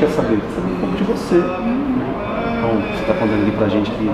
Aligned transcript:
quer 0.00 0.08
saber? 0.08 0.38
Saber 0.54 0.72
um 0.72 0.80
pouco 0.80 0.96
de 0.96 1.04
você. 1.04 1.34
Né? 1.36 2.06
Então, 2.58 2.70
você 2.92 3.00
está 3.02 3.14
contando 3.14 3.42
ali 3.42 3.52
pra 3.52 3.68
gente 3.68 3.90
que 3.90 4.10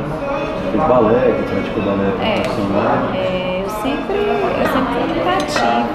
fez 0.70 0.82
balé, 0.88 1.34
que 1.38 1.42
praticou 1.50 1.82
balé 1.82 2.08
É, 2.22 2.40
profissional. 2.40 2.98
é, 3.14 3.62
eu 3.64 3.70
sempre, 3.70 4.16
eu 4.16 4.66
sempre 4.72 4.92
fui 4.92 5.02
educativa, 5.16 5.86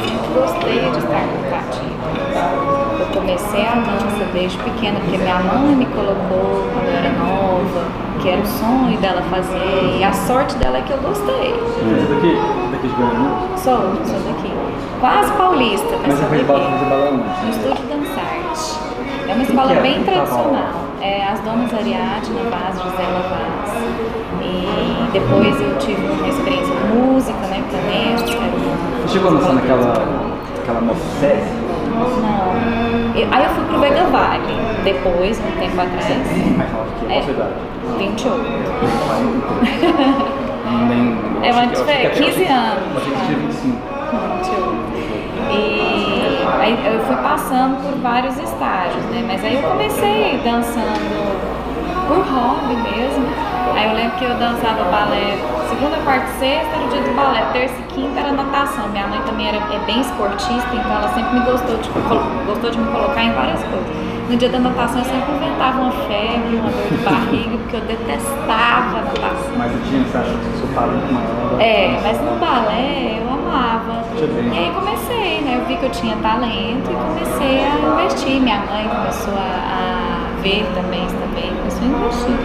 sempre 0.00 0.28
gostei 0.34 0.78
de 0.90 0.98
estar 0.98 1.22
educativa. 1.26 2.00
Eu 3.00 3.06
comecei 3.20 3.66
a 3.66 3.74
dança 3.74 4.24
desde 4.32 4.58
pequena, 4.58 4.98
porque 5.00 5.18
minha 5.18 5.38
mãe 5.40 5.74
me 5.76 5.86
colocou 5.86 6.66
quando 6.72 6.86
eu 6.86 6.96
era 6.96 7.10
nova, 7.18 7.82
que 8.20 8.28
era 8.28 8.40
o 8.40 8.46
sonho 8.46 8.98
dela 8.98 9.22
fazer, 9.30 9.96
e 9.98 10.04
a 10.04 10.12
sorte 10.12 10.54
dela 10.56 10.78
é 10.78 10.82
que 10.82 10.92
eu 10.92 10.98
gostei. 10.98 11.52
Você 11.54 12.12
é 12.12 12.14
daqui? 12.14 12.36
Daqui 12.72 12.88
de 12.88 12.94
Goiânia? 12.94 13.30
Sou, 13.56 13.76
sou 14.06 14.20
daqui. 14.32 14.52
Quase 15.00 15.32
paulista, 15.32 15.88
mas, 16.02 16.08
Mas 16.08 16.12
você 16.14 16.20
sou 16.20 16.28
fez 16.30 16.46
balé, 16.46 16.60
daqui. 16.64 16.78
fez 16.78 16.90
balé 16.90 17.10
No? 17.10 17.50
Estúdio 17.50 17.84
Dançarte. 17.88 17.99
É 19.30 19.34
uma 19.34 19.42
escola 19.44 19.68
que 19.72 19.78
é? 19.78 19.82
bem 19.82 19.94
Que 20.00 20.04
tradicional. 20.04 20.68
É 21.00 21.24
as 21.24 21.40
donas 21.40 21.72
Ariadne 21.72 22.40
Vaz, 22.50 22.74
Gisela 22.82 23.22
Vaz. 23.30 23.70
E 24.42 25.10
depois 25.12 25.60
eu 25.60 25.78
tive 25.78 26.02
uma 26.06 26.28
experiência 26.28 26.74
de 26.74 26.84
música, 26.94 27.38
né? 27.46 27.62
Também. 27.70 28.16
Você 28.16 29.08
chegou 29.12 29.30
a 29.30 29.32
naquela 29.52 29.92
aquela 30.62 30.94
série? 31.20 31.44
Não. 31.96 33.16
E- 33.16 33.28
Aí 33.30 33.44
eu 33.44 33.50
fui 33.50 33.64
pro 33.64 33.78
Vega 33.80 34.04
Vale, 34.04 34.54
depois, 34.84 35.38
um 35.40 35.60
tempo 35.60 35.80
atrás. 35.80 36.06
Mas 36.56 36.68
que 37.00 37.12
é 37.12 37.18
É. 37.18 37.20
qual 37.20 37.22
sua 37.22 37.32
idade? 37.32 37.54
28. 37.98 38.40
Nem, 40.88 41.16
É 41.42 41.52
uma 41.52 41.64
eu 41.64 41.70
que- 41.70 41.76
eu 41.76 41.82
achei 41.82 41.96
que 41.96 42.08
diferença, 42.08 42.08
até- 42.08 42.08
15 42.10 42.44
anos. 42.44 42.82
Eu 42.90 42.96
achei 42.98 43.12
que 43.12 43.20
tinha 43.26 43.38
25. 43.38 43.78
E 45.52 45.79
aí 46.60 46.78
eu 46.86 47.00
fui 47.04 47.16
passando 47.16 47.82
por 47.82 47.98
vários 48.00 48.36
estágios, 48.38 49.04
né? 49.06 49.24
Mas 49.26 49.44
aí 49.44 49.56
eu 49.56 49.62
comecei 49.62 50.40
dançando 50.44 51.40
por 52.06 52.18
hobby 52.18 52.76
mesmo. 52.76 53.26
Aí 53.74 53.88
eu 53.88 53.94
lembro 53.94 54.16
que 54.18 54.24
eu 54.24 54.34
dançava 54.34 54.84
balé 54.90 55.38
segunda, 55.70 55.96
quarta 56.04 56.26
e 56.26 56.38
sexta 56.40 56.76
era 56.76 56.84
o 56.84 56.88
dia 56.88 57.00
do 57.00 57.14
balé, 57.14 57.42
terça 57.52 57.74
e 57.78 57.94
quinta 57.94 58.20
era 58.20 58.32
natação. 58.32 58.88
Minha 58.88 59.06
mãe 59.06 59.20
também 59.24 59.48
era, 59.48 59.56
é 59.56 59.78
bem 59.86 60.00
esportista, 60.00 60.68
então 60.72 60.92
ela 60.92 61.08
sempre 61.14 61.38
me 61.38 61.44
gostou 61.46 61.76
de, 61.78 61.88
gostou 62.46 62.70
de 62.70 62.78
me 62.78 62.90
colocar 62.90 63.22
em 63.22 63.32
várias 63.32 63.62
coisas. 63.62 63.86
No 64.28 64.36
dia 64.36 64.48
da 64.48 64.58
natação 64.58 64.98
eu 64.98 65.04
sempre 65.04 65.32
inventava 65.32 65.80
uma 65.80 65.92
febre, 65.92 66.56
uma 66.56 66.70
dor 66.70 66.88
de 66.90 67.04
barriga, 67.04 67.58
porque 67.58 67.76
eu 67.76 67.80
detestava 67.82 68.98
a 68.98 69.02
natação. 69.02 69.52
Mas 69.56 69.72
eu 69.72 69.80
tinha, 69.88 70.04
você 70.04 70.18
acha 70.18 70.30
que 70.30 70.58
seu 70.58 70.68
talento 70.74 71.12
maior? 71.12 71.60
É, 71.60 72.00
mas 72.02 72.20
no 72.20 72.38
balé 72.38 73.18
eu 73.20 73.29
ver. 73.50 74.54
E 74.54 74.58
aí 74.58 74.72
comecei, 74.74 75.40
né? 75.42 75.58
Eu 75.60 75.66
vi 75.66 75.76
que 75.76 75.84
eu 75.86 75.90
tinha 75.90 76.16
talento 76.16 76.90
e 76.90 76.94
comecei 76.94 77.64
a 77.64 77.78
investir. 78.02 78.40
Minha 78.40 78.60
mãe 78.60 78.88
começou 78.88 79.34
a, 79.34 80.36
a 80.38 80.42
ver 80.42 80.66
também 80.74 81.04
isso 81.04 81.14
também, 81.16 81.50
começou 81.56 81.82
a 81.82 81.86
investir. 81.86 82.36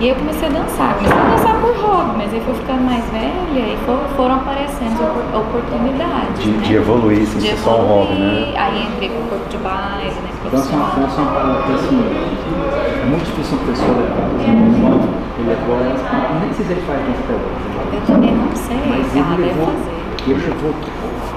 E 0.00 0.04
aí 0.04 0.10
eu 0.10 0.14
comecei 0.16 0.46
a 0.48 0.52
dançar, 0.52 0.94
comecei 0.94 1.18
a 1.18 1.24
dançar 1.34 1.54
por 1.60 1.74
hobby, 1.74 2.10
mas 2.18 2.32
aí 2.32 2.40
fui 2.46 2.54
ficando 2.54 2.82
mais 2.86 3.02
velha 3.10 3.66
e 3.66 3.76
for- 3.84 3.98
foram 4.16 4.36
aparecendo 4.36 4.94
opor- 5.02 5.40
oportunidades. 5.42 6.38
De, 6.40 6.50
né? 6.50 6.62
de 6.62 6.74
evoluir, 6.76 7.26
sem 7.26 7.40
De 7.40 7.48
ser 7.48 7.56
só 7.58 7.80
um 7.82 7.86
hobby, 7.86 8.12
evoluir. 8.12 8.46
né? 8.46 8.54
Aí 8.56 8.86
entrei 8.86 9.08
pro 9.10 9.22
corpo 9.26 9.48
de 9.48 9.56
baile, 9.58 10.14
né? 10.22 10.30
Dança 10.52 10.72
é 10.72 10.76
uma, 10.76 10.86
profissional. 10.86 11.08
dança 11.08 11.18
é 11.18 11.22
uma 11.24 11.32
parada 11.34 11.62
que 11.66 11.72
assim, 11.74 11.98
é 11.98 13.06
muito 13.10 13.24
difícil 13.26 13.58
uma 13.58 13.66
pessoa 13.66 13.90
levar. 13.98 15.18
Ele 15.38 15.54
gosta, 15.66 16.38
nem 16.40 16.52
sei 16.54 16.64
se 16.66 16.72
ele 16.72 16.82
faz 16.86 17.00
dança 17.02 17.20
até 17.26 17.34
hoje. 17.34 17.66
Eu 17.94 18.00
também 18.06 18.34
não 18.34 18.54
sei, 18.54 18.76
Mas 18.86 19.06
ah, 19.06 19.18
ele 19.18 19.24
deve 19.34 19.42
levou, 19.42 19.74
fazer. 20.34 20.50
ele 20.50 20.54
levou 20.54 20.74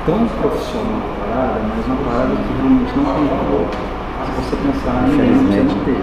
tão 0.06 0.20
profissional 0.42 1.00
a 1.00 1.26
parada, 1.26 1.62
mas 1.70 1.86
uma 1.88 1.98
parada 2.04 2.34
que 2.36 2.52
realmente 2.58 2.92
não 2.98 3.06
tem 3.16 3.26
valor. 3.28 3.66
Se 4.22 4.32
você 4.38 4.56
pensar 4.56 4.96
em 5.08 5.12
você 5.12 5.62
não 5.64 5.78
tem. 5.86 5.98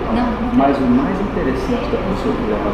Mas 0.55 0.77
o 0.78 0.86
mais 0.91 1.17
interessante 1.20 1.86
da 1.92 1.98
pessoa 1.98 2.35
que 2.35 2.45
leva 2.51 2.70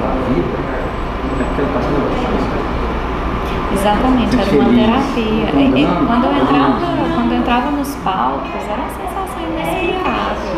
para 0.00 0.08
a 0.08 0.14
vida 0.32 0.48
é 0.48 1.44
porque 1.44 1.60
ela 1.60 1.68
está 1.68 1.80
sendo. 1.82 2.68
Exatamente, 3.70 4.32
era 4.34 4.50
uma 4.58 4.70
terapia. 4.74 5.46
E- 5.54 5.82
e 5.82 5.86
Quando 6.06 6.24
eu 6.24 6.32
entrava, 6.32 6.80
quando 7.14 7.32
eu 7.32 7.38
entrava 7.38 7.70
nos 7.70 7.94
palcos, 7.96 8.64
era 8.66 8.80
uma 8.80 8.88
sensação 8.90 9.42
inexplicável. 9.44 10.56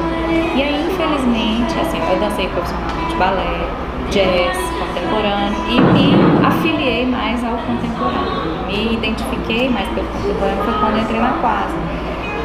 E 0.54 0.62
aí, 0.62 0.86
infelizmente, 0.88 1.74
assim, 1.80 1.98
eu 2.10 2.18
dancei 2.20 2.48
profissionalmente 2.48 3.14
balé, 3.16 3.66
jazz, 4.10 4.56
contemporâneo 4.78 5.58
e 5.68 5.80
me 5.80 6.46
afiliei 6.46 7.06
mais 7.06 7.42
ao 7.44 7.52
contemporâneo. 7.58 7.89
Identifiquei 9.10 9.68
mais 9.68 9.88
pelo 9.88 10.06
contemporâneo 10.06 10.64
foi 10.64 10.74
quando 10.74 10.96
eu 10.96 11.02
entrei 11.02 11.20
na 11.20 11.32
Quasa. 11.40 11.74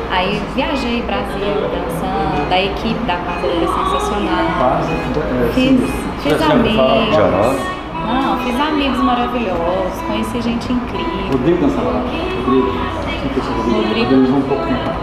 Aí 0.10 0.42
viajei 0.56 1.04
Brasil 1.04 1.46
dançando, 1.70 2.50
da 2.50 2.60
equipe 2.60 3.00
da 3.06 3.18
Quasa 3.18 3.46
era 3.46 3.68
sensacional. 3.68 4.46
Quase, 4.58 4.92
é, 4.92 5.52
Fiz, 5.54 5.84
assim, 5.84 6.10
fiz 6.24 6.42
amigos. 6.42 7.76
Não, 8.06 8.38
fiz 8.40 8.60
amigos 8.60 9.00
maravilhosos, 9.00 10.02
conheci 10.08 10.42
gente 10.42 10.72
incrível. 10.72 11.32
Rodrigo 11.32 11.62
dançava 11.62 11.90
lá. 11.90 12.00
Rodrigo. 12.00 12.68
Rodrigo. 12.76 13.36
Rodrigo. 13.74 14.10
Rodrigo 14.10 14.38
um 14.38 14.42
pouco 14.42 14.66
tempo 14.66 14.96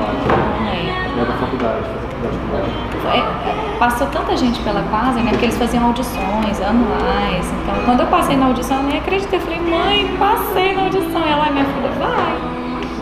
é 1.23 1.25
da 1.25 1.33
faculdade, 1.35 1.85
faculdade. 2.23 2.71
É, 3.15 3.79
passou 3.79 4.07
tanta 4.09 4.37
gente 4.37 4.61
pela 4.61 4.83
quase, 4.83 5.21
né? 5.21 5.31
Porque 5.31 5.47
eles 5.47 5.59
faziam 5.59 5.87
audições 5.87 6.61
anuais. 6.61 7.53
Então, 7.63 7.75
quando 7.85 8.01
eu 8.01 8.07
passei 8.07 8.37
na 8.37 8.47
audição, 8.47 8.79
eu 8.79 8.83
nem 8.85 8.99
acreditei. 8.99 9.39
Eu 9.39 9.43
falei, 9.43 9.61
mãe, 9.61 10.17
passei 10.19 10.75
na 10.75 10.83
audição. 10.83 11.23
Ela, 11.23 11.51
minha 11.51 11.65
filha, 11.65 11.91
vai. 11.99 12.53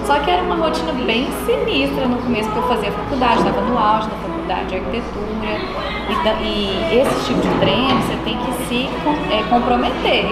Só 0.04 0.18
que 0.20 0.30
era 0.30 0.42
uma 0.42 0.56
rotina 0.56 0.92
bem 0.92 1.28
sinistra 1.46 2.06
no 2.06 2.16
começo, 2.16 2.48
porque 2.50 2.58
eu 2.58 2.68
fazia 2.68 2.92
faculdade, 2.92 3.38
estava 3.38 3.60
no 3.60 3.78
auge 3.78 4.08
da 4.08 4.16
faculdade 4.16 4.29
de 4.54 4.74
arquitetura. 4.76 5.80
E, 6.08 6.24
da- 6.24 6.40
e 6.42 7.00
esse 7.00 7.26
tipo 7.26 7.40
de 7.40 7.48
treino, 7.60 8.00
você 8.02 8.16
tem 8.24 8.36
que 8.38 8.52
se 8.68 8.88
é, 9.32 9.42
comprometer. 9.48 10.26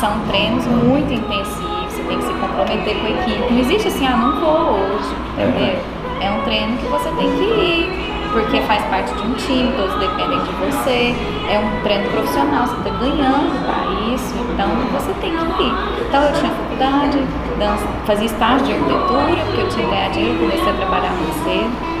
São 0.00 0.18
treinos 0.28 0.66
muito 0.66 1.12
intensivos, 1.12 1.92
você 1.92 2.02
tem 2.08 2.18
que 2.18 2.24
se 2.24 2.32
comprometer 2.34 2.96
com 2.98 3.06
a 3.06 3.10
equipe. 3.10 3.52
Não 3.52 3.60
existe 3.60 3.88
assim, 3.88 4.06
ah, 4.06 4.16
não 4.16 4.40
vou 4.40 4.74
hoje, 4.74 5.14
entendeu? 5.38 5.78
É 6.20 6.30
um 6.30 6.40
treino 6.42 6.76
que 6.76 6.86
você 6.86 7.08
tem 7.10 7.30
que 7.30 7.42
ir, 7.42 7.88
porque 8.32 8.60
faz 8.62 8.82
parte 8.86 9.14
de 9.14 9.22
um 9.22 9.32
time, 9.34 9.72
todos 9.76 9.94
dependem 10.00 10.38
de 10.40 10.50
você. 10.58 11.14
É 11.48 11.58
um 11.58 11.82
treino 11.82 12.10
profissional, 12.10 12.66
você 12.66 12.76
está 12.78 12.90
ganhando 12.98 13.64
para 13.64 14.12
isso, 14.14 14.34
então 14.52 14.68
você 14.92 15.12
tem 15.20 15.30
que 15.30 15.62
ir. 15.62 15.74
Então 16.08 16.22
eu 16.24 16.32
tinha 16.32 16.50
faculdade, 16.50 17.18
dança, 17.58 17.86
fazia 18.04 18.26
estágio 18.26 18.66
de 18.66 18.72
arquitetura, 18.72 19.36
porque 19.46 19.60
eu 19.60 19.68
tinha 19.68 19.86
ganhar 19.86 20.10
dinheiro, 20.10 20.38
comecei 20.40 20.68
a 20.70 20.74
trabalhar 20.76 21.10
muito 21.12 21.44
cedo. 21.44 21.91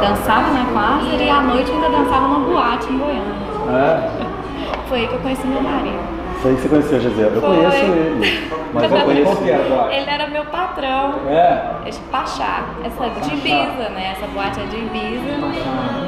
Dançava 0.00 0.48
na 0.52 0.64
quadra 0.72 1.22
e 1.22 1.30
à 1.30 1.40
noite 1.40 1.70
ainda 1.70 1.88
dançava 1.88 2.28
numa 2.28 2.40
boate 2.50 2.92
em 2.92 2.98
Goiânia. 2.98 3.34
É. 3.70 4.10
Foi 4.88 4.98
aí 5.00 5.08
que 5.08 5.14
eu 5.14 5.20
conheci 5.20 5.46
meu 5.46 5.62
marido. 5.62 5.98
Foi 6.42 6.50
aí 6.50 6.56
que 6.56 6.62
você 6.62 6.68
conheceu, 6.68 7.00
Gisele. 7.00 7.34
Eu 7.36 7.40
Foi. 7.40 7.56
conheço 7.56 7.76
ele. 7.76 8.50
Mas 8.74 8.82
eu 8.82 8.88
Qual 8.90 9.02
conheço. 9.04 9.36
boate? 9.36 9.94
Ele 9.94 10.10
era 10.10 10.26
meu 10.26 10.44
patrão. 10.46 11.14
É. 11.28 11.62
Esse 11.86 12.00
Pachá, 12.10 12.64
essa 12.84 13.08
de 13.20 13.34
Ibiza, 13.34 13.88
né? 13.90 14.14
Essa 14.16 14.26
boate 14.34 14.60
é 14.60 14.64
de 14.64 14.76
Ibiza. 14.76 15.34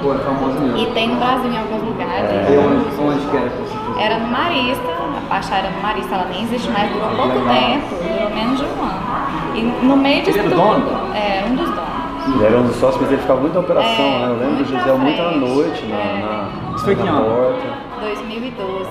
Pô, 0.03 0.15
é 0.15 0.19
famoso 0.19 0.61
mesmo. 0.61 0.77
E 0.79 0.87
tem 0.93 1.09
no 1.09 1.17
Brasil 1.17 1.51
em 1.51 1.59
alguns 1.59 1.83
lugares. 1.85 2.31
E 2.31 2.59
onde, 2.59 3.03
onde 3.17 3.27
que 3.31 3.37
era 3.37 3.49
que 3.49 3.57
você 3.57 3.77
fez? 3.95 4.05
Era 4.05 4.19
no 4.19 4.29
Marista, 4.29 4.89
a 4.91 5.29
Pachá 5.29 5.57
era 5.57 5.71
no 5.71 5.81
Marista, 5.81 6.15
ela 6.17 6.27
nem 6.27 6.43
existe 6.43 6.71
mais, 6.71 6.91
durou 6.93 7.09
pouco 7.11 7.33
tempo, 7.49 7.87
durou 8.03 8.31
menos 8.35 8.59
de 8.59 8.65
um 8.65 8.83
ano. 8.83 9.07
E 9.55 9.63
no 9.87 9.97
meio 9.97 10.23
disso 10.23 10.39
Ele 10.39 10.49
era 10.49 10.57
tudo, 10.57 10.81
dono? 10.91 11.15
é, 11.17 11.45
um 11.49 11.55
dos 11.55 11.71
donos. 11.71 11.96
Ele 12.35 12.45
era 12.45 12.59
um 12.59 12.67
dos 12.67 12.77
sócios, 12.77 13.01
mas 13.01 13.13
ele 13.13 13.21
ficava 13.21 13.41
muito 13.41 13.55
na 13.55 13.61
operação, 13.61 14.05
É, 14.05 14.19
né? 14.19 14.27
Eu 14.29 14.37
lembro 14.37 14.65
do 14.65 14.91
à 14.91 14.97
muito 14.97 15.23
à 15.23 15.31
noite 15.33 15.87
na, 15.87 15.97
É. 15.97 16.23
na, 16.23 16.75
Isso 16.75 16.85
foi 16.85 16.95
que 16.97 17.03
na 17.03 17.21
porta. 17.21 17.87
2012. 18.01 18.91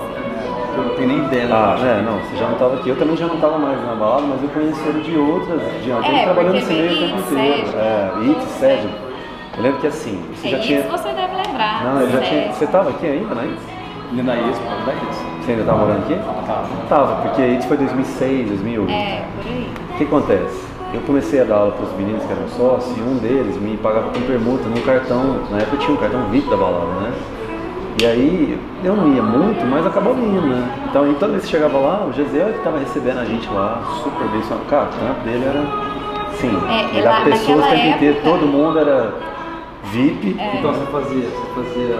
Eu 0.76 0.82
não 0.84 0.94
tenho 0.94 1.08
nem 1.08 1.18
ideia. 1.18 1.48
Ah, 1.50 1.76
é, 1.80 2.02
não, 2.02 2.18
você 2.18 2.36
já 2.36 2.46
não 2.46 2.52
estava 2.52 2.74
aqui. 2.76 2.88
Eu 2.90 2.96
também 2.96 3.16
já 3.16 3.26
não 3.26 3.34
estava 3.36 3.58
mais 3.58 3.80
na 3.86 3.94
balada, 3.94 4.22
mas 4.26 4.42
eu 4.42 4.48
conheci 4.50 4.88
ele 4.88 5.00
de 5.00 5.16
outras, 5.18 5.60
de 5.82 5.92
alguém 5.92 6.18
É, 6.20 6.24
trabalhando 6.24 6.52
nesse 6.54 6.72
meio 6.72 6.92
o 6.92 6.98
tempo 6.98 7.18
inteiro. 7.18 7.68
É, 7.78 8.10
It, 8.28 8.42
Sérgio. 8.58 8.90
Eu 9.56 9.62
lembro 9.62 9.80
que 9.80 9.86
assim, 9.86 10.22
você 10.34 10.48
É 10.48 10.50
já 10.50 10.56
isso 10.58 10.66
tinha. 10.66 10.82
você 10.82 11.08
deve 11.08 11.34
lembrar. 11.34 11.84
Não, 11.84 12.00
eu 12.02 12.10
já 12.10 12.20
tinha. 12.20 12.52
Você 12.52 12.64
estava 12.64 12.90
aqui 12.90 13.06
ainda, 13.06 13.34
né? 13.34 13.56
Ainda 14.12 14.34
isso, 14.36 14.60
pode 14.60 14.84
dar 14.84 14.94
isso. 15.10 15.24
Você 15.40 15.50
ainda 15.50 15.62
estava 15.62 15.78
morando 15.78 15.98
aqui? 16.04 16.14
Tá. 16.46 16.64
Tava, 16.88 17.14
porque 17.22 17.42
It 17.42 17.66
foi 17.66 17.76
2006, 17.78 18.48
2008. 18.48 18.90
É, 18.92 19.22
por 19.42 19.50
aí. 19.50 19.70
O 19.90 19.96
que 19.96 20.04
acontece? 20.04 20.65
Eu 20.96 21.02
comecei 21.02 21.42
a 21.42 21.44
dar 21.44 21.56
aula 21.56 21.72
para 21.72 21.84
os 21.84 21.92
meninos 21.92 22.24
que 22.24 22.32
eram 22.32 22.48
sócios 22.48 22.96
e 22.96 23.00
um 23.02 23.18
deles 23.18 23.60
me 23.60 23.76
pagava 23.76 24.08
com 24.08 24.20
permuta 24.22 24.66
num 24.66 24.80
cartão, 24.80 25.40
na 25.50 25.58
época 25.58 25.76
tinha 25.76 25.92
um 25.92 25.96
cartão 25.98 26.22
VIP 26.30 26.48
da 26.48 26.56
balada, 26.56 26.86
né? 26.86 27.12
E 28.00 28.06
aí 28.06 28.58
eu 28.82 28.96
não 28.96 29.12
ia 29.12 29.22
muito, 29.22 29.62
mas 29.66 29.86
acabava 29.86 30.18
indo, 30.18 30.40
né? 30.46 30.86
Então 30.88 31.12
toda 31.14 31.32
vez 31.32 31.44
que 31.44 31.50
chegava 31.50 31.76
lá, 31.76 32.06
o 32.08 32.12
Gisele 32.14 32.52
que 32.52 32.58
estava 32.58 32.78
recebendo 32.78 33.18
a 33.18 33.26
gente 33.26 33.46
lá, 33.50 33.82
super 34.02 34.26
bem, 34.28 34.42
só, 34.44 34.56
cara, 34.70 34.84
o 34.84 34.98
trampo 34.98 35.20
dele 35.20 35.44
era, 35.44 35.64
sim, 36.36 36.56
É, 36.66 36.94
ele 36.94 37.02
dava 37.02 37.24
pessoas 37.26 37.66
o 37.66 37.88
inteiro, 37.88 38.16
época- 38.16 38.30
todo 38.30 38.46
mundo 38.46 38.78
era 38.78 39.12
VIP. 39.92 40.34
É. 40.40 40.56
Então 40.56 40.72
você 40.72 40.86
fazia, 40.90 41.28
você 41.28 41.62
fazia, 41.62 41.98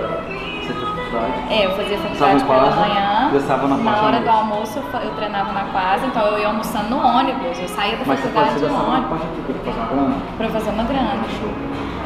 você 0.66 0.72
fez 0.74 0.88
faculdade. 0.88 1.32
É, 1.50 1.66
eu 1.66 1.70
fazia 1.70 1.96
Estava 1.96 2.08
faculdade 2.08 2.44
pela 2.44 2.58
quadra, 2.60 2.80
manhã. 2.88 3.30
dançava 3.32 3.68
na 3.68 3.76
Na 3.76 3.90
à 3.92 4.02
hora 4.02 4.20
do 4.20 4.30
almoço 4.30 4.78
eu, 4.78 5.00
eu 5.00 5.10
treinava 5.14 5.52
na 5.52 5.64
quadra, 5.72 6.06
então 6.06 6.22
eu 6.26 6.38
ia 6.38 6.48
almoçando 6.48 6.88
no 6.90 6.98
ônibus. 6.98 7.58
Eu 7.58 7.68
saía 7.68 7.96
da 7.96 8.04
Mas 8.06 8.20
você 8.20 8.28
faculdade 8.28 8.52
fazia 8.60 8.68
no 8.68 8.90
ônibus 8.90 9.20
aqui 9.22 9.52
para 9.52 9.72
fazer 9.72 9.80
uma 9.80 9.86
grana? 9.94 10.16
pra 10.36 10.48
fazer 10.48 10.70
uma 10.70 10.82
grana. 10.84 11.24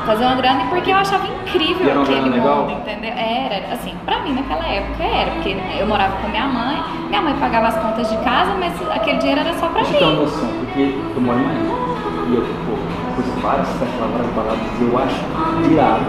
fazer 0.06 0.24
uma 0.24 0.34
grana 0.34 0.64
porque 0.70 0.90
eu 0.90 0.96
achava 0.96 1.26
incrível 1.26 1.86
E 1.86 1.90
era 1.90 2.00
aquele 2.02 2.20
grana 2.20 2.36
legal? 2.36 2.56
mundo, 2.62 2.72
entendeu? 2.72 3.12
Era, 3.12 3.74
assim, 3.74 3.94
pra 4.04 4.20
mim 4.20 4.32
naquela 4.34 4.66
época 4.66 5.02
era, 5.02 5.30
porque 5.32 5.56
eu 5.78 5.86
morava 5.86 6.16
com 6.18 6.28
minha 6.28 6.46
mãe, 6.46 6.82
minha 7.08 7.22
mãe 7.22 7.34
pagava 7.40 7.68
as 7.68 7.76
contas 7.76 8.08
de 8.10 8.16
casa, 8.18 8.52
mas 8.58 8.72
aquele 8.90 9.18
dinheiro 9.18 9.40
era 9.40 9.54
só 9.54 9.66
pra 9.68 9.82
Deixa 9.82 9.94
eu 9.94 9.98
ter 9.98 10.04
uma 10.04 10.14
mim. 10.14 10.20
noção, 10.22 10.48
porque 10.48 10.80
eu 11.16 11.20
moro 11.20 11.38
em 11.38 11.42
Miami. 11.42 11.90
E 12.30 12.34
eu, 12.36 12.42
pô, 12.42 12.72
conheço 13.16 13.40
várias 13.40 13.68
festas 13.68 13.88
várias 13.98 14.32
baladas, 14.34 14.60
eu 14.80 14.98
acho 14.98 15.70
irado 15.72 16.04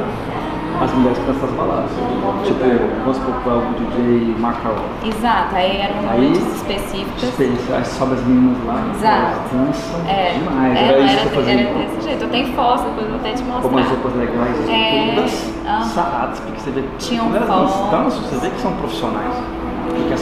as 0.80 0.92
mulheres 0.94 1.18
que 1.20 1.26
dançam 1.26 1.44
essas 1.46 1.58
baladas. 1.58 1.92
Tipo, 2.46 2.60
vamos 3.04 3.18
supor 3.18 3.34
que 3.42 3.50
o 3.50 3.86
DJ 3.86 4.36
Macau. 4.40 4.76
Exato, 5.06 5.56
aí 5.56 5.78
eram 5.78 6.02
noites 6.02 6.56
específicas. 6.56 7.24
Experiência, 7.24 7.76
aí 7.76 7.86
sobe 7.86 8.14
as 8.16 8.22
meninas 8.24 8.58
lá, 8.66 8.84
Exato. 8.96 9.18
elas 9.18 9.38
dançam 9.52 10.00
É, 10.08 10.34
demais. 10.34 10.78
é, 10.78 10.84
era 10.88 11.00
isso 11.00 11.14
era, 11.14 11.22
que 11.22 11.36
eu 11.38 11.44
fazia. 11.44 11.60
era 11.62 11.74
desse 11.86 12.02
jeito. 12.08 12.24
Eu 12.24 12.30
tenho 12.30 12.54
foto, 12.56 12.84
depois 12.84 13.08
vou 13.08 13.16
até 13.18 13.32
te 13.34 13.44
Com 13.44 13.50
umas 13.52 13.64
mostrar. 13.72 13.90
roupas 13.90 14.14
legais, 14.16 14.70
É, 14.70 15.14
todas 15.16 15.52
aham. 15.68 15.84
saradas, 15.86 16.40
porque 16.40 16.60
você 16.62 16.72
vê 16.72 16.84
Tinham 16.98 17.26
quando 17.30 17.36
elas 17.36 17.72
fotos. 17.72 17.92
dançam, 17.92 18.22
você 18.24 18.36
vê 18.38 18.50
que 18.50 18.62
são 18.62 18.72
profissionais. 18.74 19.34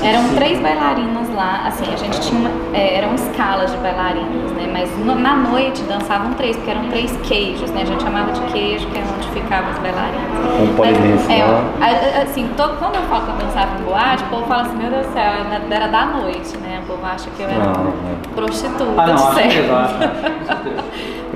Eram 0.04 0.30
três 0.36 0.60
bailarinas 0.60 1.30
lá, 1.36 1.64
assim, 1.68 1.86
a 1.94 1.96
gente 1.98 2.20
tinha 2.22 2.40
uma, 2.40 2.50
é, 2.74 2.96
eram 2.98 3.14
escalas 3.16 3.72
de 3.72 3.78
bailarinas, 3.78 4.52
né? 4.54 4.70
Mas 4.72 4.90
no- 5.06 5.16
na 5.16 5.36
noite 5.36 5.82
dançavam 5.84 6.34
três, 6.34 6.56
porque 6.58 6.72
eram 6.72 6.88
três 6.90 7.16
queijos, 7.24 7.70
né? 7.72 7.82
A 7.82 7.86
gente 7.86 8.02
chamava 8.04 8.32
de 8.32 8.42
queijo, 8.52 8.88
que 8.88 8.98
é 8.98 9.04
onde 9.16 9.28
ficavam 9.30 9.70
as 9.72 9.80
bailarinas. 9.80 10.30
Um 10.62 10.76
polidense 10.76 11.32
é, 11.32 12.22
assim, 12.24 12.50
todo, 12.58 12.78
quando 12.78 12.96
eu 12.96 13.02
falo 13.04 13.26
que 13.26 13.32
eu 13.32 13.48
dançava 13.48 13.80
em 13.80 13.84
boate, 13.84 14.24
o 14.24 14.28
povo 14.28 14.46
fala 14.48 14.62
assim, 14.64 14.78
meu 14.78 14.90
Deus 14.90 15.06
do 15.08 15.14
céu, 15.14 15.32
era 15.72 15.88
da 15.88 16.06
noite, 16.06 16.58
né? 16.58 16.82
O 16.84 16.88
povo 16.88 17.06
acha 17.06 17.30
que 17.32 17.42
eu 17.44 17.50
era 17.50 17.64
Não, 17.66 17.88
é. 17.88 18.36
prostituta, 18.36 19.02
Ah, 19.02 19.08
não, 19.08 19.18
certo. 19.34 19.54
exato. 19.58 19.94
com 19.94 20.46
certeza. 20.46 20.84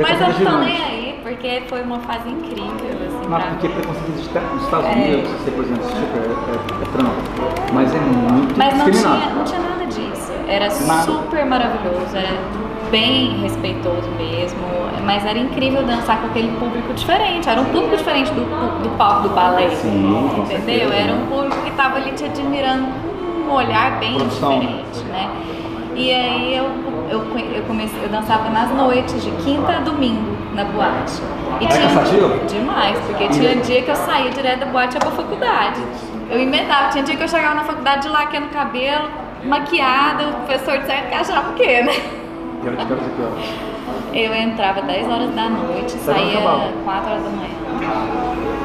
Mas 0.01 0.21
eu 0.21 0.27
não 0.45 0.51
tô 0.51 0.57
nem 0.65 0.77
aí, 0.83 1.19
porque 1.23 1.63
foi 1.67 1.81
uma 1.83 1.99
fase 1.99 2.27
incrível, 2.29 2.65
assim, 3.07 3.12
Não, 3.29 3.37
pra 3.39 3.47
porque 3.51 3.69
preconceito 3.69 4.09
existe 4.09 4.37
até 4.37 4.53
nos 4.53 4.63
Estados 4.63 4.85
É. 4.87 4.91
Unidos, 4.93 5.31
você, 5.31 5.51
por 5.51 5.63
exemplo, 5.63 5.83
super, 5.83 6.21
é, 6.21 6.51
é, 6.51 6.83
é 6.83 6.85
trampo. 6.91 7.73
Mas 7.73 7.95
é 7.95 7.99
muito 7.99 8.57
Mas 8.57 8.77
não 8.77 8.85
discriminado. 8.85 9.21
tinha, 9.21 9.35
não 9.35 9.43
tinha 9.43 9.59
nada 9.59 9.85
disso. 9.85 10.31
Era 10.47 10.69
super 10.69 11.45
maravilhoso, 11.45 12.15
era 12.15 12.37
bem 12.91 13.39
respeitoso 13.41 14.09
mesmo. 14.17 14.59
Mas 15.05 15.25
era 15.25 15.37
incrível 15.37 15.83
dançar 15.83 16.21
com 16.21 16.27
aquele 16.27 16.49
público 16.57 16.93
diferente. 16.93 17.49
Era 17.49 17.59
um 17.59 17.65
público 17.65 17.97
diferente 17.97 18.31
do, 18.31 18.41
do 18.83 18.89
palco 18.97 19.23
do 19.27 19.29
balé. 19.35 19.69
Sim, 19.71 20.29
entendeu? 20.37 20.45
certeza. 20.47 20.93
Era 20.93 21.13
um 21.13 21.25
público 21.27 21.61
que 21.61 21.69
estava 21.69 21.97
ali 21.97 22.11
te 22.11 22.23
admirando 22.23 22.85
com 22.87 23.51
um 23.51 23.53
olhar 23.53 23.99
bem 23.99 24.15
Produção. 24.15 24.59
diferente, 24.59 24.99
né? 25.09 25.29
E 25.95 26.11
aí 26.11 26.55
eu, 26.55 26.63
eu, 27.09 27.19
eu 27.53 27.63
comecei, 27.63 27.99
eu 28.01 28.09
dançava 28.09 28.49
nas 28.49 28.69
noites, 28.71 29.21
de 29.23 29.29
quinta 29.43 29.73
a 29.73 29.79
domingo, 29.81 30.32
na 30.53 30.63
boate. 30.65 31.21
E 31.59 31.65
Era 31.65 31.87
cansativo? 31.87 32.39
Demais, 32.47 32.99
porque 32.99 33.27
tinha 33.29 33.55
dia 33.55 33.81
que 33.81 33.89
eu 33.89 33.95
saía 33.95 34.29
direto 34.31 34.59
da 34.59 34.65
boate 34.67 34.95
ia 34.95 34.99
pra 34.99 35.11
faculdade. 35.11 35.81
Eu 36.29 36.39
emendava, 36.39 36.89
tinha 36.89 37.03
dia 37.03 37.15
que 37.15 37.23
eu 37.23 37.27
chegava 37.27 37.55
na 37.55 37.63
faculdade 37.63 38.03
de 38.03 38.09
laqueando 38.09 38.47
o 38.47 38.49
cabelo, 38.49 39.09
maquiada, 39.43 40.29
o 40.29 40.33
professor 40.45 40.77
de 40.79 40.85
certo 40.85 41.09
que 41.09 41.15
achava 41.15 41.49
o 41.51 41.53
quê, 41.53 41.83
né? 41.83 41.93
E 41.93 42.59
que. 44.13 44.13
Eu 44.13 44.33
entrava 44.33 44.81
10 44.81 45.09
horas 45.09 45.35
da 45.35 45.49
noite, 45.49 45.91
Você 45.91 45.99
saía 45.99 46.39
acabava? 46.39 46.71
4 46.85 47.11
horas 47.11 47.23
da 47.23 47.29
manhã. 47.29 47.49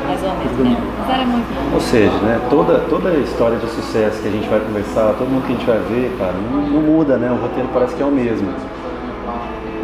Mais 0.06 0.22
ou 0.22 0.30
menos, 0.30 0.58
né? 0.58 0.76
Mas 0.98 1.10
era 1.10 1.24
muito 1.24 1.54
bom. 1.54 1.74
Ou 1.74 1.80
seja, 1.80 2.16
né, 2.18 2.40
toda, 2.48 2.78
toda 2.80 3.08
a 3.08 3.14
história 3.14 3.58
de 3.58 3.66
sucesso 3.68 4.22
que 4.22 4.28
a 4.28 4.30
gente 4.30 4.48
vai 4.48 4.60
conversar, 4.60 5.14
todo 5.18 5.28
mundo 5.28 5.46
que 5.46 5.52
a 5.52 5.56
gente 5.56 5.66
vai 5.66 5.78
ver, 5.78 6.14
cara, 6.18 6.32
não, 6.32 6.62
não 6.62 6.80
muda, 6.80 7.16
né? 7.16 7.30
O 7.30 7.36
roteiro 7.36 7.68
parece 7.72 7.94
que 7.94 8.02
é 8.02 8.06
o 8.06 8.10
mesmo. 8.10 8.52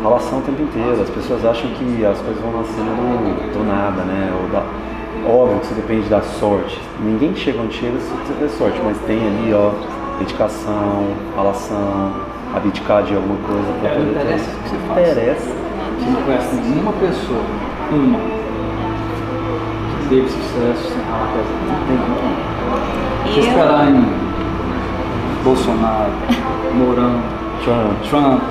Relação 0.04 0.38
o 0.38 0.42
tempo 0.42 0.62
inteiro. 0.62 1.00
As 1.02 1.08
pessoas 1.10 1.44
acham 1.44 1.70
que 1.70 2.04
as 2.04 2.18
coisas 2.20 2.42
vão 2.42 2.52
nascendo 2.60 2.90
do, 2.92 3.52
do 3.58 3.64
nada, 3.64 4.02
né? 4.02 4.30
Ou 4.42 4.48
da, 4.50 4.62
óbvio 5.32 5.58
que 5.60 5.64
isso 5.66 5.74
depende 5.74 6.08
da 6.10 6.20
sorte. 6.20 6.78
Ninguém 7.00 7.34
chega 7.34 7.60
onde 7.62 7.74
chega 7.74 7.98
se 7.98 8.08
você 8.10 8.32
tiver 8.34 8.48
sorte, 8.50 8.78
mas 8.84 8.98
tem 9.06 9.16
ali, 9.26 9.54
ó, 9.54 9.70
dedicação, 10.18 11.06
relação, 11.34 12.12
abdicar 12.54 13.02
de 13.02 13.14
alguma 13.14 13.36
coisa 13.48 13.72
pra 13.80 13.88
É, 13.88 13.94
poder 13.94 14.04
ter- 14.04 14.20
interessa 14.20 14.50
o 14.50 14.62
que 14.62 14.68
você 14.68 14.76
faz. 14.88 15.08
Interessa. 15.10 15.50
Você 15.98 16.10
não 16.10 16.22
conhece 16.22 16.54
nenhuma 16.56 16.92
pessoa, 16.92 17.40
uma, 17.92 18.18
que 20.02 20.08
teve 20.10 20.28
sucesso 20.28 20.92
sem 20.92 21.02
ralar 21.02 21.28
pesado. 21.32 21.64
Não 21.66 21.86
tem 21.86 21.96
como. 21.96 23.32
Se 23.32 23.40
esperar 23.40 23.88
em 23.88 24.04
Bolsonaro, 25.42 26.12
Mourão, 26.74 27.20
Trump, 27.64 28.02
Trump, 28.10 28.42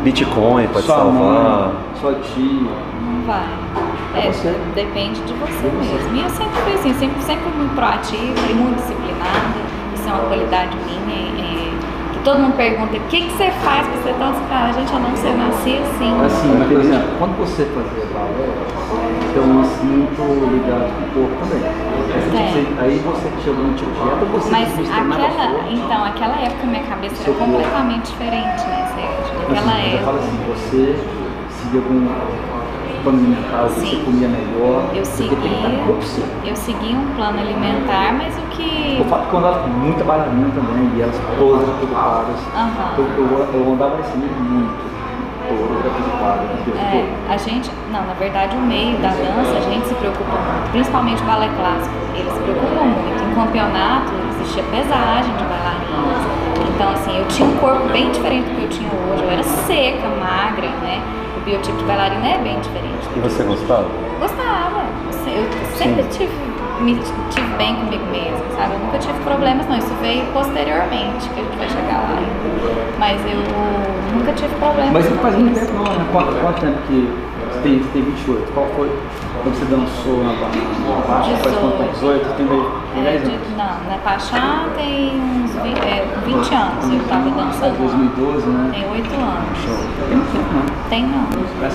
É. 0.00 0.04
Bitcoin 0.04 0.66
pode 0.68 0.86
sua 0.86 0.96
salvar. 0.96 1.12
mãe, 1.12 1.74
sua 2.00 2.14
tia. 2.14 2.70
não 3.02 3.22
vai. 3.26 3.46
É, 4.14 4.30
você. 4.30 4.54
depende 4.74 5.20
de 5.22 5.32
você 5.34 5.70
mesmo. 5.70 6.16
E 6.16 6.22
eu 6.22 6.28
sempre 6.28 6.60
fui 6.62 6.74
assim, 6.74 6.94
sempre, 6.94 7.22
sempre 7.22 7.48
muito 7.56 7.74
proativa 7.74 8.50
e 8.50 8.54
muito 8.54 8.76
disciplinada. 8.76 9.60
Isso 9.94 10.08
é 10.08 10.12
uma 10.12 10.24
qualidade 10.24 10.76
minha. 10.76 11.28
é, 11.38 11.70
que 12.12 12.18
todo 12.24 12.38
mundo 12.40 12.56
pergunta, 12.56 12.96
o 12.96 13.00
que, 13.08 13.22
que 13.22 13.30
você 13.32 13.50
faz 13.64 13.86
pra 13.86 14.02
ser 14.02 14.14
tão 14.18 14.32
disciplinada? 14.32 14.72
Gente, 14.74 14.92
eu 14.92 15.00
não 15.00 15.16
sei, 15.16 15.30
eu 15.30 15.36
nasci 15.38 15.78
assim. 15.78 16.24
Assim, 16.26 16.56
mas, 16.58 16.68
por 16.68 16.80
exemplo, 16.80 17.08
quando 17.18 17.38
você 17.38 17.64
fazia 17.66 18.06
um 18.22 19.58
lance 19.58 19.84
muito 19.84 20.20
ligado 20.52 20.86
com 20.92 21.20
o 21.20 21.26
corpo 21.26 21.34
também. 21.42 21.64
Aí 21.64 22.20
você, 22.20 22.58
É. 22.60 22.82
aí 22.82 22.98
você 22.98 23.28
tinha 23.42 23.56
algum 23.56 23.72
tipo 23.74 23.90
de 23.90 24.00
dieta, 24.02 24.24
você 24.26 24.50
Mas 24.50 24.68
aquela, 24.78 25.68
então, 25.70 26.04
aquela 26.04 26.36
época 26.40 26.66
minha 26.66 26.82
cabeça 26.84 27.16
Seu 27.16 27.32
era 27.34 27.38
corpo. 27.44 27.52
completamente 27.54 28.06
diferente, 28.12 28.62
né, 28.66 28.92
Sérgio? 28.94 29.34
Mas, 29.48 29.64
Naquela 29.64 29.72
assim, 29.72 29.94
época. 29.96 30.10
assim, 30.18 30.38
você 30.52 30.96
seguia 31.50 31.80
algum 31.80 32.06
plano 33.02 33.18
alimentar, 33.18 33.62
você 33.64 33.96
comia 34.04 34.28
melhor, 34.28 34.84
Eu 34.94 35.02
porque 35.02 35.34
tem 35.36 35.50
que 35.50 35.56
estar 35.56 35.70
com 35.70 35.82
o 35.82 35.86
corpo 35.86 36.02
segui, 36.02 36.48
eu 36.48 36.56
segui 36.56 36.94
um 36.94 37.06
plano 37.16 37.38
alimentar, 37.40 38.14
mas 38.14 38.36
o 38.38 38.42
que. 38.54 38.98
Eu 39.00 39.04
falo 39.06 39.26
que 39.26 39.32
eu 39.34 39.38
andava 39.40 39.58
com 39.64 39.68
muita 39.70 40.04
bailarina 40.04 40.48
também, 40.54 40.90
e 40.96 41.02
elas 41.02 41.16
todas 41.38 41.68
preocupadas. 41.68 42.38
Aham. 42.54 42.92
Eu, 42.98 43.04
eu, 43.18 43.48
eu 43.66 43.72
andava 43.72 43.96
nesse 43.96 44.16
meio 44.16 44.30
muito, 44.32 44.74
É, 46.78 47.32
a 47.32 47.36
gente, 47.36 47.70
não, 47.90 48.04
na 48.06 48.14
verdade 48.14 48.56
o 48.56 48.60
meio 48.60 48.98
da 48.98 49.08
dança 49.08 49.56
a 49.56 49.60
gente 49.70 49.86
se 49.88 49.94
preocupa 49.94 50.30
muito, 50.30 50.70
principalmente 50.70 51.22
o 51.22 51.26
balé 51.26 51.48
clássico, 51.56 51.94
eles 52.14 52.32
se 52.32 52.40
preocupam 52.40 52.84
muito. 52.84 53.22
Em 53.22 53.34
campeonato 53.34 54.12
existia 54.36 54.62
pesagem 54.64 55.34
de 55.36 55.44
bailarinas, 55.44 56.22
então 56.74 56.88
assim, 56.90 57.16
eu 57.18 57.26
tinha 57.28 57.48
um 57.48 57.56
corpo 57.56 57.88
bem 57.88 58.10
diferente 58.10 58.48
do 58.48 58.56
que 58.56 58.62
eu 58.62 58.68
tinha 58.68 58.90
hoje, 58.90 59.22
eu 59.22 59.30
era 59.30 59.42
seca, 59.42 60.08
magra, 60.20 60.68
né? 60.82 61.00
O 61.36 61.40
biotipo 61.44 61.76
de 61.78 61.84
bailarina 61.84 62.28
é 62.28 62.38
bem 62.38 62.60
diferente. 62.60 63.08
E 63.16 63.20
você 63.20 63.42
gostava? 63.42 63.88
Gostava, 64.20 64.84
eu 65.26 65.72
sempre 65.76 66.04
tive, 66.04 66.30
me 66.82 66.98
tive 67.30 67.48
bem 67.56 67.76
comigo 67.76 68.04
mesma, 68.10 68.44
sabe? 68.56 68.74
Eu 68.74 68.78
nunca 68.80 68.98
tive 68.98 69.18
problemas 69.20 69.66
não, 69.68 69.76
isso 69.76 69.94
veio 70.00 70.26
posteriormente, 70.32 71.28
que 71.30 71.40
a 71.40 71.44
gente 71.44 71.56
vai 71.56 71.68
chegar 71.68 72.02
lá. 72.02 72.18
Mas 72.98 73.20
eu 73.26 73.38
nunca 74.14 74.32
tive 74.32 74.54
problemas 74.56 74.92
Mas 74.92 75.08
com 75.08 75.16
faz 75.16 75.38
isso. 75.38 75.54
tempo 75.54 75.72
não, 75.74 75.84
né? 75.84 76.06
Quanto, 76.12 76.60
tempo 76.60 76.78
que 76.86 77.08
você 77.31 77.31
tem, 77.62 77.78
tem 77.92 78.02
28? 78.02 78.52
Qual 78.52 78.66
foi 78.76 78.90
quando 79.42 79.54
você 79.58 79.64
dançou 79.66 80.22
na 80.24 80.32
Bahia? 80.34 81.36
Faz 81.42 81.56
quanto 81.56 81.78
tempo? 81.78 81.92
18? 81.92 82.24
Você 82.26 82.34
tem 82.34 82.46
É, 82.96 83.02
10 83.02 83.22
de- 83.22 83.28
anos? 83.34 83.48
não, 83.56 83.90
na 83.90 83.98
Pachá 84.04 84.64
tem 84.76 85.16
uns 85.20 85.50
20, 85.62 85.78
é, 85.78 86.06
20 86.26 86.54
anos 86.54 86.92
eu 86.92 87.04
tava 87.08 87.30
dançando. 87.30 87.72
lá. 87.72 87.78
2012, 87.78 88.46
né? 88.46 88.70
Tem 88.72 88.90
8 88.90 89.14
anos. 89.14 89.58
Tem 90.08 90.16
muito 90.16 90.32
tempo 90.32 90.54
não. 90.54 90.88
Tem 90.90 91.02
não. 91.06 91.26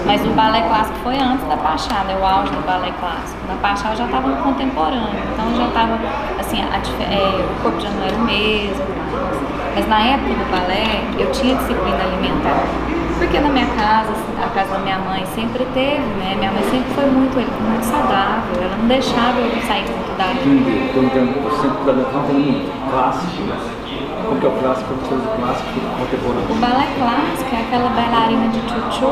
Mas 0.05 0.25
o 0.25 0.29
balé 0.29 0.61
clássico 0.61 0.97
foi 1.03 1.17
antes 1.17 1.45
da 1.47 1.57
Pachá, 1.57 2.03
né? 2.03 2.15
O 2.21 2.25
auge 2.25 2.51
do 2.51 2.65
balé 2.65 2.91
clássico. 2.99 3.39
Na 3.47 3.55
Pachá 3.55 3.89
eu 3.91 3.95
já 3.97 4.07
tava 4.07 4.27
no 4.27 4.37
contemporâneo. 4.37 5.09
Então 5.33 5.49
eu 5.49 5.55
já 5.57 5.67
tava, 5.73 5.97
assim, 6.39 6.61
a 6.61 6.77
é, 6.77 7.45
o 7.57 7.63
corpo 7.63 7.79
já 7.81 7.89
não 7.89 8.03
era 8.05 8.15
o 8.15 8.21
mesmo. 8.25 8.85
Mas 9.75 9.87
na 9.87 9.99
época 9.99 10.29
do 10.33 10.51
balé 10.51 11.01
eu 11.19 11.31
tinha 11.31 11.55
disciplina 11.55 11.97
alimentar. 12.03 12.63
Porque 13.17 13.39
na 13.39 13.49
minha 13.49 13.65
casa, 13.67 14.13
a 14.43 14.47
casa 14.49 14.73
da 14.73 14.79
minha 14.79 14.99
mãe 14.99 15.25
sempre 15.33 15.65
teve, 15.73 16.05
né? 16.19 16.35
Minha 16.37 16.51
mãe 16.51 16.63
sempre 16.69 16.93
foi 16.93 17.05
muito, 17.05 17.35
muito 17.35 17.83
saudável. 17.83 18.61
Ela 18.61 18.77
não 18.77 18.87
deixava 18.87 19.39
eu 19.39 19.61
sair 19.67 19.85
muito 19.89 20.17
da 20.17 20.31
Entendi. 20.31 20.91
Tem 20.93 21.03
um 21.03 21.61
sempre 21.61 21.83
da 21.85 21.93
não 21.93 22.23
tem 22.23 22.35
muito 22.35 22.91
clássico. 22.91 23.77
Como 24.27 24.39
que 24.39 24.45
é 24.45 24.49
o 24.49 24.51
clássico? 24.51 24.93
Como 25.07 25.21
é 25.21 25.33
o 25.33 25.37
clássico 25.37 25.69
O 25.79 25.97
contemporâneo? 25.99 26.55
balé 26.59 26.87
clássico 26.99 27.55
é 27.55 27.59
aquela 27.61 27.89
bailarina 27.89 28.47
de 28.49 28.59
tchutchu, 28.61 29.11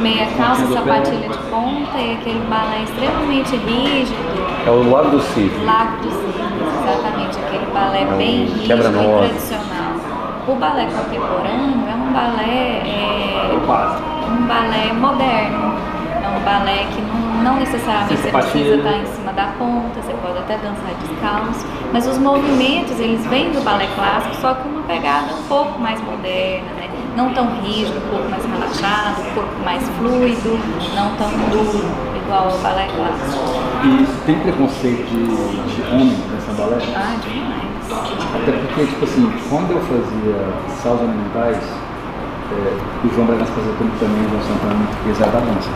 meia 0.00 0.26
calça, 0.36 0.66
do 0.66 0.74
sapatilha 0.74 1.28
de 1.28 1.38
ponta 1.50 1.98
e 1.98 2.12
aquele 2.14 2.40
balé 2.50 2.82
extremamente 2.84 3.56
rígido, 3.56 4.20
É 4.66 4.70
o 4.70 4.90
Lago 4.90 5.10
do 5.10 5.20
Cisne. 5.22 5.64
Lago 5.64 5.96
dos 6.02 6.12
Cisnes, 6.12 6.68
exatamente, 6.82 7.38
aquele 7.38 7.66
balé 7.72 8.02
É 8.02 8.04
um 8.04 8.16
bem 8.18 8.44
rígido 8.44 8.74
e 8.74 9.18
tradicional. 9.18 9.92
O 10.48 10.54
balé 10.56 10.86
contemporâneo 10.86 11.88
é 11.88 11.94
um 11.94 11.99
balé, 12.12 12.82
É 12.84 13.52
o 13.52 13.56
um 13.56 14.46
balé 14.46 14.92
moderno, 14.92 15.74
é 16.22 16.28
um 16.28 16.40
balé 16.44 16.86
que 16.94 17.02
não, 17.02 17.42
não 17.42 17.56
necessariamente 17.60 18.16
você 18.16 18.30
precisa 18.30 18.74
estar 18.76 18.92
em 18.92 19.06
cima 19.06 19.32
da 19.32 19.46
ponta, 19.58 20.00
você 20.00 20.12
pode 20.14 20.38
até 20.38 20.56
dançar 20.58 20.94
descalço, 21.00 21.66
mas 21.92 22.06
os 22.06 22.18
movimentos 22.18 22.98
eles 23.00 23.24
vêm 23.26 23.50
do 23.50 23.62
balé 23.62 23.88
clássico, 23.94 24.34
só 24.36 24.54
com 24.54 24.68
uma 24.68 24.82
pegada 24.82 25.34
um 25.34 25.42
pouco 25.48 25.78
mais 25.80 26.00
moderna, 26.00 26.70
né? 26.76 26.90
não 27.16 27.32
tão 27.32 27.48
rígido, 27.60 27.98
um 27.98 28.10
pouco 28.10 28.28
mais 28.28 28.44
relaxado, 28.44 29.20
um 29.20 29.34
pouco 29.34 29.64
mais 29.64 29.82
fluido, 29.98 30.58
não 30.94 31.14
tão 31.16 31.30
duro, 31.50 31.84
igual 32.16 32.50
ao 32.50 32.58
balé 32.58 32.88
clássico. 32.94 33.44
E 33.84 34.26
tem 34.26 34.38
preconceito 34.38 35.04
de, 35.06 35.74
de 35.74 35.82
homem 35.90 36.18
nessa 36.32 36.52
balé? 36.52 36.78
Ah, 36.94 37.16
demais. 37.22 37.70
Até 38.34 38.52
porque, 38.52 38.86
tipo 38.86 39.04
assim, 39.04 39.32
quando 39.48 39.72
eu 39.72 39.80
fazia 39.80 40.80
salas 40.82 41.00
ornamentais, 41.00 41.58
é, 42.50 43.06
o 43.06 43.14
João 43.14 43.26
Bragança 43.26 43.52
fazia 43.52 43.72
também, 43.78 44.26
o 44.26 44.30
João 44.30 44.42
Santana, 44.42 44.74
muito 44.74 45.04
pesado 45.04 45.32
da 45.32 45.40
dança. 45.40 45.70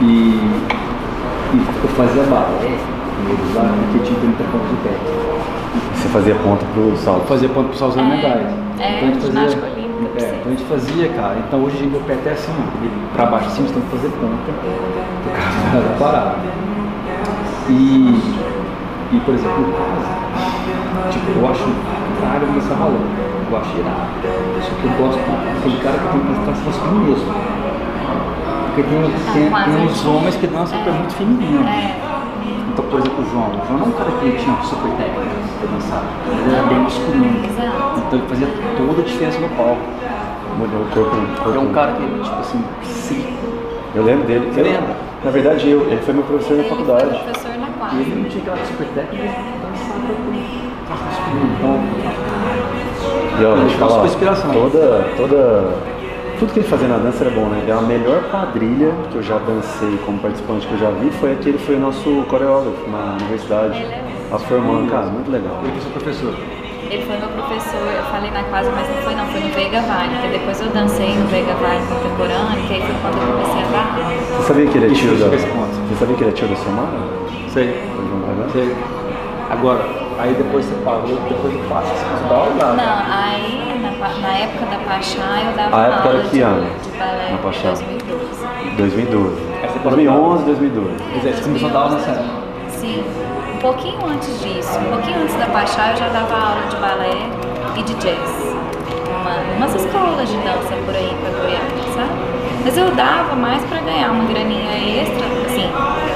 E, 0.00 0.40
e 1.52 1.66
eu 1.82 1.88
fazia 1.90 2.22
balé 2.24 2.78
com 3.16 3.28
eles 3.28 3.54
lá, 3.54 3.68
porque 3.92 4.06
tinha 4.06 4.18
30 4.20 4.44
pontos 4.44 4.68
de 4.70 4.76
pé. 4.76 4.96
Você 5.94 6.08
fazia 6.08 6.34
ponta 6.36 6.64
pro 6.72 6.96
salto. 6.96 7.20
Eu 7.20 7.26
fazia 7.26 7.48
ponto 7.50 7.68
para 7.68 7.78
salas 7.78 7.96
ornamentais. 7.96 8.46
é, 8.78 9.04
então 9.04 9.08
a 9.08 9.12
gente 9.12 9.56
fazia, 9.56 9.72
olímpica, 9.72 10.24
é, 10.24 10.38
então 10.40 10.52
a 10.52 10.56
gente 10.56 10.64
fazia, 10.64 11.08
cara. 11.10 11.36
Então 11.46 11.62
hoje 11.62 11.86
meu 11.86 12.00
pé 12.00 12.14
até 12.14 12.30
assim, 12.30 12.52
ele 12.80 12.90
pra 13.14 13.26
baixo 13.26 13.46
assim, 13.48 13.62
a 13.62 13.66
gente 13.66 13.74
tem 13.74 13.82
que 13.82 13.96
fazer 13.96 14.08
ponta 14.16 14.52
da 15.76 15.98
parada. 15.98 16.36
E, 17.68 18.20
e 19.12 19.20
por 19.20 19.34
exemplo, 19.34 19.66
tipo, 21.10 21.38
eu 21.38 21.48
acho 21.50 21.64
raro 22.20 22.46
essa 22.56 22.74
valor. 22.74 23.00
Eu 23.50 23.56
acho 23.58 23.76
irado. 23.78 24.10
Só 24.62 24.70
que 24.80 24.84
eu 24.86 24.92
gosto 24.98 25.18
daquele 25.18 25.78
cara 25.82 25.98
que 25.98 26.08
tem 26.08 26.20
que 26.20 26.40
estar 26.40 26.54
se 26.54 26.88
mesmo. 26.94 27.34
Porque 28.66 28.82
tem, 28.84 29.02
tem, 29.32 29.50
tem 29.50 29.84
uns 29.84 29.90
assim. 29.92 30.08
homens 30.16 30.36
que 30.36 30.46
dançam 30.46 30.78
é. 30.78 30.90
muito 30.90 31.14
feminino. 31.14 31.66
É, 31.68 31.96
Então, 32.72 32.84
por 32.84 33.00
exemplo, 33.00 33.24
o 33.24 33.30
João. 33.30 33.48
O 33.50 33.66
João 33.66 33.78
não 33.78 33.86
é 33.86 33.88
um 33.88 33.92
cara 33.92 34.10
que 34.12 34.30
tinha 34.38 34.56
super 34.62 34.90
técnica 34.92 35.26
pra 35.60 35.68
dançar. 35.74 36.02
Ele 36.30 36.54
era 36.54 36.62
bem 36.68 36.78
masculino. 36.78 37.40
Então 37.98 38.18
ele 38.18 38.28
fazia 38.28 38.48
toda 38.76 39.02
a 39.02 39.04
diferença 39.04 39.38
no 39.40 39.48
palco. 39.50 39.80
Mudou 40.58 40.80
o 40.82 40.86
corpo. 40.94 41.48
Ele 41.48 41.56
é 41.56 41.60
um 41.60 41.72
cara 41.72 41.92
que, 41.92 42.06
tipo 42.22 42.40
assim, 42.40 42.64
se 42.84 43.26
Eu 43.94 44.04
lembro 44.04 44.26
dele. 44.26 44.50
Você 44.52 44.60
Eu- 44.60 44.64
lembra? 44.64 44.96
Na 45.24 45.30
verdade, 45.30 45.68
eu, 45.68 45.82
ele 45.82 46.00
foi 46.02 46.14
meu 46.14 46.22
professor 46.22 46.56
na 46.56 46.62
Ele 46.62 46.68
foi 46.68 46.78
faculdade. 46.78 47.18
professor 47.24 47.58
na 47.58 47.68
E 47.68 47.72
quadra. 47.72 47.98
ele 48.00 48.22
não 48.22 48.28
tinha 48.30 48.42
aquela 48.42 48.64
super 48.64 48.86
técnica, 48.94 49.24
ele 49.24 49.34
dançava 49.60 50.14
E 53.40 53.44
ó, 53.44 53.54
deixa 53.54 53.74
eu 53.74 53.78
falar, 53.88 54.04
inspiração. 54.06 54.52
toda, 54.52 55.08
toda, 55.16 55.74
tudo 56.38 56.52
que 56.52 56.58
ele 56.60 56.68
fazia 56.68 56.88
na 56.88 56.98
dança 56.98 57.24
era 57.24 57.34
bom, 57.34 57.46
né? 57.46 57.64
E 57.66 57.70
a 57.70 57.80
melhor 57.80 58.22
quadrilha 58.30 58.92
que 59.10 59.16
eu 59.16 59.22
já 59.22 59.38
dancei 59.38 59.98
como 60.04 60.18
participante 60.18 60.66
que 60.66 60.74
eu 60.74 60.78
já 60.78 60.90
vi 60.90 61.10
foi 61.12 61.32
aquele 61.32 61.58
foi 61.58 61.76
o 61.76 61.80
nosso 61.80 62.24
coreógrafo 62.28 62.90
na 62.90 63.16
universidade. 63.20 63.78
É 63.82 64.02
A 64.32 64.38
formando, 64.38 64.90
cara, 64.90 65.06
muito 65.06 65.30
legal. 65.30 65.58
ele 65.62 65.72
foi 65.72 65.80
seu 65.80 65.90
professor. 65.92 66.34
Ele 66.90 67.02
foi 67.04 67.16
meu 67.18 67.28
professor, 67.28 67.86
eu 67.96 68.02
falei 68.10 68.30
na 68.32 68.42
quadra, 68.44 68.72
mas 68.74 68.88
não 68.88 68.96
foi 68.96 69.14
não, 69.14 69.26
foi 69.26 69.40
no 69.40 69.48
Veiga 69.54 69.80
Vale, 69.82 70.08
porque 70.10 70.38
depois 70.38 70.60
eu 70.60 70.68
dancei 70.70 71.14
no 71.14 71.26
Veiga 71.28 71.54
Vale 71.54 71.80
contemporâneo, 71.86 72.66
que 72.66 72.74
aí 72.74 72.82
foi 72.82 72.94
quando 73.00 73.14
eu 73.14 73.32
comecei 73.32 73.62
a 73.62 73.66
dar 73.70 73.94
aula. 73.94 74.10
Você 74.36 74.42
sabia 74.48 74.66
que 74.66 74.78
ele 74.78 74.86
é 74.86 74.94
tio 74.94 75.16
da. 75.16 75.26
Você 75.28 75.94
sabia 76.00 76.16
que 76.16 76.24
ele 76.24 76.30
é 76.30 76.34
tio 76.34 76.48
da 76.48 76.56
Somara? 76.56 76.98
Sei. 77.48 77.80
Sei. 78.52 78.76
Agora, 79.50 80.09
aí 80.20 80.34
depois 80.34 80.64
você 80.64 80.74
parou, 80.84 81.02
depois 81.06 81.52
do 81.52 81.68
passo, 81.68 81.86
você 81.88 82.04
começou 82.04 82.26
a 82.26 82.28
dar 82.28 82.34
aula 82.36 82.54
lá. 82.58 82.72
Não, 82.74 83.14
aí 83.14 83.80
na, 83.80 84.08
na 84.20 84.38
época 84.38 84.66
da 84.66 84.76
Pachá 84.84 85.40
eu 85.44 85.52
dava 85.56 85.76
A 85.76 85.86
época 85.86 86.08
aula 86.08 86.18
era 86.20 86.28
que 86.28 86.36
de, 86.36 86.40
ano? 86.42 86.66
de 86.82 86.90
balé 86.98 87.28
Na 87.30 87.34
em 87.34 87.36
Pachá? 87.38 87.68
2012. 87.70 88.76
2012. 88.76 89.36
Aí 89.62 89.68
você 89.68 89.78
parou 89.80 89.98
de 89.98 90.04
dar 90.06 90.12
aula. 90.12 90.38
2011, 90.38 90.44
2012. 90.44 90.88
Quer 91.12 91.18
dizer, 91.18 91.34
você 91.34 91.42
começou 91.44 91.68
a 91.68 91.72
dar 91.72 91.78
aula 91.80 91.94
nessa 91.96 92.10
época. 92.10 92.30
Sim, 92.68 93.04
um 93.54 93.58
pouquinho 93.58 94.06
antes 94.06 94.40
disso, 94.40 94.78
um 94.78 94.90
pouquinho 94.92 95.22
antes 95.22 95.34
da 95.36 95.46
Pachá 95.46 95.90
eu 95.92 95.96
já 95.96 96.08
dava 96.08 96.34
aula 96.34 96.62
de 96.68 96.76
balé 96.76 97.16
e 97.76 97.82
de 97.82 97.94
jazz. 97.94 98.50
Uma, 99.20 99.56
umas 99.56 99.74
escolas 99.74 100.28
de 100.28 100.36
dança 100.38 100.74
por 100.86 100.94
aí 100.94 101.14
pra 101.20 101.30
Goiânia, 101.30 101.94
sabe? 101.94 102.30
Mas 102.64 102.76
eu 102.76 102.90
dava 102.94 103.34
mais 103.36 103.62
pra 103.64 103.78
ganhar 103.80 104.10
uma 104.10 104.24
graninha 104.24 105.02
extra, 105.02 105.26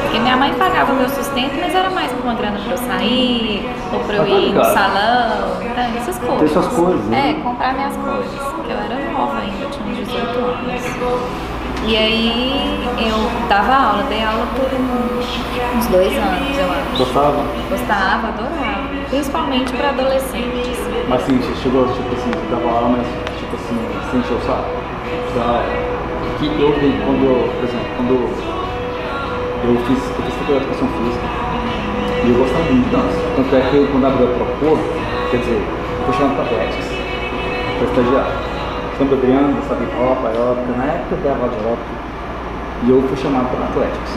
porque 0.02 0.18
minha 0.18 0.36
mãe 0.36 0.52
pagava 0.54 0.92
meu 0.92 1.08
sustento, 1.08 1.52
mas 1.60 1.74
era 1.74 1.90
mais 1.90 2.10
pra 2.12 2.22
uma 2.22 2.34
grana 2.34 2.58
pra 2.58 2.72
eu 2.72 2.78
sair, 2.78 3.68
ou 3.92 4.00
pra 4.00 4.16
eu 4.16 4.22
Ah, 4.22 4.26
tá 4.26 4.32
ir 4.32 4.52
no 4.54 4.64
salão, 4.64 5.74
tá? 5.74 5.82
essas 5.96 6.18
coisas. 6.18 6.38
Ter 6.40 6.48
suas 6.48 6.66
coisas, 6.68 7.04
né? 7.06 7.30
É, 7.38 7.42
comprar 7.42 7.74
minhas 7.74 7.96
coisas, 7.96 8.42
porque 8.54 8.72
eu 8.72 8.76
era 8.78 9.12
nova 9.12 9.38
ainda, 9.38 9.64
eu 9.64 9.70
tinha 9.70 9.86
uns 9.86 9.96
18 9.96 10.38
anos. 10.38 10.82
E 11.86 11.96
aí 11.98 12.80
eu 12.98 13.46
dava 13.48 13.74
aula, 13.74 14.02
dei 14.08 14.22
aula 14.24 14.46
por 14.56 14.68
uns 14.72 15.86
dois 15.88 16.12
anos, 16.16 16.58
eu 16.58 16.70
acho. 16.70 16.96
Gostava? 16.98 17.44
Gostava, 17.68 18.28
adorava. 18.28 18.84
Principalmente 19.10 19.72
para 19.74 19.90
adolescentes. 19.90 20.78
Mas 21.08 21.22
você 21.22 21.54
chegou, 21.62 21.86
tipo 21.88 22.14
assim, 22.14 22.30
você 22.30 22.54
dava 22.54 22.68
aula, 22.74 22.88
mas 22.96 23.06
tipo 23.38 23.54
assim, 23.54 23.76
você 24.10 24.16
encheu 24.16 24.36
o 24.36 24.40
saco? 24.40 24.64
Aula. 25.46 25.64
Que 26.38 26.46
eu 26.46 26.72
vi 26.80 27.00
quando, 27.04 27.24
eu, 27.24 27.48
por 27.54 27.64
exemplo, 27.64 27.86
quando 27.96 28.63
eu 29.64 29.76
fiz, 29.88 29.98
eu 29.98 30.22
fiz 30.24 30.34
faculdade 30.34 30.64
de 30.64 30.70
educação 30.70 30.88
física 31.00 31.26
e 32.24 32.30
eu 32.30 32.36
gostava 32.38 32.64
muito 32.68 32.84
de 32.84 32.90
dança. 32.96 33.18
Tanto 33.36 33.56
é 33.56 33.60
que 33.70 33.76
eu, 33.76 33.88
quando 33.88 34.06
a 34.06 34.10
Procor, 34.10 34.78
quer 35.30 35.38
dizer, 35.38 35.60
eu 35.60 36.04
fui 36.04 36.14
chamado 36.14 36.34
para 36.36 36.44
Athletics, 36.44 36.88
para 37.78 37.86
estagiar. 37.88 38.28
Samba 38.98 39.14
Adriano, 39.16 39.58
hip 39.58 39.96
hop, 39.98 40.18
aeróbica, 40.24 40.70
na 40.78 40.84
época 40.84 41.16
eu 41.16 41.20
dava 41.24 41.40
aula 41.42 41.50
de 41.50 41.56
aeróbica 41.58 41.94
e 42.84 42.90
eu 42.90 43.02
fui 43.08 43.16
chamado 43.16 43.46
para 43.50 43.64
Athletics. 43.66 44.12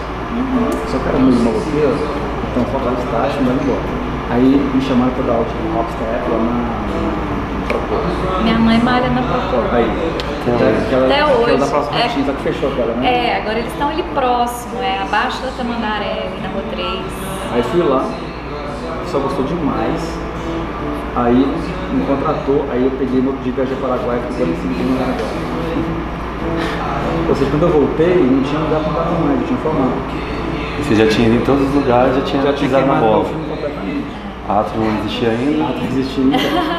Só 0.92 0.98
que 1.00 1.10
era 1.10 1.18
muito 1.18 1.42
maloqueiro, 1.42 1.98
então 2.52 2.64
faltava 2.70 2.96
estágio 3.02 3.42
e 3.42 3.44
me 3.44 3.52
embora. 3.58 4.08
Aí 4.30 4.44
me 4.76 4.82
chamaram 4.82 5.12
para 5.16 5.24
dar 5.24 5.34
aula 5.34 5.46
de 5.48 5.56
hop 5.80 5.88
step 5.96 6.22
lá 6.30 6.38
na, 6.38 6.56
na 6.94 7.68
Procor. 7.68 8.44
Minha 8.44 8.60
mãe 8.60 8.78
malha 8.80 9.10
na 9.10 9.22
Procor. 9.24 9.66
Aí, 9.74 9.88
Até 10.48 10.68
aquela 10.86 11.38
hoje. 11.40 11.58
da 11.58 11.66
próxima 11.68 11.98
É. 11.98 12.06
é. 12.06 12.08
que 12.08 12.44
fechou 12.44 12.70
aquela, 12.72 12.94
né? 12.96 13.08
É, 13.08 13.38
agora 13.42 13.60
eles 13.60 13.72
estão 13.72 13.90
ali 13.90 14.04
próximo, 14.18 14.82
é 14.82 15.00
abaixo 15.04 15.42
da 15.44 15.52
Tamandaré, 15.52 16.30
na 16.42 16.50
Rua 16.50 16.64
3. 16.72 16.90
Aí 17.54 17.64
fui 17.64 17.84
lá, 17.84 18.04
só 19.06 19.20
gostou 19.20 19.46
demais. 19.46 20.18
Aí 21.16 21.46
me 21.94 22.06
contratou, 22.06 22.66
aí 22.72 22.84
eu 22.84 22.92
peguei 22.98 23.22
no 23.22 23.28
outro 23.30 23.44
dia 23.44 23.54
viajei 23.54 23.76
para 23.78 23.90
Paraguai 23.90 24.18
e 24.18 24.34
fizemos 24.34 24.58
assim 24.58 24.68
no 24.68 24.98
Paraguai. 24.98 25.18
Ou 27.30 27.36
seja, 27.36 27.52
quando 27.52 27.64
eu 27.64 27.70
voltei, 27.70 28.16
não 28.24 28.42
tinha 28.42 28.60
lugar 28.60 28.80
para 28.82 28.94
dar 29.04 29.12
mais, 29.22 29.42
eu 29.42 29.48
tinha 29.48 29.60
formado. 29.60 29.94
Você 30.82 30.96
já 30.96 31.08
tinha 31.08 31.28
ido 31.28 31.38
em 31.38 31.46
todos 31.46 31.68
os 31.68 31.74
lugares, 31.76 32.16
já 32.16 32.22
tinha 32.22 32.42
Já 32.42 32.54
tinha 32.54 32.70
pisado 32.70 32.88
na 32.88 32.96
meu 32.96 33.04
bola. 33.08 33.26
filme 33.26 33.46
completamente. 33.50 34.06
Ato 34.50 34.78
não 34.78 34.98
existia 35.00 35.30
ainda. 35.30 35.64
Ah, 35.64 35.76
não 35.78 35.88
existia 35.88 36.24
ainda. 36.24 36.38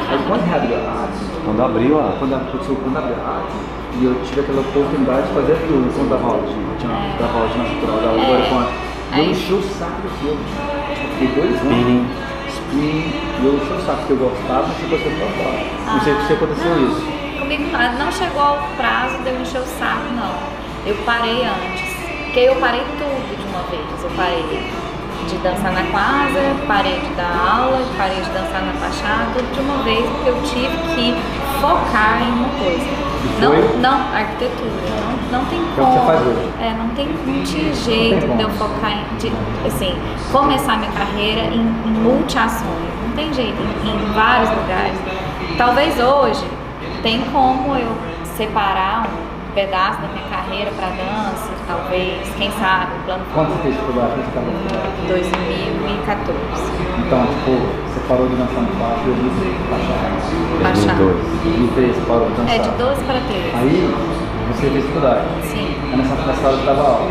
Aí 0.09 0.19
quando 0.27 0.43
reabriu 0.49 0.75
a 0.75 0.89
arte, 0.89 1.19
Quando 1.45 1.61
abriu 1.63 1.99
a. 1.99 2.13
quando 2.19 2.35
a 2.35 2.39
produção 2.39 2.75
quando 2.75 2.97
abriu 2.97 3.15
a 3.15 3.29
arte, 3.29 3.55
e 3.97 4.05
eu 4.05 4.15
tive 4.23 4.41
aquela 4.41 4.61
oportunidade 4.61 5.27
de 5.27 5.33
fazer 5.33 5.55
tudo, 5.67 5.89
quando 5.95 6.09
dava 6.09 6.27
aula 6.27 6.43
de, 6.47 6.53
tinha 6.79 6.93
dava 7.19 7.33
aula 7.33 7.49
de 7.49 7.57
natural, 7.57 8.15
É. 8.15 8.41
de 8.41 8.49
com 8.49 9.15
E 9.15 9.19
eu 9.19 9.31
enchi 9.31 9.53
o 9.53 9.61
saco 9.63 10.01
do 10.01 10.09
filme. 10.21 10.43
Tipo, 10.93 11.07
fiquei 11.17 11.27
dois 11.33 11.55
anos. 11.61 11.73
Spinning. 11.73 12.05
Spinning, 12.49 13.11
e 13.41 13.45
eu 13.45 13.53
enchi 13.57 13.73
o 13.73 13.81
saco 13.85 13.97
porque 13.99 14.13
eu 14.13 14.17
gostava, 14.17 14.67
mas 14.67 14.77
tipo, 14.77 14.89
você 14.89 15.09
não 15.09 15.19
gostava. 15.19 15.93
Não 15.93 16.01
sei 16.01 16.13
se 16.27 16.33
aconteceu 16.33 16.75
não, 16.75 16.87
isso. 16.87 17.01
Comigo 17.39 17.63
não, 17.71 18.05
não 18.05 18.11
chegou 18.11 18.41
ao 18.41 18.57
prazo 18.77 19.17
de 19.23 19.29
eu 19.29 19.41
encher 19.41 19.61
o 19.61 19.65
saco, 19.65 20.05
não. 20.13 20.33
Eu 20.85 20.95
parei 21.05 21.43
antes. 21.43 21.89
Porque 22.25 22.39
eu 22.41 22.55
parei 22.57 22.81
tudo 22.81 23.35
de 23.35 23.45
uma 23.49 23.63
vez. 23.73 24.03
Eu 24.03 24.11
parei 24.15 24.69
de 25.29 25.37
dançar 25.37 25.71
na 25.71 25.83
quadra, 25.91 26.55
parei 26.67 26.99
de 26.99 27.13
dar 27.13 27.59
aula, 27.59 27.85
parei 27.97 28.19
de 28.19 28.29
dançar 28.31 28.63
na 28.63 28.73
fachada, 28.73 29.41
de 29.53 29.59
uma 29.59 29.83
vez, 29.83 30.03
porque 30.09 30.29
eu 30.29 30.41
tive 30.43 30.77
que 30.95 31.15
focar 31.61 32.21
em 32.21 32.31
uma 32.31 32.49
coisa. 32.49 33.09
Não, 33.39 33.79
não, 33.79 34.15
arquitetura. 34.15 34.71
Não, 35.31 35.39
não 35.39 35.45
tem 35.45 35.61
como. 35.75 35.91
você 35.91 36.05
faz 36.05 36.21
hoje. 36.21 36.49
É, 36.59 36.73
não 36.73 36.89
tem, 36.89 37.07
não 37.07 37.43
tinha 37.43 37.73
jeito 37.73 38.35
de 38.35 38.41
eu 38.41 38.49
focar 38.51 38.91
em, 38.91 39.17
de, 39.17 39.31
assim, 39.67 39.95
começar 40.31 40.77
minha 40.77 40.91
carreira 40.91 41.41
em, 41.41 41.59
em 41.59 41.91
multi-ações. 42.01 42.89
Não 43.05 43.15
tem 43.15 43.31
jeito, 43.33 43.57
em, 43.61 43.89
em 43.89 44.13
vários 44.13 44.49
lugares. 44.49 44.97
Talvez 45.57 45.99
hoje 45.99 46.45
tem 47.03 47.21
como 47.31 47.75
eu 47.75 47.91
separar 48.35 49.07
um 49.07 49.28
pedaço 49.53 50.01
da 50.01 50.07
minha 50.09 50.27
carreira 50.29 50.71
para 50.71 50.89
dança, 50.89 51.51
talvez, 51.67 52.27
quem 52.37 52.51
sabe, 52.51 52.91
um 53.07 53.33
plano 53.33 53.49
você 53.55 53.61
fez 53.63 53.75
faculdade, 53.77 54.13
você 54.13 54.27
estava 54.27 54.45
faculdade? 54.45 55.07
2014. 55.07 56.39
Então, 57.05 57.25
tipo, 57.25 57.51
você 57.87 57.99
parou 58.07 58.27
de 58.27 58.35
dançar 58.35 58.61
no 58.61 58.71
quarto 58.77 59.01
e 59.05 59.09
eu 59.09 59.15
disse, 59.15 59.45
baixar. 59.69 59.99
Baixar. 60.61 60.95
2013, 60.97 61.93
você 61.93 62.01
parou 62.05 62.29
de 62.29 62.35
dançar. 62.35 62.55
É 62.55 62.59
de 62.59 62.69
12 62.69 63.03
para 63.03 63.19
13. 63.19 63.51
Aí, 63.55 63.95
você 64.53 64.69
fez 64.69 64.85
faculdade. 64.85 65.25
Sim. 65.43 65.67
Nessa, 65.95 66.15
nessa 66.15 66.47
hora 66.47 66.57
você 66.57 66.65
dava 66.65 66.81
aula. 66.81 67.09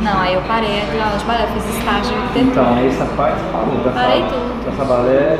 Não, 0.00 0.20
aí 0.20 0.34
eu 0.34 0.42
parei 0.42 0.80
de 0.80 1.00
aula 1.00 1.16
de 1.18 1.24
balé, 1.24 1.44
eu 1.44 1.48
fiz 1.60 1.78
estágio 1.78 2.02
de 2.02 2.14
arquitetura. 2.14 2.50
Então, 2.50 2.74
aí 2.74 2.86
essa 2.88 3.04
parte 3.16 3.38
você 3.38 3.50
parou. 3.52 3.74
Dançava, 3.78 3.94
Parei 3.94 4.22
tudo. 4.22 4.64
Dançava 4.64 4.84
balé 4.84 5.38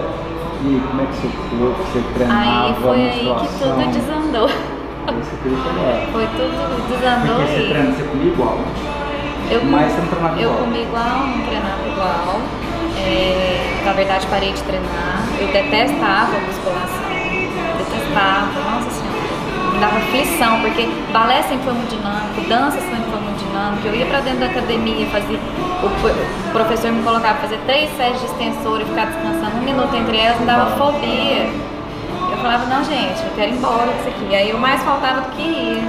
e 0.64 0.82
como 0.88 1.02
é 1.02 1.06
que 1.06 1.28
corpo, 1.56 1.82
você 1.84 2.02
treinava, 2.14 2.66
Aí 2.66 2.74
foi 2.74 2.96
aí 2.96 3.34
que 3.40 3.58
tudo 3.58 3.92
desandou. 3.92 4.50
Eu 5.08 5.56
falar. 5.58 6.08
Foi 6.12 6.26
tudo 6.36 6.88
desandou 6.88 7.36
Porque 7.36 7.52
você 7.52 7.60
e 7.60 7.68
treina, 7.68 7.92
você 7.92 8.02
comia 8.04 8.32
igual. 8.32 8.58
eu, 9.50 9.64
mas 9.64 9.92
você 9.92 10.00
não 10.00 10.08
treinava 10.08 10.34
eu 10.40 10.50
igual. 10.50 10.58
comi 10.58 10.82
igual, 10.82 11.18
não 11.26 11.40
treinava 11.46 11.82
igual. 11.88 12.40
É, 12.98 13.82
na 13.84 13.92
verdade 13.92 14.26
parei 14.26 14.52
de 14.52 14.62
treinar. 14.62 15.22
Eu 15.40 15.46
detestava 15.48 16.36
a 16.36 16.40
musculação. 16.40 17.08
Detestava, 17.78 18.60
nossa 18.70 18.90
senhora. 18.90 19.72
me 19.72 19.78
dava 19.80 19.96
aflição, 19.96 20.60
porque 20.60 20.88
balé 21.12 21.42
sempre 21.42 21.64
foi 21.64 21.72
muito 21.74 21.90
dinâmico, 21.96 22.40
dança 22.48 22.80
sempre 22.80 23.08
foi 23.10 23.20
muito 23.20 23.38
dinâmico. 23.46 23.86
Eu 23.86 23.94
ia 23.94 24.06
pra 24.06 24.20
dentro 24.20 24.40
da 24.40 24.46
academia, 24.46 25.06
fazia, 25.06 25.38
o, 25.38 25.86
o 25.86 26.52
professor 26.52 26.90
me 26.92 27.02
colocava 27.02 27.38
pra 27.38 27.48
fazer 27.48 27.58
três 27.66 27.88
séries 27.96 28.18
de 28.20 28.26
extensor 28.26 28.80
e 28.80 28.84
ficar 28.84 29.06
descansando 29.06 29.56
um 29.56 29.62
minuto 29.62 29.94
entre 29.94 30.18
elas, 30.18 30.38
me 30.40 30.46
dava 30.46 30.76
fobia. 30.76 31.48
Eu 32.38 32.42
falava, 32.44 32.66
não 32.66 32.84
gente, 32.84 33.20
eu 33.24 33.30
quero 33.34 33.50
ir 33.50 33.56
embora 33.56 33.86
disso 33.92 34.08
aqui. 34.08 34.34
Aí 34.34 34.50
eu 34.50 34.58
mais 34.58 34.80
faltava 34.82 35.22
do 35.22 35.30
que 35.30 35.42
ia. 35.42 35.82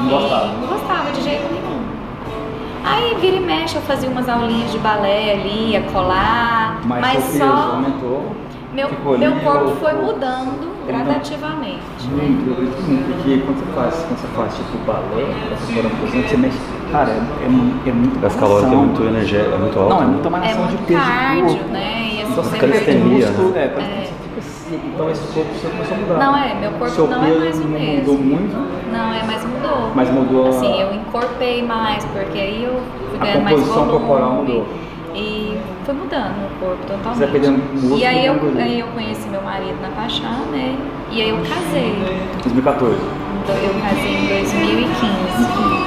Não 0.00 0.08
gostava? 0.10 0.46
Não 0.46 0.68
gostava 0.68 1.10
de 1.10 1.20
jeito 1.22 1.42
nenhum. 1.52 1.78
Aí 2.84 3.16
vira 3.20 3.36
e 3.36 3.40
mexe, 3.40 3.74
eu 3.76 3.82
fazia 3.82 4.08
umas 4.08 4.28
aulinhas 4.28 4.70
de 4.70 4.78
balé 4.78 5.32
ali, 5.32 5.70
ia 5.72 5.82
colar, 5.92 6.80
Mas, 6.84 7.00
mas 7.00 7.24
só 7.36 7.72
aumentou. 7.74 8.30
meu, 8.72 8.88
meu 9.18 9.32
ali, 9.32 9.40
corpo 9.40 9.70
foi 9.80 9.92
mudando 9.94 10.86
gradativamente. 10.86 11.82
né? 12.04 12.22
Muito, 12.22 12.46
eu 12.48 12.52
acredito 12.54 12.82
muito, 12.88 13.14
porque 13.16 13.38
quando 13.44 13.58
você 13.58 13.72
faz, 13.74 13.94
quando 14.06 14.18
você 14.20 14.26
faz 14.28 14.54
tipo 14.54 14.78
balé, 14.86 15.26
exemplo, 15.68 16.28
você 16.28 16.36
mexe. 16.36 16.58
Cara, 16.92 17.10
é, 17.10 17.44
é, 17.44 17.48
mu- 17.48 17.74
é 17.86 17.92
muito 17.92 18.24
As 18.26 18.34
calóricas 18.36 18.72
é 18.72 18.76
muito 18.76 19.02
energético, 19.02 19.54
é 19.54 19.58
muito 19.58 19.78
alto. 19.78 19.90
Não, 19.94 20.02
é 20.02 20.06
né? 20.06 20.20
É 20.24 20.30
malhação 20.30 20.66
de 20.66 20.72
muito 20.72 20.86
peso 20.86 21.00
de 21.00 21.06
cardio, 21.10 21.44
corpo. 21.46 21.64
né? 21.72 22.08
E 22.12 22.22
assim, 22.22 22.32
Então 22.32 22.44
fica 22.44 22.58
perde 22.68 22.84
calistenia, 22.86 23.26
músculo, 23.26 23.50
né? 23.50 23.64
é, 23.64 24.10
Então 24.72 25.10
esse 25.10 25.22
corpo 25.32 25.54
seu 25.58 25.70
começou 25.70 25.96
a 25.96 26.00
mudar. 26.00 26.18
Não 26.18 26.36
é, 26.36 26.54
meu 26.54 26.70
corpo 26.72 26.94
Seu 26.94 27.06
não 27.08 27.24
é 27.24 27.28
mais 27.38 27.58
o 27.58 27.64
mesmo. 27.64 28.12
mudou 28.12 28.18
muito, 28.18 28.56
Não, 28.92 29.12
é, 29.14 29.22
mas 29.26 29.44
mudou. 29.44 29.92
mas 29.94 30.10
mudou 30.10 30.46
a- 30.46 30.48
Assim, 30.50 30.80
eu 30.80 30.94
encorpei 30.94 31.62
mais, 31.62 32.04
porque 32.06 32.38
aí 32.38 32.64
eu 32.64 32.80
fui 33.10 33.18
A 33.20 33.22
ganhando 33.24 33.42
mais 33.44 33.56
composição 33.56 33.86
volume. 33.86 34.06
corporal 34.06 34.32
mudou. 34.32 34.66
E 35.14 35.56
foi 35.84 35.94
mudando 35.94 36.36
o 36.46 36.60
corpo 36.60 36.82
totalmente. 36.86 37.14
Você 37.18 37.24
vai 37.24 37.32
perdendo 37.32 37.58
músculo 37.72 37.98
e 37.98 38.04
aí 38.04 38.26
eu, 38.26 38.34
aí 38.58 38.80
eu 38.80 38.86
conheci 38.88 39.28
meu 39.28 39.42
marido 39.42 39.76
na 39.80 39.88
Paixão, 39.88 40.46
né? 40.52 40.76
E 41.10 41.22
aí 41.22 41.30
eu 41.30 41.38
casei. 41.38 41.94
2014. 42.42 42.94
Então, 43.42 43.56
Eu 43.56 43.74
casei 43.80 44.12
em 44.14 44.26
2015. 44.26 45.78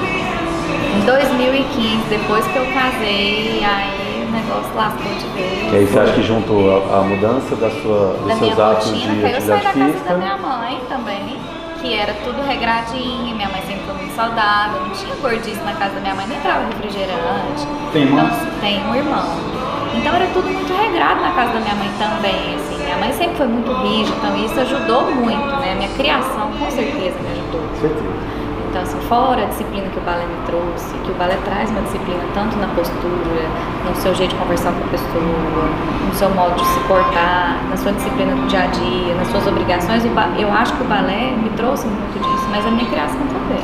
Em 0.98 1.06
2015, 1.06 2.04
depois 2.10 2.46
que 2.48 2.56
eu 2.58 2.66
casei, 2.74 3.64
aí 3.64 4.01
negócio 4.32 4.72
lascou 4.76 5.12
de 5.14 5.28
vez. 5.36 5.74
E 5.74 5.76
aí 5.76 5.86
você 5.86 6.00
acha 6.00 6.14
que 6.14 6.24
juntou 6.24 6.72
a, 6.72 7.00
a 7.00 7.02
mudança 7.04 7.56
da 7.56 7.70
sua, 7.70 8.14
dos 8.14 8.28
da 8.28 8.36
minha 8.36 8.38
seus 8.38 8.60
hábitos 8.60 8.92
rotina, 8.92 9.14
de 9.14 9.20
que 9.20 9.26
aí 9.26 9.34
eu 9.34 9.42
saí 9.42 9.58
atividade 9.58 9.92
da 9.92 10.00
casa 10.00 10.10
da 10.10 10.18
minha 10.18 10.38
mãe 10.38 10.82
também, 10.90 11.38
que 11.82 11.94
era 11.94 12.14
tudo 12.24 12.48
regradinho, 12.48 13.36
minha 13.36 13.50
mãe 13.50 13.62
sempre 13.68 13.84
foi 13.86 13.96
muito 13.96 14.16
saudável, 14.16 14.82
não 14.82 14.90
tinha 14.92 15.16
gordice 15.16 15.62
na 15.62 15.74
casa 15.74 15.96
da 15.96 16.02
minha 16.02 16.16
mãe, 16.16 16.28
nem 16.28 16.38
entrava 16.38 16.66
refrigerante. 16.68 17.68
Tem 17.92 18.04
irmãos? 18.04 18.32
Então, 18.32 18.60
tem 18.62 18.86
um 18.86 18.96
irmão. 18.96 19.62
Então 19.94 20.16
era 20.16 20.28
tudo 20.28 20.48
muito 20.48 20.74
regrado 20.74 21.22
na 21.22 21.32
casa 21.32 21.54
da 21.54 21.60
minha 21.60 21.76
mãe 21.76 21.92
também, 22.00 22.56
assim. 22.56 22.78
Minha 22.84 22.98
mãe 22.98 23.12
sempre 23.14 23.36
foi 23.36 23.48
muito 23.48 23.72
rígida, 23.84 24.16
então 24.18 24.38
isso 24.38 24.60
ajudou 24.62 25.12
muito, 25.12 25.56
né? 25.60 25.76
Minha 25.76 25.90
criação 25.90 26.50
com 26.58 26.72
certeza 26.72 27.16
me 27.20 27.32
ajudou. 27.32 27.62
Certeza. 27.80 28.41
Então, 28.72 28.84
assim, 28.84 28.98
fora 29.10 29.44
a 29.44 29.46
disciplina 29.48 29.90
que 29.90 30.00
o 30.00 30.02
balé 30.02 30.24
me 30.24 30.48
trouxe, 30.48 30.96
que 31.04 31.12
o 31.12 31.16
balé 31.16 31.36
traz 31.44 31.70
uma 31.72 31.82
disciplina 31.82 32.24
tanto 32.34 32.56
na 32.56 32.68
postura, 32.68 33.44
no 33.84 33.94
seu 34.00 34.16
jeito 34.16 34.32
de 34.32 34.40
conversar 34.40 34.72
com 34.72 34.86
a 34.86 34.88
pessoa, 34.88 35.68
no 36.08 36.16
seu 36.16 36.30
modo 36.30 36.56
de 36.56 36.64
se 36.64 36.80
portar, 36.88 37.60
na 37.70 37.76
sua 37.76 37.92
disciplina 37.92 38.32
do 38.34 38.48
dia 38.48 38.64
a 38.64 38.68
dia, 38.68 39.14
nas 39.16 39.28
suas 39.28 39.46
obrigações, 39.46 40.06
eu 40.06 40.50
acho 40.54 40.74
que 40.74 40.84
o 40.84 40.88
balé 40.88 41.36
me 41.36 41.50
trouxe 41.58 41.86
muito 41.86 42.16
disso, 42.18 42.48
mas 42.50 42.66
a 42.66 42.72
minha 42.72 42.90
criação 42.90 43.20
também. 43.28 43.60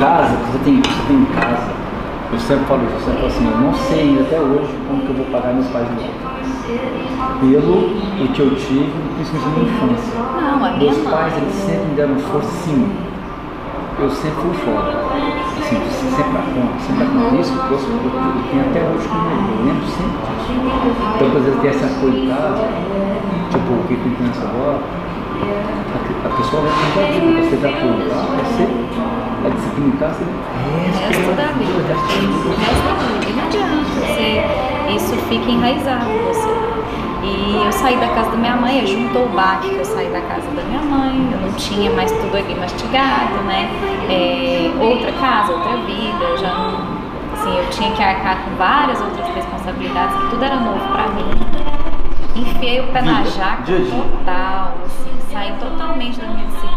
Casa, 0.00 0.34
você 0.48 0.58
tem, 0.64 0.80
você 0.80 1.02
tem 1.06 1.16
em 1.16 1.24
casa. 1.26 1.68
Eu 2.32 2.40
sempre 2.40 2.64
falo 2.64 2.82
isso, 2.86 2.94
eu 2.94 3.00
sempre 3.00 3.16
falo 3.20 3.26
assim, 3.28 3.44
eu 3.52 3.58
não 3.60 3.74
sei 3.74 4.20
até 4.22 4.40
hoje 4.40 4.72
como 4.88 5.02
que 5.02 5.08
eu 5.10 5.16
vou 5.16 5.26
pagar 5.26 5.52
meus 5.52 5.66
pais. 5.68 5.86
Pelo 7.40 7.76
o 8.24 8.28
que 8.32 8.40
eu 8.40 8.56
tive, 8.56 8.90
principalmente 9.16 9.58
na 9.58 9.92
infância. 9.92 10.18
Não, 10.18 10.64
a 10.64 10.70
minha 10.70 10.78
Meus 10.78 10.96
mãe. 10.96 11.12
pais, 11.12 11.36
eles 11.36 11.54
sempre 11.54 11.84
me 11.88 11.94
deram 11.94 12.16
força, 12.20 12.48
sim. 12.64 12.90
Eu 13.98 14.10
sempre 14.10 14.42
fui 14.42 14.54
fora. 14.54 14.92
Assim, 15.58 15.80
sempre 16.14 16.36
a 16.36 16.42
conta, 16.42 16.78
sempre. 16.84 17.40
Isso 17.40 17.54
eu, 17.54 17.64
eu, 17.64 17.76
eu 17.76 18.12
tenho 18.50 18.62
até 18.68 18.80
hoje 18.84 19.08
comigo, 19.08 19.40
eu 19.58 19.64
lembro 19.64 19.86
sempre 19.88 20.18
disso. 20.20 20.52
Então, 21.16 21.30
por 21.30 21.40
exemplo, 21.40 21.60
tem 21.60 21.70
esse 21.70 21.84
apoio 21.84 22.14
em 22.14 22.28
casa, 22.28 22.68
tipo, 23.50 23.72
o 23.72 23.84
que 23.88 23.94
eu 23.94 24.00
penso 24.18 24.42
agora, 24.46 24.80
a, 25.92 26.28
a 26.28 26.36
pessoa 26.36 26.62
vai 26.62 26.70
ter 26.94 27.20
que 27.20 27.26
você 27.42 27.56
dá 27.56 27.70
em 27.70 27.72
casa, 27.72 28.26
você, 28.44 28.64
a 29.44 29.48
disciplina 29.48 29.88
em 29.88 29.96
casa, 29.96 30.22
O 30.22 30.28
resto 31.08 31.32
da 31.32 31.46
vida. 31.56 31.72
O 31.72 31.88
resto 31.88 32.12
da 32.84 32.92
vida. 33.00 33.32
Não 33.34 33.44
adianta. 33.44 33.96
Você, 33.96 34.28
isso 34.94 35.16
fica 35.28 35.50
enraizado 35.50 36.10
em 36.10 36.18
você. 36.26 36.75
E 37.26 37.64
eu 37.64 37.72
saí 37.72 37.96
da 37.96 38.08
casa 38.08 38.30
da 38.30 38.36
minha 38.36 38.56
mãe, 38.56 38.86
juntou 38.86 39.24
o 39.24 39.28
baque 39.30 39.68
que 39.68 39.76
eu 39.76 39.84
saí 39.84 40.08
da 40.08 40.20
casa 40.20 40.48
da 40.52 40.62
minha 40.62 40.80
mãe, 40.80 41.28
eu 41.32 41.40
não 41.40 41.52
tinha 41.54 41.90
mais 41.90 42.12
tudo 42.12 42.36
ali 42.36 42.54
mastigado, 42.54 43.34
né? 43.44 43.68
É, 44.08 44.70
outra 44.80 45.10
casa, 45.12 45.52
outra 45.52 45.76
vida, 45.78 46.24
eu 46.24 46.38
já 46.38 46.54
não. 46.54 46.96
Assim, 47.32 47.58
eu 47.58 47.68
tinha 47.70 47.90
que 47.90 48.02
arcar 48.02 48.44
com 48.44 48.56
várias 48.56 49.00
outras 49.00 49.26
responsabilidades, 49.34 50.16
que 50.16 50.30
tudo 50.30 50.44
era 50.44 50.56
novo 50.56 50.86
pra 50.92 51.08
mim. 51.08 51.30
Enfiei 52.36 52.80
o 52.80 52.86
pé 52.92 53.02
na 53.02 53.24
jaca 53.24 53.72
total, 53.72 54.74
assim, 54.84 55.10
saí 55.32 55.52
totalmente 55.58 56.20
da 56.20 56.28
minha 56.28 56.46
disciplina. 56.46 56.75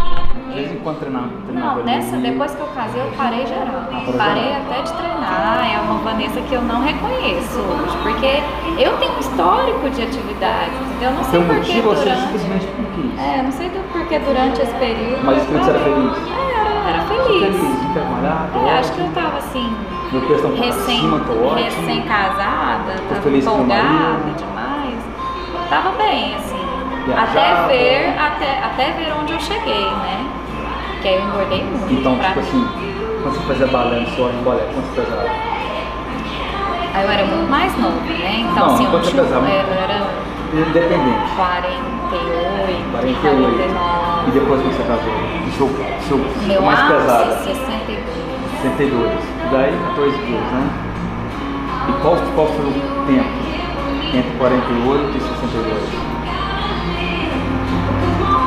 Vez 0.59 0.71
em 0.73 0.79
quando 0.83 0.99
treinar, 0.99 1.23
Não, 1.53 1.83
nessa, 1.83 2.17
depois 2.17 2.53
que 2.53 2.61
eu 2.61 2.67
casei, 2.67 3.01
eu 3.01 3.11
parei 3.15 3.45
geral. 3.47 3.87
parou 3.89 4.13
Parei 4.17 4.53
até 4.55 4.81
de 4.81 4.93
treinar. 4.93 5.65
É 5.73 5.79
uma 5.79 5.99
Vanessa 5.99 6.41
que 6.41 6.53
eu 6.53 6.61
não 6.61 6.81
reconheço 6.81 7.59
hoje. 7.59 7.97
Porque 8.03 8.43
eu 8.77 8.97
tenho 8.97 9.13
um 9.15 9.19
histórico 9.19 9.89
de 9.89 10.01
atividades? 10.03 10.79
Eu 11.01 11.11
não 11.11 11.23
sei 11.23 11.39
porquê 11.39 11.53
motivo 11.59 11.89
você 11.89 12.03
durante. 12.03 12.21
simplesmente 12.21 12.67
não 12.77 12.85
quis. 12.91 13.19
É, 13.19 13.39
eu 13.39 13.43
não 13.43 13.51
sei 13.51 13.69
durante 14.19 14.61
esse 14.61 14.73
período. 14.75 15.23
Mas 15.23 15.37
eu 15.37 15.59
você 15.59 15.69
era 15.69 15.79
feliz? 15.79 16.17
Era, 16.27 16.89
era 16.89 17.01
feliz. 17.07 17.55
Feliz, 17.55 17.93
trabalhar, 17.93 18.49
tô 18.53 18.59
É, 18.67 18.79
acho 18.79 18.91
que 18.93 18.99
eu 18.99 19.11
tava 19.13 19.37
assim, 19.37 19.75
Meu 20.11 20.21
peso 20.21 20.41
tá 20.41 20.49
recém, 20.49 20.97
acima, 20.97 21.19
tô 21.19 21.33
ótimo. 21.33 21.55
recém-casada, 21.55 22.93
tava 23.07 23.29
empolgada 23.29 24.31
demais. 24.37 24.99
Tava 25.69 25.91
bem, 25.97 26.35
assim. 26.35 26.59
Viajava. 27.05 27.31
Até 27.31 27.67
ver, 27.67 28.15
até, 28.19 28.59
até 28.63 28.91
ver 28.93 29.13
onde 29.21 29.33
eu 29.33 29.39
cheguei, 29.39 29.85
né? 29.85 30.25
Que 31.01 31.07
aí 31.07 31.15
eu 31.15 31.21
engordei 31.21 31.63
muito. 31.63 31.93
Então, 31.93 32.17
tipo 32.19 32.35
mim. 32.35 32.39
assim, 32.41 32.67
quando 33.23 33.35
você 33.35 33.47
fazia 33.47 33.67
balé 33.67 33.99
no 34.01 34.09
seu 34.15 34.29
de 34.29 34.37
balé, 34.43 34.67
quanto 34.73 34.85
você 34.87 35.01
pesava? 35.01 35.29
Aí 36.93 37.03
eu 37.05 37.11
era 37.11 37.25
muito 37.25 37.49
mais 37.49 37.77
nova, 37.77 37.95
né? 38.01 38.45
Então, 38.51 38.67
Não, 38.67 38.73
assim, 38.75 38.85
quanto 38.87 39.05
você 39.05 39.11
pesava? 39.21 39.45
eu 39.47 39.73
era 39.73 40.19
Independente. 40.51 41.29
48, 41.35 42.91
48. 42.91 42.91
49. 42.91 44.27
E 44.27 44.31
depois 44.31 44.61
que 44.61 44.67
você 44.69 44.83
casou? 44.83 45.13
Seu, 45.57 45.69
seu 46.07 46.17
Meu 46.47 46.61
mais 46.63 46.79
pesado? 46.81 47.31
ápice, 47.33 47.45
62. 47.45 47.99
62. 48.61 49.11
E 49.11 49.47
daí 49.51 49.77
14 49.95 50.17
quilos, 50.17 50.51
né? 50.51 50.69
E 51.87 51.91
qual, 52.01 52.15
qual 52.35 52.47
foi 52.47 52.65
o 52.65 52.73
tempo 53.05 53.29
entre 54.13 54.31
48 54.37 55.17
e 55.17 55.21
62? 55.21 56.09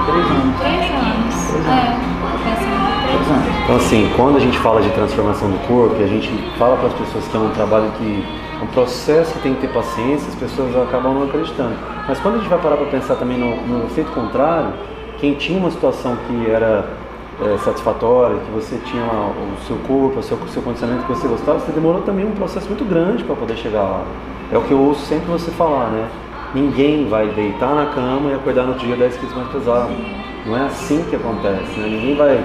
Três 0.07 0.27
anos. 0.27 0.59
Três 0.61 0.91
anos. 0.91 0.93
É, 0.93 1.23
pensando 1.23 1.63
Três 1.63 1.65
três 1.65 1.67
anos. 1.69 2.22
Então 3.65 3.77
assim, 3.77 4.11
quando 4.17 4.37
a 4.37 4.41
gente 4.41 4.59
fala 4.59 4.83
de 4.83 4.91
transformação 4.91 5.51
do 5.51 5.59
corpo, 5.67 6.03
a 6.03 6.07
gente 6.07 6.29
fala 6.59 6.77
para 6.77 6.89
as 6.89 6.95
pessoas 6.95 7.27
que 7.29 7.37
é 7.37 7.41
um 7.41 7.51
trabalho 7.51 7.91
que 7.99 8.25
é 8.61 8.65
um 8.65 8.67
processo 8.69 9.33
que 9.35 9.41
tem 9.41 9.55
que 9.55 9.63
ter 9.63 9.73
paciência, 9.73 10.29
as 10.29 10.35
pessoas 10.35 10.77
acabam 10.77 11.15
não 11.15 11.25
acreditando. 11.25 11.75
Mas 12.09 12.19
quando 12.21 12.37
a 12.37 12.39
gente 12.39 12.49
vai 12.49 12.59
parar 12.59 12.77
para 12.77 12.87
pensar 12.87 13.17
também 13.17 13.39
no, 13.39 13.57
no 13.67 13.87
efeito 13.87 14.11
contrário, 14.13 14.73
quem 15.19 15.35
tinha 15.35 15.59
uma 15.59 15.71
situação 15.71 16.17
que 16.27 16.51
era 16.51 16.85
é, 17.41 17.59
satisfatória, 17.59 18.37
que 18.39 18.51
você 18.51 18.79
tinha 18.85 19.05
o 19.05 19.67
seu 19.67 19.77
corpo, 19.79 20.19
o 20.19 20.23
seu, 20.23 20.37
o 20.37 20.49
seu 20.49 20.63
condicionamento 20.63 21.07
que 21.07 21.13
você 21.13 21.29
gostava, 21.29 21.61
você 21.61 21.73
demorou 21.73 22.03
também 22.03 22.25
um 22.25 22.33
processo 22.33 22.67
muito 22.67 22.85
grande 22.85 23.25
para 23.25 23.35
poder 23.35 23.57
chegar 23.57 23.83
lá. 23.83 24.05
É 24.51 24.59
o 24.59 24.63
que 24.63 24.73
eu 24.73 24.79
ouço 24.79 25.07
sempre 25.07 25.27
você 25.27 25.51
falar, 25.53 25.91
né? 25.91 26.09
Ninguém 26.55 27.09
vai 27.09 27.29
deitar 27.29 27.75
na 27.75 27.87
cama 27.87 28.31
e 28.31 28.35
acordar 28.35 28.65
no 28.65 28.71
outro 28.73 28.87
dia 28.87 28.97
10 28.97 29.17
quilos 29.17 29.35
mais 29.35 29.49
pesado. 29.49 29.91
Não 30.45 30.57
é 30.57 30.67
assim 30.67 31.05
que 31.09 31.17
acontece, 31.17 31.79
né? 31.79 31.89
Ninguém 31.89 32.17
vai 32.17 32.45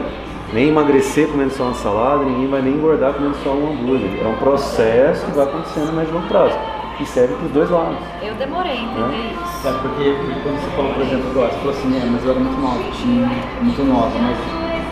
nem 0.54 0.70
emagrecer 0.70 1.28
comendo 1.28 1.52
só 1.52 1.64
uma 1.64 1.74
salada, 1.74 2.24
ninguém 2.24 2.48
vai 2.48 2.62
nem 2.62 2.74
engordar 2.74 3.14
comendo 3.14 3.36
só 3.44 3.50
um 3.50 3.72
hambúrguer. 3.72 4.22
É 4.24 4.28
um 4.28 4.36
processo 4.36 5.26
que 5.26 5.32
vai 5.32 5.46
acontecendo 5.46 5.92
e 6.02 6.12
longo 6.12 6.28
prazo. 6.28 6.56
E 7.00 7.06
serve 7.06 7.36
para 7.36 7.46
os 7.46 7.52
dois 7.52 7.70
lados. 7.70 7.98
Eu 8.22 8.34
demorei 8.36 8.72
a 8.72 8.82
entender 8.82 9.34
isso. 9.34 9.62
Sabe, 9.62 9.80
porque, 9.82 10.16
porque 10.18 10.40
quando 10.42 10.58
você 10.62 10.70
falou, 10.76 10.94
por 10.94 11.04
exemplo, 11.04 11.30
agora, 11.30 11.50
você 11.50 11.58
falou 11.58 11.74
assim, 11.74 11.98
é, 11.98 12.06
mas 12.06 12.26
eu 12.26 12.32
era 12.32 12.40
muito 12.40 12.62
nova, 12.62 12.84
tinha 12.94 13.30
muito 13.62 13.84
nova, 13.84 14.18
mas 14.18 14.38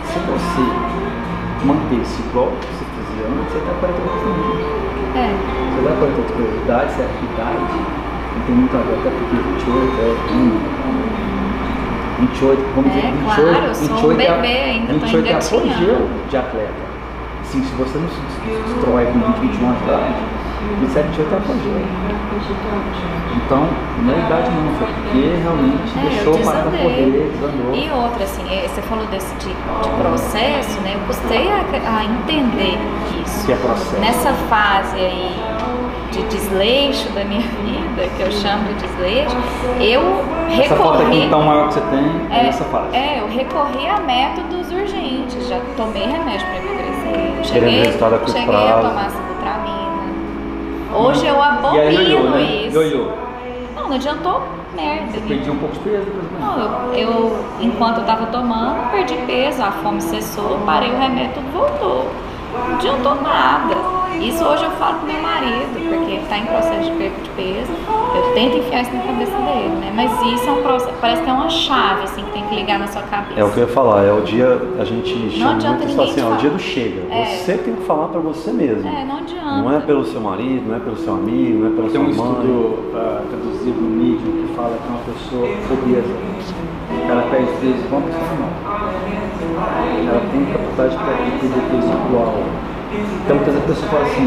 se 0.06 0.18
você 0.22 0.64
manter-se 1.66 2.22
igual 2.22 2.52
que 2.60 2.66
você 2.66 2.84
fazia 2.94 3.26
antes, 3.26 3.52
você 3.52 3.58
tá 3.58 3.74
48 3.80 4.06
também. 4.22 4.76
É. 5.18 5.30
Você 5.74 5.82
dá 5.82 5.92
48 5.98 6.32
coisas, 6.34 6.62
idade, 6.62 6.92
certa 6.94 7.24
idade, 7.26 7.74
não 8.36 8.42
tem 8.46 8.54
muito 8.54 8.76
a 8.76 8.80
ver, 8.86 8.94
até 8.98 9.10
porque 9.10 9.34
28 9.34 9.94
é 9.98 10.10
um. 10.30 11.45
28, 12.18 12.64
vamos 12.74 12.90
É, 12.90 12.94
dizer, 12.96 13.12
28, 13.12 13.24
claro, 13.24 13.66
eu 13.66 13.74
sou 13.74 13.84
um 13.84 13.96
28 13.96 14.20
é 14.20 14.28
a- 14.28 14.34
bebê 14.36 14.48
ainda, 14.62 14.92
tô 14.94 14.98
28 15.00 15.26
é 15.26 15.32
apogeu 15.34 16.08
de 16.30 16.36
atleta. 16.36 16.86
Sim, 17.44 17.62
se 17.62 17.72
você 17.74 17.98
não 17.98 18.08
se 18.08 18.20
destrói 18.74 19.06
com 19.06 19.18
20, 19.20 19.36
21 19.38 19.66
anos 19.68 19.78
de 19.78 19.84
idade, 19.84 20.14
27, 20.80 21.06
28 21.08 21.32
é 21.32 21.36
apogeu. 21.38 21.72
Então, 23.36 23.68
não 24.02 24.12
é 24.14 24.18
idade 24.18 24.50
não, 24.50 24.74
foi 24.78 24.86
porque 24.88 25.36
realmente 25.42 25.92
É, 25.98 26.08
deixou 26.10 26.34
desandei. 26.34 26.82
poder, 26.82 27.30
desandou. 27.32 27.74
E 27.74 27.90
outra, 27.90 28.24
assim, 28.24 28.42
eh, 28.50 28.66
você 28.68 28.82
falou 28.82 29.06
desse 29.06 29.32
de, 29.36 29.46
de 29.48 29.88
processo, 30.00 30.80
né? 30.80 30.92
Eu 30.94 31.00
custei 31.06 31.48
a, 31.52 31.98
a 31.98 32.04
entender 32.04 32.78
isso. 33.24 33.46
Que 33.46 33.52
é 33.52 33.56
processo. 33.56 34.00
Nessa 34.00 34.32
fase 34.48 34.96
aí 34.96 35.36
de 36.10 36.22
desleixo 36.24 37.08
da 37.10 37.24
minha 37.24 37.40
vida, 37.40 38.08
que 38.16 38.22
eu 38.22 38.30
chamo 38.32 38.64
de 38.74 38.86
desleixo, 38.86 39.36
eu 39.80 40.00
Essa 40.48 40.74
aqui 40.74 40.82
recorri. 40.82 41.22
então 41.24 41.42
maior 41.42 41.68
que 41.68 41.74
você 41.74 41.80
tem 41.82 42.04
é, 42.30 42.44
É, 42.44 42.48
essa 42.48 42.64
fase. 42.64 42.96
é, 42.96 43.20
eu 43.20 43.28
recorri 43.28 43.86
a 43.88 43.98
métodos 44.00 44.70
urgentes. 44.72 45.48
Já 45.48 45.60
tomei 45.76 46.06
remédio 46.06 46.46
para 46.46 46.56
emagrecer. 46.56 47.44
Cheguei, 47.44 47.80
a 47.80 47.84
cheguei 48.26 48.46
prazo. 48.46 48.86
a 48.86 48.88
tomar 48.90 49.10
sibutramina. 49.10 49.86
Hoje 50.94 51.26
eu 51.26 51.42
abomino 51.42 52.30
né? 52.30 52.42
isso. 52.42 53.12
Não, 53.74 53.88
não 53.88 53.96
adiantou 53.96 54.42
merda. 54.74 55.12
Você 55.12 55.20
perdia 55.20 55.52
um 55.52 55.58
pouco 55.58 55.74
de 55.74 55.80
peso. 55.80 56.06
Não, 56.40 56.92
eu, 56.94 57.08
eu, 57.08 57.44
enquanto 57.60 57.98
eu 57.98 58.04
tava 58.04 58.26
tomando, 58.26 58.90
perdi 58.90 59.14
peso, 59.26 59.62
a 59.62 59.70
fome 59.72 60.00
cessou, 60.00 60.58
parei 60.66 60.90
o 60.90 60.98
remédio, 60.98 61.34
tudo 61.34 61.52
voltou. 61.52 62.06
Não 62.68 62.74
adiantou 62.76 63.14
nada. 63.16 63.96
Isso 64.20 64.42
hoje 64.42 64.64
eu 64.64 64.70
falo 64.72 64.98
pro 64.98 65.12
meu 65.12 65.20
marido, 65.20 65.74
porque 65.74 66.12
ele 66.12 66.26
tá 66.26 66.38
em 66.38 66.46
processo 66.46 66.90
de 66.90 66.96
perda 66.96 67.16
de 67.22 67.30
peso. 67.30 67.72
Eu 68.14 68.34
tento 68.34 68.56
enfiar 68.56 68.82
isso 68.82 68.92
na 68.94 69.02
cabeça 69.02 69.36
dele, 69.36 69.76
né? 69.76 69.92
Mas 69.94 70.10
isso 70.32 70.48
é 70.48 70.52
um 70.52 70.62
processo, 70.62 70.94
parece 71.00 71.22
que 71.22 71.28
é 71.28 71.32
uma 71.32 71.50
chave, 71.50 72.02
assim, 72.04 72.22
que 72.24 72.30
tem 72.30 72.42
que 72.46 72.54
ligar 72.54 72.78
na 72.78 72.86
sua 72.86 73.02
cabeça. 73.02 73.38
É 73.38 73.44
o 73.44 73.50
que 73.50 73.60
eu 73.60 73.66
ia 73.66 73.72
falar, 73.72 74.04
é 74.04 74.12
o 74.12 74.22
dia, 74.22 74.60
a 74.80 74.84
gente 74.84 75.30
chama 75.30 75.52
adianta 75.52 75.76
muito 75.78 75.90
isso 75.90 75.98
ninguém 75.98 76.12
assim, 76.12 76.22
ó, 76.22 76.34
o 76.34 76.36
dia 76.38 76.50
do 76.50 76.58
chega. 76.58 77.02
É. 77.14 77.24
Você 77.26 77.58
tem 77.58 77.74
que 77.74 77.82
falar 77.82 78.08
pra 78.08 78.20
você 78.20 78.50
mesmo. 78.52 78.88
É, 78.88 79.04
não 79.04 79.18
adianta. 79.18 79.56
Não 79.58 79.76
é 79.76 79.80
pelo 79.80 80.04
seu 80.06 80.20
marido, 80.20 80.66
não 80.66 80.76
é 80.76 80.80
pelo 80.80 80.96
seu 80.96 81.12
amigo, 81.12 81.58
não 81.58 81.66
é 81.66 81.76
pela 81.76 81.88
Tem 81.90 82.00
um 82.00 82.14
sua 82.14 82.24
mãe. 82.24 82.34
estudo 82.36 82.92
ah, 82.94 83.22
traduzido 83.28 83.80
no 83.80 83.90
Medium 83.90 84.46
que 84.46 84.54
fala 84.54 84.78
que 84.78 84.88
uma 84.88 85.00
pessoa 85.00 85.46
obesa, 85.72 86.14
ela 87.08 87.22
peso 87.30 87.84
igual 87.84 88.00
uma 88.00 88.08
pessoa 88.08 88.26
normal. 88.26 88.52
Ela 90.06 90.22
tem 90.30 90.42
capacidade 90.46 90.96
para 90.96 91.12
perder 91.16 91.62
peso 91.70 91.92
igual. 91.92 92.34
Então 93.24 93.36
muitas 93.36 93.56
a 93.56 93.60
pessoa 93.60 93.88
fala 93.90 94.06
assim, 94.06 94.26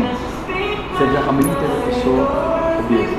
você 0.93 1.05
já 1.07 1.19
realmente 1.21 1.55
teve 1.55 1.73
a 1.73 1.85
pessoa 1.87 2.23
obesa. 2.79 3.15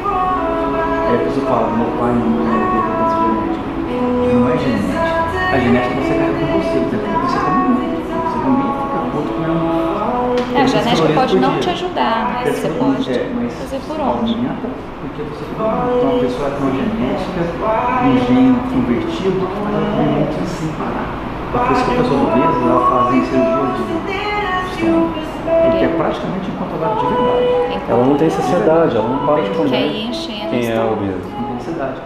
Aí 1.09 1.15
a 1.15 1.25
pessoa 1.25 1.47
fala, 1.47 1.67
meu 1.77 1.91
pai 1.99 2.11
e 2.11 2.15
minha 2.15 2.31
mãe 2.31 2.63
teve 2.71 2.89
doença 3.01 3.19
genética. 3.21 3.69
Não 4.35 4.49
é 4.49 4.59
genética. 4.59 5.11
A 5.51 5.59
genética 5.59 5.95
você 6.01 6.15
carrega 6.15 6.39
com 6.39 6.47
você, 6.61 6.77
você 6.79 7.30
comendo. 9.23 10.01
É, 10.55 10.63
a 10.63 10.67
genética 10.67 11.09
pode 11.15 11.39
não 11.39 11.55
te 11.55 11.61
te 11.61 11.71
ajudar, 11.71 12.33
mas 12.35 12.57
você 12.57 12.69
pode 12.69 13.13
é, 13.13 13.31
mas 13.35 13.53
fazer 13.55 13.81
por 13.87 14.01
onde. 14.01 14.35
aumenta 14.35 14.69
porque 15.01 15.23
você 15.23 15.45
come 15.57 15.71
muito. 15.71 15.97
Então 15.97 16.11
a 16.11 16.21
pessoa 16.21 16.49
uma 16.61 16.71
genética, 16.71 17.41
um 18.05 18.19
gene 18.27 18.61
convertido, 18.71 19.41
ela 19.41 19.81
come 19.97 20.11
muito 20.15 20.49
sem 20.49 20.69
parar. 20.77 21.09
É 21.51 21.59
por 21.59 21.73
isso 21.73 21.85
que 21.85 21.91
a 21.91 21.97
pessoa 21.97 22.21
obesa, 22.23 22.59
ela 22.69 22.83
faz 22.91 23.27
cirurgia 23.29 23.71
de. 23.77 25.31
Porque 25.41 25.85
é 25.85 25.89
praticamente 25.97 26.51
incontrolável 26.51 26.97
de 26.97 27.07
verdade. 27.07 27.83
Ela 27.89 28.05
não 28.05 28.17
tem 28.17 28.31
saciedade, 28.31 28.97
ela 28.97 29.09
não 29.09 29.27
para 29.27 29.43
de 29.43 29.51
comer. 29.51 30.09
Enchendo 30.09 30.51
Quem 30.51 30.69
é 30.69 30.81
obeso? 30.81 31.19
Não 31.33 31.45
tem 31.45 31.55
necessidade. 31.55 32.01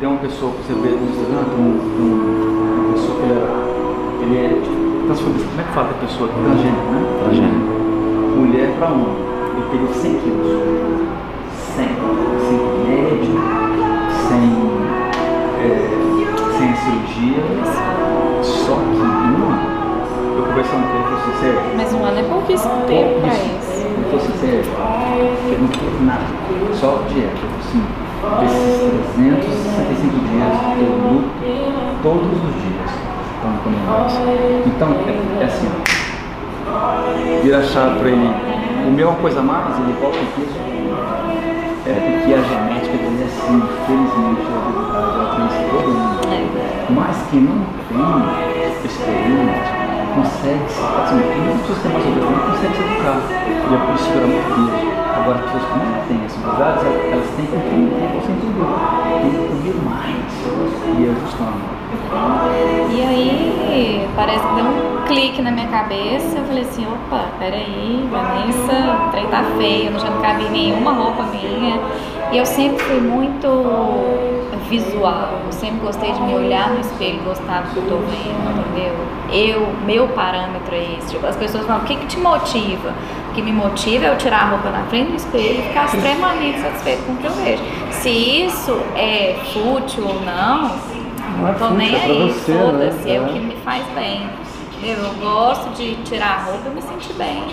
Tem 0.00 0.08
uma 0.08 0.18
pessoa 0.18 0.52
que 0.52 0.62
você 0.62 0.74
vê 0.74 0.88
no 0.94 1.08
Instagram, 1.08 1.44
tem 1.44 1.58
um, 1.58 1.74
um, 1.98 2.84
uma 2.84 2.92
pessoa 2.92 3.18
que 3.18 4.24
ele 4.24 4.36
é, 4.36 4.50
Como 5.08 5.16
é 5.58 5.62
que 5.64 5.72
fala 5.72 5.88
a 5.88 5.94
pessoa 6.04 6.28
transgênero, 6.28 6.84
né? 6.92 7.00
Transgênero. 7.24 7.64
Mulher 8.36 8.74
para 8.78 8.88
homem. 8.88 9.16
Ele 9.56 9.64
perdeu 9.70 9.88
100 9.88 10.14
quilos. 10.20 10.46
100. 11.76 11.88
Sem 12.44 12.58
remédio, 12.84 13.40
sem, 14.28 14.44
é, 15.64 15.70
sem 16.58 16.76
cirurgia. 16.76 17.40
Só 18.42 18.74
que 18.74 19.00
uma, 19.00 19.56
eu 20.36 20.42
conversando 20.44 20.84
com 20.84 20.98
ele, 20.98 21.00
ele 21.00 21.16
falou 21.16 21.20
assim, 21.20 21.32
Sérgio, 21.40 21.72
Mas 21.74 21.94
um 21.94 22.04
ano 22.04 22.18
é 22.18 22.22
pouquíssimo 22.24 22.80
tempo 22.86 23.20
pra 23.22 23.32
isso. 23.32 23.72
ele 23.80 24.04
falou 24.10 24.20
assim, 24.20 24.36
Sérgio, 24.40 24.72
eu 25.48 25.58
não 25.58 25.68
teve 25.68 26.04
nada, 26.04 26.26
só 26.74 27.00
dieta. 27.08 27.32
Eu 27.32 27.48
falei 27.48 27.64
assim, 27.64 27.82
desses 28.40 28.92
365 29.14 30.20
dias 30.28 30.52
eu 30.76 30.92
luto 31.08 31.32
todos 32.02 32.28
os 32.28 32.54
dias 32.60 33.07
não 33.44 33.58
mais. 33.86 34.12
Então, 34.66 34.88
é, 35.06 35.42
é 35.42 35.44
assim, 35.44 35.68
vira 37.42 37.58
a 37.58 37.62
chave 37.62 37.98
para 37.98 38.08
ele, 38.08 38.34
o 38.86 38.90
meu 38.90 39.08
é 39.08 39.10
uma 39.10 39.20
coisa 39.20 39.42
mais, 39.42 39.78
ele 39.78 39.92
volta 40.00 40.18
peso. 40.36 40.68
É 41.86 41.94
porque 41.94 42.34
a 42.34 42.42
genética 42.42 42.96
dele 42.98 43.22
é 43.22 43.24
assim, 43.24 43.56
infelizmente, 43.56 44.42
a 44.42 44.60
verdade, 44.68 45.08
ela 45.16 45.28
tem 45.36 45.68
problema. 45.68 46.20
É. 46.28 46.86
Mas 46.90 47.16
quem 47.30 47.40
não 47.40 47.64
tem 47.88 48.84
experiência 48.84 49.78
consegue 50.14 50.68
se 50.68 50.80
assim, 50.80 51.20
pessoas 51.60 51.78
que 51.78 51.88
têm 51.88 51.92
mais 51.92 52.04
não 52.04 52.38
conseguem 52.50 52.74
se 52.74 52.82
educar. 52.82 53.20
E 53.28 53.74
é 53.74 53.78
por 53.78 53.94
isso 53.94 54.04
segurar 54.04 54.26
muito 54.26 54.48
peso. 54.54 55.07
Agora, 55.18 55.38
as 55.38 55.44
pessoas 55.46 55.64
que 55.64 55.78
não 55.78 56.06
têm 56.06 56.24
essa 56.24 56.38
obesidade, 56.38 56.86
elas, 56.86 57.30
têm 57.36 57.46
que 57.46 57.56
entender, 57.56 58.08
você 58.14 58.32
entendeu. 58.32 58.66
Tem 59.20 59.30
que 59.30 59.38
comer 59.48 59.74
mais. 59.84 60.28
E 60.96 61.10
ajustando. 61.10 61.78
E 62.90 63.02
aí, 63.02 64.08
parece 64.14 64.46
que 64.46 64.54
deu 64.54 64.64
um 64.64 65.06
clique 65.06 65.42
na 65.42 65.50
minha 65.50 65.66
cabeça. 65.68 66.38
Eu 66.38 66.44
falei 66.44 66.62
assim: 66.62 66.86
opa, 66.86 67.24
peraí, 67.38 68.08
Vanessa, 68.10 69.06
o 69.06 69.10
trem 69.10 69.26
tá 69.26 69.42
feio, 69.58 69.98
já 69.98 70.08
não 70.08 70.22
cabe 70.22 70.44
nenhuma 70.50 70.92
roupa 70.92 71.24
minha. 71.24 71.80
E 72.30 72.36
eu 72.36 72.46
sempre 72.46 72.82
fui 72.84 73.00
muito 73.00 73.48
visual. 74.68 75.40
Eu 75.46 75.52
sempre 75.52 75.80
gostei 75.80 76.12
de 76.12 76.20
me 76.20 76.34
olhar 76.34 76.70
no 76.70 76.80
espelho, 76.80 77.20
gostar 77.24 77.62
do 77.62 77.70
que 77.70 77.76
eu 77.78 77.88
tô 77.88 77.96
vendo, 77.96 78.60
entendeu? 78.60 78.94
Eu, 79.30 79.66
meu 79.84 80.08
parâmetro 80.08 80.74
é 80.74 80.96
esse. 80.98 81.12
Tipo, 81.12 81.26
as 81.26 81.36
pessoas 81.36 81.66
falam: 81.66 81.82
o 81.82 81.84
que, 81.84 81.96
que 81.96 82.06
te 82.06 82.18
motiva? 82.18 82.94
Que 83.38 83.42
me 83.44 83.52
motiva 83.52 84.06
é 84.06 84.08
eu 84.10 84.18
tirar 84.18 84.42
a 84.42 84.46
roupa 84.48 84.68
na 84.70 84.82
frente 84.86 85.10
do 85.12 85.16
espelho 85.16 85.60
e 85.60 85.62
ficar 85.68 85.84
extremamente 85.84 86.58
satisfeito 86.60 87.04
com 87.04 87.12
o 87.12 87.16
que 87.18 87.26
eu 87.28 87.32
vejo. 87.34 87.62
Se 87.92 88.08
isso 88.10 88.76
é 88.96 89.36
fútil 89.52 90.08
ou 90.08 90.20
não, 90.22 90.76
Não 91.38 91.48
é 91.48 91.52
tô 91.52 91.70
nem 91.70 91.94
é 91.94 92.00
aí, 92.02 92.32
você, 92.32 92.52
foda-se, 92.52 93.06
né? 93.06 93.14
é 93.14 93.20
o 93.20 93.26
É. 93.26 93.28
que 93.28 93.38
me 93.38 93.56
faz 93.64 93.84
bem. 93.94 94.28
Eu 94.82 95.14
gosto 95.20 95.70
de 95.76 95.94
tirar 96.02 96.30
a 96.40 96.42
roupa 96.50 96.68
e 96.68 96.70
me 96.74 96.82
sentir 96.82 97.12
bem. 97.12 97.44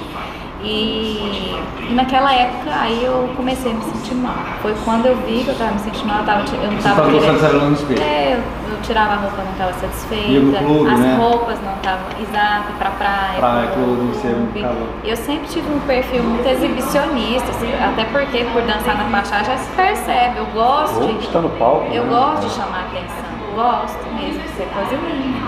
E, 0.66 1.56
e 1.90 1.94
naquela 1.94 2.34
época 2.34 2.72
aí 2.74 3.04
eu 3.06 3.30
comecei 3.38 3.72
a 3.72 3.76
me 3.76 3.84
sentir 3.84 4.16
mal. 4.16 4.34
Foi 4.62 4.74
quando 4.84 5.06
eu 5.06 5.16
vi 5.18 5.44
que 5.44 5.50
eu 5.50 5.56
tava 5.56 5.74
me 5.74 5.80
sentindo 5.80 6.08
mal, 6.08 6.20
eu, 6.20 6.26
tava, 6.26 6.40
eu 6.40 6.72
não 6.72 6.78
Você 6.78 6.90
tava 6.90 7.08
estava 7.08 7.12
querendo- 7.12 8.02
é, 8.02 8.34
eu, 8.34 8.72
eu 8.74 8.82
tirava 8.82 9.14
a 9.14 9.16
roupa, 9.18 9.38
não 9.44 9.52
estava 9.52 9.74
satisfeita. 9.74 10.58
Clube, 10.58 10.90
as 10.90 11.00
né? 11.00 11.18
roupas 11.20 11.58
não 11.62 11.74
estavam. 11.76 12.06
Exato, 12.20 12.74
pra 12.80 12.90
praia. 12.92 13.38
Praia, 13.40 13.68
clube, 13.68 14.16
você 14.16 14.28
clube. 14.30 14.52
ficava- 14.54 14.76
Eu 15.04 15.16
sempre 15.18 15.48
tive 15.50 15.72
um 15.72 15.80
perfil 15.82 16.24
muito 16.24 16.48
exibicionista, 16.48 17.52
assim, 17.52 17.72
até 17.74 18.04
porque 18.06 18.44
por 18.52 18.62
dançar 18.64 18.98
na 18.98 19.06
faixa 19.22 19.44
já 19.44 19.58
se 19.58 19.70
percebe. 19.76 20.38
Eu 20.40 20.46
gosto 20.48 21.00
Ou 21.02 21.14
de. 21.14 21.26
está 21.26 21.40
no 21.42 21.50
palco. 21.52 21.94
Eu 21.94 22.06
né? 22.06 22.10
gosto 22.10 22.48
de 22.48 22.54
chamar 22.56 22.88
atenção, 22.92 23.35
gosto 23.56 24.06
mesmo 24.14 24.42
de 24.44 24.50
ser 24.50 24.68
coisa 24.68 24.98
minha. 24.98 25.42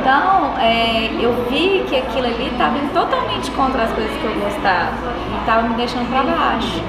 Então, 0.00 0.58
é, 0.58 1.10
eu 1.20 1.32
vi 1.50 1.84
que 1.88 1.96
aquilo 1.96 2.26
ali 2.26 2.48
estava 2.52 2.78
totalmente 2.94 3.50
contra 3.50 3.82
as 3.82 3.92
coisas 3.92 4.16
que 4.16 4.24
eu 4.24 4.34
gostava 4.40 4.94
e 5.32 5.40
estava 5.40 5.68
me 5.68 5.74
deixando 5.74 6.08
para 6.08 6.22
baixo. 6.22 6.82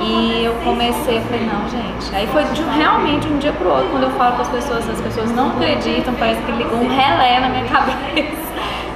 E 0.00 0.44
eu 0.44 0.54
comecei, 0.64 1.18
eu 1.18 1.22
falei, 1.22 1.46
não, 1.46 1.68
gente. 1.68 2.14
Aí 2.14 2.26
foi 2.26 2.44
de, 2.44 2.62
realmente 2.62 3.26
um 3.28 3.38
dia 3.38 3.52
pro 3.52 3.68
outro, 3.68 3.88
quando 3.90 4.04
eu 4.04 4.10
falo 4.10 4.32
para 4.32 4.42
as 4.42 4.48
pessoas, 4.48 4.88
as 4.88 5.00
pessoas 5.00 5.30
não 5.32 5.50
acreditam, 5.50 6.14
parece 6.14 6.42
que 6.42 6.52
ligou 6.52 6.78
um 6.78 6.88
relé 6.88 7.40
na 7.40 7.48
minha 7.48 7.64
cabeça. 7.70 8.42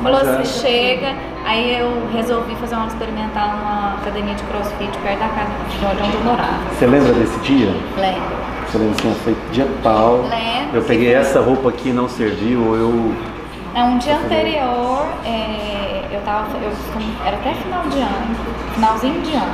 Falou 0.02 0.20
é. 0.20 0.22
assim, 0.22 0.60
chega. 0.60 1.14
Aí 1.44 1.78
eu 1.78 2.08
resolvi 2.12 2.54
fazer 2.56 2.74
uma 2.74 2.88
experimental 2.88 3.56
numa 3.56 3.94
academia 3.94 4.34
de 4.34 4.42
crossfit 4.44 4.98
perto 4.98 5.18
da 5.20 5.28
casa 5.28 5.50
de 5.70 6.02
onde 6.02 6.16
eu 6.16 6.24
morava. 6.24 6.58
Você 6.72 6.86
lembra 6.86 7.12
desse 7.12 7.38
dia? 7.40 7.72
Lembro. 7.96 8.55
Você 8.68 8.78
lembra 8.78 8.94
assim, 8.98 9.14
foi 9.22 9.36
dia 9.52 9.68
tal. 9.82 10.22
Lembro. 10.22 10.76
Eu 10.76 10.82
peguei 10.82 11.14
essa 11.14 11.40
roupa 11.40 11.68
aqui 11.68 11.92
não 11.92 12.08
serviu, 12.08 12.62
ou 12.66 12.76
eu. 12.76 13.12
É, 13.74 13.82
um 13.82 13.98
dia 13.98 14.16
anterior, 14.16 15.06
é, 15.24 16.02
eu 16.10 16.20
tava, 16.22 16.46
eu 16.62 16.72
era 17.26 17.36
até 17.36 17.52
final 17.54 17.82
de 17.82 17.98
ano, 17.98 18.36
finalzinho 18.74 19.20
de 19.20 19.34
ano, 19.34 19.52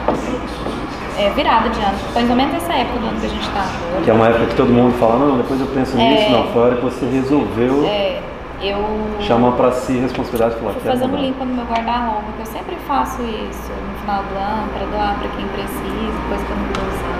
é, 1.18 1.28
virada 1.30 1.68
de 1.70 1.80
ano, 1.80 1.98
mais 2.14 2.30
ou 2.30 2.36
menos 2.36 2.54
essa 2.54 2.72
época 2.72 3.00
do 3.00 3.06
ano 3.08 3.20
que 3.20 3.26
a 3.26 3.28
gente 3.28 3.48
tá. 3.50 3.66
Que 4.04 4.10
é 4.10 4.14
uma 4.14 4.28
época 4.28 4.46
que 4.46 4.54
todo 4.54 4.72
mundo 4.72 4.96
fala, 4.98 5.18
não, 5.18 5.38
depois 5.38 5.60
eu 5.60 5.66
penso 5.66 5.98
É. 5.98 6.08
nisso, 6.08 6.30
não, 6.30 6.46
foi 6.52 6.62
a 6.62 6.64
hora 6.66 6.76
que 6.76 6.84
você 6.84 7.04
resolveu 7.04 7.84
É, 7.84 8.20
eu 8.62 8.78
chamar 9.20 9.52
pra 9.52 9.72
si 9.72 9.98
responsabilidade 9.98 10.54
e 10.54 10.58
falar, 10.60 10.96
mudar. 11.08 11.20
limpa 11.20 11.44
no 11.44 11.54
meu 11.54 11.64
guarda-roupa, 11.64 12.22
que 12.36 12.42
eu 12.42 12.46
sempre 12.46 12.76
faço 12.86 13.22
isso 13.22 13.72
no 13.72 13.98
final 14.02 14.22
do 14.22 14.38
ano, 14.38 14.68
pra 14.72 14.86
doar 14.86 15.16
pra 15.18 15.28
quem 15.36 15.46
precisa, 15.48 16.14
coisa 16.28 16.44
que 16.44 16.50
eu 16.52 16.56
não 16.56 16.68
tô 16.68 16.80
usando. 16.80 17.11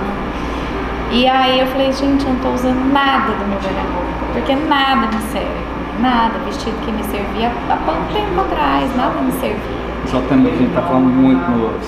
E 1.13 1.29
aí 1.29 1.61
eu 1.61 1.67
falei, 1.67 1.93
gente, 1.93 2.25
eu 2.25 2.33
não 2.33 2.41
tô 2.41 2.49
usando 2.51 2.91
nada 2.93 3.33
do 3.33 3.45
meu 3.47 3.59
guarda-roupa, 3.59 4.33
porque 4.33 4.55
nada 4.57 5.07
me 5.15 5.23
serve, 5.31 5.61
nada, 6.01 6.39
vestido 6.47 6.75
que 6.85 6.91
me 6.91 7.05
servia 7.05 7.53
há 7.69 7.77
pouco 7.85 8.01
tempo 8.15 8.41
atrás, 8.41 8.97
nada 8.97 9.21
me 9.21 9.33
servia. 9.33 9.83
Que 10.09 10.17
a 10.17 10.37
gente 10.37 10.75
tá 10.75 10.83
falando 10.83 11.05
muito 11.13 11.51
nos, 11.51 11.87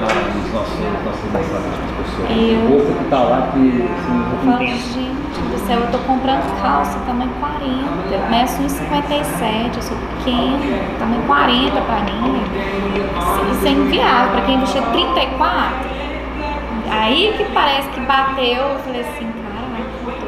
na, 0.00 0.08
nos 0.08 0.52
nossos, 0.52 0.74
nossos 1.04 1.24
mensagens 1.32 1.74
para 1.76 1.84
as 1.84 2.08
pessoas. 2.08 2.30
Eu- 2.30 2.68
roupa 2.68 2.92
que 2.98 3.10
tá 3.10 3.18
lá 3.20 3.48
que 3.52 3.58
assim, 3.58 4.24
Eu 4.32 4.52
falo, 4.52 4.66
gente 4.66 5.16
do 5.52 5.58
céu, 5.66 5.78
eu 5.80 5.86
tô 5.92 5.98
comprando 5.98 6.62
calça 6.62 6.98
tamanho 7.06 7.30
40. 7.38 8.14
Eu 8.14 8.30
meço 8.30 8.62
1,57, 8.62 9.76
eu 9.76 9.82
sou 9.82 9.96
pequena, 10.24 10.80
tamanho 10.98 11.22
40 11.26 11.80
pra 11.82 11.96
mim. 12.00 12.42
Isso, 13.52 13.66
é 13.66 13.70
inviável. 13.70 14.32
Pra 14.32 14.40
quem 14.42 14.60
vestia 14.60 14.82
34, 14.82 15.96
aí 16.90 17.34
que 17.36 17.44
parece 17.52 17.88
que 17.90 18.00
bateu, 18.00 18.46
eu 18.62 18.78
falei 18.80 19.00
assim, 19.02 19.32
caraca. 19.32 20.26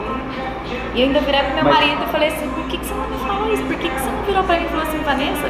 E 0.94 1.00
eu 1.02 1.06
ainda 1.06 1.20
virei 1.20 1.40
pro 1.42 1.54
meu 1.54 1.64
Mas- 1.64 1.74
marido 1.74 2.02
e 2.02 2.06
falei 2.12 2.28
assim, 2.28 2.48
por 2.50 2.64
que, 2.64 2.78
que 2.78 2.84
você 2.86 2.94
não 2.94 3.08
me 3.08 3.18
falou 3.18 3.52
isso? 3.52 3.62
Por 3.64 3.76
que, 3.76 3.88
que 3.88 4.00
você 4.00 4.10
não 4.10 4.22
virou 4.24 4.42
pra 4.44 4.56
mim 4.58 4.64
e 4.64 4.68
falou 4.68 4.82
assim, 4.82 4.98
Vanessa, 4.98 5.48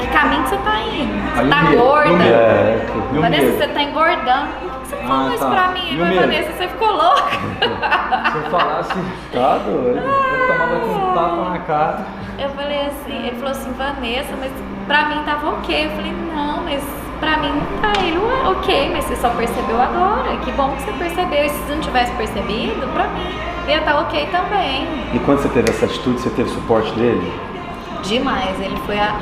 que 0.00 0.06
caminho 0.08 0.42
que 0.44 0.48
você 0.50 0.56
tá 0.58 0.80
indo? 0.80 1.34
Você 1.34 1.40
Aí 1.40 1.48
tá 1.50 1.62
medo, 1.62 1.82
gorda. 1.82 2.24
É, 2.24 2.86
que- 2.86 3.14
E 3.14 3.18
o 3.18 3.20
Vanessa, 3.20 3.42
medo? 3.44 3.58
você 3.58 3.68
tá 3.68 3.82
engordando. 3.82 4.48
Por 4.48 4.70
que 4.70 4.78
que 4.78 4.88
você 4.88 4.96
não 4.96 5.02
Ah, 5.04 5.08
falou 5.08 5.34
isso 5.34 5.44
tá. 5.44 5.50
pra 5.50 5.68
mim? 5.68 5.98
Mas? 5.98 6.16
Vanessa, 6.20 6.52
você 6.52 6.68
ficou 6.68 6.88
louca. 6.92 7.30
Se 8.32 8.36
eu 8.38 8.50
falasse, 8.50 8.94
Tá 9.32 9.58
doido. 9.58 9.98
eu 9.98 10.46
tomava 10.48 10.74
um 10.86 11.14
tapa 11.14 11.50
na 11.50 11.58
cara. 11.60 12.06
Eu 12.38 12.48
falei 12.50 12.86
assim, 12.86 13.26
ele 13.26 13.36
falou 13.36 13.50
assim, 13.50 13.72
Vanessa, 13.72 14.34
mas 14.40 14.52
pra 14.88 15.08
mim 15.10 15.22
tava 15.24 15.50
ok. 15.50 15.86
Eu 15.86 15.90
falei, 15.90 16.12
não, 16.34 16.64
mas 16.64 16.82
pra 17.20 17.36
mim 17.36 17.50
não 17.50 17.80
tá. 17.80 17.92
Ele, 18.02 18.18
ué, 18.18 18.48
ok, 18.48 18.90
mas 18.92 19.04
você 19.04 19.14
só 19.16 19.28
percebeu 19.30 19.80
agora. 19.80 20.36
Que 20.38 20.50
bom 20.52 20.70
que 20.72 20.82
você 20.82 20.92
percebeu. 20.92 21.44
E 21.44 21.50
se 21.50 21.58
você 21.58 21.74
não 21.74 21.80
tivesse 21.80 22.12
percebido, 22.12 22.92
pra 22.92 23.06
mim 23.08 23.48
ia 23.68 23.78
estar 23.78 24.00
ok 24.00 24.26
também. 24.32 24.88
E 25.12 25.18
quando 25.20 25.40
você 25.40 25.48
teve 25.50 25.68
essa 25.68 25.84
atitude, 25.84 26.20
você 26.20 26.30
teve 26.30 26.48
suporte 26.48 26.90
dele? 26.92 27.30
Demais, 28.02 28.58
ele 28.60 28.76
foi 28.86 28.98
a, 28.98 29.14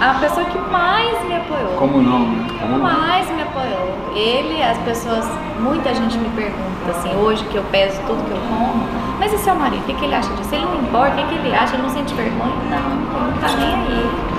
a 0.00 0.14
pessoa 0.14 0.44
que 0.46 0.58
mais 0.58 1.24
me 1.26 1.36
apoiou. 1.36 1.76
Como 1.78 2.02
não? 2.02 2.26
Como 2.60 2.78
não? 2.78 2.78
mais 2.78 3.30
me 3.30 3.42
apoiou. 3.42 3.94
Ele, 4.14 4.60
as 4.62 4.78
pessoas, 4.78 5.24
muita 5.60 5.94
gente 5.94 6.18
me 6.18 6.28
pergunta 6.30 6.90
assim, 6.90 7.14
hoje 7.14 7.44
que 7.44 7.56
eu 7.56 7.62
peso 7.64 8.00
tudo 8.06 8.24
que 8.24 8.32
eu 8.32 8.40
como, 8.48 8.84
mas 9.18 9.32
e 9.32 9.38
seu 9.38 9.54
marido, 9.54 9.82
o 9.82 9.84
que, 9.84 9.94
que 9.94 10.04
ele 10.04 10.14
acha 10.14 10.32
disso? 10.34 10.52
Ele 10.52 10.64
não 10.64 10.80
importa, 10.80 11.14
o 11.14 11.16
que, 11.18 11.24
que 11.28 11.34
ele 11.34 11.54
acha? 11.54 11.74
Ele 11.74 11.82
não 11.82 11.90
sente 11.90 12.12
vergonha? 12.14 12.56
Não, 12.70 12.90
ele 12.90 13.32
não 13.32 13.38
tá 13.40 13.56
nem 13.56 13.74
aí. 13.74 14.31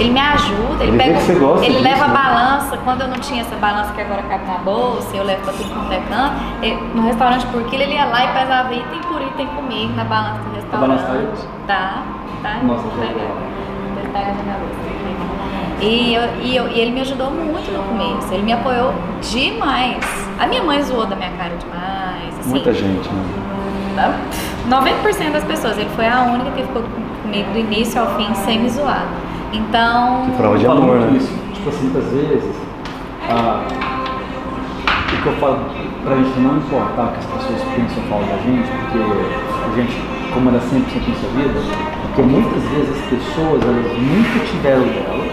Ele 0.00 0.10
me 0.10 0.20
ajuda, 0.20 0.82
ele, 0.84 0.92
Ele 0.92 0.98
pega, 0.98 1.20
você 1.20 1.34
gosta 1.34 1.66
ele 1.66 1.78
leva 1.80 2.04
a 2.04 2.08
né? 2.08 2.14
balança, 2.14 2.76
quando 2.78 3.00
eu 3.02 3.08
não 3.08 3.18
tinha 3.18 3.42
essa 3.42 3.54
balança 3.56 3.92
que 3.92 4.00
agora 4.00 4.22
cabe 4.22 4.46
na 4.46 4.58
bolsa, 4.58 5.14
eu 5.16 5.24
levo 5.24 5.42
pra 5.42 5.52
tudo 5.52 5.68
quanto 5.74 5.92
é 5.92 6.00
canto, 6.08 6.84
no 6.94 7.02
restaurante 7.02 7.46
por 7.48 7.62
quilo 7.64 7.82
ele 7.82 7.94
ia 7.94 8.04
lá 8.06 8.24
e 8.24 8.28
pesava 8.38 8.72
item 8.74 9.00
por 9.08 9.20
item 9.20 9.46
comigo 9.48 9.92
na 9.94 10.04
balança 10.04 10.40
do 10.40 10.54
restaurante. 10.54 11.02
balança 11.02 11.28
tá? 11.66 12.02
Tá, 12.42 12.48
tá. 12.54 12.58
Nossa, 12.62 12.82
que 12.88 12.94
pegar. 12.96 13.08
legal. 13.12 13.36
Cabeça. 14.12 14.50
E, 15.82 16.14
eu, 16.14 16.22
e, 16.42 16.56
eu- 16.56 16.68
e 16.68 16.78
ele 16.80 16.90
me 16.92 17.00
ajudou 17.00 17.30
muito 17.30 17.70
no 17.72 17.82
começo, 17.84 18.32
ele 18.34 18.42
me 18.42 18.52
apoiou 18.52 18.92
demais. 19.22 20.04
A 20.38 20.46
minha 20.46 20.62
mãe 20.62 20.82
zoou 20.82 21.06
da 21.06 21.16
minha 21.16 21.30
cara 21.32 21.54
demais. 21.56 22.38
Assim, 22.38 22.50
Muita 22.50 22.72
gente, 22.72 23.08
né? 23.08 23.24
90% 24.68 25.32
das 25.32 25.44
pessoas, 25.44 25.76
ele 25.78 25.88
foi 25.96 26.06
a 26.06 26.20
única 26.22 26.50
que 26.52 26.62
ficou 26.62 26.82
com- 26.82 27.10
comigo 27.22 27.50
do 27.52 27.58
início 27.58 28.00
ao 28.00 28.14
fim 28.16 28.32
sem 28.34 28.58
me 28.60 28.68
zoar. 28.70 29.04
Então. 29.52 30.22
Que 30.26 30.32
prova 30.32 30.58
de 30.58 30.64
Eu 30.64 30.70
falo 30.70 30.82
amor, 30.82 31.00
né? 31.00 31.16
isso. 31.16 31.32
Tipo 31.54 31.68
assim, 31.68 31.90
muitas 31.90 32.10
vezes, 32.12 32.56
ah, 33.28 33.66
o 34.86 35.22
que 35.22 35.26
eu 35.26 35.36
falo 35.36 35.58
pra 36.04 36.16
gente 36.16 36.40
não 36.40 36.56
importar 36.56 37.02
o 37.02 37.08
que 37.08 37.18
as 37.18 37.26
pessoas 37.26 37.62
pensam 37.76 38.02
ou 38.02 38.08
falam 38.08 38.26
da 38.28 38.36
gente, 38.38 38.68
porque 38.70 38.98
a 38.98 39.76
gente 39.76 39.96
comanda 40.32 40.58
100% 40.58 41.08
em 41.08 41.14
sua 41.14 41.30
vida, 41.30 41.60
porque 42.02 42.22
muitas 42.22 42.62
vezes 42.70 42.90
as 42.90 43.04
pessoas, 43.10 43.62
elas 43.62 43.98
nunca 43.98 44.46
tiveram 44.46 44.82
dela 44.82 45.24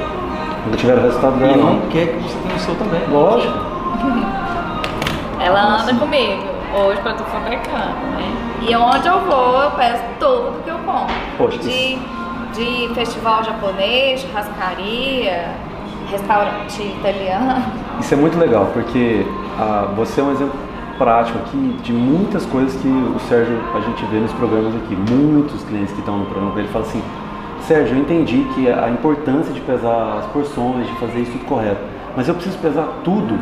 Quando 0.64 0.78
tiver 0.78 0.98
o 0.98 1.02
resultado 1.02 1.36
e 1.38 1.40
dela. 1.40 1.58
não 1.58 1.74
né? 1.76 1.82
quer 1.92 2.08
que 2.08 2.24
você 2.24 2.38
tenha 2.40 2.56
o 2.56 2.60
seu 2.60 2.76
também. 2.76 3.02
Lógico. 3.10 3.54
Ela 5.40 5.82
anda 5.82 5.94
comigo, 5.94 6.44
hoje 6.74 7.00
pra 7.02 7.12
é 7.12 7.56
canto, 7.58 8.06
né? 8.18 8.48
E 8.68 8.76
onde 8.76 9.08
eu 9.08 9.20
vou, 9.22 9.62
eu 9.62 9.72
peço 9.72 10.04
tudo 10.20 10.64
que 10.64 10.70
eu 10.70 10.78
como. 10.80 11.08
Poxa, 11.38 11.60
de, 11.60 12.00
de 12.58 12.94
festival 12.96 13.44
japonês, 13.44 14.22
churrascaria, 14.22 15.52
restaurante 16.10 16.82
italiano. 16.82 17.64
Isso 18.00 18.14
é 18.14 18.18
muito 18.18 18.38
legal, 18.38 18.72
porque 18.74 19.24
ah, 19.60 19.94
você 19.96 20.20
é 20.20 20.24
um 20.24 20.32
exemplo 20.32 20.58
prático 20.98 21.38
aqui 21.38 21.78
de 21.84 21.94
muitas 21.94 22.46
coisas 22.48 22.74
que 22.82 22.88
o 22.88 23.20
Sérgio, 23.30 23.60
a 23.76 23.80
gente 23.82 24.04
vê 24.06 24.18
nos 24.18 24.32
programas 24.34 24.76
aqui. 24.76 24.96
Muitos 24.96 25.64
clientes 25.66 25.94
que 25.94 26.00
estão 26.00 26.18
no 26.18 26.26
programa 26.26 26.52
com 26.54 26.60
ele 26.60 26.68
falam 26.70 26.88
assim, 26.88 27.04
Sérgio, 27.68 27.96
eu 27.96 28.02
entendi 28.02 28.48
que 28.56 28.68
a 28.68 28.90
importância 28.90 29.54
de 29.54 29.62
pesar 29.62 30.20
as 30.20 30.26
porções, 30.28 30.88
de 30.88 30.94
fazer 30.94 31.20
isso 31.20 31.34
tudo 31.34 31.46
correto, 31.46 31.82
mas 32.16 32.28
eu 32.28 32.34
preciso 32.34 32.58
pesar 32.58 32.88
tudo. 33.04 33.38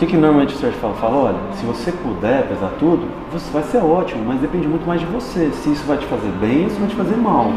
O 0.00 0.02
que, 0.02 0.06
que 0.06 0.16
normalmente 0.16 0.54
o 0.54 0.58
Sérgio 0.58 0.80
fala? 0.80 0.94
Fala, 0.94 1.16
olha, 1.18 1.36
se 1.52 1.66
você 1.66 1.92
puder 1.92 2.46
pesar 2.48 2.70
tudo, 2.78 3.06
você 3.30 3.52
vai 3.52 3.62
ser 3.64 3.84
ótimo, 3.84 4.24
mas 4.26 4.40
depende 4.40 4.66
muito 4.66 4.86
mais 4.86 4.98
de 4.98 5.04
você. 5.04 5.50
Se 5.52 5.70
isso 5.72 5.84
vai 5.86 5.98
te 5.98 6.06
fazer 6.06 6.30
bem 6.40 6.64
ou 6.64 6.70
se 6.70 6.76
vai 6.80 6.88
te 6.88 6.96
fazer 6.96 7.16
mal. 7.16 7.48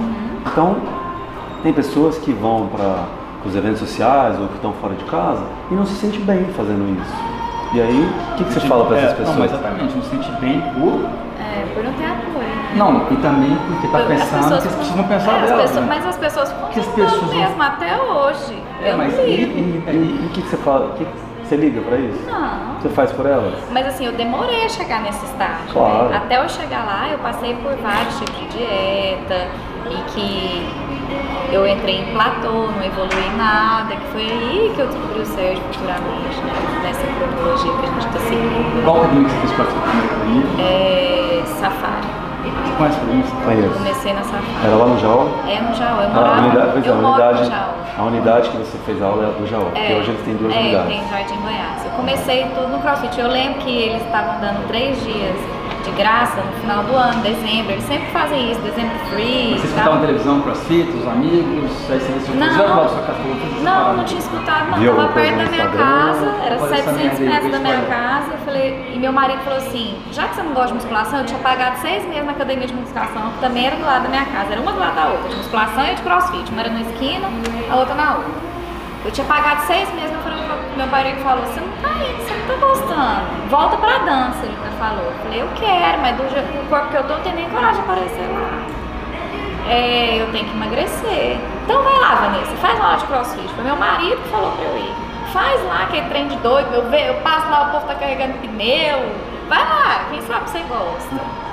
Então, 0.46 0.76
tem 1.64 1.72
pessoas 1.72 2.18
que 2.18 2.34
vão 2.34 2.68
para 2.68 3.06
os 3.46 3.56
eventos 3.56 3.80
sociais 3.80 4.38
ou 4.42 4.48
que 4.50 4.56
estão 4.56 4.74
fora 4.74 4.94
de 4.94 5.06
casa 5.06 5.42
e 5.72 5.74
não 5.74 5.86
se 5.86 5.94
sente 5.96 6.20
bem 6.20 6.44
fazendo 6.48 6.84
isso. 7.02 7.16
E 7.76 7.82
aí, 7.82 8.10
o 8.34 8.36
que, 8.36 8.44
que 8.44 8.52
você 8.54 8.60
fala 8.60 8.86
para 8.88 8.98
essas 8.98 9.12
É, 9.12 9.16
pessoas? 9.16 9.38
Não, 9.38 9.46
exatamente, 9.46 9.96
não 9.96 10.04
se 10.04 10.10
sente 10.10 10.32
bem 10.42 10.60
por. 10.76 11.00
É, 11.40 11.66
por 11.74 11.82
não 11.82 11.94
ter 11.94 12.06
apoio. 12.08 12.44
né? 12.46 12.74
Não, 12.76 13.08
e 13.10 13.16
também 13.22 13.58
porque 13.68 13.88
tá 13.88 14.00
As 14.00 14.04
pensando 14.06 14.44
pessoas 14.44 14.62
que 14.64 14.68
eles 14.68 14.88
ficam- 14.90 15.04
precisam 15.04 15.04
pensar 15.08 15.32
é, 15.32 15.44
as 15.44 15.62
pessoas- 15.62 15.76
né? 15.76 15.86
Mas 15.88 16.06
as 16.08 16.18
pessoas 16.18 16.52
ficam 16.52 16.68
as 16.68 16.74
pessoas 16.88 17.22
não- 17.22 17.40
mesmo 17.40 17.64
até 17.64 18.02
hoje. 18.02 18.64
É, 18.84 18.92
eu 18.92 18.98
mas 18.98 19.16
não 19.16 19.24
e- 19.24 19.36
ligo. 19.38 19.58
E 19.90 19.94
e 19.94 20.26
o 20.26 20.30
que, 20.34 20.42
que 20.42 20.50
você 20.50 20.58
fala? 20.58 20.92
Que 20.98 21.08
você 21.44 21.56
liga 21.56 21.82
para 21.82 21.98
isso? 21.98 22.26
Não. 22.26 22.82
Você 22.82 22.90
faz 22.90 23.12
por 23.12 23.26
elas? 23.26 23.54
Mas 23.72 23.88
assim, 23.88 24.06
eu 24.06 24.12
demorei 24.14 24.66
a 24.66 24.70
chegar 24.70 25.02
nesse 25.02 25.24
estágio. 25.26 25.72
Claro. 25.72 26.10
né? 26.10 26.18
Até 26.18 26.38
eu 26.44 26.50
chegar 26.50 26.86
lá, 26.86 27.10
eu 27.12 27.20
passei 27.20 27.56
por 27.56 27.76
vários 27.78 28.18
tipos 28.20 28.36
de 28.40 28.48
dieta 28.58 29.48
e 29.90 30.12
que 30.12 30.94
eu 31.52 31.68
entrei 31.68 32.00
em 32.02 32.14
platô, 32.14 32.50
não 32.50 32.84
evolui 32.84 33.26
em 33.28 33.38
nada, 33.38 33.96
que 33.96 34.08
foi 34.12 34.24
aí 34.24 34.72
que 34.76 34.82
eu 34.82 34.88
descobri 34.88 35.20
o 35.20 35.26
Sérgio 35.26 35.64
futuramente, 35.72 36.38
né? 36.44 36.82
Nessa 36.84 37.06
cronologia 37.06 37.72
que 37.74 37.86
a 37.86 37.90
gente 37.90 38.08
está 38.08 38.20
seguindo. 38.20 38.84
Qual 38.84 39.02
que 39.02 39.16
você 39.16 39.36
fez 39.40 39.52
para 39.52 39.64
a 39.64 39.68
primeira 39.68 40.06
academia? 40.06 40.66
É 40.66 41.44
Safari. 41.60 42.13
Você 42.74 42.78
conhece 42.78 42.98
a 42.98 43.02
academia? 43.04 43.24
Conheço. 43.46 43.74
Comecei 43.78 44.14
na 44.14 44.24
Safari. 44.24 44.44
Era 44.66 44.76
lá 44.76 44.86
no 44.88 45.00
Jaú? 45.00 45.30
É 45.48 45.62
no 45.62 45.76
Jaú. 45.76 46.02
Eu 46.02 46.08
A 46.08 46.14
morava, 46.14 46.42
unidade, 46.42 46.70
pois 46.74 46.86
é, 46.86 46.90
eu 46.90 46.94
a 46.94 46.96
moro 46.98 47.08
unidade, 47.14 47.40
no 47.44 47.50
Jaú. 47.50 47.70
a 47.98 48.04
unidade 48.04 48.50
que 48.50 48.58
você 48.58 48.78
fez 48.86 49.02
aula 49.02 49.24
é 49.24 49.28
a 49.28 49.30
do 49.32 49.48
Jaú, 49.48 49.66
porque 49.66 49.94
hoje 49.94 50.10
eles 50.12 50.22
têm 50.26 50.36
duas 50.36 50.54
é, 50.56 50.60
unidades. 50.60 50.88
tem 50.88 51.08
Jardim 51.10 51.38
Goiás. 51.42 51.86
Eu 51.86 51.92
comecei 51.92 52.46
tudo 52.56 52.68
no 52.70 52.80
CrossFit. 52.80 53.20
Eu 53.20 53.28
lembro 53.28 53.60
que 53.62 53.70
eles 53.78 54.02
estavam 54.04 54.40
dando 54.42 54.68
três 54.68 54.98
dias 55.04 55.36
de 55.84 55.92
graça 55.92 56.42
no 56.42 56.54
final 56.62 56.84
do 56.84 56.96
ano, 56.96 57.22
dezembro. 57.22 57.72
Eles 57.74 57.84
sempre 57.84 58.08
fazem 58.12 58.52
isso, 58.52 58.62
dezembro 58.62 58.98
free. 59.10 59.54
Você 59.58 59.68
e 59.68 59.70
escutava 59.70 59.98
televisão, 60.00 60.42
crossfit, 60.42 60.90
os 60.90 61.08
amigos, 61.08 61.72
aí 61.90 62.00
você 62.00 62.12
decidiu 62.14 62.36
Não. 62.40 62.54
sua 62.54 63.02
casa, 63.02 63.18
Não, 63.62 63.72
parada. 63.74 63.94
não 63.98 64.04
tinha 64.06 64.20
escutado, 64.20 64.72
não. 64.72 64.78
Viu 64.80 64.92
Tava 64.96 65.02
alguma 65.04 65.08
coisa 65.14 65.36
perto 65.36 65.46
da 65.46 65.52
minha 65.52 65.68
casa, 65.68 66.26
era 66.46 66.56
Olha 66.62 66.76
essa 66.76 66.92
700 66.94 67.00
merda 67.00 67.18
aí, 67.20 67.30
metros 67.30 67.52
da 67.52 67.60
minha 67.60 67.82
casa. 67.86 68.32
Eu 68.32 68.38
falei, 68.46 68.92
e 68.96 69.00
meu 69.00 69.12
marido 69.14 69.40
falou 69.44 69.60
assim: 69.60 69.96
já 70.12 70.28
que 70.28 70.36
você 70.36 70.44
não 70.44 70.54
gosta 70.54 70.68
de 70.70 70.74
musculação, 70.76 71.20
eu 71.20 71.26
tinha 71.26 71.40
pagado 71.40 71.78
seis 71.80 72.06
meses 72.08 72.26
na 72.26 72.32
academia 72.32 72.68
de 72.68 72.74
musculação, 72.74 73.32
que 73.34 73.40
também 73.40 73.68
era 73.68 73.76
do 73.76 73.86
lado 73.86 74.04
da 74.04 74.10
minha 74.10 74.26
casa. 74.26 74.52
Era 74.54 74.62
uma 74.62 74.72
do 74.72 74.80
lado 74.80 74.96
da 74.96 75.06
outra, 75.08 75.30
de 75.30 75.36
musculação 75.36 75.86
e 75.86 75.96
de 75.96 76.02
crossfit. 76.02 76.52
Uma 76.52 76.62
era 76.62 76.70
na 76.72 76.82
esquina, 76.82 77.28
a 77.72 77.76
outra 77.76 77.96
na 77.96 78.16
outra. 78.16 78.32
Eu 79.06 79.12
tinha 79.12 79.28
pagado 79.28 79.62
seis 79.64 79.94
meses, 79.96 80.12
meu, 80.12 80.22
marido- 80.24 80.43
meu 80.76 80.88
marido 80.88 81.22
falou, 81.22 81.46
você 81.46 81.60
não 81.60 81.72
tá 81.82 81.90
indo, 82.04 82.18
você 82.18 82.34
não 82.34 82.48
tá 82.48 82.66
gostando. 82.66 83.50
Volta 83.50 83.78
pra 83.78 83.98
dança, 84.00 84.40
ele 84.44 84.58
me 84.58 84.78
falou. 84.78 85.06
Eu 85.06 85.14
falei, 85.24 85.42
eu 85.42 85.50
quero, 85.56 86.02
mas 86.02 86.18
do 86.18 86.30
jeito 86.30 86.70
corpo 86.70 86.88
que 86.90 86.98
eu 86.98 87.04
tô, 87.04 87.14
não 87.14 87.22
tenho 87.22 87.36
nem 87.36 87.50
coragem 87.50 87.76
de 87.76 87.82
aparecer 87.82 88.28
lá. 88.32 88.84
É, 89.70 90.18
eu 90.22 90.32
tenho 90.32 90.46
que 90.46 90.52
emagrecer. 90.52 91.40
Então 91.64 91.84
vai 91.84 92.00
lá, 92.00 92.16
Vanessa, 92.16 92.52
faz 92.58 92.76
uma 92.76 92.86
aula 92.86 92.98
de 92.98 93.06
crossfit. 93.06 93.54
Foi 93.54 93.64
meu 93.64 93.76
marido 93.76 94.22
que 94.22 94.30
falou 94.30 94.52
pra 94.52 94.66
eu 94.66 94.78
ir. 94.78 94.96
Faz 95.32 95.64
lá 95.66 95.84
aquele 95.84 96.10
trem 96.10 96.28
de 96.28 96.36
doido, 96.38 96.74
eu, 96.74 96.84
eu 96.94 97.16
passo 97.22 97.50
lá, 97.50 97.68
o 97.68 97.72
povo 97.72 97.88
tá 97.88 97.96
carregando 97.96 98.34
pneu. 98.40 99.00
Vai 99.48 99.60
lá, 99.60 100.06
quem 100.10 100.22
sabe 100.22 100.50
você 100.50 100.60
gosta. 100.60 101.53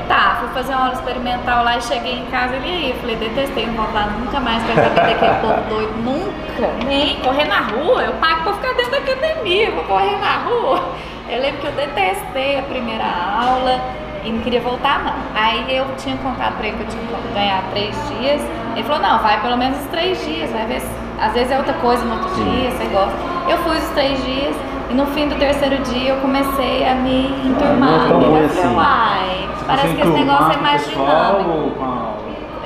Tá, 0.00 0.36
fui 0.40 0.48
fazer 0.50 0.74
uma 0.74 0.86
aula 0.86 0.94
experimental 0.94 1.64
lá 1.64 1.76
e 1.76 1.82
cheguei 1.82 2.18
em 2.18 2.26
casa 2.26 2.56
ele 2.56 2.66
aí. 2.66 2.96
Falei, 3.00 3.16
detestei, 3.16 3.66
não 3.66 3.74
volto 3.74 3.94
lá 3.94 4.06
nunca 4.06 4.40
mais 4.40 4.62
pra 4.64 4.74
saber 4.74 5.00
daquele 5.00 5.34
povo 5.40 5.68
doido. 5.68 5.92
Nunca, 6.02 6.84
nem 6.86 7.16
correr 7.20 7.46
na 7.46 7.60
rua. 7.60 8.02
Eu 8.02 8.12
pago 8.14 8.42
pra 8.42 8.52
ficar 8.54 8.74
dentro 8.74 8.90
da 8.90 8.98
academia, 8.98 9.70
vou 9.70 9.84
correr 9.84 10.18
na 10.18 10.38
rua. 10.44 10.82
Eu 11.28 11.40
lembro 11.40 11.60
que 11.60 11.66
eu 11.66 11.72
detestei 11.72 12.58
a 12.58 12.62
primeira 12.62 13.04
aula 13.04 13.80
e 14.24 14.30
não 14.30 14.42
queria 14.42 14.60
voltar 14.60 15.02
não. 15.02 15.14
Aí 15.34 15.64
eu 15.74 15.86
tinha 15.96 16.16
contado 16.18 16.56
pra 16.56 16.66
ele 16.66 16.76
que 16.76 16.82
eu 16.82 16.88
tinha 16.88 17.02
que 17.02 17.34
ganhar 17.34 17.62
três 17.70 17.96
dias. 18.08 18.42
Ele 18.74 18.84
falou, 18.84 19.00
não, 19.00 19.18
vai 19.20 19.40
pelo 19.40 19.56
menos 19.56 19.78
os 19.78 19.86
três 19.86 20.22
dias, 20.24 20.50
vai 20.50 20.66
ver. 20.66 20.82
Às 21.20 21.32
vezes 21.32 21.52
é 21.52 21.56
outra 21.56 21.74
coisa 21.74 22.04
no 22.04 22.14
outro 22.14 22.44
dia, 22.44 22.70
você 22.70 22.84
gosta. 22.86 23.16
Eu 23.48 23.58
fui 23.58 23.76
os 23.76 23.88
três 23.90 24.22
dias 24.24 24.54
e 24.92 24.94
no 24.94 25.06
fim 25.06 25.26
do 25.26 25.36
terceiro 25.36 25.82
dia 25.84 26.10
eu 26.10 26.20
comecei 26.20 26.86
a 26.86 26.94
me 26.96 27.28
enturmar. 27.48 28.08
não 28.10 28.36
é 28.36 28.44
assim. 28.44 29.64
parece 29.66 29.94
que 29.94 30.00
esse 30.02 30.10
negócio 30.10 30.52
é 30.52 30.56
mais 30.58 30.86
dinâmico. 30.86 31.82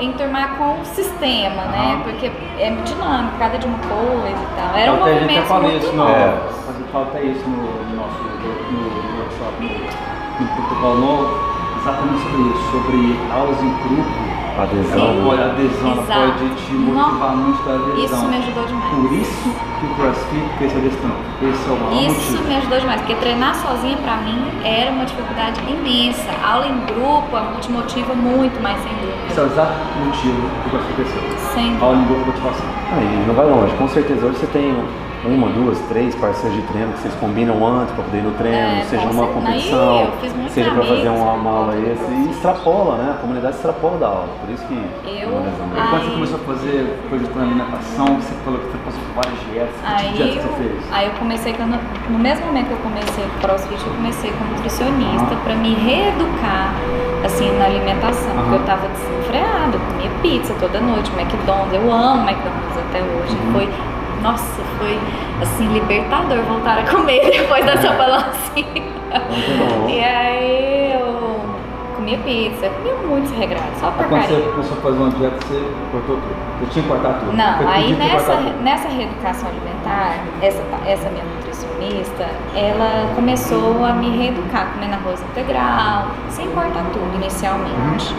enturmar 0.01 0.57
com 0.59 0.81
o 0.81 0.85
sistema, 0.85 1.63
né? 1.67 1.95
Aham. 1.95 2.01
Porque 2.03 2.33
é 2.59 2.71
muito 2.71 2.93
dinâmico, 2.93 3.39
cada 3.39 3.59
de 3.59 3.67
uma 3.67 3.79
coisa 3.79 4.43
e 4.43 4.57
tal. 4.57 4.77
Era 4.77 4.93
um 4.93 5.03
Até 5.03 5.11
a 5.11 5.19
gente 5.21 5.23
movimento 5.23 5.63
muito 5.63 5.85
isso 5.85 5.93
no, 5.93 5.99
novo. 5.99 6.11
É. 6.11 7.01
até 7.01 7.23
isso 7.23 7.49
no, 7.49 7.63
no 7.87 7.97
nosso 7.97 8.19
no, 8.19 8.81
no 8.81 9.19
workshop, 9.21 9.63
no, 9.63 10.45
no 10.45 10.53
protocolo 10.57 10.99
novo, 10.99 11.39
exatamente 11.81 12.23
sobre 12.25 12.43
isso, 12.43 12.71
sobre 12.73 13.31
aulas 13.33 13.63
em 13.63 13.71
grupo. 13.71 14.36
Adesão. 14.63 14.99
Ela 14.99 15.25
pode, 15.25 15.43
a 15.43 15.47
adesão, 15.47 15.91
ela 15.93 16.03
Exato. 16.03 16.21
pode 16.21 16.49
te 16.57 16.73
motivar 16.73 17.31
Não. 17.31 17.37
muito 17.37 17.71
a 17.71 17.75
adesão. 17.75 18.05
Isso 18.05 18.29
me 18.29 18.37
ajudou 18.39 18.65
demais. 18.65 18.95
Por 18.97 19.13
isso 19.13 19.49
que 19.81 19.87
o 19.87 19.95
CrossFit 19.97 20.49
cresceu 20.59 20.81
desse 20.81 20.97
tanto. 20.97 21.17
Esse 21.43 21.69
é 21.69 21.73
o 21.73 21.77
maior 21.77 22.03
Isso 22.11 22.31
motivo. 22.33 22.49
me 22.49 22.57
ajudou 22.57 22.79
demais, 22.81 23.01
porque 23.03 23.15
treinar 23.17 23.55
sozinha 23.55 23.97
pra 23.99 24.17
mim 24.17 24.39
era 24.65 24.91
uma 24.93 25.05
dificuldade 25.05 25.61
imensa. 25.69 26.31
Aula 26.43 26.67
em 26.67 26.81
grupo 26.87 27.37
te 27.61 27.71
motiva 27.71 28.15
muito 28.15 28.61
mais, 28.63 28.81
sem 28.83 28.93
dúvida. 28.95 29.27
Esse 29.29 29.39
é 29.39 29.43
o 29.43 29.47
exato 29.47 29.73
motivo 30.05 30.49
que 30.63 30.67
o 30.69 30.71
CrossFit 30.71 30.95
cresceu. 30.95 31.23
Sem 31.53 31.77
Aula 31.81 31.97
em 31.97 32.05
grupo 32.07 32.27
motivação. 32.27 32.67
Aí 32.97 33.25
não 33.27 33.35
vai 33.35 33.47
longe. 33.47 33.75
Com 33.77 33.89
certeza 33.89 34.25
hoje 34.27 34.39
você 34.39 34.47
tem 34.47 34.75
uma, 35.27 35.49
duas, 35.49 35.79
três 35.89 36.15
parceiros 36.15 36.57
de 36.57 36.63
treino 36.69 36.93
que 36.93 37.01
vocês 37.01 37.15
combinam 37.15 37.65
antes 37.67 37.95
para 37.95 38.05
poder 38.05 38.19
ir 38.19 38.23
no 38.23 38.31
treino, 38.33 38.57
É, 38.59 38.85
seja 38.89 39.07
numa 39.07 39.27
competição, 39.27 39.99
Aí 40.23 40.49
seja 40.51 40.71
para 40.71 40.85
fazer 40.85 41.09
uma, 41.09 41.33
uma 41.33 41.51
aula 41.51 41.75
extra 41.77 42.15
e 42.15 42.31
extrapola, 42.31 42.97
né? 42.97 43.15
A 43.17 43.21
comunidade 43.21 43.57
extrapola 43.57 43.99
da 43.99 44.07
aula. 44.07 44.29
Por 44.45 44.53
isso 44.55 44.65
que 44.67 44.75
Eu- 45.07 45.27
E 45.27 45.33
quando 45.33 46.01
você 46.01 46.07
Aí- 46.07 46.11
começou 46.13 46.37
a 46.37 46.55
fazer 46.55 46.99
coisas 47.09 47.29
com 47.29 47.39
alimentação, 47.41 48.07
você 48.17 48.35
falou 48.45 48.61
que 48.61 48.67
você 48.67 48.79
passou 48.85 49.01
por 49.01 49.15
várias 49.23 49.41
dietas. 49.51 49.75
Que 49.77 49.97
tipo 49.97 50.07
Aí, 50.07 50.13
dieta 50.13 50.49
você 50.49 50.63
fez? 50.63 50.93
aí 50.93 51.07
eu 51.07 51.13
comecei, 51.19 51.53
quando, 51.55 51.79
no 52.11 52.19
mesmo 52.19 52.47
momento 52.47 52.67
que 52.67 52.73
eu 52.73 52.79
comecei 52.79 53.25
com 53.25 53.39
crossfit, 53.41 53.81
eu 53.87 53.93
comecei 53.95 54.31
como 54.33 54.51
nutricionista 54.55 55.35
Aham. 55.35 55.45
pra 55.45 55.55
me 55.57 55.75
reeducar 55.75 56.73
assim, 57.25 57.51
na 57.59 57.65
alimentação. 57.65 58.31
Porque 58.37 58.55
eu 58.55 58.65
tava 58.65 58.87
desenfreada, 58.89 59.75
eu 59.75 59.81
comia 59.91 60.11
pizza 60.23 60.55
toda 60.61 60.81
noite, 60.81 61.11
McDonald's, 61.19 61.73
eu 61.75 61.91
amo 61.93 62.23
McDonald's 62.29 62.79
até 62.89 63.01
hoje. 63.03 63.35
Uhum. 63.35 63.53
Foi, 63.53 63.69
nossa, 64.23 64.63
foi 64.79 64.99
assim, 65.41 65.69
libertador 65.73 66.43
voltar 66.43 66.79
a 66.79 66.83
comer 66.91 67.31
depois 67.31 67.65
dessa 67.65 67.93
balancinha. 67.93 68.97
Bom. 69.13 69.89
E 69.89 70.01
aí 70.03 70.93
eu 70.93 71.41
comia 71.97 72.19
pizza, 72.19 72.69
comia 72.69 72.95
muito 73.09 73.31
desregrado, 73.31 73.67
só 73.81 73.89
Aí 73.89 74.09
quando 74.09 74.27
você 74.27 74.41
começou 74.51 74.79
a 74.79 74.81
fazer 74.81 74.99
uma 74.99 75.11
dieta, 75.11 75.37
você 75.47 75.73
cortou 75.91 76.17
tudo. 76.17 76.47
Você 76.61 76.67
tinha 76.73 76.83
que 76.83 76.89
cortar 76.89 77.15
tudo. 77.21 77.33
Não, 77.33 77.69
aí 77.69 77.83
pedir 77.83 77.97
pra 77.97 78.07
nessa, 78.07 78.35
nessa 78.63 78.89
reeducação 78.89 79.49
alimentar, 79.49 80.17
essa, 80.41 80.63
essa 80.87 81.11
minha 81.11 81.25
nutricionista, 81.25 82.29
ela 82.55 83.13
começou 83.15 83.85
a 83.85 83.93
me 83.93 84.17
reeducar, 84.17 84.73
comendo 84.73 84.95
arroz 84.95 85.21
integral, 85.23 86.09
sem 86.31 86.49
cortar 86.51 86.85
tudo 86.93 87.15
inicialmente. 87.17 88.15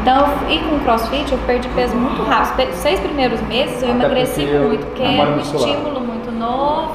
Então, 0.00 0.26
e 0.48 0.58
com 0.58 0.76
o 0.76 0.80
crossfit 0.80 1.30
eu 1.30 1.38
perdi 1.46 1.68
peso 1.68 1.94
muito 1.94 2.22
rápido. 2.22 2.70
Os 2.70 2.76
seis 2.76 2.98
primeiros 3.00 3.40
meses 3.42 3.82
eu 3.82 3.88
Até 3.90 3.98
emagreci 4.04 4.42
porque 4.42 4.58
muito, 4.58 4.86
porque 4.86 5.02
é 5.02 5.18
era 5.18 5.30
um 5.30 5.36
muscular. 5.36 5.68
estímulo 5.68 6.00
muito 6.00 6.30
novo 6.32 6.94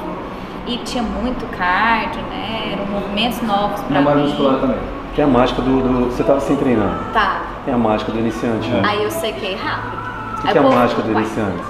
e 0.66 0.76
tinha 0.78 1.02
muito 1.02 1.46
cardio, 1.56 2.20
né? 2.30 2.72
Eram 2.74 2.86
movimentos 2.86 3.40
novos 3.42 3.80
pra 3.82 3.98
Memória 3.98 4.22
mim. 4.22 4.28
muscular 4.28 4.56
também. 4.60 4.76
Tem 5.14 5.24
a 5.24 5.28
mágica 5.28 5.62
do, 5.62 5.80
do- 5.80 6.06
Você 6.12 6.22
estava 6.22 6.40
sem 6.40 6.56
treinar. 6.56 6.98
Tá. 7.12 7.40
Tem 7.64 7.74
a 7.74 7.78
mágica 7.78 8.12
do 8.12 8.18
iniciante. 8.18 8.68
né? 8.68 8.82
Aí 8.84 9.02
eu 9.02 9.10
sequei 9.10 9.54
rápido. 9.56 9.98
O 10.38 10.42
que, 10.42 10.52
que 10.52 10.58
é 10.58 10.60
a 10.60 10.64
mágica 10.64 11.02
do 11.02 11.08
ficou, 11.08 11.14
"Uai, 11.14 11.22
iniciante? 11.24 11.62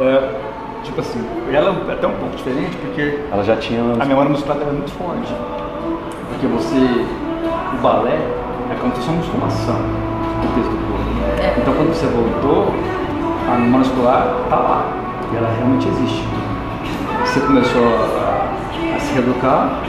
É, 0.00 0.30
tipo 0.82 1.00
assim, 1.00 1.26
ela 1.52 1.76
é 1.88 1.92
até 1.92 2.06
um 2.06 2.12
pouco 2.12 2.36
diferente 2.36 2.74
porque 2.76 3.20
Ela 3.30 3.42
já 3.44 3.56
tinha. 3.56 3.80
a 4.00 4.04
memória 4.04 4.30
muscular 4.30 4.56
dela 4.58 4.70
é 4.70 4.74
muito 4.74 4.90
forte. 4.92 5.34
Porque 6.30 6.46
você, 6.46 7.04
o 7.74 7.82
balé 7.82 8.18
é 8.70 8.74
como 8.80 8.92
se 8.94 9.00
fosse 9.00 9.08
uma 9.10 9.18
musculação 9.18 9.76
no 10.44 10.52
peso 10.54 10.70
do 10.70 10.76
corpo. 10.76 11.42
É. 11.42 11.54
Então 11.58 11.74
quando 11.74 11.88
você 11.94 12.06
voltou, 12.06 12.74
a 13.48 13.58
memória 13.58 13.86
muscular 13.86 14.36
tá 14.48 14.56
lá. 14.56 14.86
E 15.32 15.36
ela 15.36 15.50
realmente 15.56 15.88
existe. 15.88 16.24
Você 17.24 17.40
começou 17.40 17.82
a, 17.82 18.52
a 18.94 19.00
se 19.00 19.14
reeducar, 19.14 19.80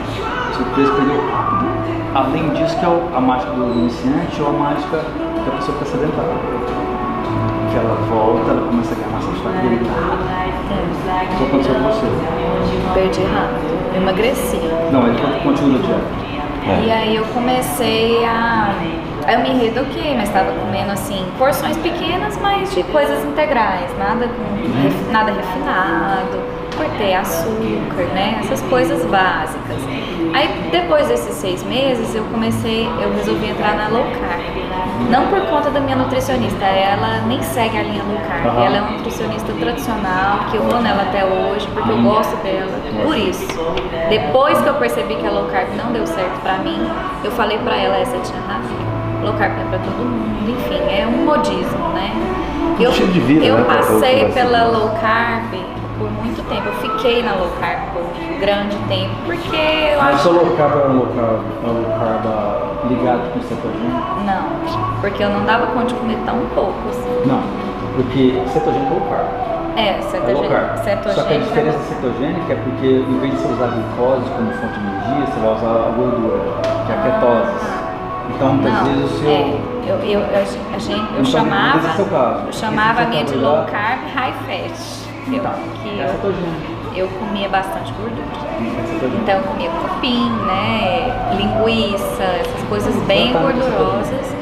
seu 0.56 0.66
peso 0.74 0.92
perdeu 0.94 1.20
rápido. 1.30 1.66
Além 2.14 2.48
disso, 2.50 2.78
que 2.78 2.84
é 2.84 2.88
a 2.88 3.20
mágica 3.20 3.52
do 3.52 3.78
iniciante 3.78 4.40
ou 4.40 4.48
a 4.48 4.52
mágica 4.52 4.96
da 4.96 5.50
pessoa 5.52 5.78
que 5.78 5.84
está 5.84 5.98
sedentária. 5.98 6.34
Que 7.70 7.76
ela 7.76 7.94
volta, 8.08 8.50
ela 8.50 8.66
começa 8.66 8.94
a 8.94 8.96
ganhar 8.96 9.10
massa 9.10 9.28
muscular 9.28 9.54
rápido. 9.54 9.86
O 11.06 11.36
que 11.36 11.44
aconteceu 11.44 11.74
com 11.74 11.82
você? 11.82 12.06
Perdi 12.94 13.20
rápido. 13.22 13.76
Eu 13.94 14.02
emagreci. 14.02 14.60
Não, 14.90 15.06
ele 15.06 15.18
continua 15.42 15.78
a 15.78 15.82
dieta. 15.82 16.26
É. 16.66 16.84
E 16.84 16.90
aí 16.90 17.16
eu 17.16 17.24
comecei 17.26 18.24
a. 18.24 18.74
Aí 19.26 19.34
eu 19.34 19.40
me 19.40 19.48
reeduquei, 19.58 20.14
mas 20.14 20.28
estava 20.28 20.52
comendo 20.52 20.92
assim, 20.92 21.26
porções 21.36 21.76
pequenas, 21.78 22.38
mas 22.40 22.72
de 22.72 22.82
coisas 22.84 23.24
integrais, 23.24 23.90
nada, 23.98 24.28
com, 24.28 25.12
nada 25.12 25.32
refinado, 25.32 26.40
cortei 26.76 27.12
açúcar, 27.12 28.04
né? 28.14 28.38
Essas 28.40 28.62
coisas 28.62 29.04
básicas. 29.06 29.78
Aí 30.32 30.68
depois 30.70 31.08
desses 31.08 31.34
seis 31.34 31.62
meses 31.64 32.14
eu 32.14 32.22
comecei, 32.24 32.86
eu 33.00 33.12
resolvi 33.14 33.50
entrar 33.50 33.74
na 33.74 33.88
low 33.88 34.04
carb. 34.04 34.66
Não 35.10 35.26
por 35.26 35.40
conta 35.46 35.70
da 35.70 35.80
minha 35.80 35.96
nutricionista, 35.96 36.64
ela 36.64 37.22
nem 37.26 37.42
segue 37.42 37.78
a 37.78 37.82
linha 37.82 38.02
low 38.04 38.18
carb. 38.28 38.46
Aham. 38.46 38.64
Ela 38.64 38.76
é 38.76 38.80
uma 38.80 38.90
nutricionista 38.92 39.52
tradicional, 39.54 40.44
que 40.50 40.56
eu 40.56 40.62
vou 40.62 40.80
nela 40.80 41.02
até 41.02 41.24
hoje, 41.24 41.66
porque 41.74 41.90
eu 41.90 42.00
gosto 42.02 42.36
dela. 42.44 42.70
Por 43.02 43.16
isso. 43.16 43.46
Depois 44.08 44.60
que 44.60 44.68
eu 44.68 44.74
percebi 44.74 45.16
que 45.16 45.26
a 45.26 45.30
low 45.30 45.46
carb 45.46 45.68
não 45.76 45.92
deu 45.92 46.06
certo 46.06 46.40
pra 46.42 46.58
mim, 46.58 46.88
eu 47.24 47.30
falei 47.32 47.58
pra 47.58 47.76
ela, 47.76 47.96
essa 47.98 48.18
tia 48.18 48.36
Rafa, 48.46 48.85
low 49.22 49.32
carb 49.34 49.52
é 49.52 49.64
pra 49.68 49.78
todo 49.78 50.04
mundo, 50.04 50.50
enfim, 50.50 50.80
é 50.90 51.06
um 51.06 51.24
modismo, 51.24 51.88
né? 51.94 52.10
Eu, 52.78 52.90
de 52.90 53.20
vida, 53.20 53.44
eu 53.44 53.56
né, 53.58 53.64
passei 53.64 54.30
pela 54.32 54.64
low 54.66 54.90
carb 55.00 55.54
por 55.98 56.10
muito 56.10 56.46
tempo, 56.48 56.66
eu 56.66 56.74
fiquei 56.74 57.22
na 57.22 57.34
low 57.34 57.48
carb 57.58 57.78
por 57.94 58.02
um 58.02 58.38
grande 58.38 58.76
tempo, 58.88 59.14
porque 59.24 59.56
eu 59.56 59.98
Mas 60.02 60.16
acho 60.16 60.28
o 60.28 60.32
low 60.32 60.56
carb 60.56 60.72
é 60.72 60.88
low 60.88 61.06
carb, 61.16 61.40
é 61.64 61.66
low 61.66 61.98
carb 61.98 62.26
ligado 62.90 63.32
com 63.32 63.40
cetogênico? 63.40 64.20
Não, 64.26 65.00
porque 65.00 65.22
eu 65.22 65.30
não 65.30 65.44
dava 65.44 65.66
conta 65.68 65.86
de 65.86 65.94
comer 65.94 66.18
tão 66.26 66.38
pouco 66.54 66.74
assim. 66.90 67.22
Não, 67.26 67.42
porque 67.94 68.42
cetogênico 68.52 68.92
é 68.94 68.98
low 68.98 69.08
carb. 69.08 69.26
É, 69.76 69.88
É 69.88 69.92
low 69.94 70.10
cetogênico. 70.10 70.48
carb. 70.52 70.76
Só 70.76 70.82
que 70.82 70.90
a 70.90 71.02
cetogênico 71.12 71.44
diferença 71.48 71.78
cetogênica 71.88 72.52
é 72.52 72.56
porque 72.56 72.86
em 72.86 73.18
vez 73.20 73.32
de 73.32 73.38
você 73.40 73.52
usar 73.54 73.66
glicose 73.68 74.30
como 74.36 74.50
fonte 74.52 74.78
de 74.78 74.86
energia, 74.86 75.26
você 75.26 75.40
vai 75.40 75.54
usar 75.54 75.70
a 75.70 75.90
gordura, 75.96 76.38
que 76.86 76.92
é 76.92 76.94
a 76.94 77.02
ketose. 77.02 77.85
Então 78.34 78.52
muitas 78.54 78.72
Não, 78.72 78.84
vezes 78.84 79.04
o 79.12 79.18
seu. 79.18 79.30
é, 79.30 79.60
eu, 79.86 79.96
eu, 79.96 80.20
eu, 80.20 80.26
a 80.74 80.78
gente, 80.78 80.98
eu 80.98 81.04
Então, 81.20 81.24
chamava, 81.24 81.88
é 81.88 81.92
seu 81.92 82.04
caso. 82.06 82.46
eu 82.46 82.52
chamava 82.52 83.02
a 83.02 83.06
minha 83.06 83.24
de 83.24 83.34
low 83.36 83.64
carb 83.64 84.00
high 84.14 84.34
fat. 84.46 85.06
Eu, 85.32 85.42
Tá, 85.42 85.54
que 85.82 85.88
é 85.88 86.04
eu, 86.04 86.08
cetogênico. 86.12 86.72
eu 86.94 87.08
comia 87.08 87.48
bastante 87.48 87.92
gordura. 87.92 88.26
Cetogênico. 88.88 89.22
Então 89.22 89.34
eu 89.38 89.42
comia 89.42 89.70
cupim, 89.70 90.30
né, 90.46 91.34
linguiça, 91.36 92.22
essas 92.22 92.62
coisas 92.68 92.94
bem 93.04 93.32
gordurosas 93.32 94.34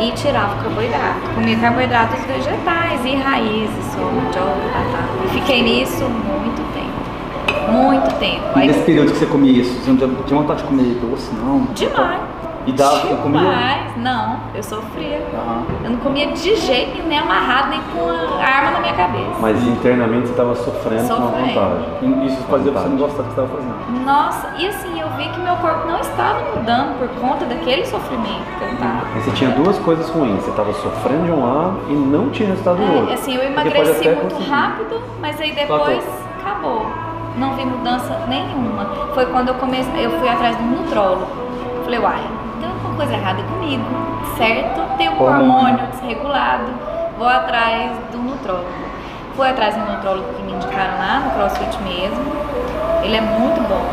e 0.00 0.10
tirava 0.12 0.54
o 0.54 0.62
carboidrato. 0.64 1.20
Comia 1.34 1.58
carboidratos 1.58 2.20
vegetais 2.24 3.04
e 3.04 3.16
raízes, 3.16 3.84
soja, 3.92 4.40
batata. 4.72 5.08
E 5.26 5.28
fiquei 5.28 5.62
nisso 5.62 6.04
muito 6.04 6.62
tempo. 6.72 7.70
Muito 7.70 8.14
tempo. 8.18 8.42
E 8.56 8.60
Aí, 8.62 8.66
nesse 8.68 8.80
período 8.80 9.12
que 9.12 9.18
você 9.18 9.26
comia 9.26 9.60
isso, 9.60 9.72
você 9.80 9.90
não 9.90 10.22
tinha 10.24 10.40
vontade 10.40 10.62
de 10.62 10.68
comer 10.68 10.94
doce, 11.02 11.30
não? 11.34 11.66
demais. 11.74 12.20
E 12.70 12.72
dava, 12.72 13.06
eu 13.08 13.16
comia? 13.18 13.40
Demais. 13.40 13.96
Não, 13.96 14.36
eu 14.54 14.62
sofria. 14.62 15.20
Aham. 15.34 15.62
Eu 15.84 15.90
não 15.90 15.98
comia 15.98 16.28
de 16.28 16.56
jeito 16.56 16.92
nenhum, 16.94 17.08
nem 17.08 17.18
amarrado, 17.18 17.68
nem 17.70 17.80
com 17.92 18.08
a 18.08 18.44
arma 18.44 18.70
na 18.70 18.80
minha 18.80 18.94
cabeça. 18.94 19.30
Mas 19.40 19.62
internamente 19.66 20.26
você 20.26 20.30
estava 20.32 20.54
sofrendo 20.54 21.08
com 21.08 21.14
a 21.14 21.16
Sofrendo. 21.16 21.46
vontade. 21.48 21.84
E 22.02 22.26
Isso 22.26 22.42
fazia 22.44 22.72
você 22.72 22.88
não 22.88 22.96
gostar 22.96 23.22
do 23.22 23.28
que 23.28 23.34
você 23.34 23.40
estava 23.42 23.48
fazendo. 23.48 24.04
Nossa, 24.04 24.48
e 24.58 24.66
assim, 24.68 25.00
eu 25.00 25.08
vi 25.16 25.28
que 25.28 25.40
meu 25.40 25.56
corpo 25.56 25.88
não 25.88 25.98
estava 26.00 26.38
mudando 26.56 26.98
por 26.98 27.08
conta 27.20 27.44
daquele 27.46 27.84
sofrimento 27.86 28.46
que 28.58 28.64
eu 28.64 28.76
tava. 28.78 29.02
Mas 29.14 29.24
você 29.24 29.30
tinha 29.32 29.50
duas 29.50 29.78
coisas 29.80 30.08
ruins. 30.10 30.42
Você 30.44 30.50
estava 30.50 30.72
sofrendo 30.74 31.24
de 31.24 31.32
um 31.32 31.44
lado 31.44 31.80
e 31.88 31.92
não 31.92 32.30
tinha 32.30 32.48
resultado 32.50 32.76
do 32.76 32.82
É, 32.84 32.96
outro. 33.00 33.14
assim, 33.14 33.34
eu 33.34 33.42
emagreci 33.42 34.08
muito 34.08 34.34
conseguir. 34.34 34.50
rápido, 34.50 35.00
mas 35.20 35.40
aí 35.40 35.52
depois 35.52 36.04
acabou. 36.40 36.86
Não 37.36 37.54
vi 37.54 37.64
mudança 37.64 38.20
nenhuma. 38.28 38.86
Foi 39.14 39.26
quando 39.26 39.48
eu 39.48 39.54
comecei, 39.54 40.06
eu 40.06 40.10
fui 40.18 40.28
atrás 40.28 40.56
de 40.56 40.62
um 40.62 40.66
nutrólogo. 40.82 41.26
Falei, 41.84 41.98
uai, 42.00 42.20
coisa 43.00 43.14
errada 43.14 43.42
comigo, 43.44 43.82
certo? 44.36 44.82
Tem 44.98 45.08
um 45.08 45.22
Hormônio. 45.22 45.54
hormônio 45.54 45.86
desregulado, 45.86 46.66
vou 47.18 47.26
atrás 47.28 47.92
do 48.12 48.18
nutrólogo. 48.18 48.68
Fui 49.34 49.48
atrás 49.48 49.74
do 49.74 49.90
nutrólogo 49.90 50.34
que 50.34 50.42
me 50.42 50.52
indicaram 50.52 50.98
lá 50.98 51.20
no 51.20 51.30
CrossFit 51.30 51.78
mesmo. 51.82 52.20
Ele 53.02 53.16
é 53.16 53.20
muito 53.22 53.66
bom. 53.66 53.86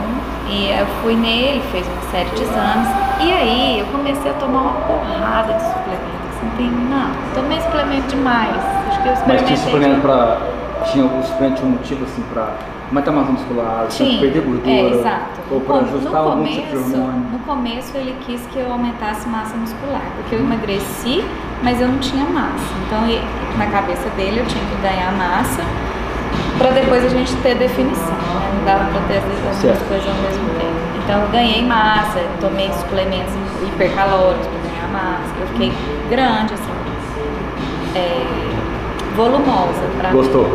E 0.50 0.72
eu 0.72 0.86
fui 1.02 1.16
nele, 1.16 1.62
fez 1.72 1.88
uma 1.88 2.02
série 2.12 2.30
de 2.32 2.42
exames. 2.42 2.90
E 3.22 3.32
aí 3.32 3.80
eu 3.80 3.86
comecei 3.88 4.30
a 4.30 4.34
tomar 4.34 4.60
uma 4.60 4.74
porrada 4.82 5.54
de 5.54 5.64
suplemento. 5.64 6.28
Assim, 6.36 6.50
tem, 6.58 6.70
não, 6.70 7.10
tomei 7.34 7.62
suplemento 7.62 8.08
demais. 8.10 8.58
Acho 8.90 9.02
que 9.04 9.08
eu 9.08 9.14
Mas 9.14 9.42
experimentei 9.42 9.58
suplemento 9.58 10.02
pra. 10.02 10.38
Tinha 10.92 11.06
o 11.06 11.24
suplemento 11.24 11.58
tinha 11.58 11.68
um 11.68 11.72
motivo 11.72 12.04
assim 12.06 12.24
pra 12.34 12.50
aumentar 12.90 13.12
a 13.12 13.14
massa 13.14 13.32
muscular, 13.32 13.86
perder 14.20 14.42
gordura. 14.42 14.70
é, 14.72 14.90
exato. 15.00 15.40
Ou 15.52 15.62
pra 15.62 15.76
No- 15.76 15.82
ajustar 15.82 16.16
algum 16.16 16.44
tipo 16.46 16.62
de 16.62 16.68
começo, 16.72 16.98
hormônio. 16.98 17.22
no 17.34 17.40
começo 17.40 17.98
ele 17.98 18.16
quis 18.26 18.42
que 18.54 18.60
eu 18.60 18.72
aumentasse 18.72 19.28
massa 19.28 19.56
muscular, 19.58 20.02
porque 20.16 20.36
eu 20.36 20.40
emagreci 20.40 21.24
mas 21.64 21.82
eu 21.82 21.88
não 21.88 21.98
tinha 21.98 22.24
massa. 22.26 22.72
Então, 22.86 23.00
na 23.58 23.66
cabeça 23.66 24.08
dele, 24.16 24.42
eu 24.42 24.46
tinha 24.46 24.64
que 24.64 24.76
ganhar 24.82 25.12
massa 25.14 25.64
para 26.60 26.70
depois 26.70 27.04
a 27.04 27.10
gente 27.10 27.36
ter 27.38 27.56
definição. 27.56 28.06
Né? 28.14 28.52
Não 28.60 28.64
dava 28.66 28.86
para 28.92 29.02
ter 29.08 29.18
as 29.18 29.24
as 29.24 29.62
duas 29.64 29.80
coisas 29.90 30.08
ao 30.08 30.14
mesmo 30.22 30.50
tempo. 30.50 30.78
Então, 31.04 31.20
eu 31.24 31.30
ganhei 31.30 31.66
massa, 31.66 32.20
tomei 32.40 32.72
suplementos 32.74 33.34
hipercalóricos 33.68 34.46
para 34.46 34.70
ganhar 34.70 34.88
massa. 34.94 35.34
Eu 35.42 35.48
fiquei 35.48 35.74
grande, 36.12 36.54
assim, 36.54 36.72
é, 37.96 38.24
volumosa. 39.16 39.82
Pra 39.98 40.12
Gostou? 40.12 40.48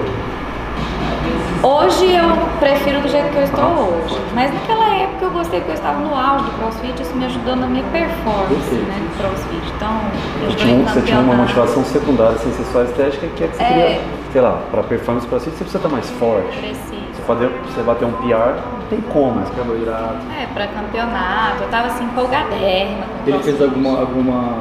Hoje 1.63 2.13
eu 2.13 2.27
prefiro 2.59 3.01
do 3.01 3.09
jeito 3.09 3.31
que 3.31 3.37
eu 3.37 3.45
estou 3.45 3.65
hoje. 3.65 4.19
Mas 4.35 4.53
naquela 4.53 4.95
época 4.97 5.25
eu 5.27 5.31
gostei 5.31 5.61
porque 5.61 5.73
eu 5.73 5.77
estava 5.77 6.01
no 6.01 6.15
auge 6.15 6.45
do 6.45 6.51
crossfit, 6.59 7.01
isso 7.03 7.15
me 7.15 7.25
ajudou 7.27 7.55
na 7.55 7.67
minha 7.67 7.85
performance 7.85 8.75
né, 8.75 8.97
do 9.01 9.17
crossfit. 9.19 9.73
Então, 9.77 10.01
eu 10.43 10.57
tinha, 10.57 10.75
um- 10.75 10.85
você 10.85 11.01
tinha 11.03 11.21
uma 11.21 11.35
motivação 11.35 11.85
secundária 11.85 12.37
sem 12.39 12.53
ser 12.53 12.65
só 12.65 12.83
estética, 12.83 13.27
que 13.37 13.45
é 13.45 13.47
que 13.49 13.57
você 13.57 13.63
É. 13.63 13.67
queria, 13.69 14.01
sei 14.33 14.41
lá, 14.41 14.59
pra 14.73 14.83
performance 14.83 15.27
pra 15.27 15.39
você, 15.39 15.51
você 15.51 15.57
precisa 15.65 15.79
estar 15.79 15.89
mais 15.89 16.11
forte. 16.11 16.59
Preciso. 16.59 17.03
Você, 17.15 17.23
fazer, 17.27 17.49
você 17.67 17.83
bater 17.83 18.07
um 18.07 18.13
PR, 18.13 18.57
não 18.81 18.87
tem 18.91 19.01
como. 19.13 19.37
Mais 19.37 19.51
carboidrato. 19.51 20.17
É, 20.41 20.47
pra 20.53 20.67
campeonato, 20.67 21.63
eu 21.63 21.69
tava 21.69 21.87
assim 21.87 22.05
empolgadérrima 22.05 23.05
Ele 23.25 23.33
crossfit. 23.39 23.57
fez 23.57 23.63
alguma, 23.63 24.01
alguma. 24.01 24.55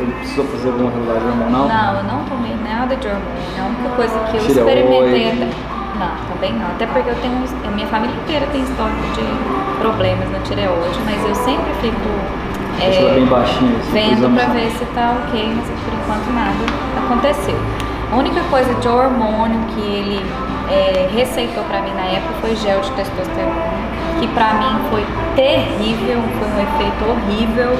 Ele 0.00 0.12
precisou 0.12 0.44
fazer 0.46 0.68
alguma 0.70 0.90
realidade 0.90 1.24
hormonal? 1.26 1.68
Não, 1.68 1.96
eu 1.96 2.04
não 2.04 2.24
tomei 2.24 2.56
nada 2.64 2.96
de 2.96 3.06
hormônio. 3.06 3.60
A 3.60 3.66
única 3.68 3.88
coisa 3.96 4.18
que 4.30 4.36
eu 4.36 4.46
Tireoide. 4.46 4.70
experimentei 4.80 5.28
até. 5.28 5.70
Não, 6.00 6.12
também 6.32 6.52
não. 6.54 6.66
Até 6.68 6.86
porque 6.86 7.10
eu 7.10 7.14
tenho. 7.16 7.36
A 7.68 7.70
minha 7.70 7.86
família 7.88 8.16
inteira 8.16 8.46
tem 8.50 8.62
histórico 8.62 9.02
de 9.12 9.80
problemas 9.80 10.30
na 10.32 10.38
tireoide, 10.40 10.98
mas 11.04 11.20
eu 11.28 11.34
sempre 11.34 11.72
fico. 11.82 12.08
Ela 12.80 13.12
bem 13.12 13.26
baixinha. 13.26 13.76
assim, 13.76 13.92
vendo 13.92 14.34
pra 14.34 14.46
ver 14.54 14.70
se 14.70 14.84
tá 14.96 15.12
ok, 15.20 15.52
mas 15.54 15.68
por 15.84 15.92
enquanto 15.92 16.32
nada 16.32 16.64
aconteceu. 17.04 17.60
A 18.10 18.16
única 18.16 18.40
coisa 18.44 18.72
de 18.74 18.88
hormônio 18.88 19.60
que 19.74 19.80
ele 19.80 20.24
é, 20.70 21.08
receitou 21.12 21.62
pra 21.64 21.82
mim 21.82 21.92
na 21.92 22.06
época 22.06 22.34
foi 22.40 22.56
gel 22.56 22.80
de 22.80 22.90
testosterona, 22.92 23.52
que 24.18 24.26
pra 24.28 24.54
mim 24.54 24.80
foi 24.90 25.04
terrível, 25.36 26.22
foi 26.38 26.48
um 26.48 26.60
efeito 26.60 27.04
horrível. 27.08 27.78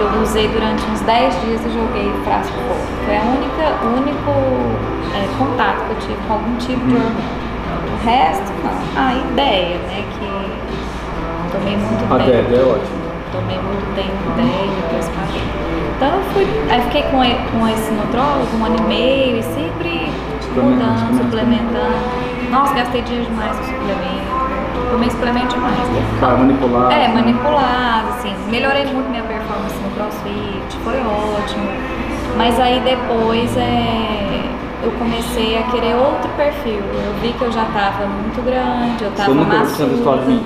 Eu 0.00 0.22
usei 0.22 0.48
durante 0.48 0.82
uns 0.90 1.00
10 1.00 1.40
dias 1.42 1.60
e 1.66 1.70
joguei 1.70 2.12
frasco 2.24 2.52
fora. 2.52 2.80
Foi 3.04 3.16
a 3.16 3.22
única, 3.22 3.84
o 3.84 4.00
único 4.00 4.30
é, 5.14 5.28
contato 5.38 5.84
que 5.84 5.90
eu 5.90 5.98
tive 6.00 6.18
com 6.26 6.32
algum 6.34 6.56
tipo 6.56 6.86
de 6.86 6.94
hormônio. 6.94 7.40
O 7.92 8.04
resto, 8.04 8.52
não. 8.64 9.02
A 9.02 9.14
ideia, 9.14 9.76
né, 9.88 10.04
que 10.18 11.52
tomei 11.52 11.76
muito 11.76 12.12
A 12.14 12.18
bem. 12.18 12.26
Deb 12.26 12.54
é 12.54 12.62
ótimo. 12.62 13.00
Tomei 13.32 13.58
muito 13.58 13.94
tempo 13.94 14.40
ideia, 14.40 14.70
depois 14.82 15.08
parei. 15.08 15.42
Então 15.96 16.16
eu 16.16 16.24
fui, 16.32 16.46
aí 16.70 16.80
fiquei 16.82 17.02
com, 17.02 17.18
com 17.18 17.68
esse 17.68 17.90
nutrólogo 17.92 18.56
um 18.56 18.64
ano 18.64 18.76
e 18.78 18.82
meio 18.82 19.36
e 19.38 19.42
sempre 19.42 20.10
mudando, 20.54 21.16
suplementando. 21.16 21.18
suplementando. 21.18 22.50
Nossa, 22.50 22.74
gastei 22.74 23.02
dinheiro 23.02 23.30
demais 23.30 23.56
com 23.56 23.64
suplemento. 23.64 24.39
Tomei 24.90 25.10
suplemento 25.10 25.54
demais. 25.54 25.78
Cara, 26.18 26.36
manipulado. 26.36 26.92
É, 26.92 27.08
né? 27.08 27.14
manipulado, 27.14 28.08
assim. 28.18 28.34
Melhorei 28.50 28.86
muito 28.86 29.08
minha 29.08 29.22
performance 29.22 29.76
no 29.76 29.90
crossfit, 29.90 30.76
foi 30.82 30.98
ótimo. 31.00 31.68
Mas 32.36 32.58
aí 32.58 32.80
depois 32.80 33.56
é, 33.56 34.42
eu 34.82 34.90
comecei 34.92 35.58
a 35.58 35.62
querer 35.64 35.94
outro 35.94 36.28
perfil. 36.36 36.80
Eu 36.80 37.14
vi 37.20 37.32
que 37.32 37.42
eu 37.42 37.52
já 37.52 37.64
tava 37.66 38.06
muito 38.06 38.42
grande, 38.44 39.04
eu 39.04 39.12
tava 39.12 39.32
Você 39.32 39.84
maçuda. 39.84 40.16
mim? 40.26 40.44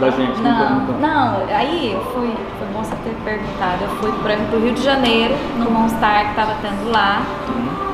Da 0.00 0.08
gente? 0.08 0.40
Não, 0.40 0.80
nunca. 0.80 0.92
não, 1.06 1.46
aí 1.54 1.92
eu 1.92 2.00
fui, 2.12 2.34
foi 2.58 2.68
bom 2.72 2.82
você 2.82 2.96
ter 3.04 3.14
perguntado, 3.22 3.82
eu 3.82 3.88
fui 4.00 4.10
para 4.22 4.56
o 4.56 4.60
Rio 4.62 4.72
de 4.72 4.82
Janeiro, 4.82 5.34
no 5.58 5.70
Monstar 5.70 6.30
que 6.30 6.36
tava 6.36 6.54
tendo 6.62 6.90
lá, 6.90 7.20
em 7.50 7.90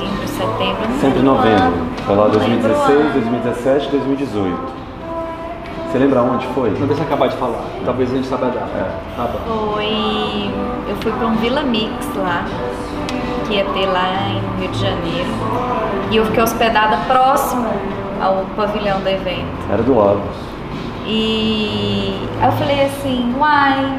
novembro, 0.00 0.28
setembro, 0.28 0.88
não 0.88 0.98
Sempre 0.98 1.22
novembro. 1.22 1.86
Foi 2.06 2.16
lá 2.16 2.28
não 2.28 2.38
lembro 2.38 2.70
o 2.70 2.86
2016, 2.86 3.00
ano. 3.00 3.12
2017, 3.12 3.88
2018. 3.90 4.83
Você 5.94 6.00
lembra 6.00 6.22
onde 6.22 6.44
foi? 6.48 6.70
Não 6.70 6.88
deixa 6.88 7.02
eu 7.02 7.06
acabar 7.06 7.28
de 7.28 7.36
falar. 7.36 7.62
Talvez 7.84 8.10
a 8.10 8.16
gente 8.16 8.26
saiba 8.26 8.46
dar. 8.46 8.62
É. 8.76 8.90
Tá 9.16 9.28
bom. 9.28 9.74
Foi, 9.74 10.50
eu 10.88 10.96
fui 10.96 11.12
para 11.12 11.28
um 11.28 11.36
Vila 11.36 11.62
Mix 11.62 11.92
lá, 12.16 12.44
que 13.46 13.54
ia 13.54 13.64
ter 13.66 13.86
lá 13.86 14.08
em 14.28 14.60
Rio 14.60 14.70
de 14.72 14.78
Janeiro, 14.80 15.28
e 16.10 16.16
eu 16.16 16.24
fiquei 16.26 16.42
hospedada 16.42 16.96
próximo 17.06 17.68
ao 18.20 18.44
pavilhão 18.56 18.98
do 19.02 19.08
evento. 19.08 19.46
Era 19.70 19.84
do 19.84 19.96
lado. 19.96 20.20
E 21.06 22.18
aí 22.40 22.48
eu 22.48 22.52
falei 22.58 22.86
assim, 22.86 23.32
uai, 23.38 23.96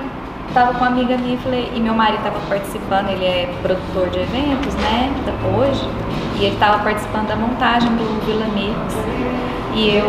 tava 0.54 0.74
com 0.74 0.80
uma 0.80 0.88
amiga 0.88 1.16
minha 1.18 1.36
e 1.36 1.38
falei, 1.38 1.72
e 1.74 1.80
meu 1.80 1.94
marido 1.94 2.22
tava 2.24 2.40
participando, 2.50 3.10
ele 3.12 3.24
é 3.24 3.50
produtor 3.62 4.10
de 4.10 4.20
eventos, 4.20 4.76
né, 4.76 5.14
da- 5.26 5.58
hoje, 5.58 5.88
e 6.40 6.46
ele 6.46 6.58
tava 6.58 6.80
participando 6.80 7.28
da 7.28 7.36
montagem 7.36 7.90
do 7.90 8.26
Vila 8.26 8.46
Mix. 8.54 8.96
E 9.74 9.90
eu, 9.98 10.08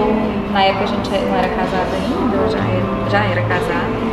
na 0.53 0.63
época 0.63 0.85
a 0.85 0.87
gente 0.87 1.11
não 1.11 1.37
era 1.37 1.49
casada 1.49 1.89
ainda, 1.93 2.37
eu 2.37 2.51
já 2.51 2.59
era, 2.59 3.11
já 3.11 3.25
era 3.25 3.43
casada. 3.43 4.07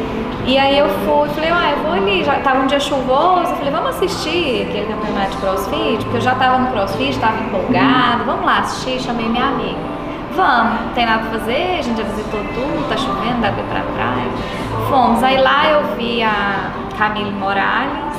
E 0.45 0.57
aí 0.57 0.77
eu 0.77 0.89
fui, 0.89 1.29
falei, 1.29 1.51
uai, 1.51 1.73
eu 1.73 1.77
vou 1.83 1.93
ali, 1.93 2.23
já 2.23 2.35
tava 2.39 2.63
um 2.63 2.67
dia 2.67 2.79
chuvoso, 2.79 3.49
eu 3.51 3.55
falei, 3.55 3.71
vamos 3.71 3.89
assistir 3.91 4.67
aquele 4.67 4.87
campeonato 4.87 5.31
de 5.31 5.37
crossfit, 5.37 6.03
porque 6.03 6.17
eu 6.17 6.21
já 6.21 6.35
tava 6.35 6.57
no 6.59 6.67
crossfit, 6.67 7.17
tava 7.17 7.39
empolgada, 7.39 8.23
vamos 8.25 8.45
lá 8.45 8.59
assistir, 8.59 8.99
chamei 8.99 9.29
minha 9.29 9.45
amiga. 9.45 9.79
Vamos, 10.35 10.81
não 10.81 10.93
tem 10.95 11.05
nada 11.05 11.19
pra 11.29 11.39
fazer, 11.39 11.77
a 11.79 11.81
gente 11.81 11.97
já 11.97 12.03
visitou 12.03 12.39
tudo, 12.39 12.89
tá 12.89 12.97
chovendo, 12.97 13.39
dá 13.39 13.51
pra 13.51 13.63
ir 13.63 13.67
pra 13.67 13.81
praia. 13.93 14.29
Fomos, 14.89 15.23
aí 15.23 15.37
lá 15.37 15.69
eu 15.69 15.95
vi 15.95 16.23
a 16.23 16.71
Camille 16.97 17.31
Morales, 17.31 18.12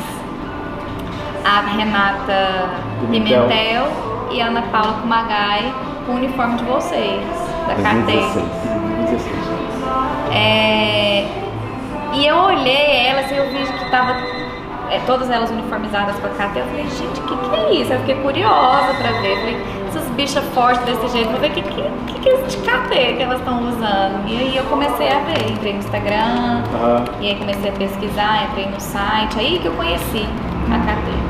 a 1.44 1.60
Renata 1.60 2.70
Pimentel. 3.00 3.42
Pimentel, 3.42 3.86
e 4.32 4.40
a 4.40 4.46
Ana 4.46 4.62
Paula 4.62 4.94
Kumagai 4.94 5.72
com 6.06 6.12
o 6.12 6.16
uniforme 6.16 6.56
de 6.56 6.64
vocês, 6.64 7.22
da 7.68 7.74
carteira. 7.82 8.22
2016. 8.22 8.46
2016. 9.10 9.44
É, 10.32 11.26
e 12.14 12.26
eu 12.26 12.36
olhei 12.36 13.06
elas 13.06 13.30
e 13.30 13.36
eu 13.36 13.50
vi 13.50 13.64
que 13.64 13.90
tava 13.90 14.12
é, 14.90 15.00
todas 15.06 15.30
elas 15.30 15.50
uniformizadas 15.50 16.16
com 16.16 16.26
a 16.26 16.30
KT. 16.30 16.58
Eu 16.58 16.66
falei, 16.66 16.84
gente, 16.84 17.20
o 17.20 17.24
que, 17.24 17.36
que 17.36 17.56
é 17.56 17.72
isso? 17.74 17.92
Eu 17.92 18.00
fiquei 18.00 18.16
curiosa 18.16 18.94
pra 18.94 19.12
ver. 19.20 19.36
Falei, 19.36 19.56
essas 19.88 20.08
bichas 20.10 20.44
fortes 20.54 20.84
desse 20.84 21.08
jeito, 21.08 21.30
vou 21.30 21.40
ver 21.40 21.50
o 21.50 21.54
que, 21.54 21.62
que, 21.62 22.20
que, 22.20 22.28
é 22.28 22.32
esse 22.32 22.56
de 22.56 22.62
KT 22.64 23.16
que 23.16 23.22
elas 23.22 23.38
estão 23.38 23.68
usando. 23.68 24.26
E 24.26 24.36
aí 24.36 24.56
eu 24.56 24.64
comecei 24.64 25.08
a 25.08 25.20
ver, 25.20 25.50
entrei 25.50 25.72
no 25.72 25.78
Instagram, 25.78 26.62
Aham. 26.74 27.04
e 27.20 27.28
aí 27.28 27.36
comecei 27.36 27.70
a 27.70 27.72
pesquisar, 27.72 28.48
entrei 28.50 28.66
no 28.66 28.80
site, 28.80 29.38
aí 29.38 29.58
que 29.60 29.66
eu 29.66 29.72
conheci 29.72 30.26
a 30.72 30.78
KT. 30.78 31.23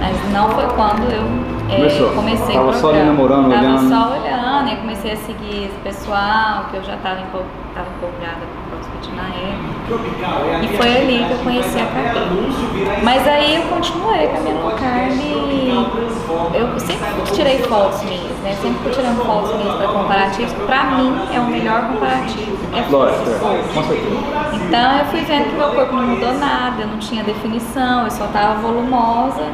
Mas 0.00 0.32
não 0.32 0.48
foi 0.50 0.66
quando 0.74 1.02
eu 1.12 1.60
é, 1.70 2.14
comecei 2.14 2.54
Tava 2.54 2.70
o 2.70 2.72
só 2.72 2.88
ali 2.88 2.98
programa. 2.98 3.12
namorando, 3.12 3.50
Tava 3.50 3.66
olhando. 3.66 3.88
só 3.88 4.18
olhando, 4.18 4.72
e 4.72 4.76
comecei 4.76 5.12
a 5.12 5.16
seguir 5.16 5.64
esse 5.66 5.78
pessoal, 5.84 6.64
que 6.70 6.76
eu 6.76 6.82
já 6.82 6.94
estava 6.94 7.20
empol 7.20 7.44
tava 7.72 7.86
empolgada 7.96 8.42
com 8.42 8.58
o 8.58 8.80
CrossFit 8.80 9.14
na 9.14 9.28
época. 9.28 10.64
E 10.64 10.76
foi 10.76 10.96
ali 10.96 11.24
que 11.24 11.30
eu 11.30 11.38
conheci 11.38 11.78
a 11.78 11.86
KT. 11.86 13.04
Mas 13.04 13.28
aí 13.28 13.56
eu 13.56 13.62
continuei 13.62 14.26
com 14.26 14.36
a 14.36 14.90
e 15.10 16.58
eu 16.58 16.80
sempre 16.80 17.32
tirei 17.32 17.58
fotos 17.58 18.02
minhas, 18.02 18.36
né? 18.42 18.56
Sempre 18.60 18.82
fui 18.82 18.92
tirando 18.92 19.24
fotos 19.24 19.54
minhas 19.54 19.76
para 19.76 19.88
comparativos. 19.88 20.52
Pra 20.66 20.84
mim 20.84 21.16
é 21.32 21.38
o 21.38 21.44
melhor 21.44 21.82
comparativo. 21.88 22.58
É 22.74 22.90
Lógico, 22.90 23.30
é. 23.30 23.74
com 23.74 23.82
certeza. 23.84 24.16
Então 24.54 24.98
eu 24.98 25.04
fui 25.06 25.20
vendo 25.20 25.50
que 25.50 25.56
meu 25.56 25.68
corpo 25.68 25.94
não 25.94 26.06
mudou 26.08 26.32
nada, 26.34 26.82
eu 26.82 26.88
não 26.88 26.98
tinha 26.98 27.22
definição, 27.22 28.04
eu 28.04 28.10
só 28.10 28.26
tava 28.26 28.60
volumosa 28.60 29.44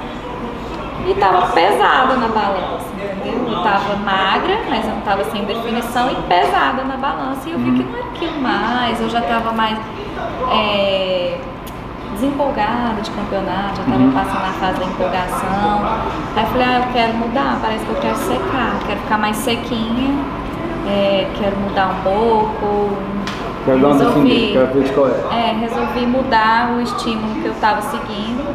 e 1.04 1.14
tava 1.14 1.46
pesada 1.48 2.14
na 2.14 2.28
balança, 2.28 2.86
entendeu? 2.94 3.52
Eu 3.52 3.62
tava 3.62 3.96
magra, 3.96 4.60
mas 4.68 4.84
eu 4.84 4.94
não 4.94 5.00
tava 5.02 5.24
sem 5.24 5.44
definição 5.44 6.10
e 6.10 6.14
pesada 6.28 6.84
na 6.84 6.96
balança. 6.96 7.48
E 7.48 7.52
eu 7.52 7.58
vi 7.58 7.72
que 7.72 7.82
não 7.82 7.96
era 7.98 8.08
aquilo 8.08 8.40
mais, 8.40 9.00
eu 9.00 9.08
já 9.08 9.20
tava 9.20 9.52
mais 9.52 9.78
é, 10.50 11.38
desempolgada 12.12 13.00
de 13.02 13.10
campeonato, 13.10 13.76
já 13.76 13.84
tava 13.84 14.12
passando 14.12 14.44
a 14.44 14.52
fase 14.58 14.80
da 14.80 14.86
empolgação. 14.86 15.80
Aí 16.36 16.42
eu 16.42 16.46
falei, 16.46 16.66
ah, 16.66 16.78
eu 16.86 16.92
quero 16.92 17.14
mudar, 17.14 17.58
parece 17.60 17.84
que 17.84 17.90
eu 17.90 18.00
quero 18.00 18.16
secar, 18.16 18.78
quero 18.86 19.00
ficar 19.00 19.18
mais 19.18 19.36
sequinha, 19.36 20.14
é, 20.88 21.28
quero 21.38 21.56
mudar 21.56 21.88
um 21.88 22.02
pouco. 22.02 22.96
Quero 23.64 23.80
dar 23.80 23.88
uma 23.88 23.98
Resolvi. 23.98 24.28
definida, 24.28 24.92
qual 24.94 25.08
é. 25.08 25.48
É, 25.48 25.52
resolvi 25.58 26.06
mudar 26.06 26.70
o 26.76 26.80
estímulo 26.80 27.34
que 27.42 27.46
eu 27.46 27.52
estava 27.52 27.82
seguindo. 27.82 28.54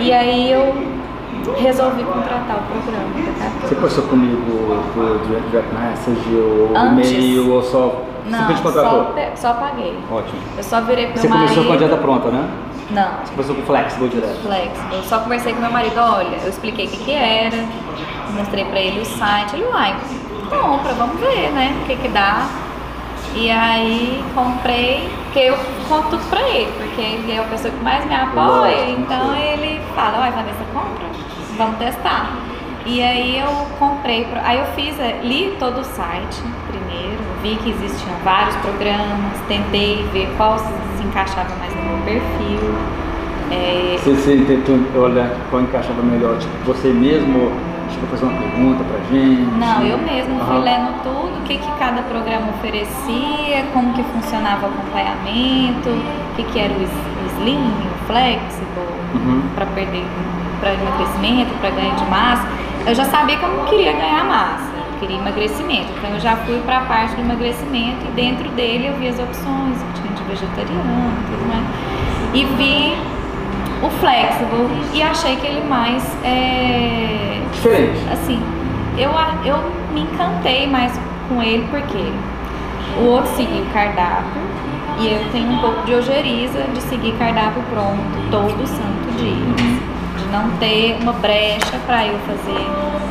E 0.00 0.12
aí 0.12 0.50
eu 0.50 0.95
resolvi 1.54 2.02
contratar 2.04 2.56
o 2.56 2.62
programa 2.62 3.08
KT. 3.14 3.66
Você 3.68 3.74
passou 3.76 4.04
comigo 4.04 4.82
por 4.94 5.18
Direct 5.50 5.74
Message 5.74 6.34
ou 6.36 6.76
Antes. 6.76 7.10
e-mail 7.12 7.52
ou 7.52 7.62
só 7.62 8.02
Não, 8.26 8.38
simplesmente 8.38 8.56
só, 8.62 8.62
contratou? 8.82 9.04
pe- 9.14 9.30
só 9.36 9.54
paguei. 9.54 9.98
Ótimo. 10.10 10.38
Eu 10.56 10.62
só 10.64 10.80
virei 10.80 11.06
pro 11.08 11.20
Você 11.20 11.28
meu 11.28 11.36
começou 11.38 11.56
com 11.56 11.60
a 11.62 11.72
marido. 11.74 11.88
dieta 11.88 12.02
pronta, 12.02 12.28
né? 12.30 12.48
Não, 12.90 13.08
Você 13.24 13.32
começou 13.32 13.54
com 13.56 13.62
Flexible 13.62 14.08
direto. 14.08 14.42
flexible. 14.42 14.94
Eu 14.96 15.02
só 15.02 15.18
conversei 15.18 15.52
com 15.54 15.60
meu 15.60 15.70
marido, 15.72 15.98
olha, 15.98 16.36
eu 16.42 16.48
expliquei 16.48 16.86
o 16.86 16.88
que, 16.90 16.96
que 16.98 17.12
era, 17.12 17.64
mostrei 18.36 18.64
pra 18.64 18.78
ele 18.80 19.00
o 19.00 19.04
site. 19.04 19.56
Ele, 19.56 19.64
uai, 19.66 19.94
compra, 20.48 20.92
vamos 20.94 21.18
ver, 21.20 21.50
né? 21.52 21.76
O 21.82 21.86
que 21.86 21.96
que 21.96 22.08
dá. 22.08 22.46
E 23.34 23.50
aí 23.50 24.24
comprei, 24.34 25.10
porque 25.24 25.40
eu 25.40 25.56
conto 25.88 26.08
tudo 26.10 26.30
pra 26.30 26.40
ele, 26.48 26.72
porque 26.78 27.00
ele 27.02 27.32
é 27.32 27.38
a 27.38 27.42
pessoa 27.42 27.70
que 27.74 27.84
mais 27.84 28.02
me 28.06 28.14
apoia, 28.14 28.90
então 28.92 29.34
ele 29.36 29.78
fala, 29.94 30.20
olha 30.22 30.30
Vanessa, 30.30 30.64
compra, 30.72 31.04
vamos 31.56 31.76
testar. 31.78 32.30
E 32.84 33.02
aí 33.02 33.38
eu 33.40 33.48
comprei, 33.78 34.26
aí 34.44 34.58
eu 34.58 34.66
fiz, 34.76 34.98
eh, 35.00 35.18
li 35.24 35.56
todo 35.58 35.80
o 35.80 35.84
site 35.84 36.40
primeiro, 36.68 37.18
vi 37.42 37.56
que 37.56 37.70
existiam 37.70 38.14
vários 38.24 38.54
programas, 38.56 39.32
tentei 39.48 40.06
ver 40.12 40.32
qual 40.36 40.56
se 40.58 41.02
encaixava 41.04 41.52
mais 41.58 41.74
no 41.74 41.82
meu 41.82 41.98
perfil. 42.04 42.74
É, 43.50 43.96
Você, 43.98 44.14
você 44.14 44.36
tentou 44.46 45.02
olhar 45.02 45.30
qual 45.50 45.62
encaixava 45.62 46.00
melhor, 46.02 46.38
tipo, 46.38 46.52
você 46.64 46.88
mesmo 46.88 47.50
tipo, 47.90 48.06
fazer 48.06 48.26
uma 48.26 48.38
pergunta 48.38 48.84
pra 48.84 48.98
gente? 49.10 49.50
Não, 49.58 49.82
eu 49.82 49.98
mesmo 49.98 50.38
fui 50.44 50.58
lendo 50.58 51.02
tudo, 51.02 51.38
o 51.40 51.42
que, 51.42 51.58
que 51.58 51.70
cada 51.78 52.02
programa 52.02 52.48
oferecia, 52.58 53.64
como 53.72 53.92
que 53.94 54.02
funcionava 54.04 54.66
o 54.66 54.70
acompanhamento, 54.70 55.88
o 55.90 56.36
que, 56.36 56.42
que 56.44 56.58
era 56.58 56.72
o 56.72 56.82
slim, 57.40 57.66
o 57.66 58.06
flexible, 58.06 58.94
Uhum. 59.14 59.42
para 59.54 59.66
perder, 59.66 60.04
para 60.60 60.74
emagrecimento, 60.74 61.54
para 61.60 61.70
ganho 61.70 61.94
de 61.94 62.04
massa. 62.06 62.46
Eu 62.86 62.94
já 62.94 63.04
sabia 63.04 63.36
que 63.36 63.44
eu 63.44 63.48
não 63.48 63.64
queria 63.64 63.92
ganhar 63.92 64.24
massa, 64.24 64.70
eu 64.92 65.00
queria 65.00 65.16
emagrecimento. 65.16 65.92
Então 65.98 66.10
eu 66.10 66.20
já 66.20 66.36
fui 66.36 66.60
para 66.64 66.78
a 66.78 66.80
parte 66.82 67.14
do 67.14 67.22
emagrecimento 67.22 68.06
e 68.06 68.10
dentro 68.12 68.48
dele 68.50 68.88
eu 68.88 68.94
vi 68.94 69.08
as 69.08 69.18
opções, 69.18 69.76
que 69.82 70.02
tinha 70.02 70.14
de 70.14 70.22
vegetariano, 70.24 71.12
tudo 71.26 71.48
mais. 71.48 71.64
E 72.34 72.44
vi 72.56 72.94
o 73.82 73.90
flexible 74.00 74.68
e 74.94 75.02
achei 75.02 75.36
que 75.36 75.46
ele 75.46 75.66
mais 75.68 76.02
é, 76.24 77.40
Diferente. 77.52 78.00
assim, 78.12 78.42
eu, 78.96 79.10
eu 79.44 79.58
me 79.92 80.02
encantei 80.02 80.66
mais 80.66 80.98
com 81.28 81.42
ele 81.42 81.66
porque 81.70 82.12
o 82.98 83.06
outro 83.06 83.30
seguia 83.34 83.62
o 83.62 83.66
cardápio 83.66 84.40
e 84.98 85.08
eu 85.12 85.30
tenho 85.30 85.50
um 85.52 85.58
pouco 85.58 85.84
de 85.84 85.94
ojeriza 85.94 86.62
de 86.72 86.80
seguir 86.82 87.12
cardápio 87.18 87.62
pronto 87.70 88.30
todo 88.30 88.66
santo 88.66 89.12
dia. 89.18 89.75
Não 90.36 90.50
ter 90.58 90.98
uma 91.00 91.14
brecha 91.14 91.78
pra 91.86 92.06
eu 92.06 92.18
fazer 92.18 92.66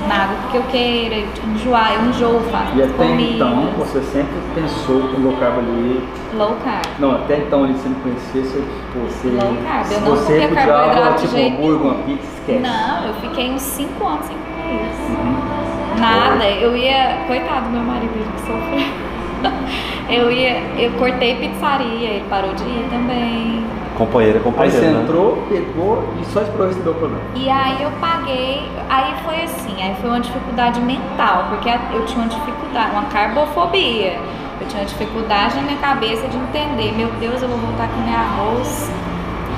nada 0.07 0.35
que 0.51 0.57
eu 0.57 0.63
queira, 0.63 1.15
enjoar, 1.55 1.93
eu 1.95 2.09
enjoo 2.09 2.39
fácil 2.51 2.77
E 2.77 2.83
até 2.83 2.93
comidas. 2.93 3.35
então 3.35 3.69
você 3.79 3.99
sempre 4.01 4.35
pensou 4.53 5.07
que 5.07 5.15
o 5.15 5.23
low 5.23 5.37
carb 5.37 5.57
ali. 5.57 6.07
Low 6.35 6.55
carb. 6.63 6.85
Não, 6.99 7.15
até 7.15 7.37
então 7.37 7.63
ali 7.63 7.73
você 7.73 7.89
não 7.89 7.95
conhecia, 8.01 8.43
você, 8.43 9.27
Low 9.29 9.57
carb, 9.65 9.85
se 9.85 9.93
eu 9.95 10.01
não 10.01 10.07
você 10.11 10.33
comia 10.33 10.65
carboidrato 10.65 11.15
de 11.15 11.21
tipo 11.21 11.33
jeito 11.35 11.55
hambúrguer, 11.57 11.81
uma 11.81 12.03
pizza, 12.03 12.27
esquece. 12.37 12.59
Não, 12.59 13.07
eu 13.07 13.13
fiquei 13.15 13.49
uns 13.49 13.61
5 13.63 14.05
anos 14.05 14.25
sem 14.27 14.37
comer 14.37 14.91
isso. 14.91 15.11
Uhum. 15.11 15.99
Nada, 15.99 16.45
eu 16.45 16.77
ia. 16.77 17.23
Coitado 17.25 17.65
do 17.65 17.71
meu 17.71 17.81
marido, 17.81 18.11
ele 18.13 18.29
que 18.35 18.41
sofreu. 18.41 19.05
Eu 20.07 20.31
ia. 20.31 20.57
Eu 20.77 20.91
cortei 20.99 21.35
pizzaria, 21.35 22.09
ele 22.09 22.25
parou 22.29 22.53
de 22.53 22.63
ir 22.63 22.87
também. 22.91 23.63
Companheira, 23.95 24.37
Aí 24.39 24.43
companheira. 24.43 24.79
você 24.79 24.87
né? 24.87 25.01
entrou, 25.03 25.37
pegou 25.49 26.03
e 26.21 26.25
só 26.25 26.41
esperou 26.41 26.67
receber 26.67 26.89
o 26.89 26.93
programa. 26.95 27.21
E 27.35 27.49
aí 27.49 27.81
eu 27.81 27.91
paguei. 28.01 28.69
Aí 28.89 29.13
foi 29.25 29.41
assim, 29.43 29.81
aí 29.81 29.95
foi 30.01 30.09
uma 30.09 30.19
dificuldade 30.19 30.79
mental, 30.81 31.45
porque 31.49 31.69
eu 31.69 32.05
tinha 32.05 32.19
uma 32.19 32.27
dificuldade, 32.29 32.91
uma 32.91 33.03
carbofobia. 33.03 34.19
Eu 34.59 34.67
tinha 34.67 34.81
uma 34.81 34.87
dificuldade 34.87 35.55
na 35.55 35.61
minha 35.63 35.77
cabeça 35.77 36.27
de 36.27 36.37
entender, 36.37 36.93
meu 36.95 37.09
Deus, 37.19 37.41
eu 37.41 37.47
vou 37.49 37.57
voltar 37.57 37.85
a 37.85 37.87
comer 37.87 38.15
arroz. 38.15 38.89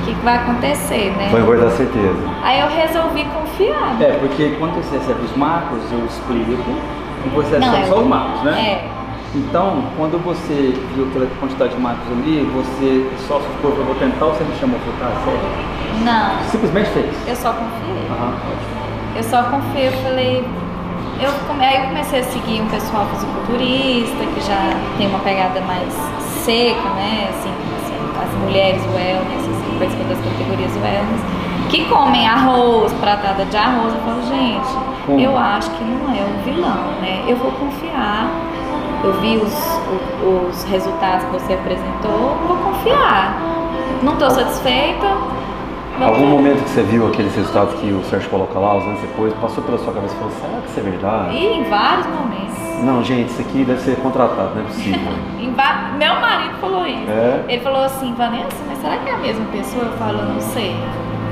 O 0.02 0.06
que, 0.06 0.14
que 0.14 0.24
vai 0.24 0.36
acontecer, 0.38 1.14
né? 1.18 1.28
Vou 1.32 1.40
engordar 1.40 1.70
certeza. 1.72 2.16
Aí 2.44 2.60
eu 2.62 2.68
resolvi 2.70 3.26
confiar. 3.26 3.98
É, 4.02 4.18
porque 4.20 4.56
quando 4.58 4.76
você 4.76 4.98
recebe 4.98 5.20
os 5.26 5.36
macros, 5.36 5.82
eu 5.92 6.06
explico, 6.06 6.72
e 7.26 7.30
você 7.30 7.58
recebe 7.58 7.82
é- 7.82 7.86
só 7.88 8.00
os 8.00 8.08
macros, 8.08 8.44
né? 8.44 8.60
É. 8.60 8.97
Então, 9.36 9.84
quando 9.98 10.18
você 10.24 10.74
viu 10.96 11.08
aquela 11.08 11.28
quantidade 11.40 11.76
de 11.76 11.82
macros 11.82 12.08
ali, 12.12 12.50
você 12.54 13.06
só 13.28 13.40
ficou, 13.40 13.72
eu 13.78 13.86
vou 13.86 13.96
tentar, 13.96 14.26
ou 14.26 14.34
você 14.34 14.44
me 14.44 14.56
chamou 14.56 14.80
para 14.80 15.10
tá, 15.10 15.16
sério? 15.26 15.40
Não, 16.04 16.44
Simplesmente 16.50 16.90
fez. 16.90 17.28
eu 17.28 17.36
só 17.36 17.54
confiei. 17.54 18.08
Ótimo. 18.10 18.78
Eu 19.16 19.24
só 19.24 19.44
confiei, 19.44 19.88
eu 19.88 19.92
falei. 20.04 20.46
Eu, 21.20 21.32
aí 21.60 21.82
eu 21.82 21.88
comecei 21.88 22.20
a 22.20 22.24
seguir 22.24 22.62
um 22.62 22.68
pessoal 22.68 23.06
fisiculturista 23.08 24.24
que 24.36 24.42
já 24.48 24.70
tem 24.98 25.08
uma 25.08 25.20
pegada 25.20 25.60
mais 25.62 25.92
seca, 26.46 26.90
né? 26.96 27.28
Assim, 27.30 27.50
assim, 27.50 27.98
as 28.22 28.44
mulheres 28.44 28.82
wellness, 28.94 29.42
assim, 29.42 29.80
participam 29.80 30.08
das 30.10 30.20
categorias 30.20 30.72
wellness, 30.76 31.22
que 31.70 31.86
comem 31.86 32.28
arroz, 32.28 32.94
pratada 32.94 33.46
de 33.46 33.58
arroz. 33.58 33.94
Eu 33.94 34.02
falo, 34.02 34.22
gente, 34.28 34.68
Como? 35.08 35.20
eu 35.20 35.36
acho 35.38 35.72
que 35.72 35.84
não 35.84 36.14
é 36.14 36.22
o 36.22 36.44
vilão, 36.44 36.86
né? 37.02 37.24
Eu 37.28 37.36
vou 37.38 37.52
confiar. 37.52 38.30
Eu 39.04 39.14
vi 39.22 39.38
os, 39.38 39.54
os 40.24 40.64
resultados 40.66 41.26
que 41.26 41.32
você 41.34 41.54
apresentou, 41.54 42.36
vou 42.48 42.58
confiar. 42.58 43.40
Não 44.04 44.14
estou 44.14 44.30
satisfeita. 44.30 45.08
Algum 46.02 46.20
ver. 46.20 46.26
momento 46.28 46.64
que 46.64 46.70
você 46.70 46.84
viu 46.84 47.08
aqueles 47.08 47.36
resultados 47.36 47.74
que 47.80 47.88
o 47.88 48.04
Sérgio 48.04 48.30
coloca 48.30 48.60
lá, 48.60 48.78
os 48.78 48.84
anos 48.84 49.02
depois, 49.02 49.34
passou 49.36 49.64
pela 49.64 49.78
sua 49.80 49.94
cabeça 49.94 50.14
e 50.14 50.18
falou, 50.18 50.34
será 50.40 50.62
que 50.62 50.70
isso 50.70 50.80
é 50.80 50.84
verdade? 50.84 51.36
E 51.36 51.46
em 51.60 51.64
vários 51.64 52.06
momentos. 52.08 52.84
Não, 52.84 53.04
gente, 53.04 53.30
isso 53.32 53.42
aqui 53.42 53.64
deve 53.64 53.82
ser 53.82 53.96
contratado, 53.98 54.52
não 54.54 54.62
é 54.62 54.66
possível. 54.66 55.00
Meu 55.98 56.14
marido 56.22 56.54
falou 56.62 56.86
isso. 56.86 57.10
É? 57.10 57.44
Ele 57.50 57.62
falou 57.64 57.82
assim, 57.84 58.14
Vanessa, 58.14 58.58
mas 58.68 58.78
será 58.78 58.98
que 58.98 59.10
é 59.10 59.14
a 59.14 59.18
mesma 59.18 59.46
pessoa? 59.46 59.86
Eu 59.86 59.92
falo, 59.94 60.22
não 60.22 60.40
sei. 60.40 60.76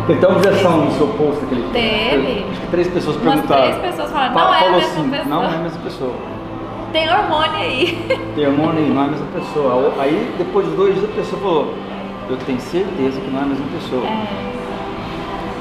Teve 0.08 0.18
até 0.18 0.28
uma 0.28 0.38
objeção 0.38 0.78
no 0.86 0.92
seu 0.94 1.08
post 1.10 1.44
aquele 1.46 1.62
dia. 1.62 1.72
Teve. 1.72 2.46
Acho 2.50 2.62
que 2.62 2.68
três 2.68 2.88
pessoas 2.88 3.16
Umas 3.18 3.34
perguntaram. 3.34 3.62
três 3.62 3.78
pessoas 3.78 4.12
falaram, 4.12 4.34
Fa- 4.34 4.40
não 4.46 4.54
é 4.54 4.58
a 4.58 4.72
mesma 4.72 4.78
assim, 4.78 5.10
pessoa. 5.10 5.26
Não 5.30 5.44
é 5.44 5.56
a 5.56 5.60
mesma 5.60 5.80
pessoa. 5.84 6.14
Tem 6.92 7.10
hormônio 7.10 7.56
aí. 7.56 8.08
Tem 8.36 8.48
hormônio 8.48 8.84
aí, 8.84 8.90
não 8.90 9.02
é 9.02 9.06
a 9.06 9.10
mesma 9.10 9.28
pessoa. 9.28 9.94
Aí, 10.00 10.34
depois 10.38 10.68
de 10.70 10.76
dois 10.76 10.94
dias, 10.96 11.10
a 11.10 11.14
pessoa 11.14 11.42
falou, 11.42 11.74
eu 12.30 12.38
tenho 12.38 12.60
certeza 12.60 13.20
que 13.20 13.30
não 13.30 13.40
é 13.40 13.44
a 13.44 13.46
mesma 13.46 13.66
pessoa. 13.68 14.06
É, 14.06 14.28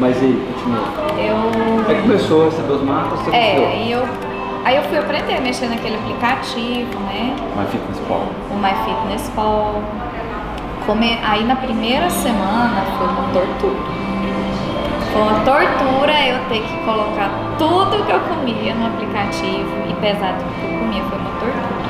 Mas 0.01 0.17
aí, 0.23 0.47
continua. 0.55 0.85
eu... 1.19 1.89
Aí 1.89 2.03
começou 2.03 2.43
a 2.43 2.45
receber 2.47 2.73
os 2.73 2.83
marcos, 2.83 3.21
você 3.21 3.31
É, 3.31 3.67
aí 3.67 3.93
eu, 3.93 4.03
aí 4.65 4.77
eu 4.77 4.83
fui 4.85 4.99
aprender 4.99 5.37
a 5.37 5.41
mexer 5.41 5.67
naquele 5.67 5.97
aplicativo, 5.97 6.99
né? 7.01 7.37
Mas 7.57 7.71
fitness 7.71 7.99
pau. 8.09 8.27
O 8.51 8.57
MyFitnessPal. 8.57 9.83
Come... 10.87 11.19
Aí 11.23 11.45
na 11.45 11.57
primeira 11.57 12.11
semana 12.11 12.83
foi 12.99 13.07
uma 13.07 13.29
tortura. 13.33 14.05
Foi 15.15 15.23
uma 15.23 15.39
tortura 15.47 16.13
eu 16.27 16.39
ter 16.51 16.61
que 16.67 16.77
colocar 16.85 17.31
tudo 17.57 18.05
que 18.05 18.11
eu 18.11 18.19
comia 18.27 18.75
no 18.75 18.87
aplicativo 18.87 19.71
e 19.89 19.95
pesar 20.03 20.35
tudo 20.35 20.51
que 20.59 20.67
eu 20.67 20.79
comia. 20.81 21.03
Foi 21.07 21.19
uma 21.19 21.31
tortura. 21.39 21.85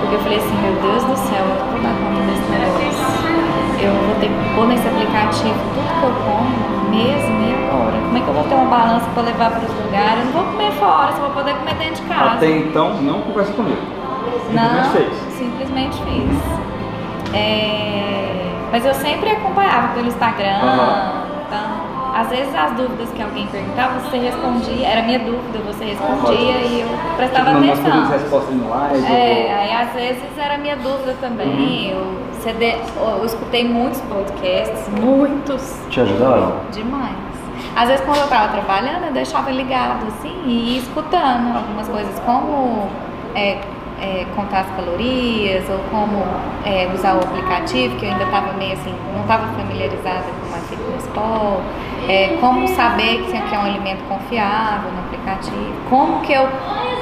Porque 0.00 0.14
eu 0.14 0.20
falei 0.20 0.38
assim, 0.38 0.56
meu 0.62 0.72
Deus 0.80 1.04
do 1.04 1.16
céu, 1.28 1.44
eu 1.44 1.56
não 1.60 1.66
vou 1.68 1.80
dar 1.84 1.92
conta 2.00 2.20
desse 2.24 2.48
negócio. 2.48 3.28
Eu 3.84 3.92
vou 3.92 4.14
ter 4.18 4.28
que 4.32 4.54
pôr 4.56 4.66
nesse 4.66 4.88
aplicativo 4.88 5.60
tudo 5.76 5.88
que 6.00 6.06
eu 6.08 6.14
como, 6.24 6.88
mesmo 6.88 7.36
e 7.44 7.52
agora. 7.52 7.96
Como 8.00 8.16
é 8.16 8.20
que 8.22 8.28
eu 8.28 8.34
vou 8.34 8.44
ter 8.44 8.54
uma 8.54 8.64
balança 8.64 9.06
para 9.12 9.22
levar 9.24 9.50
para 9.50 9.60
os 9.68 9.74
lugares? 9.84 10.18
Eu 10.18 10.24
não 10.24 10.32
vou 10.32 10.44
comer 10.44 10.72
fora, 10.72 11.12
só 11.12 11.20
vou 11.20 11.30
poder 11.30 11.54
comer 11.54 11.74
dentro 11.74 12.02
de 12.02 12.08
casa. 12.08 12.30
Até 12.32 12.48
então, 12.50 12.94
não 13.02 13.20
conversa 13.20 13.52
comigo. 13.52 13.76
Não, 14.50 14.62
Simplesmente 14.64 14.88
fez. 14.96 15.12
simplesmente 15.36 15.96
fiz. 16.02 17.34
É, 17.34 18.50
Mas 18.72 18.86
eu 18.86 18.94
sempre 18.94 19.30
acompanhava 19.30 19.88
pelo 19.94 20.06
Instagram. 20.08 20.58
Aham. 20.62 21.27
Às 22.20 22.28
vezes 22.30 22.52
as 22.54 22.72
dúvidas 22.72 23.08
que 23.10 23.22
alguém 23.22 23.46
perguntava, 23.46 24.00
você 24.00 24.18
respondia, 24.18 24.88
era 24.88 25.02
minha 25.02 25.20
dúvida, 25.20 25.58
você 25.66 25.84
respondia 25.84 26.56
e 26.66 26.80
eu 26.80 26.88
prestava 27.16 27.50
Tipo, 27.50 27.60
nós 27.66 27.78
atenção. 27.78 28.08
resposta 28.08 28.50
no 28.52 28.68
live. 28.70 29.06
É, 29.12 29.54
aí 29.54 29.72
às 29.86 29.92
vezes 29.92 30.22
era 30.36 30.58
minha 30.58 30.76
dúvida 30.76 31.14
também. 31.20 31.90
Eu, 31.92 32.18
CD, 32.42 32.74
eu 32.96 33.24
escutei 33.24 33.64
muitos 33.68 34.00
podcasts, 34.00 34.88
muitos. 35.00 35.76
Te 35.90 36.00
ajudaram? 36.00 36.54
Demais. 36.72 37.14
Às 37.76 37.88
vezes 37.88 38.04
quando 38.04 38.18
eu 38.18 38.28
tava 38.28 38.48
trabalhando, 38.48 39.04
eu 39.06 39.12
deixava 39.12 39.50
ligado 39.52 40.04
assim 40.08 40.34
e 40.44 40.72
ia 40.74 40.78
escutando 40.80 41.56
algumas 41.56 41.86
coisas 41.88 42.18
como 42.26 42.88
é, 43.36 43.58
é, 44.00 44.26
contar 44.34 44.60
as 44.60 44.70
calorias 44.70 45.64
ou 45.70 45.78
como 45.90 46.24
é, 46.64 46.90
usar 46.92 47.14
o 47.14 47.18
aplicativo, 47.20 47.94
que 47.96 48.06
eu 48.06 48.10
ainda 48.10 48.24
estava 48.24 48.52
meio 48.54 48.72
assim, 48.72 48.92
não 49.14 49.22
estava 49.22 49.46
familiarizada 49.54 50.24
com 50.40 50.47
FitnessPal, 50.68 51.60
é, 52.08 52.36
como 52.40 52.66
saber 52.68 53.22
que 53.24 53.54
é 53.54 53.58
um 53.58 53.62
alimento 53.64 54.02
confiável 54.08 54.90
no 54.92 54.98
aplicativo, 55.00 55.72
como 55.90 56.20
que 56.20 56.32
eu 56.32 56.48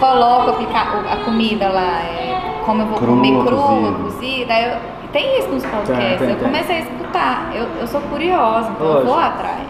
coloco 0.00 0.50
o- 0.50 1.12
a 1.12 1.16
comida 1.24 1.68
lá, 1.68 2.00
é, 2.02 2.60
como 2.64 2.82
eu 2.82 2.86
vou 2.86 2.98
Crua, 2.98 3.16
comer 3.16 3.44
crua, 3.44 3.92
cozida. 4.02 4.54
eu- 4.60 4.96
tem 5.12 5.38
isso 5.38 5.48
nos 5.48 5.64
podcasts, 5.64 6.18
tem, 6.18 6.28
eu 6.30 6.36
tem. 6.36 6.44
comecei 6.46 6.76
a 6.76 6.80
escutar, 6.80 7.50
eu, 7.54 7.66
eu 7.80 7.86
sou 7.86 8.00
curiosa, 8.02 8.70
então 8.70 8.86
eu 8.98 9.06
vou 9.06 9.18
atrás. 9.18 9.66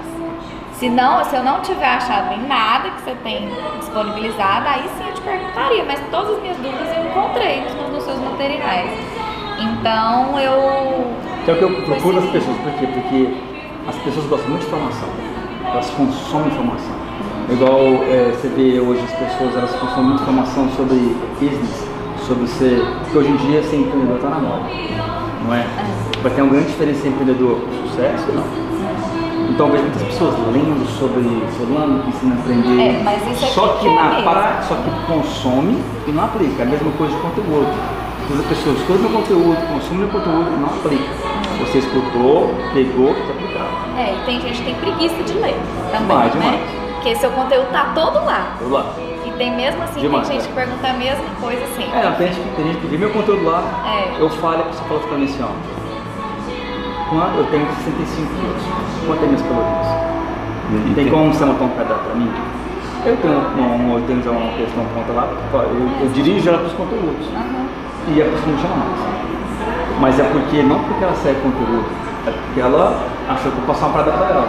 Se, 0.73 0.91
não, 0.91 1.25
se 1.25 1.35
eu 1.35 1.43
não 1.43 1.61
tiver 1.63 1.87
achado 1.87 2.35
em 2.35 2.47
nada 2.47 2.91
que 2.91 3.01
você 3.03 3.15
tem 3.23 3.49
disponibilizado, 3.79 4.67
aí 4.69 4.83
sim 4.99 5.05
eu 5.09 5.15
te 5.15 5.21
perguntaria, 5.23 5.85
mas 5.87 5.99
todas 6.11 6.35
as 6.37 6.43
minhas 6.43 6.57
dúvidas 6.59 6.95
eu 6.95 7.07
encontrei 7.07 7.63
nos, 7.63 7.93
nos 7.95 8.03
seus 8.05 8.19
materiais. 8.21 8.91
Então 9.59 10.39
eu. 10.39 11.07
Que 11.45 11.51
é 11.51 11.55
o 11.55 11.57
que 11.59 11.65
eu 11.65 11.83
procuro 11.83 12.21
seguir. 12.21 12.33
pessoas. 12.33 12.57
Por 12.59 12.73
quê? 12.73 12.87
Porque 12.93 13.56
as 13.89 13.97
pessoas 13.97 14.27
gostam 14.27 14.51
muito 14.51 14.63
de 14.63 14.67
informação. 14.67 15.09
Elas 15.65 15.91
consomem 15.91 16.49
informação. 16.49 16.95
Igual 17.51 18.03
é, 18.05 18.33
você 18.35 18.49
vê 18.49 18.81
hoje 18.81 19.01
as 19.05 19.13
pessoas, 19.13 19.57
elas 19.57 19.73
consomem 19.77 20.11
muita 20.11 20.23
informação 20.23 20.69
sobre 20.77 20.97
business, 21.41 21.87
sobre 22.27 22.47
ser. 22.49 22.85
Porque 23.03 23.19
hoje 23.19 23.31
em 23.31 23.37
dia 23.37 23.63
ser 23.63 23.77
empreendedor 23.77 24.17
está 24.17 24.31
na 24.31 24.39
moda. 24.41 24.65
Não 25.45 25.55
é? 25.55 25.67
Vai 26.23 26.33
ter 26.33 26.43
uma 26.43 26.51
grande 26.51 26.67
diferença 26.69 27.07
entre 27.07 27.23
empreendedor 27.23 27.61
sucesso 27.83 28.25
ou 28.29 28.35
não. 28.35 28.67
Então 29.49 29.71
vejo 29.71 29.85
muitas 29.85 30.03
pessoas 30.03 30.35
lendo 30.53 30.87
sobre 30.99 31.23
fulano 31.57 32.03
que 32.03 32.09
ensina 32.11 32.35
a 32.35 32.39
aprender. 32.39 32.83
É, 32.83 33.03
mas 33.05 33.23
isso 33.31 33.45
é 33.45 33.49
só 33.49 33.69
que 33.69 33.79
que 33.79 33.95
quer 33.95 33.95
na 33.95 34.63
só 34.63 34.75
que 34.75 34.91
consome 35.07 35.79
e 36.07 36.11
não 36.11 36.25
aplica. 36.25 36.63
É 36.63 36.67
a 36.67 36.69
mesma 36.69 36.91
coisa 36.93 37.15
de 37.15 37.23
conteúdo. 37.23 37.69
Todas 38.27 38.43
as 38.43 38.49
pessoas 38.49 38.77
escutam 38.79 39.03
meu 39.03 39.21
conteúdo, 39.21 39.73
consomem 39.73 39.99
meu 40.01 40.09
conteúdo 40.09 40.51
e 40.53 40.61
não 40.61 40.69
aplica. 40.69 41.36
Você 41.61 41.79
escutou, 41.79 42.55
pegou, 42.75 43.15
quer 43.15 43.31
aplicar. 43.33 43.69
É, 43.99 44.15
e 44.15 44.27
tem 44.27 44.41
gente 44.41 44.59
que 44.59 44.65
tem 44.65 44.75
preguiça 44.75 45.23
de 45.23 45.33
ler 45.39 45.57
também, 45.91 46.07
Demais, 46.09 46.35
né? 46.35 46.41
demais. 46.41 46.61
Porque 46.95 47.17
seu 47.17 47.31
conteúdo 47.31 47.71
tá 47.73 47.93
todo 47.95 48.25
lá. 48.25 48.57
Vamos 48.61 48.73
lá. 48.75 48.87
E 49.25 49.31
tem 49.33 49.55
mesmo 49.57 49.83
assim, 49.83 50.01
Demais, 50.01 50.29
tem 50.29 50.39
gente 50.39 50.47
é. 50.47 50.49
que 50.51 50.55
pergunta 50.55 50.87
a 50.89 50.93
mesma 50.93 51.25
coisa 51.41 51.67
sempre. 51.77 51.99
É, 51.99 52.03
não, 52.05 52.13
tem 52.17 52.27
gente, 52.29 52.41
que- 52.41 52.57
tem 52.57 52.65
gente 52.67 52.79
que 52.81 52.87
vê 52.89 52.99
meu 52.99 53.11
conteúdo 53.11 53.45
lá, 53.45 53.63
É. 53.87 54.21
eu 54.21 54.29
falo 54.31 54.59
e 54.59 54.61
a 54.61 54.65
pessoa 54.65 54.89
fala 54.89 55.01
pra 55.01 55.17
mim 55.19 55.25
assim, 55.25 55.43
ó. 55.43 55.49
Quando 57.09 57.39
eu 57.39 57.45
tenho 57.47 57.67
65 57.67 58.29
quilos, 58.35 58.63
quanto 59.07 59.23
é 59.23 59.27
minhas 59.27 59.43
calorias? 59.43 59.87
E- 60.73 60.91
e 60.91 60.95
Tem 60.95 61.09
como 61.09 61.33
você 61.33 61.45
montar 61.45 61.65
um 61.65 61.69
cardápio 61.71 62.05
pra 62.05 62.15
mim? 62.17 62.31
Eu 63.07 63.17
tenho 63.19 63.35
uma, 63.39 63.75
uma, 63.77 63.99
eu 63.99 64.07
tenho 64.07 64.19
uma 64.33 64.53
questão 64.59 64.85
pronta 64.93 65.13
lá, 65.13 65.29
eu, 65.55 65.89
eu 66.03 66.09
dirijo 66.13 66.49
ela 66.49 66.59
pros 66.59 66.73
conteúdos. 66.73 67.27
Aham. 67.35 67.67
E 68.09 68.23
a 68.23 68.25
pessoa 68.25 68.51
não 68.53 68.59
chama 68.59 68.77
mais. 68.77 69.26
Mas 70.01 70.19
é 70.21 70.25
porque, 70.25 70.63
não 70.63 70.79
porque 70.85 71.05
ela 71.05 71.15
segue 71.15 71.41
conteúdo, 71.41 71.85
é 72.27 72.31
porque 72.31 72.61
ela 72.61 73.03
achou 73.29 73.51
que 73.51 73.59
eu 73.59 73.65
passar 73.67 73.87
uma 73.87 73.93
parada 73.95 74.13
pra 74.13 74.27
ela. 74.27 74.49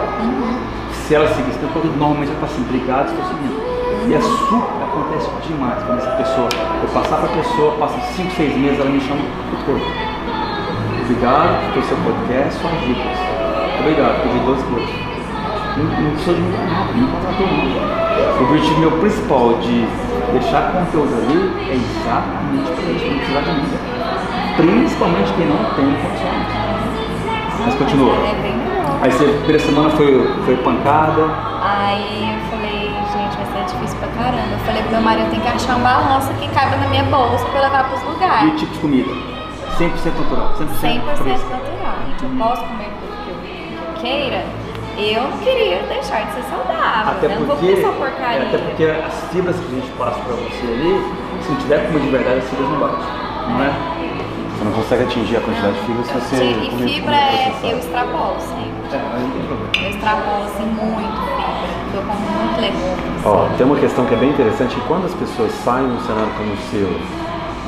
Se 0.92 1.16
ela 1.16 1.28
seguir 1.30 1.50
esse 1.50 1.60
conteúdo, 1.60 1.98
normalmente 1.98 2.32
ela 2.32 2.40
fala 2.40 2.52
assim, 2.52 2.66
obrigado, 2.68 3.08
estou 3.08 3.26
seguindo. 3.26 3.56
E 4.08 4.14
é 4.14 4.22
super, 4.22 4.84
acontece 4.84 5.30
demais 5.48 5.84
quando 5.84 6.00
essa 6.00 6.12
pessoa, 6.12 6.50
eu 6.82 6.90
passar 6.90 7.18
pra 7.18 7.30
pessoa, 7.30 7.76
passa 7.80 8.00
5, 8.16 8.32
6 8.32 8.58
meses, 8.58 8.80
ela 8.80 8.90
me 8.90 9.00
chama 9.00 9.22
o 9.22 9.66
corpo. 9.66 9.86
Obrigado 11.02 11.74
pelo 11.74 11.86
seu 11.86 11.98
podcast, 11.98 12.60
suas 12.60 12.80
dicas. 12.84 13.18
Obrigado, 13.80 14.24
pedi 14.24 14.40
12 14.46 14.64
coisas. 14.64 14.90
Não, 15.78 15.86
não 16.02 16.18
sou 16.18 16.34
de 16.34 16.42
mudar 16.42 16.66
nada, 16.68 16.92
não 16.94 17.08
contratou 17.08 17.48
não. 17.48 17.98
O 18.40 18.50
objetivo 18.50 18.80
meu 18.80 18.92
principal 19.00 19.54
de 19.62 19.88
deixar 20.32 20.72
conteúdo 20.72 21.14
ali 21.16 21.38
é 21.70 21.76
exatamente 21.76 22.72
para 22.72 22.92
isso, 22.92 23.06
não 23.06 23.18
precisar 23.18 23.42
de 23.42 23.52
mim. 23.52 23.97
Principalmente 24.58 25.32
quem 25.34 25.46
não 25.48 25.58
tem 25.76 25.86
condições. 25.86 26.48
Mas 27.66 27.76
continua. 27.76 28.14
É. 28.14 28.58
Aí 29.02 29.12
você, 29.12 29.26
primeira 29.26 29.60
semana 29.60 29.90
foi, 29.92 30.28
foi 30.46 30.58
pancada. 30.58 31.22
Aí 31.62 32.34
eu 32.34 32.50
falei, 32.50 32.90
gente, 33.14 33.38
vai 33.38 33.46
ser 33.66 33.74
difícil 33.74 33.98
pra 34.00 34.08
caramba. 34.10 34.52
Eu 34.54 34.60
falei 34.66 34.82
pro 34.82 34.92
meu 34.92 35.02
marido, 35.02 35.30
tem 35.30 35.40
que 35.40 35.48
achar 35.48 35.76
uma 35.76 35.88
balança 35.90 36.34
que 36.34 36.48
caiba 36.50 36.76
na 36.78 36.88
minha 36.88 37.04
bolsa 37.04 37.46
pra 37.46 37.60
eu 37.60 37.64
levar 37.66 37.84
pros 37.90 38.02
E 38.02 38.06
lugares. 38.06 38.60
tipo 38.60 38.74
de 38.74 38.80
comida? 38.80 39.12
100% 39.78 39.90
natural. 40.18 40.54
100%, 40.58 40.68
100% 40.82 41.16
fresco. 41.18 41.50
natural. 41.52 41.96
Gente, 42.10 42.24
eu 42.24 42.30
posso 42.40 42.62
comer 42.64 42.90
tudo 42.98 43.14
que 43.24 43.30
eu, 43.30 43.36
que 43.38 43.78
eu 43.78 44.02
queira. 44.02 44.44
Eu 44.98 45.22
não 45.30 45.38
queria 45.38 45.84
deixar 45.84 46.26
de 46.26 46.34
ser 46.34 46.44
saudável. 46.50 47.12
Até 47.12 47.28
né? 47.28 47.36
eu 47.36 47.40
não 47.42 47.48
vou 47.48 47.56
porque, 47.58 47.72
comer 47.76 47.86
só 47.86 47.92
porcaria. 47.92 48.40
é, 48.42 48.48
até 48.48 48.58
porque 48.58 48.84
as 48.86 49.14
fibras 49.32 49.56
que 49.58 49.66
a 49.66 49.76
gente 49.80 49.92
passa 49.92 50.20
pra 50.22 50.34
você 50.34 50.66
ali, 50.66 51.14
se 51.44 51.52
não 51.52 51.58
tiver 51.60 51.86
comida 51.86 52.00
de 52.00 52.10
verdade, 52.10 52.38
as 52.40 52.50
fibras 52.50 52.70
não 52.70 52.80
batem. 52.80 52.98
Não 53.48 53.64
é? 53.64 53.72
Você 54.58 54.64
não 54.64 54.72
consegue 54.72 55.04
atingir 55.04 55.38
a 55.38 55.42
quantidade 55.42 55.74
de 55.76 55.86
fibra 55.86 56.04
se 56.04 56.14
você 56.14 56.36
Sim, 56.36 56.66
e 56.66 56.70
comer 56.72 56.90
fibra 56.90 57.16
é, 57.16 57.54
eu 57.62 57.78
extrapolo 57.78 58.40
sempre. 58.42 58.90
É, 58.90 58.98
aí 58.98 59.22
não 59.22 59.30
tem 59.30 59.44
problema. 59.46 59.70
Eu 59.78 59.90
extrapolo 59.92 60.44
assim 60.46 60.66
muito 60.66 61.20
fibra. 61.38 61.70
Eu 61.94 62.02
como 62.02 62.20
muito 62.26 62.58
legume. 62.58 63.22
Ó, 63.24 63.46
tem 63.56 63.66
uma 63.68 63.76
questão 63.76 64.06
que 64.08 64.16
é 64.16 64.18
bem 64.18 64.30
interessante, 64.30 64.74
que 64.74 64.82
quando 64.88 65.06
as 65.06 65.14
pessoas 65.14 65.52
saem 65.62 65.86
num 65.86 66.00
cenário 66.02 66.34
como 66.34 66.54
o 66.54 66.58
seu, 66.74 66.90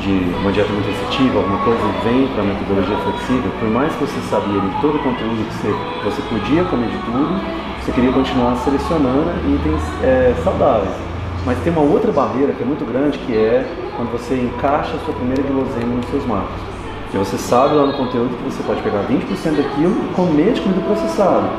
de 0.01 0.33
uma 0.41 0.51
dieta 0.51 0.73
muito 0.73 0.89
restritiva, 0.89 1.37
alguma 1.37 1.59
coisa, 1.61 1.77
e 1.77 2.09
vem 2.09 2.27
para 2.33 2.41
a 2.41 2.45
metodologia 2.57 2.97
flexível, 3.05 3.51
por 3.59 3.69
mais 3.69 3.93
que 3.93 3.99
você 4.09 4.19
sabia 4.25 4.59
de 4.59 4.81
todo 4.81 4.95
o 4.97 4.99
conteúdo 5.05 5.45
que 5.45 5.53
você, 5.61 5.69
você 6.09 6.21
podia 6.25 6.63
comer 6.73 6.89
de 6.89 6.97
tudo, 7.05 7.37
você 7.85 7.91
queria 7.91 8.11
continuar 8.11 8.57
selecionando 8.65 9.29
itens 9.45 9.83
é, 10.01 10.33
saudáveis. 10.43 10.97
Mas 11.45 11.59
tem 11.59 11.71
uma 11.71 11.85
outra 11.85 12.11
barreira 12.11 12.51
que 12.51 12.63
é 12.63 12.65
muito 12.65 12.83
grande, 12.83 13.19
que 13.19 13.37
é 13.37 13.63
quando 13.95 14.09
você 14.11 14.33
encaixa 14.33 14.97
a 14.97 14.99
sua 15.05 15.13
primeira 15.13 15.43
gulosema 15.43 15.93
nos 15.93 16.09
seus 16.09 16.25
macros. 16.25 16.78
Que 17.11 17.17
você 17.17 17.37
sabe 17.37 17.75
lá 17.75 17.85
no 17.85 17.93
conteúdo 17.93 18.37
que 18.37 18.43
você 18.43 18.61
pode 18.63 18.81
pegar 18.81 19.03
20% 19.07 19.55
daquilo 19.55 19.95
e 20.05 20.13
comer 20.13 20.53
de 20.53 20.61
comida 20.61 20.81
processada 20.81 21.49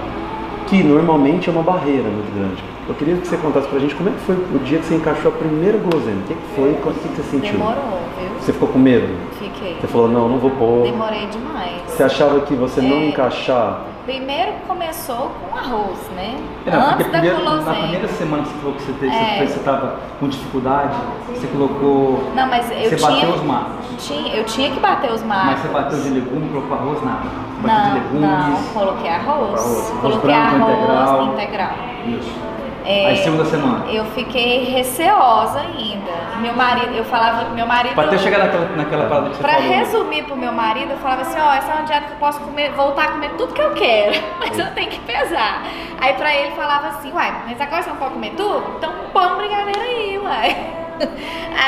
que 0.71 0.85
normalmente 0.85 1.49
é 1.49 1.53
uma 1.53 1.65
barreira 1.65 2.09
muito 2.09 2.33
grande. 2.33 2.63
Eu 2.89 2.95
queria 2.95 3.17
que 3.17 3.27
você 3.27 3.37
contasse 3.37 3.67
pra 3.67 3.79
gente 3.81 3.95
como 3.97 4.09
é 4.09 4.13
que 4.13 4.21
foi 4.21 4.37
o 4.37 4.59
dia 4.61 4.79
que 4.79 4.87
você 4.87 4.95
encaixou 4.95 5.33
a 5.33 5.35
primeira 5.35 5.77
guloseima. 5.77 6.21
O 6.21 6.25
que, 6.25 6.35
que 6.35 6.55
foi? 6.55 6.71
O 6.71 6.95
que, 6.95 7.09
que 7.09 7.17
você 7.17 7.23
sentiu? 7.23 7.53
Demorou, 7.55 7.99
viu? 8.17 8.29
Você 8.41 8.53
ficou 8.53 8.69
com 8.69 8.79
medo? 8.79 9.09
Fiquei. 9.39 9.77
Você 9.81 9.87
falou, 9.89 10.09
não, 10.09 10.29
não 10.29 10.39
vou 10.39 10.51
pôr. 10.51 10.85
Demorei 10.85 11.27
demais. 11.27 11.83
Você 11.89 12.05
achava 12.05 12.41
que 12.43 12.55
você 12.55 12.81
não 12.81 12.99
É. 12.99 13.09
encaixar? 13.09 13.83
Primeiro 14.11 14.55
começou 14.67 15.31
com 15.41 15.57
arroz, 15.57 15.97
né? 16.17 16.37
É, 16.67 16.71
não, 16.73 16.81
porque 16.81 17.05
Antes 17.05 17.13
da 17.13 17.19
primeiro, 17.21 17.45
na 17.63 17.73
primeira 17.75 18.09
semana 18.09 18.43
que 18.43 18.49
você 18.49 18.59
falou 18.59 18.75
que 18.75 18.83
você 18.83 18.93
teve, 18.95 19.15
É. 19.15 19.47
você 19.47 19.59
estava 19.61 19.97
com 20.19 20.29
dificuldade, 20.29 20.97
você 21.29 21.47
colocou. 21.47 22.33
Não, 22.35 22.49
mas 22.49 22.69
eu 22.73 22.91
você 22.91 22.97
tinha. 22.97 23.09
bateu 23.09 23.31
os 23.31 23.43
macros. 23.45 23.87
Tinha, 24.05 24.35
eu 24.35 24.45
tinha 24.47 24.71
que 24.73 24.81
bater 24.81 25.13
os 25.13 25.23
macros. 25.23 25.51
Mas 25.53 25.61
você 25.61 25.69
bateu 25.69 26.01
de 26.01 26.09
legume, 26.09 26.49
colocou 26.49 26.77
arroz, 26.77 27.05
nada. 27.05 27.21
Você 27.23 27.69
bateu 27.69 27.79
Não, 27.79 27.93
de 27.93 28.01
legumes. 28.01 28.21
não, 28.21 28.73
coloquei 28.75 29.11
arroz. 29.11 29.61
Arroz. 29.61 29.91
Arroz 29.91 30.01
Coloquei 30.01 30.21
branco, 30.21 30.57
arroz 30.57 31.33
integral. 31.33 31.35
integral. 31.35 31.73
Isso. 32.19 32.50
É, 32.85 33.07
Aí 33.09 33.17
segunda 33.19 33.45
semana. 33.45 33.85
Eu 33.91 34.05
fiquei 34.07 34.65
receosa 34.65 35.61
ainda. 35.61 36.11
Meu 36.41 36.55
marido, 36.55 36.95
eu 36.95 37.05
falava 37.05 37.45
pro 37.45 37.55
meu 37.55 37.67
marido. 37.67 37.95
Pra 37.95 38.05
até 38.05 38.17
chegar 38.19 38.39
naquela, 38.39 38.65
naquela 38.77 39.07
parada 39.09 39.29
que 39.31 39.37
você 39.37 39.43
Pra 39.43 39.53
falou. 39.55 39.69
resumir 39.69 40.23
pro 40.25 40.37
meu 40.37 40.53
marido, 40.53 40.91
eu 40.93 40.97
falava 40.99 41.23
assim, 41.23 41.39
ó, 41.39 41.53
essa 41.53 41.71
é 41.71 41.75
uma 41.75 41.83
dieta 41.85 42.07
que 42.07 42.13
eu 42.13 42.17
posso 42.19 42.41
comer, 42.41 42.73
voltar 42.73 43.05
a 43.05 43.09
comer 43.13 43.31
tudo 43.37 43.53
que 43.53 43.61
eu 43.61 43.73
quero, 43.75 44.19
mas 44.41 44.59
eu 44.59 44.67
tenho 44.75 44.89
que 44.89 44.99
pesar. 45.01 45.63
Aí 46.01 46.15
pra 46.15 46.35
ele 46.35 46.53
falava 46.57 46.89
assim, 46.89 47.13
uai, 47.13 47.35
mas 47.47 47.61
agora 47.61 47.83
você 47.83 47.91
não 47.91 47.97
pode 47.97 48.15
comer 48.15 48.31
tudo? 48.37 48.65
Então 48.79 48.91
um 48.91 49.37
brigadeiro 49.37 49.81
aí, 49.81 50.19
uai. 50.19 50.57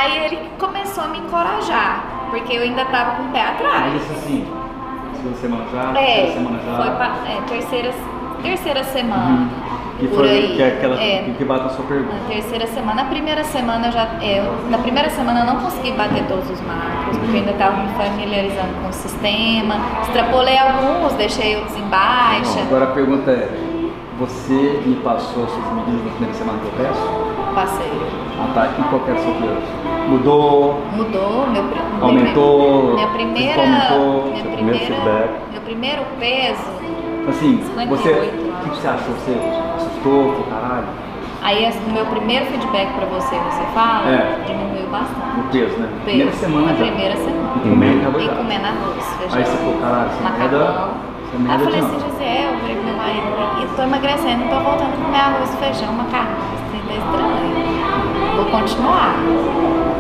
Aí 0.01 0.25
ele 0.27 0.39
começou 0.59 1.05
a 1.05 1.09
me 1.09 1.19
encorajar, 1.19 2.05
porque 2.31 2.53
eu 2.55 2.63
ainda 2.63 2.85
tava 2.87 3.13
com 3.17 3.23
o 3.25 3.29
pé 3.29 3.41
atrás. 3.43 3.93
Mas 3.93 4.03
isso 4.03 4.13
assim, 4.13 4.47
segunda 5.17 5.37
semana 5.37 5.65
já, 5.73 5.91
É, 6.01 6.05
terceira 6.05 6.33
semana 6.33 6.59
já. 6.65 6.77
foi 6.77 6.91
pra, 6.97 7.07
é, 7.31 7.41
terceira, 7.49 7.95
terceira 8.43 8.85
semana. 8.85 9.25
Uhum. 9.31 9.82
Que 9.99 10.09
foi 10.09 10.29
aí. 10.29 10.53
que 10.57 10.63
é 10.63 10.67
aquela 10.69 11.01
É. 11.01 11.23
que, 11.25 11.33
que 11.35 11.45
bate 11.45 11.67
a 11.67 11.69
sua 11.71 11.85
pergunta. 11.85 12.15
Na 12.15 12.29
terceira 12.29 12.67
semana, 12.67 13.03
na 13.05 13.09
primeira 13.09 13.45
semana 13.45 13.87
eu 13.89 13.93
já. 13.93 14.09
Eu, 14.23 14.69
na 14.71 14.79
primeira 14.79 15.09
semana 15.11 15.41
eu 15.41 15.47
não 15.47 15.57
consegui 15.61 15.93
bater 15.93 16.25
todos 16.27 16.51
os 16.51 16.61
macros, 16.63 17.17
porque 17.19 17.33
eu 17.33 17.41
ainda 17.41 17.51
estava 17.53 17.77
me 17.77 17.89
familiarizando 17.95 18.75
com 18.83 18.89
o 18.89 18.93
sistema. 18.93 19.75
Extrapolei 20.03 20.59
alguns, 20.59 21.13
deixei 21.15 21.57
outros 21.57 21.77
em 21.77 21.83
baixa. 21.89 22.59
Bom, 22.61 22.67
agora 22.77 22.85
a 22.85 22.89
pergunta 22.95 23.31
é, 23.31 23.49
você 24.19 24.81
me 24.85 24.97
passou 24.97 25.45
as 25.45 25.51
suas 25.51 25.73
medidas 25.75 26.05
na 26.05 26.11
primeira 26.11 26.35
semana 26.35 26.59
que 26.59 26.67
eu 26.67 26.87
peço? 26.87 27.55
Passei. 27.55 27.93
Ah 28.41 28.49
tá, 28.55 28.71
e 28.79 28.83
qual 28.85 29.01
que 29.03 29.11
era 29.11 29.21
o 29.21 29.23
seu 29.23 29.35
peso? 29.35 29.83
Mudou? 30.09 30.81
Mudou, 30.97 31.47
meu, 31.49 31.65
Aumentou? 32.01 32.95
Minha 32.95 33.07
primeira. 33.09 33.61
Aumentou? 33.63 34.33
Minha 34.33 34.45
primeiro 34.45 34.57
primeira 34.57 34.79
feedback. 34.79 35.31
meu 35.53 35.61
primeiro 35.61 36.03
peso. 36.19 36.83
Assim, 37.29 37.63
58, 37.63 37.89
você, 37.89 38.11
o 38.11 38.65
que 38.65 38.71
que 38.71 38.77
você 38.79 38.89
achou? 38.89 39.15
Você 39.15 39.39
caralho? 40.51 40.87
Aí 41.43 41.73
o 41.89 41.91
meu 41.93 42.07
primeiro 42.07 42.47
feedback 42.47 42.93
pra 42.95 43.07
você, 43.07 43.35
você 43.37 43.63
fala, 43.75 44.09
É. 44.09 44.45
diminuiu 44.47 44.87
bastante. 44.91 45.41
O 45.41 45.43
peso, 45.51 45.77
né? 45.79 45.89
Peso. 46.05 46.05
Primeira 46.05 46.33
semana 46.33 46.67
Na 46.69 46.75
já. 46.75 46.85
primeira 46.87 47.17
semana. 47.17 47.53
E 47.57 47.69
comendo 47.69 47.99
E 47.99 48.03
carboidrato. 48.03 48.39
comendo 48.39 48.65
arroz, 48.67 49.07
feijão. 49.19 49.39
Aí 49.39 49.45
você 49.45 49.57
falou, 49.57 49.75
caralho, 49.81 50.11
merda... 50.23 50.59
macarrão. 50.59 50.89
Aí 50.89 51.33
eu 51.35 51.41
merda 51.41 51.65
falei 51.65 51.81
assim. 51.81 51.99
José, 52.01 52.47
eu 52.47 52.59
falei 52.61 52.75
pro 52.77 52.85
meu 52.85 52.97
marido, 52.97 53.27
e 53.63 53.77
tô 53.77 53.83
emagrecendo, 53.83 54.45
tô 54.51 54.61
voltando 54.61 54.93
a 54.93 55.05
comer 55.05 55.21
arroz, 55.21 55.55
feijão, 55.57 55.93
macarrão. 55.95 56.37
Isso 56.55 56.87
tá 56.87 56.95
estranho. 56.95 58.37
Vou 58.37 58.45
continuar. 58.47 59.15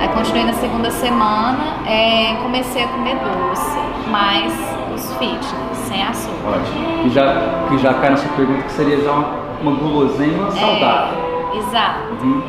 Aí 0.00 0.08
continuei 0.08 0.44
na 0.44 0.52
segunda 0.52 0.90
semana, 0.90 1.58
é, 1.86 2.36
comecei 2.42 2.84
a 2.84 2.88
comer 2.88 3.16
doce, 3.16 3.78
mas 4.10 4.52
os 4.94 5.12
fitness, 5.16 5.76
sem 5.88 6.02
açúcar. 6.04 6.50
Ótimo. 6.56 7.02
Que 7.02 7.10
já, 7.10 7.66
que 7.68 7.78
já 7.78 7.94
cai 7.94 8.10
na 8.10 8.16
sua 8.16 8.30
pergunta, 8.32 8.62
que 8.62 8.72
seria 8.72 9.00
já 9.00 9.10
uma, 9.12 9.41
uma 9.62 9.72
guloseima 9.72 10.50
saudável. 10.50 11.18
É, 11.52 11.58
exato. 11.58 12.12
Uhum. 12.22 12.42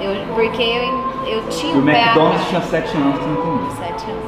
Eu, 0.00 0.34
porque 0.34 0.62
eu, 0.62 1.36
eu 1.36 1.42
tinha 1.48 1.72
E 1.72 1.76
o 1.76 1.80
um 1.80 1.84
pé 1.84 2.00
McDonald's 2.02 2.42
atrás. 2.42 2.48
tinha 2.48 2.60
7 2.60 2.96
anos 2.96 3.18
que 3.18 3.26
não 3.26 3.36
comia. 3.36 3.70
Sete 3.70 4.04
anos. 4.10 4.24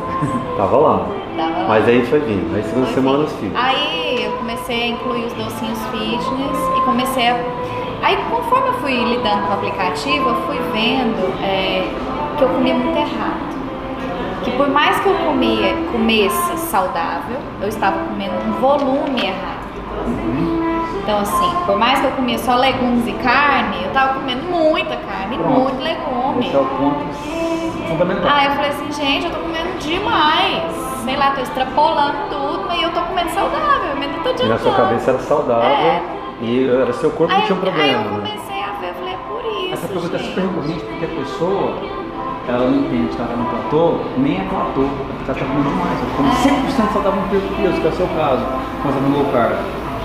Tava 0.57 0.77
lá. 0.77 1.07
Tava 1.37 1.59
lá. 1.63 1.69
Mas 1.69 1.89
aí 1.89 2.07
foi 2.07 2.21
vindo. 2.21 2.55
Aí 2.57 2.63
segunda 2.63 2.87
semana 2.89 3.25
os 3.25 3.33
filhos. 3.35 3.55
Aí 3.57 4.25
eu 4.25 4.33
comecei 4.33 4.83
a 4.83 4.87
incluir 4.89 5.25
os 5.27 5.33
docinhos 5.33 5.79
fitness 5.91 6.59
e 6.77 6.81
comecei 6.83 7.29
a. 7.29 7.37
Aí 8.03 8.17
conforme 8.31 8.69
eu 8.69 8.75
fui 8.75 8.93
lidando 9.05 9.43
com 9.47 9.51
o 9.51 9.55
aplicativo, 9.55 10.29
eu 10.29 10.37
fui 10.47 10.59
vendo 10.73 11.43
é, 11.43 11.83
que 12.39 12.43
eu 12.45 12.49
comia 12.49 12.75
muito 12.75 12.97
errado. 12.97 13.57
Que 14.45 14.51
por 14.53 14.69
mais 14.69 14.99
que 15.01 15.09
eu 15.09 15.15
comia, 15.15 15.75
comesse 15.91 16.57
saudável, 16.59 17.37
eu 17.61 17.69
estava 17.69 17.99
comendo 18.05 18.35
um 18.47 18.53
volume 18.61 19.21
errado. 19.27 19.67
Então 21.07 21.21
assim, 21.21 21.49
por 21.67 21.79
mais 21.79 22.01
que 22.01 22.07
eu 22.07 22.11
comia 22.13 22.37
só 22.37 22.57
legumes 22.57 23.07
e 23.07 23.13
carne, 23.23 23.77
eu 23.83 23.87
estava 23.89 24.15
comendo 24.15 24.43
muita 24.51 24.97
carne 24.97 25.37
e 25.37 25.39
Pronto. 25.39 25.61
muito 25.61 25.81
legume. 25.81 26.47
Esse 26.49 26.57
é 26.57 26.59
o 26.59 26.65
ponto 26.65 27.07
Fundamental. 27.89 28.29
Aí 28.35 28.47
eu 28.47 28.53
falei 28.53 28.71
assim, 28.71 28.93
gente, 28.93 29.27
eu 29.27 29.31
tô 29.31 29.39
comendo 29.39 29.79
demais. 29.79 30.75
Sei 31.05 31.17
lá, 31.17 31.31
tô 31.31 31.43
extrapolando 31.43 32.17
tudo, 32.29 32.73
e 32.75 32.83
eu 32.83 32.91
tô 32.91 33.01
comendo 33.03 33.31
saudável, 33.31 33.95
mas 33.97 34.11
não 34.11 34.23
tô 34.25 34.29
E 34.31 34.33
adiantando. 34.33 34.49
na 34.49 34.59
sua 34.59 34.73
cabeça 34.75 35.11
era 35.13 35.19
saudável 35.21 35.71
É. 35.71 36.03
e 36.43 36.69
era 36.69 36.93
seu 36.95 37.13
corpo 37.13 37.33
aí, 37.33 37.43
que 37.43 37.47
tinha 37.47 37.57
um 37.57 37.63
aí 37.63 37.71
problema, 37.71 38.03
eu 38.05 38.11
né? 38.11 38.29
comecei 38.29 38.61
a 38.65 38.73
ver, 38.81 38.89
eu 38.89 38.95
falei, 38.95 39.15
é 39.15 39.19
por 39.29 39.45
isso. 39.45 39.73
Essa 39.75 39.87
pergunta 39.87 40.17
é 40.17 40.19
super 40.19 40.41
recorrente 40.41 40.85
porque 40.85 41.05
a 41.05 41.09
pessoa, 41.09 41.75
ela 42.49 42.59
não 42.67 42.79
entende 42.81 43.15
que 43.15 43.23
ela 43.23 43.31
tá 43.31 43.37
no 43.37 43.45
platô, 43.47 43.99
nem 44.19 44.35
é 44.41 44.45
platô, 44.51 44.83
é 44.83 45.15
porque 45.15 45.31
ela 45.31 45.39
tá 45.39 45.45
comendo 45.47 45.71
demais. 45.71 45.99
Ela 46.03 46.11
come 46.17 46.31
100% 46.91 46.93
saudável 46.93 47.23
no 47.23 47.29
peso 47.29 47.47
que 47.47 47.87
é 47.87 47.91
o 47.91 47.93
seu 47.95 48.09
caso, 48.19 48.43
quando 48.83 48.95
você 48.95 49.01
tá 49.01 49.07
no 49.07 49.17
low 49.17 49.33
carb. 49.33 49.55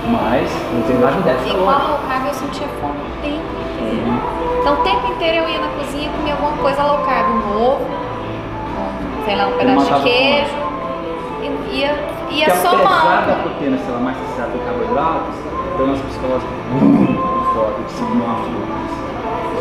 Mas, 0.10 0.50
não 0.74 0.82
tem 0.84 0.96
mais 0.98 1.16
de 1.16 1.22
10 1.22 1.46
E 1.48 1.50
calóricas. 1.52 1.90
low 1.90 2.00
carb 2.08 2.26
eu 2.28 2.34
sentia 2.34 2.68
fome 2.82 2.98
o 2.98 3.22
tempo 3.22 3.52
inteiro. 3.62 4.22
Então 4.60 4.74
o 4.74 4.78
tempo 4.78 5.08
inteiro 5.14 5.38
eu 5.38 5.50
ia 5.50 5.60
na 5.60 5.68
cozinha 5.78 6.08
e 6.10 6.18
comia 6.18 6.34
alguma 6.34 6.58
coisa 6.58 6.84
low 6.84 6.98
carb, 7.06 7.28
um 7.30 7.62
ovo, 7.62 7.88
sei 9.26 9.36
lá, 9.36 9.48
um 9.48 9.58
pedaço 9.58 9.94
de 9.94 10.02
queijo. 10.02 10.56
E 11.42 11.76
ia, 11.78 11.88
ia 11.88 11.96
Porque 12.28 12.44
apesar 12.52 12.72
da 12.72 12.78
somando. 12.78 13.44
proteína 13.44 13.78
ser 13.78 13.92
mais 13.94 14.18
saciada 14.18 14.52
do 14.52 14.60
carboidratos, 14.66 15.36
umas 15.80 16.00
psicológicas 16.02 16.54
muito 16.72 17.54
forte 17.54 17.82
de 17.84 17.92
seguir 17.92 18.12
uma 18.12 18.36
fruta. 18.36 18.82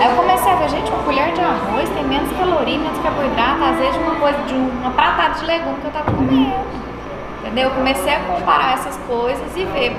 Aí 0.01 0.11
eu 0.11 0.17
comecei 0.17 0.53
a 0.53 0.57
ver, 0.57 0.69
gente, 0.71 0.91
uma 0.91 1.03
colher 1.03 1.33
de 1.33 1.41
arroz 1.41 1.89
tem 1.91 2.05
menos 2.05 2.31
caloria, 2.37 2.79
menos 2.79 2.99
carboidrato, 2.99 3.65
às 3.65 3.77
vezes 3.77 3.95
de 3.95 4.01
uma 4.01 4.15
coisa, 4.17 4.39
de 4.47 4.55
uma 4.55 4.91
pratada 4.91 5.35
de 5.39 5.45
legume 5.47 5.77
que 5.81 5.85
eu 5.87 5.91
tava 5.91 6.11
comendo. 6.11 6.55
Entendeu? 7.41 7.69
Eu 7.69 7.75
comecei 7.75 8.15
a 8.15 8.21
comparar 8.21 8.75
essas 8.75 8.97
coisas 9.09 9.47
e 9.57 9.65
ver. 9.65 9.97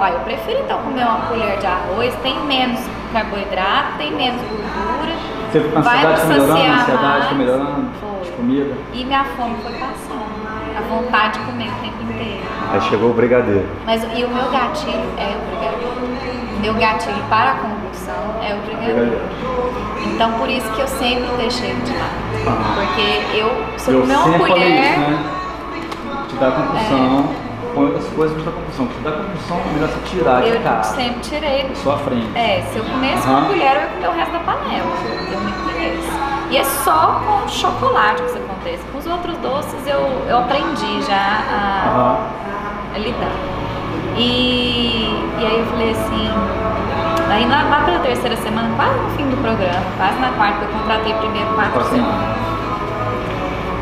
Olha, 0.00 0.12
eu 0.14 0.20
prefiro 0.20 0.60
então 0.64 0.78
comer 0.78 1.02
uma 1.04 1.20
colher 1.28 1.58
de 1.58 1.66
arroz, 1.66 2.14
tem 2.22 2.38
menos 2.46 2.80
carboidrato, 3.12 3.98
tem 3.98 4.12
menos 4.12 4.40
gordura. 4.40 5.14
Você 5.52 5.58
a 5.76 5.80
Vai 5.80 6.06
ansiedade 6.06 6.20
foi 6.20 6.28
me 6.28 6.40
melhorando, 6.40 6.80
ansiedade 6.80 7.02
foi 7.02 7.10
mais. 7.20 7.36
melhorando 7.36 7.88
Foi. 8.00 8.20
de 8.24 8.30
comida. 8.32 8.74
E 8.94 9.04
minha 9.04 9.24
fome 9.36 9.56
foi 9.62 9.72
passando. 9.72 10.30
A 10.76 10.80
vontade 10.82 11.38
de 11.38 11.44
comer 11.44 11.68
o 11.68 11.82
tempo 11.82 12.02
inteiro. 12.02 12.40
Aí 12.72 12.80
chegou 12.82 13.10
o 13.10 13.12
brigadeiro. 13.12 13.66
Mas 13.84 14.02
e 14.02 14.24
o 14.24 14.28
meu 14.30 14.50
gatilho 14.50 15.10
é 15.18 15.36
o 15.36 15.40
brigadeiro. 15.50 16.60
Meu 16.62 16.74
gatilho 16.74 17.22
para 17.28 17.50
a 17.50 17.54
compulsão 17.56 18.36
é 18.42 18.54
o 18.54 18.58
brigadeiro. 18.58 19.20
Então 20.06 20.32
por 20.32 20.48
isso 20.48 20.70
que 20.72 20.80
eu 20.80 20.88
sempre 20.88 21.28
deixei 21.36 21.74
de 21.74 21.92
lado. 21.92 22.74
Porque 22.74 23.36
eu, 23.36 23.64
se 23.76 23.90
eu 23.90 24.02
uma 24.04 24.14
sempre 24.24 24.38
falei 24.38 24.54
colher. 24.54 24.80
isso, 24.80 25.00
né? 25.00 25.24
Te 26.28 26.36
dá 26.36 26.50
compulsão, 26.52 27.28
põe 27.74 27.84
outras 27.86 28.06
coisas 28.08 28.44
dá 28.44 28.50
compulsão. 28.50 28.86
Te 28.86 28.94
dá 29.02 29.12
compulsão, 29.12 29.56
é 29.58 29.72
melhor 29.72 29.88
você 29.88 30.00
tirar 30.16 30.42
de 30.42 30.48
Eu 30.48 30.60
casa. 30.60 30.94
sempre 30.94 31.20
tirei. 31.20 31.68
da 31.68 31.74
Sua 31.74 31.96
frente. 31.98 32.28
É, 32.38 32.62
se 32.70 32.78
eu 32.78 32.84
comesse 32.84 33.26
Aham. 33.28 33.38
uma 33.38 33.46
colher, 33.48 33.74
eu 33.76 33.80
ia 33.80 33.86
comer 33.88 34.08
o 34.08 34.12
resto 34.12 34.32
da 34.32 34.38
panela. 34.40 34.92
Eu 35.32 35.40
me 35.40 35.52
conheço. 35.52 36.10
E 36.50 36.56
é 36.56 36.64
só 36.64 37.20
com 37.24 37.48
chocolate 37.48 38.22
que 38.22 38.28
isso 38.28 38.38
acontece. 38.38 38.82
Com 38.92 38.98
os 38.98 39.06
outros 39.06 39.36
doces 39.38 39.86
eu, 39.86 40.00
eu 40.28 40.38
aprendi 40.38 41.02
já 41.02 41.14
a, 41.16 41.88
Aham. 41.88 42.16
a 42.94 42.98
lidar. 42.98 43.32
E, 44.16 45.24
e 45.38 45.46
aí 45.46 45.58
eu 45.60 45.66
falei 45.66 45.90
assim, 45.92 46.28
aí 47.30 47.48
lá, 47.48 47.62
lá 47.70 47.84
pela 47.84 48.00
terceira 48.00 48.36
semana, 48.36 48.68
quase 48.76 48.98
no 48.98 49.10
fim 49.10 49.30
do 49.30 49.36
programa, 49.40 49.86
quase 49.96 50.18
na 50.18 50.30
quarta, 50.32 50.64
eu 50.64 50.68
contratei 50.78 51.14
primeiro 51.14 51.48
Quatro 51.54 51.84
semanas. 51.84 52.36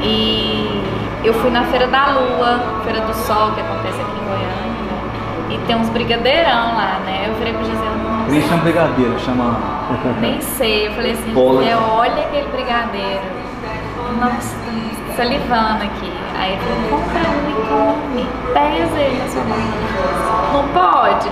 E 0.00 0.77
eu 1.24 1.34
fui 1.34 1.50
na 1.50 1.64
Feira 1.64 1.86
da 1.86 2.06
Lua, 2.06 2.60
Feira 2.84 3.00
do 3.00 3.14
Sol, 3.14 3.52
que 3.52 3.60
acontece 3.60 4.00
aqui 4.00 4.12
em 4.20 4.24
Goiânia? 4.24 4.58
E 5.50 5.58
tem 5.66 5.76
uns 5.76 5.88
brigadeirão 5.90 6.74
lá, 6.76 7.00
né? 7.04 7.26
Eu 7.28 7.34
falei 7.34 7.52
pro 7.52 7.64
Gisele, 7.64 8.02
nossa, 8.04 8.30
Nem 8.30 8.42
chama 8.42 8.62
brigadeiro, 8.62 9.18
chama. 9.20 9.56
nem 10.20 10.40
sei. 10.40 10.88
Eu 10.88 10.92
falei 10.92 11.12
assim, 11.12 11.32
Bola. 11.32 11.62
Gisele, 11.62 11.80
olha 11.90 12.22
aquele 12.22 12.48
brigadeiro. 12.48 13.22
Nossa, 14.20 14.56
tô 15.06 15.12
salivando 15.16 15.84
aqui. 15.84 16.12
Aí 16.38 16.52
ele 16.52 16.60
falou, 16.62 17.00
compra 17.00 17.20
um 17.30 17.50
e 17.50 17.54
come. 17.68 18.26
Pesa 18.54 18.98
ele 19.00 19.18
na 19.18 19.28
sua 19.28 19.44
mão. 19.44 19.58
Não 20.52 20.68
pode. 20.68 21.28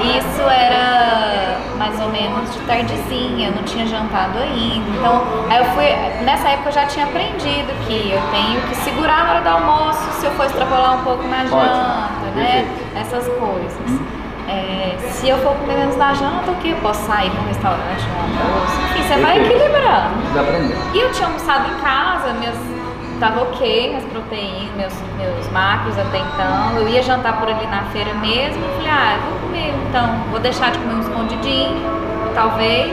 Isso 0.00 0.42
era 0.42 1.58
mais 1.76 2.00
ou 2.00 2.08
menos 2.08 2.52
de 2.52 2.60
tardezinha, 2.60 3.48
eu 3.48 3.54
não 3.54 3.62
tinha 3.62 3.86
jantado 3.86 4.38
ainda. 4.38 4.90
Então, 4.98 5.22
aí 5.48 5.58
eu 5.58 5.64
fui. 5.66 6.24
Nessa 6.24 6.48
época 6.48 6.68
eu 6.68 6.72
já 6.72 6.86
tinha 6.86 7.06
aprendido 7.06 7.72
que 7.86 8.10
eu 8.10 8.20
tenho 8.30 8.60
que 8.68 8.74
segurar 8.76 9.24
na 9.24 9.30
hora 9.30 9.40
do 9.40 9.48
almoço 9.48 10.00
se 10.20 10.26
eu 10.26 10.32
for 10.32 10.46
extrapolar 10.46 11.00
um 11.00 11.04
pouco 11.04 11.22
na 11.28 11.38
Ótimo, 11.38 11.50
janta, 11.60 12.30
né? 12.34 12.66
perfeito. 12.66 12.96
Essas 12.96 13.28
coisas. 13.38 14.00
É, 14.48 14.96
se 15.10 15.28
eu 15.28 15.36
for 15.38 15.54
comer 15.56 15.76
menos 15.76 15.96
na 15.96 16.14
janta, 16.14 16.50
o 16.50 16.54
que? 16.56 16.70
Eu 16.70 16.76
posso 16.78 17.04
sair 17.06 17.30
para 17.30 17.40
um 17.42 17.46
restaurante, 17.46 18.02
um 18.08 18.40
almoço. 18.40 18.80
Enfim, 18.90 19.02
você 19.02 19.20
vai 19.20 19.34
Perfeito. 19.34 19.62
equilibrando. 19.62 20.16
Precisa 20.20 20.40
aprender. 20.40 20.76
E 20.94 21.00
eu 21.00 21.12
tinha 21.12 21.26
almoçado 21.26 21.70
em 21.70 21.74
casa, 21.82 22.32
meus, 22.32 22.56
tava 23.18 23.42
ok, 23.42 23.88
minhas 23.88 24.04
proteínas, 24.04 24.70
meus, 24.76 24.94
meus 25.16 25.48
macros 25.52 25.98
até 25.98 26.18
então. 26.18 26.76
Eu 26.76 26.88
ia 26.88 27.02
jantar 27.02 27.38
por 27.38 27.48
ali 27.48 27.66
na 27.66 27.82
feira 27.84 28.12
mesmo. 28.14 28.62
Eu 28.64 28.70
falei, 28.76 28.90
ah, 28.90 29.16
eu 29.16 29.30
vou 29.30 29.40
comer 29.40 29.74
então, 29.88 30.14
vou 30.30 30.40
deixar 30.40 30.70
de 30.70 30.78
comer 30.78 30.94
um 30.94 31.00
escondidinho, 31.00 31.76
talvez. 32.34 32.92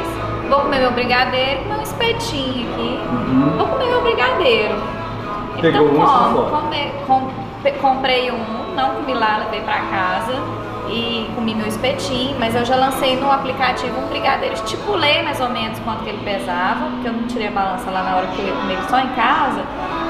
Vou 0.49 0.59
comer 0.61 0.79
meu 0.79 0.91
brigadeiro, 0.91 1.63
comer 1.63 1.79
um 1.79 1.83
espetinho 1.83 2.71
aqui. 2.73 2.99
Uhum. 3.11 3.57
Vou 3.57 3.67
comer 3.67 3.85
meu 3.87 4.01
brigadeiro. 4.01 4.75
Pegou 5.61 5.87
então 5.89 6.03
um 6.03 6.33
como, 6.35 6.49
come- 6.49 6.91
com- 7.07 7.45
comprei 7.81 8.31
um, 8.31 8.75
não 8.75 8.89
comi 8.95 9.13
lá, 9.13 9.37
levei 9.45 9.61
pra 9.61 9.79
casa 9.89 10.33
e 10.87 11.27
comi 11.33 11.55
meu 11.55 11.65
espetinho, 11.65 12.35
mas 12.39 12.53
eu 12.53 12.63
já 12.63 12.75
lancei 12.75 13.15
no 13.19 13.31
aplicativo 13.31 13.99
um 13.99 14.07
brigadeiro, 14.07 14.53
estipulei 14.53 15.23
mais 15.23 15.39
ou 15.41 15.49
menos 15.49 15.79
quanto 15.79 16.03
que 16.03 16.09
ele 16.09 16.21
pesava, 16.23 16.85
porque 16.91 17.07
eu 17.07 17.13
não 17.13 17.23
tirei 17.23 17.47
a 17.47 17.51
balança 17.51 17.89
lá 17.89 18.03
na 18.03 18.15
hora 18.17 18.27
que 18.27 18.39
eu 18.39 18.45
ia 18.47 18.53
comer 18.53 18.77
só 18.87 18.99
em 18.99 19.07
casa. 19.09 19.61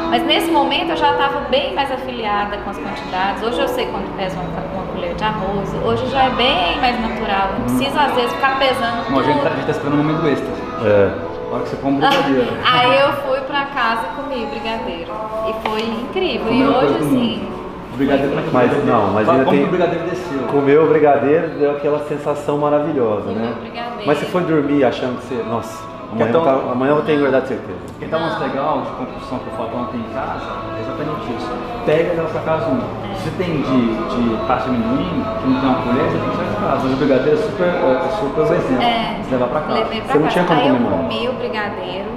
Mas 0.10 0.24
nesse 0.24 0.52
momento 0.52 0.92
eu 0.92 0.98
já 0.98 1.12
estava 1.12 1.42
bem 1.50 1.74
mais 1.74 1.92
afiliada 1.92 2.58
com 2.58 2.70
as 2.70 2.78
quantidades. 2.78 3.44
Hoje 3.44 3.60
eu 3.60 3.68
sei 3.68 3.86
quanto 3.88 4.10
pesa 4.18 4.38
uma, 4.40 4.82
uma 4.82 4.94
colher 4.94 5.14
de 5.16 5.24
arroz. 5.24 5.74
Hoje 5.84 6.08
já 6.08 6.24
é 6.26 6.30
bem 6.32 6.80
mais 6.80 7.00
natural. 7.02 7.50
Não 7.60 7.66
precisa 7.66 8.00
às 8.02 8.14
vezes 8.14 8.32
ficar 8.34 8.58
pesando 8.60 9.12
Bom, 9.12 9.20
a 9.20 9.24
gente, 9.24 9.42
tá, 9.42 9.50
gente 9.50 9.66
tá 9.66 9.72
esperando 9.72 9.94
um 10.00 10.04
momento 10.04 10.28
extra. 10.28 10.48
É. 10.86 11.12
A 11.52 11.54
hora 11.56 11.64
que 11.64 11.70
você 11.70 11.76
come 11.78 11.98
brigadeiro. 12.00 12.48
Aí 12.66 13.00
eu 13.00 13.14
fui 13.14 13.40
pra 13.42 13.66
casa 13.66 14.02
e 14.12 14.16
comi 14.22 14.46
brigadeiro. 14.48 15.12
E 15.50 15.68
foi 15.68 15.82
incrível. 15.82 16.48
E 16.54 16.60
Comeu 16.64 16.70
hoje, 16.70 16.80
coisa 16.80 17.00
do 17.00 17.06
mundo. 17.06 17.16
assim, 17.18 17.52
Brigadeiro 17.96 18.30
como 18.30 18.40
é 18.42 18.44
que 18.44 18.54
Mas 18.54 18.86
não, 18.86 19.08
mas 19.14 19.30
ainda 19.30 19.46
tem- 19.46 19.64
o 19.64 19.68
brigadeiro 19.68 20.04
desceu. 20.10 20.40
Comer 20.52 20.80
o 20.80 20.88
brigadeiro 20.88 21.48
deu 21.60 21.72
aquela 21.72 22.00
sensação 22.08 22.58
maravilhosa, 22.58 23.22
Comer 23.30 23.36
né? 23.40 23.54
o 23.58 23.62
brigadeiro. 23.62 24.04
Mas 24.06 24.18
você 24.18 24.26
foi 24.26 24.42
dormir 24.44 24.84
achando 24.84 25.18
que 25.20 25.28
você. 25.28 25.44
Nossa, 25.44 25.82
amanhã, 26.12 26.30
Então- 26.30 26.42
eu 26.42 26.46
tá- 26.46 26.72
amanhã 26.72 26.92
eu 26.92 26.96
vou 26.96 27.06
ter 27.06 27.16
engordado 27.16 27.42
de 27.44 27.48
certeza. 27.50 27.80
Quem 28.00 28.08
tá 28.10 28.20
mais 28.20 28.40
legal 28.40 28.82
de 28.82 28.90
compulsão 28.92 29.40
que 29.40 29.48
eu 29.48 29.54
falo 29.58 29.82
ontem 29.84 29.98
em 29.98 30.14
casa 30.14 30.46
é 30.78 30.82
exatamente 30.82 31.34
isso. 31.38 31.52
Pega 31.86 32.14
ela 32.14 32.30
pra 32.30 32.42
casa 32.42 32.66
um. 32.70 32.82
Se 33.24 33.30
tem 33.32 33.62
de, 33.62 33.96
de 33.96 34.46
parte 34.46 34.70
de 34.70 34.76
amendoim, 34.76 35.24
que 35.42 35.48
não 35.48 35.60
tem 35.62 35.70
uma 35.70 35.82
colher, 35.82 36.06
você 36.12 36.18
tem 36.18 36.30
que 36.30 36.36
tirar 36.38 36.50
de 36.50 36.56
casa. 36.56 36.82
Mas 36.84 36.94
o 36.94 36.96
brigadeiro 36.98 37.40
é 37.40 37.42
super, 37.42 37.68
é 37.68 38.10
super 38.20 38.42
o 38.42 38.54
exemplo. 38.54 38.84
É, 38.84 39.18
Você 39.24 39.32
levar 39.32 39.48
pra 39.48 39.62
casa. 39.62 39.74
levei 39.80 40.02
pra 40.02 40.12
Você 40.12 40.20
não 40.20 40.28
casa. 40.28 40.34
tinha 40.34 40.46
como 40.46 40.60
eu 40.62 40.76
comer 40.76 40.90
mais. 40.90 41.02
comi 41.14 41.30
o 41.30 41.34
brigadeiro 41.34 42.10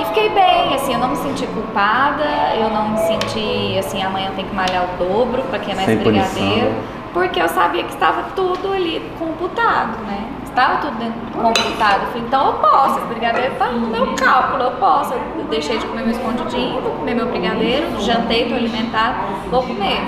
e 0.00 0.04
fiquei 0.06 0.28
bem, 0.30 0.74
assim, 0.74 0.92
eu 0.94 0.98
não 0.98 1.08
me 1.08 1.16
senti 1.16 1.46
culpada, 1.46 2.24
eu 2.58 2.68
não 2.70 2.88
me 2.90 2.98
senti 2.98 3.78
assim, 3.78 4.02
amanhã 4.02 4.28
eu 4.28 4.34
tenho 4.34 4.48
que 4.48 4.54
malhar 4.56 4.84
o 4.84 4.96
dobro 4.98 5.42
pra 5.50 5.58
quem 5.60 5.72
é 5.72 5.76
mais 5.76 5.86
Sem 5.86 5.98
brigadeiro, 5.98 6.66
punição. 6.66 6.72
porque 7.12 7.40
eu 7.40 7.48
sabia 7.48 7.84
que 7.84 7.92
estava 7.92 8.22
tudo 8.34 8.72
ali 8.72 9.00
computado, 9.18 9.98
né? 10.06 10.24
Estava 10.58 10.78
tudo 10.78 10.98
dentro, 10.98 11.20
computado. 11.40 12.02
Eu 12.02 12.06
falei, 12.08 12.22
então 12.26 12.46
eu 12.48 12.52
posso, 12.54 12.98
esse 12.98 13.06
brigadeiro 13.06 13.54
tá 13.54 13.66
no 13.70 13.86
meu 13.86 14.12
cálculo, 14.16 14.64
eu 14.64 14.72
posso. 14.72 15.14
Eu 15.14 15.44
deixei 15.48 15.78
de 15.78 15.86
comer 15.86 16.02
meu 16.02 16.10
escondidinho, 16.10 16.80
vou 16.80 16.90
comer 16.94 17.14
meu 17.14 17.26
brigadeiro, 17.26 17.86
jantei, 18.00 18.48
tô 18.48 18.56
alimentada, 18.56 19.18
vou 19.52 19.62
comer. 19.62 20.02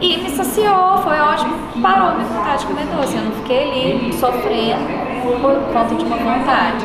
E 0.00 0.16
me 0.16 0.28
saciou, 0.28 0.98
foi 1.04 1.20
ótimo, 1.20 1.54
parou 1.80 2.16
minha 2.16 2.26
vontade 2.26 2.62
de 2.62 2.66
comer 2.66 2.84
doce. 2.86 3.16
Eu 3.16 3.22
não 3.22 3.30
fiquei 3.30 3.70
ali 3.70 4.12
sofrendo 4.12 4.88
por 5.40 5.72
conta 5.72 5.94
de 5.94 6.04
uma 6.04 6.16
vontade. 6.16 6.84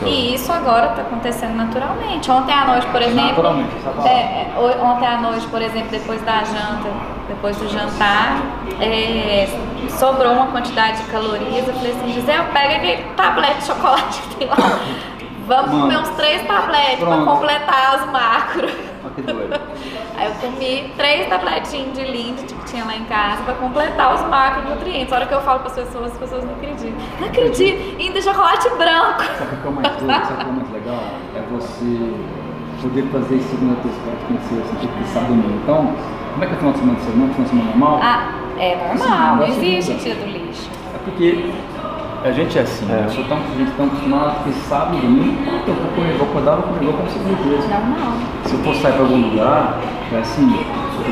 Né? 0.00 0.08
E 0.08 0.34
isso 0.34 0.52
agora 0.52 0.90
está 0.90 1.02
acontecendo 1.02 1.54
naturalmente. 1.54 2.30
Ontem 2.30 2.52
à 2.52 2.64
noite, 2.64 2.86
por 2.86 3.02
exemplo. 3.02 3.26
Naturalmente, 3.26 3.70
essa 3.76 4.08
é, 4.08 4.12
é, 4.12 4.82
ontem 4.82 5.06
à 5.06 5.20
noite, 5.20 5.46
por 5.48 5.60
exemplo, 5.60 5.90
depois 5.90 6.22
da 6.22 6.44
janta, 6.44 6.88
depois 7.28 7.56
do 7.56 7.68
jantar, 7.68 8.40
é, 8.80 9.48
sobrou 9.90 10.32
uma 10.32 10.46
quantidade 10.46 10.98
de 10.98 11.10
calorias. 11.10 11.66
Eu 11.66 11.74
falei 11.74 11.92
assim, 11.92 12.12
Gisele, 12.12 12.44
pega 12.52 12.76
aquele 12.76 13.02
tablete 13.16 13.58
de 13.58 13.66
chocolate 13.66 14.22
que 14.22 14.36
tem 14.36 14.48
lá. 14.48 14.56
Vamos 15.46 15.70
Mano. 15.72 15.82
comer 15.82 15.98
uns 15.98 16.08
três 16.10 16.46
tabletes 16.46 17.04
para 17.04 17.24
completar 17.24 17.94
as 17.96 18.10
macros. 18.10 18.91
Que. 19.14 19.22
Aí 20.16 20.26
eu 20.28 20.34
comi 20.40 20.92
três 20.96 21.28
tabletinhos 21.28 21.92
de 21.98 22.04
Lindt 22.04 22.44
que 22.54 22.64
tinha 22.70 22.84
lá 22.84 22.94
em 22.96 23.04
casa 23.04 23.42
pra 23.42 23.54
completar 23.54 24.14
os 24.14 24.22
macronutrientes. 24.28 25.12
A 25.12 25.16
hora 25.16 25.26
que 25.26 25.34
eu 25.34 25.40
falo 25.40 25.60
para 25.60 25.68
as 25.68 25.74
pessoas, 25.74 26.12
as 26.12 26.18
pessoas 26.18 26.44
não 26.44 26.52
acreditam. 26.54 26.94
Não 27.20 27.28
acredito, 27.28 28.00
ainda 28.00 28.20
chocolate 28.22 28.68
branco. 28.70 29.22
Sabe 29.38 29.54
o 29.54 29.60
que 29.60 29.66
é 29.66 29.70
o 29.70 29.72
mais 29.72 29.96
doido? 29.96 30.26
Sabe 30.26 30.32
o 30.32 30.36
que 30.36 30.42
é 30.42 30.52
mais 30.52 30.70
legal? 30.72 31.04
É 31.36 31.40
você 31.50 32.12
poder 32.82 33.02
fazer 33.12 33.36
isso 33.36 33.48
segunda, 33.48 33.76
terça, 33.76 33.98
quarta, 34.04 34.26
quinta, 34.26 34.42
sexta, 34.42 34.76
sexta, 34.80 34.88
que 34.98 35.08
sábado, 35.08 35.28
domingo. 35.28 35.60
Então, 35.62 35.94
como 36.32 36.44
é 36.44 36.46
que 36.46 36.52
é 36.52 36.56
o 36.56 36.58
final 36.58 36.72
de 36.72 36.78
semana 36.78 36.98
de 36.98 37.04
semana? 37.04 37.32
Final 37.32 37.44
de 37.44 37.50
semana 37.50 37.70
normal? 37.70 38.00
Ah, 38.02 38.32
é 38.58 38.76
normal, 38.76 39.36
não 39.36 39.46
Segunda, 39.46 39.66
existe 39.66 40.00
segunda. 40.00 40.02
dia 40.02 40.14
do 40.14 40.46
lixo. 40.46 40.70
É 40.94 40.98
porque 41.04 41.50
A 42.24 42.30
gente 42.30 42.56
é 42.56 42.62
assim, 42.62 42.86
É. 42.88 43.04
eu 43.04 43.10
sou 43.10 43.24
tão, 43.24 43.36
a 43.38 43.58
gente 43.58 43.72
tão 43.72 43.86
acostumado 43.86 44.44
que 44.44 44.52
sábado, 44.68 44.96
domingo, 44.98 45.42
eu 45.66 45.74
vou 45.74 45.86
comer, 45.92 46.16
vou 46.18 46.28
acordar, 46.28 46.54
vou 46.56 46.62
comer, 46.64 46.84
vou 46.84 46.94
comer 46.94 47.10
segunda 47.10 47.34
Normal. 47.66 48.12
Se 48.46 48.54
eu 48.54 48.58
for 48.60 48.74
sair 48.76 48.92
pra 48.92 49.02
algum 49.02 49.28
lugar, 49.28 49.80
é 50.12 50.18
assim, 50.18 50.46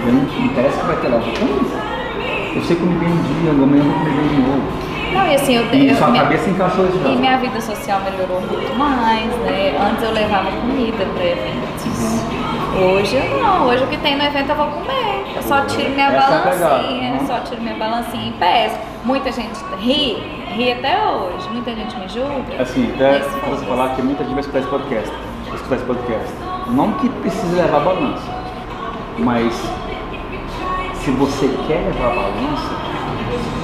eu 0.07 0.13
não 0.13 0.45
interessa 0.47 0.81
que 0.81 0.87
vai 0.87 0.97
ter 0.97 1.09
lá, 1.09 1.17
eu 1.17 1.23
vou 1.23 1.33
comer. 1.33 2.57
Eu 2.57 2.63
sei 2.63 2.77
comer 2.77 2.95
bem 2.99 3.09
um 3.09 3.23
dia, 3.23 3.51
amanhã 3.51 3.83
eu 3.83 3.91
vou 3.91 3.99
comer 3.99 4.15
bem 4.15 4.29
de 4.29 4.41
novo. 4.43 4.63
Não, 5.13 5.27
e 5.27 5.35
assim, 5.35 5.55
eu, 5.57 5.65
E 5.73 5.89
eu 5.89 5.97
sua 5.97 6.09
minha- 6.09 6.23
cabeça 6.23 6.51
encaixou 6.51 6.87
isso 6.87 6.99
já. 7.03 7.09
E 7.09 7.17
minha 7.17 7.37
vida 7.39 7.61
social 7.61 8.01
melhorou 8.01 8.41
muito 8.41 8.75
mais, 8.79 9.27
né? 9.41 9.77
Antes 9.91 10.03
eu 10.05 10.13
levava 10.13 10.51
comida 10.51 11.05
para 11.15 11.25
eventos. 11.25 12.21
Hoje 12.81 13.17
eu 13.17 13.43
não. 13.43 13.67
Hoje 13.67 13.83
o 13.85 13.87
que 13.89 13.97
tem 13.99 14.17
no 14.17 14.25
evento 14.25 14.51
eu 14.51 14.57
vou 14.57 14.67
comer. 14.67 15.25
Eu 15.35 15.43
só 15.43 15.61
tiro 15.63 15.91
minha 15.91 16.07
Essa 16.09 16.35
é 16.35 16.39
pegada. 16.39 16.59
balancinha, 16.69 17.13
Uhum. 17.13 17.27
só 17.27 17.39
tiro 17.41 17.61
minha 17.63 17.75
balancinha 17.75 18.29
e 18.29 18.33
peço. 18.33 18.77
Muita 19.05 19.33
gente 19.33 19.59
ri, 19.81 20.15
ri 20.55 20.73
até 20.73 20.99
hoje. 21.07 21.49
Muita 21.51 21.75
gente 21.75 21.97
me 21.99 22.09
julga. 22.09 22.63
Assim, 22.63 22.93
até 22.95 23.19
você 23.49 23.65
falar 23.67 23.89
que 23.97 24.03
muita 24.03 24.23
gente 24.25 24.33
vai 24.33 24.41
escutar 24.41 24.59
esse 24.61 24.69
podcast. 24.69 25.11
Vai 25.47 25.55
escutar 25.57 25.77
esse 25.77 25.85
podcast. 25.85 26.33
Não 26.69 26.93
que 26.93 27.09
precise 27.09 27.55
levar 27.57 27.81
balança, 27.81 28.31
mas 29.19 29.53
se 30.95 31.11
você 31.13 31.49
quer 31.67 31.79
levar 31.87 32.11
balança 32.15 32.71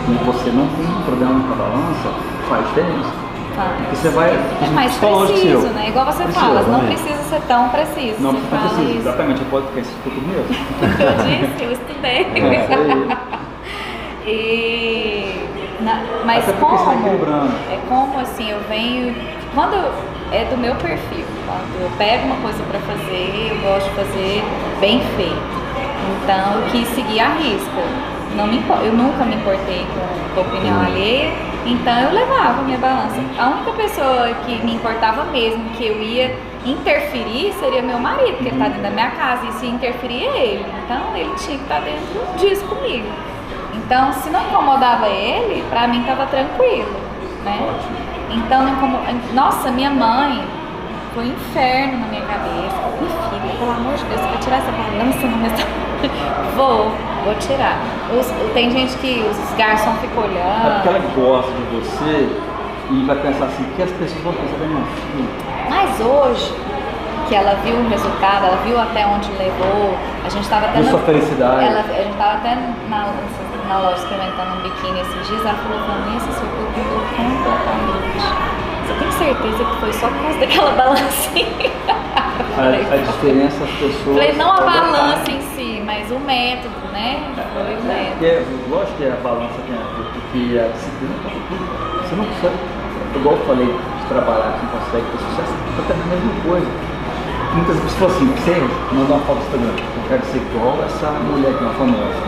e 0.09 0.25
você 0.25 0.51
não 0.51 0.67
tem 0.69 1.03
problema 1.05 1.41
com 1.47 1.53
a 1.53 1.57
balança, 1.57 2.09
faz 2.49 2.67
diferença. 2.67 3.11
Tá. 3.57 3.73
Porque 3.79 3.97
você 3.97 4.09
vai. 4.11 4.31
É 4.31 4.71
mais 4.75 4.95
preciso, 4.97 5.61
seu. 5.63 5.71
né? 5.73 5.89
Igual 5.89 6.05
você 6.07 6.25
Precisa, 6.25 6.41
fala, 6.47 6.63
não 6.63 6.83
né? 6.83 6.87
precisa 6.95 7.23
ser 7.31 7.41
tão 7.49 7.69
preciso. 7.71 8.17
Não, 8.21 8.35
precisa. 8.35 8.83
isso. 8.83 8.99
Exatamente, 8.99 9.43
o 9.43 9.45
podcast 9.47 9.95
ficou 9.95 10.13
tudo 10.13 10.27
mesmo. 10.29 10.45
Eu 11.01 11.49
disse, 11.49 11.65
eu 11.65 11.73
estudei. 11.73 12.27
É, 12.35 12.75
aí. 12.75 13.17
E 14.29 15.47
na- 15.81 16.03
mas 16.25 16.45
tá 16.45 16.53
como 16.55 16.75
é 16.75 17.79
como 17.89 18.19
assim 18.19 18.51
eu 18.51 18.59
venho 18.69 19.15
quando 19.55 19.75
eu- 19.75 19.93
é 20.33 20.45
do 20.47 20.57
meu 20.57 20.75
perfil 20.75 21.25
quando 21.47 21.81
eu 21.81 21.89
pego 21.97 22.27
uma 22.27 22.35
coisa 22.37 22.61
para 22.65 22.81
fazer 22.81 23.53
eu 23.53 23.71
gosto 23.71 23.89
de 23.89 23.95
fazer 23.95 24.43
bem 24.81 25.01
feito 25.17 25.57
então 26.25 26.55
eu 26.61 26.71
quis 26.73 26.89
seguir 26.89 27.21
a 27.21 27.29
risca 27.35 27.83
não 28.37 28.47
me 28.47 28.63
eu 28.85 28.93
nunca 28.93 29.25
me 29.25 29.35
importei 29.35 29.85
com, 29.95 30.35
com 30.35 30.41
a 30.41 30.43
opinião 30.43 30.81
alheia 30.81 31.33
então 31.67 31.99
eu 31.99 32.13
levava 32.13 32.63
minha 32.63 32.79
balança. 32.79 33.17
A 33.39 33.49
única 33.49 33.73
pessoa 33.73 34.29
que 34.47 34.65
me 34.65 34.75
importava 34.75 35.25
mesmo 35.25 35.65
que 35.71 35.85
eu 35.85 36.01
ia 36.01 36.33
interferir 36.65 37.53
seria 37.59 37.83
meu 37.83 37.99
marido 37.99 38.35
porque 38.37 38.51
ele 38.51 38.59
tá 38.59 38.67
dentro 38.69 38.83
da 38.83 38.91
minha 38.91 39.11
casa 39.11 39.47
e 39.49 39.53
se 39.55 39.67
interferir 39.67 40.27
é 40.29 40.47
ele. 40.47 40.67
Então 40.85 41.17
ele 41.17 41.35
tinha 41.37 41.59
que 41.59 41.65
estar 41.65 41.81
dentro 41.81 42.39
disso 42.39 42.65
comigo. 42.67 43.09
Então, 43.75 44.13
se 44.13 44.31
não 44.31 44.41
incomodava 44.43 45.09
ele, 45.09 45.63
pra 45.69 45.87
mim 45.89 46.03
tava 46.05 46.27
tranquilo, 46.27 46.95
né? 47.45 47.59
Então, 48.31 48.63
não 48.63 48.73
incomo- 48.73 48.99
Nossa, 49.33 49.71
minha 49.71 49.91
mãe 49.91 50.45
foi 51.15 51.25
um 51.25 51.33
inferno 51.33 51.99
na 51.99 52.07
minha 52.07 52.23
cabeça. 52.23 52.77
Pelo 53.59 53.71
amor 53.71 53.95
de 53.95 54.05
Deus, 54.05 54.21
vai 54.21 54.39
tirar 54.39 54.57
essa 54.59 54.71
balança 54.73 55.27
no 55.27 55.43
restaurante? 55.43 55.77
Vou, 56.57 56.91
vou 57.25 57.35
tirar. 57.37 57.79
Os- 58.13 58.53
tem 58.53 58.71
gente 58.71 58.97
que 58.99 59.25
os 59.29 59.57
garçons 59.57 59.99
ficam 60.01 60.25
É 60.25 60.27
porque 60.27 60.89
olhando. 60.89 60.89
ela 60.89 61.15
gosta 61.17 61.53
de 61.53 61.77
você 61.77 62.29
e 62.91 63.05
vai 63.07 63.17
pensar 63.17 63.47
assim, 63.47 63.63
o 63.65 63.67
que 63.77 63.83
as 63.83 63.91
pessoas 63.93 64.23
vão 64.23 64.33
pensar 64.35 64.57
da 64.59 64.67
minha 64.67 64.85
filha? 64.85 65.29
Mas 65.71 66.01
hoje, 66.01 66.55
que 67.29 67.35
ela 67.35 67.55
viu 67.65 67.77
o 67.77 67.89
resultado, 67.89 68.45
ela 68.47 68.57
viu 68.65 68.79
até 68.81 69.07
onde 69.07 69.31
levou, 69.33 69.97
a 70.25 70.29
gente 70.29 70.49
tava 70.49 70.67
até 70.67 70.81
na- 70.81 70.91
sua 70.91 71.01
felicidade. 71.01 71.65
Ela, 71.65 71.81
a 71.81 72.03
gente 72.03 72.17
tava 72.17 72.33
até 72.39 72.55
na, 72.89 73.09
na 73.69 73.79
loja 73.81 73.97
experimentando 73.97 74.57
um 74.59 74.63
biquíni 74.63 75.01
esses 75.01 75.27
dias, 75.29 75.41
ela 75.45 75.55
falou 75.59 75.81
pra 75.85 75.95
mim, 76.07 76.21
seu 76.21 76.47
corpo 76.47 76.79
mudou 76.79 77.01
completamente. 77.17 78.47
Você 78.87 78.95
tem 79.01 79.11
certeza 79.13 79.65
que 79.65 79.77
foi 79.81 79.93
só 79.93 80.07
por 80.09 80.23
causa 80.23 80.39
daquela 80.39 80.71
balancinha? 80.73 81.73
A, 82.57 82.95
a 82.95 82.97
diferença 82.97 83.65
as 83.65 83.71
pessoas. 83.71 84.17
falei, 84.17 84.33
não 84.33 84.53
a 84.53 84.61
é 84.61 84.65
balança 84.65 85.31
em 85.31 85.41
si, 85.41 85.83
mas 85.85 86.11
o 86.11 86.19
método, 86.19 86.93
né? 86.93 87.33
Foi 87.53 87.77
o 87.77 87.83
método. 87.85 88.11
Porque, 88.13 88.27
é, 88.27 88.45
lógico 88.69 88.97
que 88.99 89.07
a 89.07 89.17
balança 89.23 89.61
tem 89.67 89.77
a 89.77 89.85
ver, 89.97 90.07
porque 90.13 90.59
a 90.59 90.69
disciplina 90.73 91.15
tá 91.23 91.31
tudo. 91.49 91.65
Você 92.03 92.17
não 92.17 92.25
consegue, 92.25 92.57
igual 93.17 93.37
eu 93.37 93.47
falei, 93.47 93.67
de 93.67 94.07
trabalhar, 94.09 94.53
que 94.53 94.65
não 94.65 94.73
consegue 94.81 95.07
ter 95.13 95.19
sucesso, 95.19 95.53
é 95.53 95.81
até 95.81 95.93
a 95.93 96.07
mesma 96.07 96.33
coisa. 96.45 96.69
Muitas 97.57 97.81
pessoas 97.81 98.13
falam 98.13 98.17
assim, 98.17 98.27
você 98.37 98.95
mandar 98.95 99.15
uma 99.15 99.25
foto 99.25 99.37
no 99.37 99.45
Instagram, 99.45 99.75
eu 99.77 100.09
quero 100.09 100.25
ser 100.27 100.39
igual 100.39 100.77
essa 100.85 101.09
mulher 101.25 101.53
que 101.57 101.65
é 101.65 101.67
uma 101.67 101.75
famosa, 101.75 102.21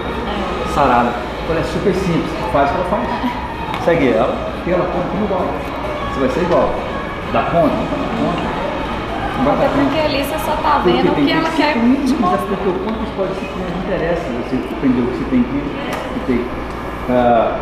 sarada. 0.74 1.12
Olha, 1.48 1.60
é 1.60 1.64
super 1.64 1.94
simples, 1.94 2.32
faz 2.52 2.70
o 2.70 2.74
que 2.74 2.80
ela 2.80 2.88
faz. 2.88 3.84
Segue 3.84 4.08
ela, 4.12 4.36
e 4.66 4.70
ela 4.70 4.84
conta 4.84 5.08
como 5.08 5.24
igual. 5.24 5.44
Você 6.12 6.20
vai 6.20 6.28
ser 6.30 6.42
igual. 6.42 6.74
Dá 7.32 7.42
conta? 7.44 7.68
Não 7.68 7.84
dá 7.84 7.96
conta. 7.96 8.08
Não 8.18 8.28
vai 8.28 8.48
Até 8.48 9.27
dar 9.27 9.27
conta. 9.44 9.68
porque 9.68 9.98
ali 9.98 10.18
você 10.24 10.38
só 10.38 10.52
tá 10.62 10.80
Porque 10.82 11.02
vendo 11.02 11.12
o 11.12 11.14
que 11.14 11.32
ela 11.32 11.50
quer 11.50 11.72
te 11.74 11.78
mas 11.78 12.12
mostrar. 12.20 12.38
porque 12.48 12.68
o 12.68 12.72
quanto 12.84 13.04
pode 13.16 13.32
não 13.38 13.80
interessa. 13.84 14.22
Você 14.42 14.56
aprendeu 14.72 15.04
que 15.06 15.16
você 15.18 15.24
tem 15.30 15.42
que, 15.42 15.58
que 16.14 16.20
ter 16.26 16.40
ah, 17.10 17.56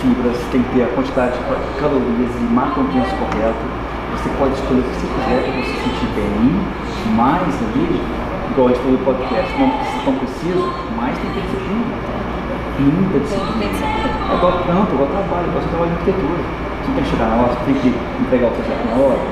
fibras, 0.00 0.38
tem 0.50 0.62
que 0.62 0.70
ter 0.74 0.82
a 0.84 0.88
quantidade 0.88 1.32
de 1.38 1.80
calorias 1.80 2.32
e 2.36 2.44
macronutrientes 2.52 3.12
correto. 3.12 3.64
Você 4.16 4.28
pode 4.38 4.52
escolher 4.54 4.80
o 4.80 4.84
que 4.84 4.94
você 5.00 5.06
quiser 5.08 5.38
para 5.42 5.52
você 5.56 5.72
se 5.72 5.80
sentir 5.82 6.08
bem, 6.14 6.60
mais 7.16 7.54
ali, 7.62 8.00
igual 8.52 8.68
a 8.68 8.70
gente 8.70 8.82
falou 8.82 8.98
no 8.98 9.04
podcast, 9.04 9.48
não 9.58 9.70
precisa 9.70 10.00
tão 10.04 10.14
preciso, 10.20 10.64
mas 10.96 11.18
tem 11.18 11.30
que 11.32 11.40
ter 11.40 11.46
disciplina. 11.48 11.96
Muita 12.78 13.18
disciplina. 13.20 13.72
É 13.72 14.34
igual 14.36 14.52
tanto, 14.66 14.94
igual 14.94 15.08
trabalho, 15.08 15.46
igual 15.48 15.62
você 15.62 15.68
trabalha 15.70 15.90
em 15.90 15.94
arquitetura. 15.96 16.42
Você 16.82 16.90
tem 16.92 17.02
que 17.04 17.10
chegar 17.10 17.26
na 17.30 17.36
hora, 17.42 17.52
você 17.52 17.64
tem 17.66 17.74
que 17.80 17.88
entregar 18.20 18.46
o 18.46 18.50
projeto 18.52 18.84
na 18.90 18.96
hora. 19.02 19.22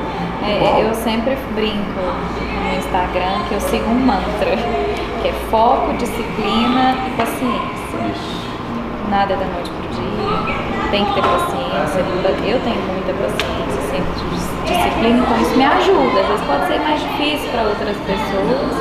É, 0.42 0.82
eu 0.82 0.94
sempre 0.94 1.36
brinco 1.54 2.00
no 2.00 2.78
Instagram 2.78 3.44
que 3.48 3.54
eu 3.54 3.60
sigo 3.60 3.88
um 3.90 3.94
mantra, 4.06 4.56
que 5.22 5.28
é 5.28 5.32
foco, 5.50 5.92
disciplina 5.98 6.94
e 7.06 7.10
paciência. 7.16 7.80
Nada 9.10 9.32
é 9.34 9.36
da 9.36 9.44
noite 9.44 9.70
pro 9.70 9.88
dia, 9.88 10.56
tem 10.90 11.04
que 11.04 11.12
ter 11.14 11.22
paciência. 11.22 12.00
Eu 12.46 12.60
tenho 12.60 12.80
muita 12.86 13.12
paciência, 13.12 13.80
sempre 13.90 14.12
dis- 14.30 14.50
disciplina, 14.76 15.18
então 15.18 15.40
isso 15.40 15.56
me 15.56 15.64
ajuda. 15.64 16.20
Às 16.20 16.26
vezes 16.28 16.44
pode 16.46 16.66
ser 16.68 16.78
mais 16.80 17.00
difícil 17.00 17.48
para 17.50 17.62
outras 17.62 17.96
pessoas, 17.98 18.72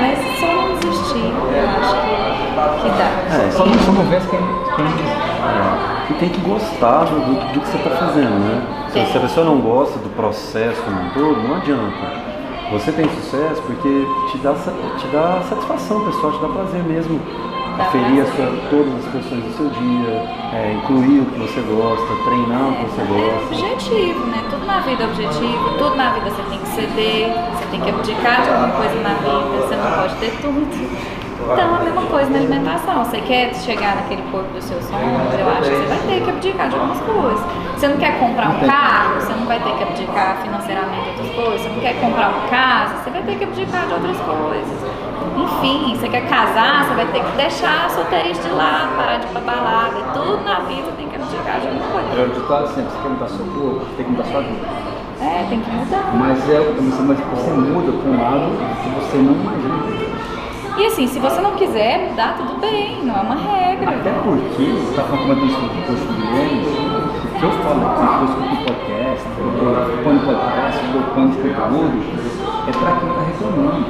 mas 0.00 0.18
só 0.40 0.46
não 0.46 0.74
desistir, 0.78 1.28
eu 1.28 1.68
acho 1.68 1.94
que, 2.02 2.82
que 2.82 2.88
dá. 2.96 3.08
É, 3.36 3.50
Só 3.50 3.66
não, 3.66 4.04
vence 4.08 4.28
quem, 4.28 4.40
quem 4.40 4.86
E 6.12 6.14
tem 6.20 6.28
que 6.28 6.40
gostar 6.42 7.04
do, 7.04 7.14
do, 7.20 7.52
do 7.54 7.60
que 7.60 7.66
você 7.68 7.76
está 7.78 7.90
fazendo, 7.96 8.38
né? 8.38 8.62
Se, 8.92 9.16
a 9.16 9.20
pessoa 9.20 9.46
não 9.46 9.58
gosta 9.60 9.98
do 9.98 10.10
processo 10.10 10.80
como 10.82 11.00
um 11.00 11.08
todo, 11.10 11.48
não 11.48 11.56
adianta. 11.56 12.32
Você 12.72 12.92
tem 12.92 13.08
sucesso 13.08 13.62
porque 13.62 14.06
te 14.30 14.38
dá, 14.38 14.52
te 14.98 15.06
dá 15.08 15.40
satisfação 15.48 16.04
pessoal, 16.04 16.32
te 16.32 16.40
dá 16.42 16.48
prazer 16.48 16.82
mesmo. 16.84 17.20
Aferir 17.78 18.26
todas 18.68 18.94
as 19.00 19.12
pessoas 19.12 19.42
do 19.44 19.56
seu 19.56 19.70
dia, 19.70 20.12
é, 20.52 20.74
incluir 20.76 21.20
o 21.20 21.24
que 21.24 21.38
você 21.40 21.60
gosta, 21.62 22.06
treinar 22.26 22.68
o 22.68 22.74
que 22.76 22.84
você 22.84 23.00
É 23.00 23.06
gosta. 23.06 23.54
objetivo, 23.54 24.26
né? 24.26 24.44
Tudo 24.50 24.66
na 24.66 24.80
vida 24.80 25.02
é 25.02 25.06
objetivo, 25.06 25.70
tudo 25.78 25.96
na 25.96 26.10
vida 26.12 26.30
você 26.30 26.42
tem 26.50 26.58
que 26.58 26.68
ceder, 26.68 27.32
você 27.56 27.64
tem 27.70 27.80
que 27.80 27.88
abdicar 27.88 28.42
de 28.42 28.50
alguma 28.50 28.68
coisa 28.76 28.94
na 29.00 29.14
vida, 29.14 29.66
você 29.66 29.76
não 29.76 29.90
pode 30.02 30.14
ter 30.16 30.30
tudo. 30.42 31.21
Então, 31.42 31.74
a 31.74 31.78
mesma 31.80 32.02
coisa 32.02 32.30
na 32.30 32.38
alimentação. 32.38 33.04
Você 33.04 33.20
quer 33.20 33.54
chegar 33.54 33.96
naquele 33.96 34.22
corpo 34.30 34.48
dos 34.52 34.64
seus 34.64 34.84
sonhos, 34.84 35.34
eu 35.38 35.48
acho 35.48 35.70
que 35.70 35.76
você 35.76 35.86
vai 35.86 35.98
ter 35.98 36.24
que 36.24 36.30
abdicar 36.30 36.68
de 36.68 36.74
algumas 36.76 37.00
coisas. 37.00 37.44
Você 37.76 37.88
não 37.88 37.96
quer 37.96 38.18
comprar 38.18 38.48
um 38.50 38.60
carro, 38.60 39.20
você 39.20 39.32
não 39.32 39.46
vai 39.46 39.58
ter 39.58 39.72
que 39.74 39.82
abdicar 39.82 40.36
financeiramente 40.42 41.02
de 41.02 41.10
outras 41.10 41.30
coisas. 41.34 41.60
Você 41.62 41.68
não 41.68 41.80
quer 41.80 42.00
comprar 42.00 42.28
uma 42.28 42.48
casa, 42.48 42.94
você 43.02 43.10
vai 43.10 43.22
ter 43.22 43.38
que 43.38 43.44
abdicar 43.44 43.86
de 43.86 43.92
outras 43.92 44.18
coisas. 44.20 44.92
Enfim, 45.36 45.96
você 45.96 46.08
quer 46.08 46.28
casar, 46.28 46.84
você 46.84 46.94
vai 46.94 47.06
ter 47.06 47.24
que 47.24 47.36
deixar 47.36 47.86
a 47.86 47.88
solteirice 47.88 48.40
de 48.42 48.50
lado, 48.50 48.96
parar 48.96 49.18
de 49.18 49.26
ir 49.26 49.30
pra 49.30 49.40
balada. 49.40 49.98
E 49.98 50.02
tudo 50.12 50.44
na 50.44 50.60
vida 50.60 50.92
tem 50.96 51.08
que 51.08 51.16
abdicar 51.16 51.60
de 51.60 51.68
alguma 51.68 51.88
coisa. 51.90 52.20
É 52.20 52.24
o 52.24 52.28
ditado 52.28 52.68
sempre, 52.68 52.90
você 52.90 53.02
quer 53.02 53.08
mudar 53.08 53.28
seu 53.28 53.46
corpo, 53.46 53.86
tem 53.96 54.04
que 54.04 54.10
mudar 54.10 54.24
sua 54.24 54.40
vida. 54.42 54.66
É, 55.20 55.46
tem 55.48 55.60
que 55.60 55.70
mudar. 55.70 56.10
Mas 56.14 56.50
é 56.50 56.58
mas 56.58 57.18
você 57.18 57.50
muda 57.50 57.92
para 57.92 58.10
um 58.10 58.20
lado 58.20 58.50
que 58.82 58.88
você 58.90 59.16
não 59.18 59.32
imagina. 59.32 60.01
E 60.82 60.86
assim, 60.86 61.06
se 61.06 61.20
você 61.20 61.40
não 61.40 61.52
quiser 61.52 62.08
mudar, 62.10 62.34
tudo 62.36 62.58
bem, 62.60 63.04
não 63.04 63.14
é 63.16 63.20
uma 63.20 63.36
regra. 63.36 63.90
Até 64.02 64.10
porque, 64.18 64.64
você 64.66 64.90
está 64.90 65.02
comentando 65.04 65.46
isso 65.46 65.60
no 65.60 65.68
post 65.86 66.04
do 66.06 66.14
Guilherme, 66.18 66.58
o 66.58 67.38
que 67.38 67.42
eu 67.44 67.52
falo 67.62 67.86
aqui, 67.86 68.02
que 68.02 68.18
eu 68.18 68.26
escuto 68.26 68.50
o 68.50 68.66
podcast, 68.66 69.22
eu 69.38 69.46
ponho 70.02 70.20
podcast, 70.26 70.80
eu 70.82 71.02
ponho 71.14 71.30
conteúdo, 71.30 72.02
é 72.66 72.72
para 72.72 72.90
quem 72.98 73.08
está 73.14 73.22
reclamando, 73.30 73.86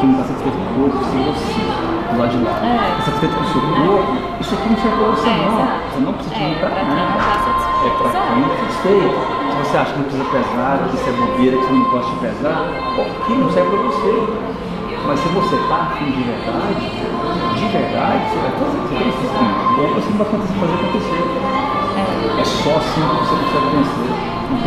que 0.00 0.06
não 0.06 0.12
está 0.16 0.24
satisfeito 0.24 0.56
com 0.56 0.64
o 0.64 0.88
corpo, 0.88 1.04
se 1.04 1.16
você, 1.20 1.60
do 2.08 2.16
lado 2.16 2.30
de 2.32 2.38
lá, 2.48 2.54
É. 2.64 2.88
está 2.96 3.02
satisfeito 3.12 3.34
com 3.36 3.44
o 3.44 3.48
seu 3.52 3.60
corpo, 3.60 4.12
isso 4.40 4.54
aqui 4.56 4.68
não 4.72 4.76
serve 4.80 4.96
para 4.96 5.08
você 5.12 5.28
É, 5.28 5.36
não. 5.36 5.52
exato. 5.52 5.76
Você 5.92 6.00
não 6.00 6.12
precisa 6.16 6.34
É, 6.36 6.48
ir 6.48 6.56
para 6.56 6.68
pra 6.72 6.80
quem 6.80 6.96
não 6.96 7.12
tá. 7.12 7.28
É 7.76 7.90
para 7.92 8.08
Exato. 8.08 8.24
quem 8.32 8.40
está 8.40 8.56
satisfeito. 8.56 9.18
Se 9.52 9.56
você 9.68 9.76
acha 9.76 9.92
que 9.92 9.98
não 10.00 10.04
precisa 10.08 10.24
pesar, 10.32 10.72
que 10.88 10.96
isso 10.96 11.08
é 11.08 11.12
bobeira, 11.12 11.56
que 11.60 11.64
você 11.66 11.72
não 11.76 11.90
gosta 11.92 12.08
de 12.08 12.18
pesar, 12.24 12.58
ok, 13.04 13.36
não 13.36 13.50
serve 13.52 13.68
para 13.68 13.82
você. 13.84 14.12
Mas 15.06 15.20
se 15.20 15.28
você 15.28 15.54
está 15.54 15.76
afim 15.76 16.10
de 16.10 16.22
verdade, 16.22 16.90
de 17.54 17.66
verdade, 17.68 18.22
você 18.28 18.38
vai 18.38 18.50
fazer, 18.50 18.78
você 18.78 18.94
tem 18.94 19.08
esse 19.08 19.22
espírito. 19.26 19.80
Ou 19.80 19.88
você 19.94 20.08
não 20.10 20.18
vai 20.18 20.26
fazer 20.26 20.74
acontecer. 20.74 21.24
É 22.38 22.44
só 22.44 22.70
assim 22.76 23.02
que 23.06 23.16
você 23.22 23.34
consegue 23.38 23.68
vencer. 23.76 24.10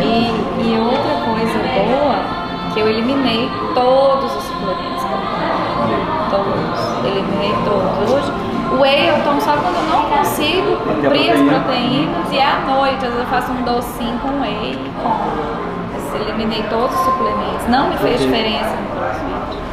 outra 0.00 0.62
e 0.62 0.78
outra 0.80 1.14
coisa 1.24 1.58
boa, 1.76 2.18
que 2.72 2.80
eu 2.80 2.88
eliminei 2.88 3.50
todos 3.74 4.34
os 4.36 4.42
suplementos 4.44 5.04
que 5.04 5.12
eu. 5.12 5.20
Todos. 6.30 7.04
Eliminei 7.04 7.54
todos. 7.64 8.10
Hoje, 8.10 8.32
o 8.72 8.80
whey 8.80 9.08
eu 9.08 9.22
tomo 9.24 9.40
só 9.40 9.52
quando 9.52 9.76
eu 9.76 9.82
não 9.90 10.16
consigo 10.16 10.76
cumprir 10.76 11.30
as 11.30 11.40
proteína. 11.40 11.60
proteínas 11.60 12.32
e 12.32 12.40
à 12.40 12.60
noite, 12.66 13.04
às 13.04 13.12
vezes 13.12 13.18
eu 13.18 13.26
faço 13.26 13.52
um 13.52 13.62
docinho 13.62 14.18
com 14.20 14.40
whey 14.40 14.72
e 14.72 14.90
como. 15.02 15.70
Eliminei 16.20 16.62
todos 16.64 16.94
os 16.94 17.04
suplementos. 17.04 17.66
Não 17.68 17.88
me 17.88 17.96
fez 17.98 18.20
diferença 18.20 18.76
no 18.76 18.96
crossfit. 18.96 19.69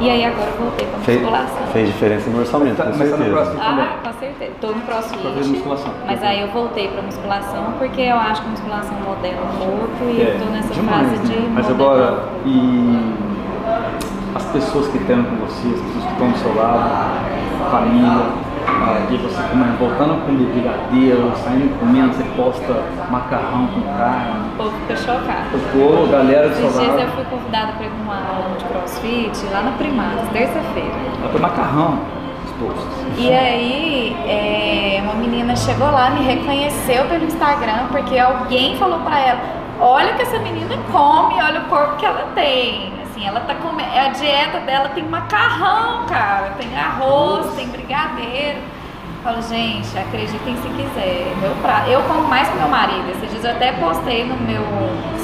E 0.00 0.08
aí 0.10 0.24
agora 0.24 0.48
eu 0.50 0.62
voltei 0.62 0.86
Fez, 1.04 1.20
musculação. 1.20 1.66
fez 1.72 1.86
diferença 1.88 2.30
no 2.30 2.38
orçamento, 2.40 2.76
Tá, 2.76 2.84
com 2.84 2.88
mas 2.90 2.98
tá 2.98 3.04
no 3.04 3.24
certeza. 3.24 3.30
crossfit 3.36 3.60
também. 3.64 3.84
Ah, 3.84 3.96
com 4.04 4.12
certeza. 4.18 4.52
Tô 4.60 4.66
no 4.68 4.80
Pra 4.82 4.94
fazer 4.96 5.16
crossfit. 5.18 5.48
musculação. 5.48 5.90
Mas 6.06 6.22
aí 6.22 6.40
eu 6.40 6.48
voltei 6.48 6.88
pra 6.88 7.02
musculação 7.02 7.64
porque 7.78 8.00
eu 8.02 8.16
acho 8.16 8.42
que 8.42 8.46
a 8.48 8.50
musculação 8.50 8.94
modela 9.04 9.42
o 9.42 9.56
corpo 9.58 10.04
e 10.04 10.20
É, 10.22 10.34
eu 10.34 10.38
tô 10.46 10.52
nessa 10.52 10.74
demais, 10.74 11.08
fase 11.08 11.22
de 11.26 11.36
né? 11.40 11.50
Mas 11.54 11.68
modelar 11.68 11.96
agora, 11.98 12.22
e 12.46 13.14
as 14.34 14.44
pessoas 14.44 14.88
que 14.88 14.98
estão 14.98 15.22
com 15.24 15.36
você, 15.36 15.68
as 15.68 15.80
pessoas 15.80 16.04
que 16.04 16.12
estão 16.12 16.30
do 16.30 16.38
seu 16.38 16.54
lado, 16.54 16.90
a 17.66 17.70
família, 17.70 18.22
ah, 18.68 19.00
e 19.10 19.16
você 19.16 19.42
comendo, 19.50 19.76
voltando 19.78 20.12
a 20.14 20.16
comer 20.24 20.46
brigadeiro, 20.52 21.32
saindo 21.42 21.76
comendo, 21.80 22.12
você 22.14 22.22
posta 22.38 22.72
macarrão 23.10 23.66
com 23.66 23.82
carne. 23.98 24.48
O 24.54 24.56
povo 24.56 24.78
fica 24.78 24.96
chocado. 24.96 25.58
Tô, 25.72 26.06
galera 26.06 26.48
do 26.48 26.54
Esses 26.54 26.78
dias 26.80 27.00
eu 27.00 27.08
fui 27.08 27.24
convidada 27.24 27.72
para 27.72 27.86
ir 27.86 27.90
pra 27.90 28.02
uma 28.02 28.14
aula 28.14 28.56
de 28.56 28.64
crossfit 28.64 29.46
lá 29.52 29.62
na 29.62 29.72
Primatas, 29.72 30.28
terça-feira. 30.32 30.94
eu 31.24 31.32
tô 31.32 31.38
macarrão 31.40 31.98
exposto. 32.46 32.88
E 33.16 33.32
aí, 33.32 34.16
é, 34.26 35.00
uma 35.02 35.14
menina 35.14 35.56
chegou 35.56 35.90
lá, 35.90 36.10
me 36.10 36.22
reconheceu 36.24 37.04
pelo 37.06 37.24
Instagram, 37.24 37.88
porque 37.90 38.16
alguém 38.16 38.76
falou 38.76 39.00
pra 39.00 39.18
ela: 39.18 39.40
Olha 39.80 40.12
o 40.12 40.16
que 40.16 40.22
essa 40.22 40.38
menina 40.38 40.76
come, 40.92 41.42
olha 41.42 41.60
o 41.60 41.64
corpo 41.64 41.96
que 41.96 42.06
ela 42.06 42.28
tem. 42.34 42.92
Assim, 43.02 43.26
ela 43.26 43.40
tá 43.40 43.54
comendo. 43.56 43.88
A 43.96 44.10
dieta 44.10 44.60
dela 44.60 44.90
tem 44.90 45.04
macarrão, 45.04 46.06
cara, 46.06 46.52
tem 46.58 46.76
arroz, 46.78 47.52
tem 47.56 47.66
brigadeiro. 47.68 48.58
Falo, 49.28 49.42
gente, 49.42 49.92
acreditem 49.92 50.56
se 50.56 50.68
quiser. 50.72 51.36
Meu 51.42 51.50
prato. 51.60 51.90
Eu 51.90 52.00
como 52.08 52.26
mais 52.28 52.48
que 52.48 52.56
meu 52.56 52.68
marido. 52.68 53.10
Esses 53.10 53.28
dias 53.30 53.44
eu 53.44 53.50
até 53.50 53.72
postei 53.72 54.24
no 54.24 54.34
meu 54.40 54.64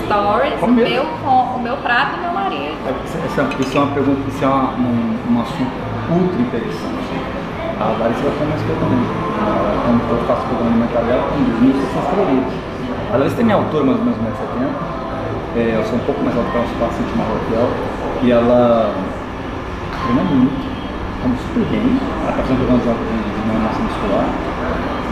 stories 0.04 0.60
o 0.60 0.66
meu, 0.68 1.06
com- 1.24 1.56
o 1.56 1.60
meu 1.62 1.74
prato 1.78 2.16
do 2.16 2.20
meu 2.20 2.32
marido. 2.34 2.76
É, 2.84 2.92
Isso 3.02 3.16
é, 3.16 3.24
isso 3.64 3.78
é 3.78 3.80
uma 3.80 3.94
pergunta, 3.94 4.20
isso 4.28 4.44
é 4.44 4.46
uma- 4.46 4.72
um, 4.76 5.16
um 5.32 5.40
assunto 5.40 5.72
ultra 6.12 6.36
interessante. 6.36 7.16
A 7.80 7.96
Larissa 7.98 8.20
vai 8.28 8.32
ter 8.36 8.44
mais 8.44 8.60
que 8.60 8.68
eu 8.68 8.76
também. 8.76 9.04
Quando 9.88 10.20
eu 10.20 10.26
faço 10.28 10.42
o 10.42 10.48
programa 10.52 10.70
alimentar 10.84 11.00
dela, 11.00 11.24
tem 11.32 11.44
2.600 11.72 12.04
calorias. 12.12 12.52
A 13.08 13.16
Larissa 13.16 13.36
tem 13.36 13.44
minha 13.46 13.56
altura, 13.56 13.84
mais 13.84 13.98
ou 14.00 14.04
menos 14.04 14.18
1,70m. 14.20 14.68
É, 15.56 15.76
eu 15.80 15.84
sou 15.88 15.96
um 15.96 16.04
pouco 16.04 16.20
mais 16.20 16.36
alto 16.36 16.50
que 16.52 16.56
ela, 16.60 16.66
4 16.78 16.92
centímetros 16.92 17.16
maior 17.24 17.40
que 17.48 17.54
ela. 17.56 17.72
E 18.20 18.30
ela 18.30 18.92
treina 20.04 20.22
muito, 20.28 20.60
come 21.24 21.36
super 21.40 21.64
bem. 21.72 21.96
Fazendo 22.36 22.58
programa 22.68 22.80
de, 22.84 22.92
de, 22.92 23.32
de 23.32 23.50
uma 23.50 23.58
massa 23.64 23.80
muscular. 23.80 24.28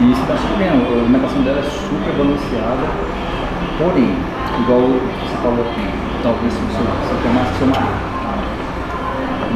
E 0.00 0.12
isso 0.12 0.20
está 0.20 0.36
super 0.36 0.58
bem. 0.58 0.68
A 0.68 0.72
alimentação 0.72 1.42
dela 1.42 1.58
é 1.58 1.62
super 1.64 2.12
balanceada. 2.12 2.84
Porém, 3.78 4.12
igual 4.60 4.84
você 4.92 5.36
falou 5.42 5.64
aqui, 5.64 5.88
talvez 6.22 6.52
você, 6.52 6.84
você 6.84 7.14
tenha 7.22 7.34
mais 7.34 7.48
que. 7.56 7.64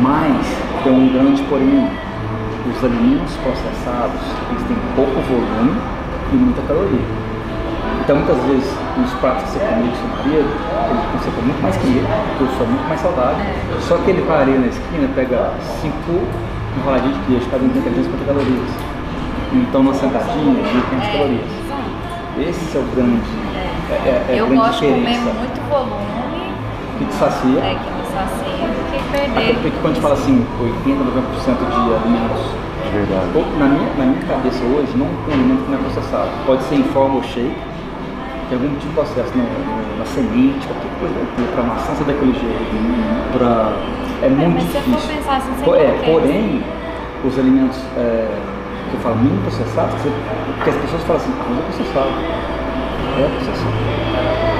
Mas 0.00 0.46
tem 0.82 0.92
um 0.92 1.12
grande 1.12 1.42
porém. 1.44 1.90
Os 2.66 2.84
alimentos 2.84 3.36
processados, 3.36 4.20
eles 4.50 4.62
têm 4.64 4.76
pouco 4.96 5.20
volume 5.20 5.80
e 6.32 6.36
muita 6.36 6.60
caloria. 6.62 7.25
Então 8.06 8.14
muitas 8.14 8.38
vezes 8.44 8.70
os 9.02 9.12
pratos 9.18 9.42
que 9.42 9.50
você 9.50 9.66
come 9.66 9.90
com 9.90 9.96
seu 9.98 10.06
marido, 10.06 10.46
ele 10.46 11.02
consegue 11.10 11.42
muito 11.42 11.60
mais 11.60 11.76
que 11.76 11.86
ele, 11.88 12.06
porque 12.06 12.44
eu 12.44 12.56
sou 12.56 12.66
muito 12.68 12.86
mais 12.86 13.00
saudável. 13.00 13.44
Só 13.82 13.98
que 13.98 14.10
ele 14.10 14.22
para 14.22 14.42
ali 14.42 14.54
na 14.54 14.68
esquina, 14.68 15.10
pega 15.12 15.50
cinco 15.82 16.22
enroladinhos 16.78 17.18
de 17.18 17.22
queijo, 17.26 17.50
cada 17.50 17.64
um 17.66 17.68
tem 17.68 17.82
350 17.82 18.30
calorias. 18.30 18.70
Então 19.58 19.82
numa 19.82 19.94
sentadinha, 19.98 20.54
de 20.54 20.80
500 20.86 21.08
calorias. 21.18 21.50
Esse 22.46 22.76
é 22.76 22.80
o 22.80 22.86
grande, 22.94 23.26
é, 23.90 23.94
é, 23.98 24.14
é 24.22 24.38
eu 24.38 24.46
grande 24.46 24.62
gosto 24.62 24.78
de 24.78 24.86
comer 24.86 24.98
diferença 25.02 25.30
muito 25.34 25.58
volume, 25.66 26.46
que 26.98 27.04
te 27.10 27.14
sacia. 27.18 27.58
é, 27.58 27.74
que 27.74 27.90
me 27.90 28.04
sacia, 28.06 28.66
do 28.70 28.80
que 28.86 28.98
Até 29.02 29.34
perder. 29.34 29.54
porque 29.66 29.70
quando 29.82 29.90
a 29.90 29.94
gente 29.98 30.02
fala 30.06 30.14
assim, 30.14 30.46
80, 30.62 30.94
90% 30.94 31.58
de 31.58 31.82
alimentos 31.90 32.54
É 32.86 32.90
verdade. 33.02 33.26
Na 33.58 33.66
minha, 33.66 33.90
na 33.98 34.04
minha 34.14 34.22
cabeça 34.30 34.62
hoje, 34.62 34.94
não 34.94 35.10
tem 35.26 35.34
alimento 35.34 35.66
que 35.66 35.70
não 35.74 35.78
é 35.78 35.82
processado. 35.82 36.30
Pode 36.46 36.62
ser 36.70 36.76
em 36.76 36.84
forma 36.94 37.16
ou 37.16 37.22
shake, 37.24 37.50
tem 38.48 38.58
algum 38.58 38.68
tipo 38.76 38.88
de 38.88 38.94
processo 38.94 39.32
no, 39.36 39.42
no- 39.44 39.98
na 39.98 40.04
semente, 40.06 40.66
qualquer 40.66 40.90
coisa, 41.00 41.14
para 41.54 41.62
maçã 41.64 41.94
ser 41.94 42.04
daquele 42.04 42.32
jeito, 42.32 43.32
pra, 43.32 43.72
é 44.22 44.28
muito 44.28 44.54
mas 44.54 44.62
se 44.70 44.78
difícil. 44.78 45.16
pensar 45.16 45.36
assim, 45.36 45.52
é, 45.74 46.10
porém, 46.12 46.62
os 47.24 47.38
alimentos 47.38 47.78
é, 47.96 48.28
que 48.90 48.94
eu 48.94 49.00
falo 49.00 49.16
mínimo 49.16 49.42
processados, 49.42 49.94
que, 49.94 50.08
você- 50.08 50.14
que 50.64 50.70
as 50.70 50.76
pessoas 50.76 51.02
falam 51.02 51.22
assim, 51.22 51.32
ah, 51.40 51.44
mas 51.48 51.58
é 51.58 51.62
processado. 51.66 52.10
É 53.16 53.28
processado. 53.34 53.76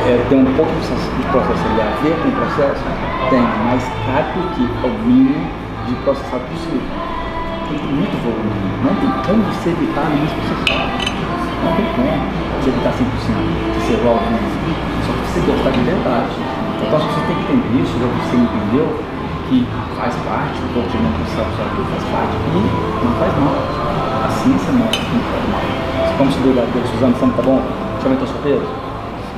É, 0.07 0.25
tem 0.31 0.39
um 0.39 0.53
pouco 0.55 0.71
de 0.73 1.27
processo, 1.31 1.63
ali 1.67 1.81
a 1.83 1.91
ver 2.03 2.15
com 2.23 2.29
o 2.29 2.33
processo? 2.33 2.83
Tem, 3.31 3.43
mas 3.67 3.83
cabe 4.07 4.29
porque 4.35 4.63
é 4.63 4.87
o 4.87 4.99
mínimo 5.07 5.47
de 5.87 5.95
processado 6.03 6.43
possível 6.51 6.81
tem 7.67 7.79
muito 7.83 8.15
volume. 8.23 8.71
Não 8.87 8.95
tem 9.03 9.11
como 9.27 9.43
você 9.51 9.71
evitar 9.71 10.07
alimentos 10.07 10.31
processados. 10.39 11.11
Não 11.67 11.73
tem 11.75 11.87
como 11.99 12.07
você 12.63 12.71
evitar 12.71 12.93
100%. 12.95 13.56
Se 13.87 13.93
você 13.93 14.03
igual 14.03 14.19
Só 14.19 15.13
que 15.15 15.23
você 15.31 15.41
gostar 15.47 15.71
de 15.71 15.81
verdade. 15.87 16.35
Então 16.83 16.99
acho 16.99 17.07
que 17.07 17.15
você 17.15 17.27
tem 17.31 17.37
que 17.39 17.43
entender 17.55 17.83
isso, 17.87 17.95
já 17.95 18.07
que 18.11 18.19
você 18.19 18.35
entendeu, 18.35 18.87
que 19.47 19.63
faz 19.95 20.13
parte 20.27 20.59
do 20.59 20.75
corpo 20.75 20.91
de 20.91 20.99
vida, 20.99 21.23
faz 21.39 22.03
parte 22.11 22.35
e 22.35 23.05
não 23.07 23.15
faz 23.15 23.31
mal. 23.39 23.55
A 24.27 24.31
ciência 24.43 24.75
que 24.75 25.15
não 25.15 25.23
faz 25.31 25.45
mal. 25.55 25.63
Como 26.19 26.33
se 26.33 26.39
duvidar 26.41 26.67
que 26.67 26.89
Suzano 26.89 27.15
falando, 27.15 27.37
tá 27.37 27.43
bom? 27.43 27.63
Deixa 27.63 28.03
eu 28.03 28.11
aumentar 28.11 28.25
o 28.25 28.27
seu 28.27 28.39
peso? 28.43 28.67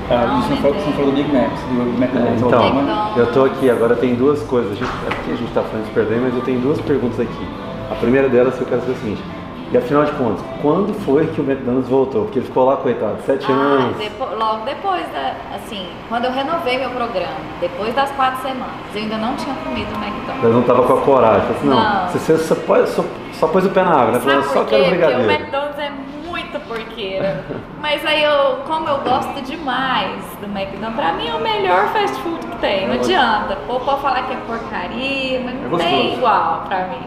Ah, 0.09 0.41
isso 0.41 0.49
não 0.49 0.57
falou, 0.57 0.77
você 0.81 0.87
não 0.87 0.93
falou 0.97 1.11
do 1.11 1.17
Big 1.17 1.29
Mac, 1.29 1.53
do 1.69 2.01
Mac 2.01 2.09
É, 2.09 2.33
você 2.33 2.47
então, 2.47 3.13
eu 3.21 3.27
tô 3.33 3.45
aqui, 3.45 3.69
agora 3.69 3.95
tem 3.97 4.15
duas 4.15 4.41
coisas. 4.45 4.73
A 4.73 4.75
gente, 4.77 4.89
é 4.89 5.15
porque 5.15 5.31
a 5.31 5.37
gente 5.37 5.53
tá 5.53 5.61
falando 5.61 5.85
de 5.85 5.93
perder, 5.93 6.21
mas 6.25 6.35
eu 6.35 6.41
tenho 6.41 6.59
duas 6.61 6.81
perguntas 6.81 7.21
aqui. 7.21 7.47
A 7.91 7.95
primeira 7.97 8.31
delas 8.31 8.59
eu 8.59 8.65
quero 8.65 8.81
saber 8.81 8.93
o 8.93 8.97
seguinte. 8.97 9.23
E 9.71 9.77
afinal 9.77 10.05
de 10.07 10.13
contas, 10.13 10.43
quando 10.63 10.95
foi 11.05 11.27
que 11.27 11.41
o 11.43 11.45
McDonald's 11.45 11.91
voltou? 11.91 12.23
Porque 12.25 12.39
ele 12.39 12.47
ficou 12.47 12.65
lá, 12.65 12.77
coitado, 12.79 13.19
sete 13.27 13.45
Ah, 13.51 13.55
anos. 13.55 13.97
depo- 13.99 14.35
logo 14.35 14.65
depois 14.65 15.03
da, 15.13 15.33
assim, 15.57 15.87
quando 16.09 16.25
eu 16.25 16.33
renovei 16.33 16.79
meu 16.79 16.89
programa, 16.91 17.35
depois 17.61 17.95
das 17.95 18.11
quatro 18.13 18.41
semanas, 18.41 18.73
eu 18.95 19.03
ainda 19.03 19.19
não 19.19 19.37
tinha 19.37 19.55
comido 19.57 19.89
o 19.95 20.03
McDonald's. 20.03 20.43
Eu 20.45 20.53
não 20.55 20.63
tava 20.63 20.83
com 20.85 20.93
a 20.95 21.01
coragem. 21.03 21.51
Assim, 21.51 21.67
não, 21.69 21.77
Não. 21.77 22.09
Você, 22.09 22.39
só, 22.39 22.55
pôs- 22.55 22.89
só, 22.89 23.05
só 23.35 23.47
pôs 23.49 23.67
o 23.67 23.69
pé 23.69 23.83
na 23.83 23.91
água, 23.91 24.13
né? 24.13 24.21
Falou, 24.21 24.43
Sabe 24.43 24.55
só 24.55 24.65
quero 24.65 24.85
quê? 24.85 24.89
Porque 24.91 25.05
o 25.05 25.07
brigadeiro. 25.09 25.31
McDonald's 25.33 25.79
é 25.79 25.93
muito 26.27 26.61
porqueira. 26.67 27.45
Mas 27.83 28.07
aí 28.07 28.25
eu, 28.25 28.57
como 28.67 28.89
eu 28.89 28.99
gosto 28.99 29.39
demais 29.43 30.23
do 30.41 30.47
McDonald's, 30.47 30.97
pra 30.97 31.13
mim 31.13 31.29
é 31.29 31.35
o 31.35 31.41
melhor 31.41 31.89
fast 31.89 32.17
food 32.23 32.39
que 32.47 32.57
tem. 32.57 32.89
Não 32.89 32.95
adianta. 32.95 33.59
Ou 33.69 33.81
pode 33.81 34.01
falar 34.01 34.23
que 34.23 34.33
é 34.33 34.37
porcaria, 34.47 35.41
mas 35.45 35.55
não 35.71 35.79
É 35.79 35.83
tem 35.83 36.15
igual 36.15 36.63
pra 36.67 36.87
mim. 36.87 37.03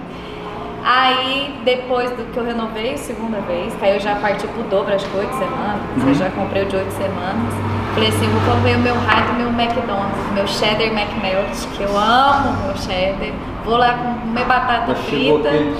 Aí, 0.84 1.60
depois 1.64 2.10
do 2.12 2.24
que 2.32 2.38
eu 2.38 2.44
renovei 2.44 2.94
a 2.94 2.98
segunda 2.98 3.40
vez, 3.42 3.74
que 3.76 3.86
aí 3.86 3.94
eu 3.96 4.00
já 4.00 4.16
parti 4.16 4.48
pro 4.48 4.64
dobro, 4.64 4.94
acho 4.96 5.06
que 5.08 5.18
oito 5.18 5.34
semanas, 5.34 5.82
Uhum. 5.98 6.08
eu 6.10 6.16
já 6.16 6.30
comprei 6.32 6.64
o 6.64 6.66
de 6.66 6.76
oito 6.76 6.92
semanas. 6.92 7.54
Falei 7.94 8.10
assim, 8.10 8.26
vou 8.28 8.56
comer 8.56 8.76
o 8.78 8.80
meu 8.80 8.96
raio 8.96 9.26
do 9.28 9.34
meu 9.34 9.50
McDonald's, 9.50 10.32
meu 10.34 10.48
cheddar 10.48 10.88
McMelt, 10.88 11.68
que 11.76 11.84
eu 11.84 11.98
amo 11.98 12.50
o 12.50 12.66
meu 12.68 12.78
cheddar. 12.78 13.30
Vou 13.64 13.78
lá 13.78 13.94
comer 13.94 14.46
batata 14.46 14.96
Já 14.96 15.02
chegou 15.04 15.40
frita. 15.42 15.50
aquele. 15.50 15.78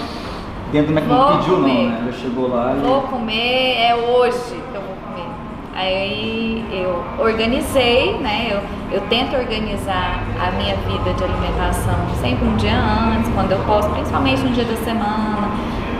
Dentro 0.72 0.94
do 0.94 1.02
não 1.02 1.18
Vou 1.28 1.38
pediu 1.38 1.58
não, 1.58 1.62
comer. 1.70 1.88
né? 1.90 2.04
Já 2.06 2.12
chegou 2.20 2.48
lá 2.50 2.74
e. 2.78 2.80
Vou 2.80 3.02
comer, 3.02 3.76
é 3.82 3.96
hoje 3.96 4.38
que 4.72 4.76
eu 4.76 4.82
vou 4.82 4.96
comer. 5.08 5.28
Aí 5.74 6.66
eu 6.72 7.04
organizei, 7.24 8.18
né? 8.18 8.50
Eu, 8.52 8.98
eu 8.98 9.02
tento 9.08 9.36
organizar 9.36 10.22
a 10.40 10.52
minha 10.52 10.76
vida 10.76 11.14
de 11.14 11.24
alimentação 11.24 11.96
sempre 12.20 12.46
um 12.46 12.56
dia 12.58 12.76
antes, 12.76 13.32
quando 13.34 13.52
eu 13.52 13.60
posso, 13.60 13.90
principalmente 13.90 14.42
no 14.42 14.50
dia 14.50 14.66
da 14.66 14.76
semana, 14.78 15.50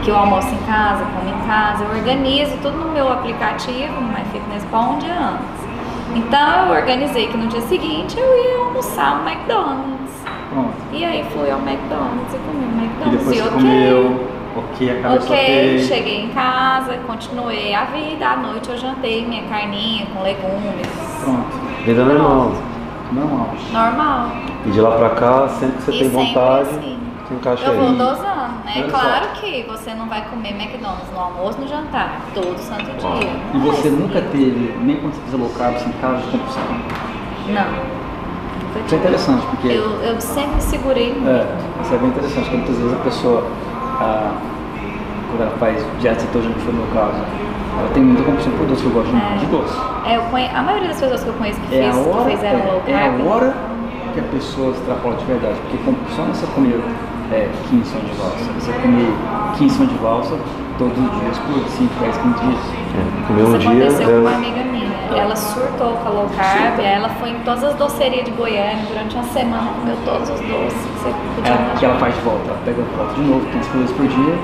que 0.04 0.10
eu 0.10 0.16
almoço 0.16 0.48
em 0.48 0.66
casa, 0.66 1.04
como 1.04 1.28
em 1.28 1.46
casa, 1.46 1.84
eu 1.84 1.90
organizo 1.96 2.56
tudo 2.60 2.76
no 2.76 2.92
meu 2.92 3.10
aplicativo, 3.10 4.00
no 4.00 4.08
MyFitnessPal, 4.08 4.92
um 4.92 4.98
dia 4.98 5.14
antes. 5.14 5.62
Então 6.14 6.66
eu 6.66 6.74
organizei 6.74 7.28
que 7.28 7.36
no 7.36 7.46
dia 7.46 7.62
seguinte 7.62 8.18
eu 8.18 8.44
ia 8.44 8.66
almoçar 8.66 9.16
no 9.18 9.30
McDonald's. 9.30 10.12
Pronto. 10.50 10.74
E 10.92 11.02
aí 11.04 11.24
fui 11.32 11.50
ao 11.50 11.58
McDonald's 11.60 12.34
e 12.34 12.38
comi 12.38 12.64
o 12.64 12.68
E 12.68 12.84
McDonald's 12.84 13.18
depois 13.18 13.38
e 13.38 13.40
ok. 13.40 13.52
comeu, 13.52 14.28
ok, 14.56 14.90
a 14.90 15.02
cabeça 15.02 15.26
Ok, 15.26 15.36
ok. 15.76 15.78
cheguei 15.84 16.20
em 16.24 16.28
casa, 16.30 16.96
continuei 17.06 17.74
a 17.74 17.84
vida. 17.84 18.26
À 18.26 18.36
noite 18.36 18.68
eu 18.70 18.78
jantei 18.78 19.24
minha 19.26 19.42
carninha 19.44 20.06
com 20.06 20.22
legumes. 20.22 20.86
Pronto. 21.22 21.56
Vida 21.84 22.04
normal. 22.04 22.52
Normal. 23.12 23.48
Normal. 23.72 24.26
E 24.66 24.70
de 24.70 24.80
lá 24.80 24.92
pra 24.92 25.10
cá, 25.10 25.48
sempre 25.48 25.76
que 25.76 25.82
você 25.82 25.92
E 25.92 25.98
tem 25.98 26.08
vontade, 26.08 26.68
assim. 26.70 26.98
encaixa 27.30 27.64
Eu 27.66 27.76
vou 27.76 27.88
aí. 27.90 27.96
dosando, 27.96 28.52
né? 28.64 28.72
Olha 28.76 28.90
só. 28.90 28.98
Claro 28.98 29.26
que 29.40 29.62
você 29.68 29.94
não 29.94 30.08
vai 30.08 30.22
comer 30.30 30.50
McDonald's 30.50 31.10
no 31.12 31.20
almoço, 31.20 31.60
no 31.60 31.68
jantar, 31.68 32.20
todo 32.34 32.56
santo 32.58 32.84
dia. 32.84 33.30
E 33.54 33.58
você 33.58 33.90
Mas- 33.90 33.98
nunca 34.00 34.20
teve, 34.22 34.74
nem 34.80 34.96
quando 34.96 35.14
você 35.14 35.20
fez 35.22 35.40
low 35.40 35.50
carb, 35.58 35.76
assim, 35.76 35.92
caso 36.00 36.16
de 36.22 36.30
compulsão. 36.30 36.62
Não. 37.48 38.02
Isso 38.86 38.94
é 38.94 38.98
interessante, 38.98 39.46
porque 39.46 39.68
Eu, 39.68 39.84
eu 40.02 40.20
sempre 40.20 40.54
me 40.54 40.60
segurei 40.62 41.12
muito. 41.12 41.28
é, 41.28 41.46
isso 41.82 41.94
é 41.94 41.98
bem 41.98 42.08
interessante, 42.08 42.44
porque 42.44 42.56
muitas 42.56 42.76
vezes 42.78 42.92
a 42.94 43.04
pessoa, 43.04 43.46
ah, 44.02 44.32
quando 45.30 45.42
ela 45.42 45.56
faz 45.58 45.84
dieta 46.00 46.20
cetogênica, 46.20 46.58
que 46.58 46.64
foi 46.66 46.74
o 46.74 46.76
meu 46.76 46.86
caso, 46.94 47.20
ela 47.78 47.88
tem 47.94 48.02
muita 48.02 48.22
compulsão 48.22 48.52
por 48.52 48.66
doce, 48.66 48.84
eu 48.84 48.90
gosto 48.90 49.14
É. 49.16 49.36
de 49.38 49.46
doce. 49.46 49.76
É, 50.06 50.16
eu 50.16 50.22
conhe... 50.22 50.48
A 50.48 50.62
maioria 50.62 50.88
das 50.88 51.00
pessoas 51.00 51.22
que 51.22 51.28
eu 51.28 51.34
conheço 51.34 51.60
que, 51.60 51.74
É 51.76 51.82
fez, 51.82 51.96
hora, 51.96 52.24
que 52.30 52.36
fizeram 52.36 52.58
low 52.66 52.82
é, 52.86 52.90
é 52.90 52.98
carb. 52.98 53.20
a 53.20 53.24
hora 53.34 53.54
que 54.12 54.20
a 54.20 54.22
pessoa 54.24 54.72
extrapola 54.72 55.14
de 55.16 55.24
verdade, 55.24 55.56
porque 55.62 55.78
compulsão 55.84 56.24
é 56.24 56.28
você 56.34 56.46
comer 56.54 56.80
é, 57.32 57.48
15 57.70 57.84
sons 57.90 58.02
de 58.04 58.12
valsa, 58.20 58.44
você 58.60 58.72
comer 58.82 59.08
15 59.56 59.74
sons 59.76 59.88
de 59.88 59.98
valsa 59.98 60.34
todos 60.76 60.98
os 60.98 61.10
dias 61.20 61.38
por 61.38 61.64
5, 61.70 61.94
10, 62.00 62.16
15 62.18 62.40
dias. 62.44 62.60
É, 62.92 63.26
comer 63.26 63.42
Isso 63.42 63.52
um 63.54 63.58
dia. 63.58 63.70
aconteceu 63.70 64.06
com 64.06 64.20
uma 64.20 64.30
é- 64.30 64.34
amiga 64.34 64.64
minha. 64.64 64.91
Ela 65.16 65.36
surtou 65.36 65.92
com 65.94 66.08
a 66.08 66.10
low 66.10 66.26
carb, 66.36 66.78
aí 66.80 66.86
ela 66.86 67.08
foi 67.08 67.30
em 67.30 67.38
todas 67.40 67.64
as 67.64 67.74
docerias 67.74 68.24
de 68.24 68.30
Goiânia 68.32 68.84
durante 68.88 69.14
uma 69.14 69.24
semana, 69.24 69.70
comeu 69.80 69.96
todos 70.04 70.28
os 70.30 70.40
doces 70.40 70.78
que 70.78 70.98
você 70.98 71.14
podia 71.36 71.52
Ela, 71.52 71.74
que 71.78 71.84
ela 71.84 71.94
faz 71.96 72.14
de 72.14 72.20
volta, 72.22 72.48
ela 72.48 72.58
pega 72.64 72.82
volta 72.96 73.14
de 73.14 73.20
novo, 73.22 73.46
15 73.52 73.68
coisas 73.70 73.90
por 73.92 74.06
dia, 74.08 74.34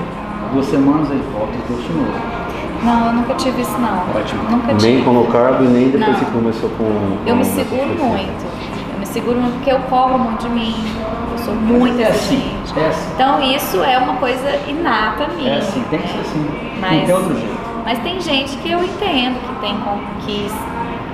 duas 0.53 0.65
semanas 0.65 1.11
aí 1.11 1.21
volta 1.33 1.53
e 1.53 1.71
doce 1.73 1.87
de 1.87 1.93
novo. 1.93 2.39
Não, 2.83 3.07
eu 3.07 3.13
nunca 3.13 3.33
tive 3.35 3.61
isso 3.61 3.77
não. 3.77 4.03
Ótimo. 4.17 4.41
Nunca 4.49 4.67
Nem 4.67 4.77
tive. 4.77 5.01
com 5.03 5.11
low 5.11 5.25
carb, 5.27 5.59
nem 5.61 5.89
depois 5.89 6.07
Não. 6.11 6.19
que 6.19 6.25
começou 6.31 6.69
com. 6.71 7.17
Eu 7.25 7.35
me 7.35 7.43
seguro 7.43 7.87
muito. 7.87 8.45
Eu 8.93 8.99
me 8.99 9.05
seguro 9.05 9.37
muito 9.37 9.53
porque 9.55 9.71
eu 9.71 9.79
cobro 9.89 10.17
muito 10.17 10.41
de 10.47 10.49
mim. 10.49 10.75
Eu 11.33 11.37
sou 11.39 11.53
muito 11.55 11.99
é 12.01 12.05
assim, 12.07 12.35
exigente. 12.63 12.79
é 12.79 12.87
assim. 12.87 13.11
Então 13.15 13.41
isso 13.43 13.83
é 13.83 13.97
uma 13.97 14.13
coisa 14.15 14.49
inata 14.65 15.27
minha. 15.35 15.55
É 15.55 15.57
assim, 15.57 15.83
tem 15.89 15.99
que 15.99 16.07
ser 16.07 16.19
assim, 16.19 16.39
não 16.39 16.79
Mas- 16.89 17.05
tem 17.05 17.13
outro 17.15 17.35
jeito. 17.35 17.68
Mas 17.83 17.99
tem 17.99 18.19
gente 18.19 18.57
que 18.57 18.71
eu 18.71 18.83
entendo 18.83 19.39
que 19.47 19.61
tem 19.61 19.75
que 20.25 20.51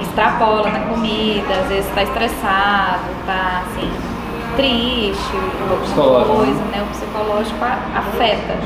extrapola 0.02 0.70
na 0.70 0.80
comida, 0.80 1.54
às 1.54 1.68
vezes 1.68 1.88
está 1.88 2.04
estressado, 2.04 3.04
tá 3.26 3.64
assim, 3.66 3.92
triste, 4.56 5.36
alguma 5.62 5.82
psicológico, 5.82 6.36
coisa, 6.36 6.64
né? 6.66 6.84
O 6.84 6.92
psicológico 6.92 7.66
afeta. 7.96 8.58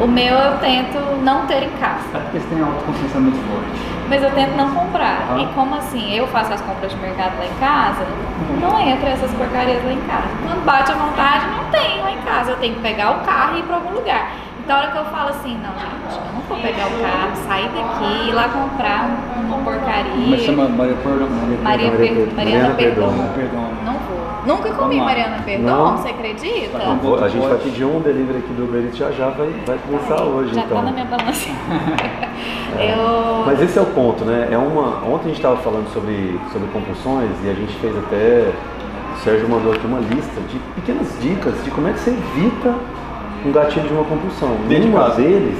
O 0.00 0.06
meu 0.06 0.34
eu 0.34 0.58
tento 0.58 0.98
não 1.22 1.46
ter 1.46 1.62
em 1.62 1.70
casa. 1.72 2.04
É 2.14 2.18
porque 2.18 2.40
você 2.40 2.46
tem 2.54 2.62
autoconsciência 2.62 3.20
muito 3.20 3.36
forte. 3.46 3.90
Mas 4.08 4.22
eu 4.22 4.30
tento 4.32 4.56
não 4.56 4.74
comprar. 4.74 5.28
Ah. 5.30 5.38
E 5.38 5.46
como 5.54 5.74
assim? 5.74 6.14
Eu 6.14 6.26
faço 6.28 6.52
as 6.52 6.60
compras 6.62 6.90
de 6.90 6.98
mercado 6.98 7.38
lá 7.38 7.44
em 7.44 7.54
casa, 7.60 8.06
não 8.60 8.80
entra 8.80 9.10
essas 9.10 9.30
porcarias 9.32 9.84
lá 9.84 9.92
em 9.92 10.00
casa. 10.00 10.28
Quando 10.42 10.64
bate 10.64 10.90
a 10.90 10.94
vontade, 10.94 11.46
não 11.50 11.70
tem 11.70 12.00
lá 12.00 12.10
em 12.10 12.18
casa. 12.22 12.52
Eu 12.52 12.56
tenho 12.56 12.74
que 12.74 12.80
pegar 12.80 13.10
o 13.10 13.20
carro 13.20 13.56
e 13.56 13.60
ir 13.60 13.62
pra 13.64 13.76
algum 13.76 13.94
lugar. 13.94 14.32
Então 14.70 14.78
a 14.78 14.82
hora 14.84 14.92
que 14.92 14.98
eu 14.98 15.04
falo 15.06 15.30
assim, 15.30 15.58
não, 15.58 15.72
gente, 15.72 16.16
eu 16.16 16.32
não 16.32 16.40
vou 16.42 16.56
pegar 16.58 16.86
o 16.86 17.02
carro, 17.02 17.34
sair 17.48 17.68
daqui, 17.70 18.28
ir 18.28 18.32
lá 18.32 18.48
comprar 18.50 19.10
um- 19.10 19.46
uma 19.48 19.58
porcaria. 19.64 20.28
Mas 20.28 20.42
chama 20.42 20.68
Maria 20.68 20.94
Perdão. 20.94 21.28
Maria 21.28 21.90
Maria 21.90 21.90
Per- 21.90 22.34
Mariana 22.36 22.74
Perdão. 22.76 23.10
Não 23.84 23.92
vou. 23.94 24.20
Nunca 24.46 24.72
comi. 24.74 24.98
Mariana 25.00 25.42
Perdão, 25.44 25.76
Não? 25.86 25.96
você 25.96 26.10
acredita? 26.10 26.78
Tá 26.78 26.84
bom. 26.84 26.96
Vou- 27.02 27.24
A 27.24 27.28
gente 27.28 27.48
vai 27.48 27.58
pedir 27.58 27.84
um 27.84 27.98
delivery 27.98 28.38
aqui 28.38 28.52
do 28.52 28.62
Uber 28.62 28.84
Eats 28.84 28.96
já 28.96 29.10
já, 29.10 29.30
vai, 29.30 29.48
vai 29.66 29.76
começar 29.78 30.22
hoje. 30.22 30.54
Já 30.54 30.60
então. 30.60 30.76
tá 30.76 30.82
na 30.84 30.92
minha 30.92 31.04
balança. 31.06 31.48
eu. 32.78 33.42
Mas 33.46 33.60
esse 33.62 33.76
é 33.76 33.82
o 33.82 33.86
ponto, 33.86 34.24
né? 34.24 34.50
É 34.52 34.56
uma. 34.56 34.98
Ontem 35.04 35.24
a 35.24 35.28
gente 35.30 35.36
estava 35.38 35.56
falando 35.56 35.92
sobre, 35.92 36.38
sobre 36.52 36.68
compulsões 36.68 37.30
e 37.42 37.50
a 37.50 37.54
gente 37.54 37.74
fez 37.80 37.92
até. 37.98 38.52
O 39.16 39.22
Sérgio 39.24 39.48
mandou 39.48 39.72
aqui 39.72 39.84
uma 39.84 39.98
lista 39.98 40.40
de 40.48 40.58
pequenas 40.76 41.08
dicas 41.20 41.54
de 41.64 41.70
como 41.72 41.88
é 41.88 41.92
que 41.92 41.98
você 41.98 42.10
evita 42.10 42.74
um 43.44 43.52
gatilho 43.52 43.86
de 43.88 43.94
uma 43.94 44.04
compulsão. 44.04 44.48
Dentro 44.50 44.68
de 44.68 44.78
Nenhuma 44.80 45.00
casa. 45.04 45.22
deles, 45.22 45.58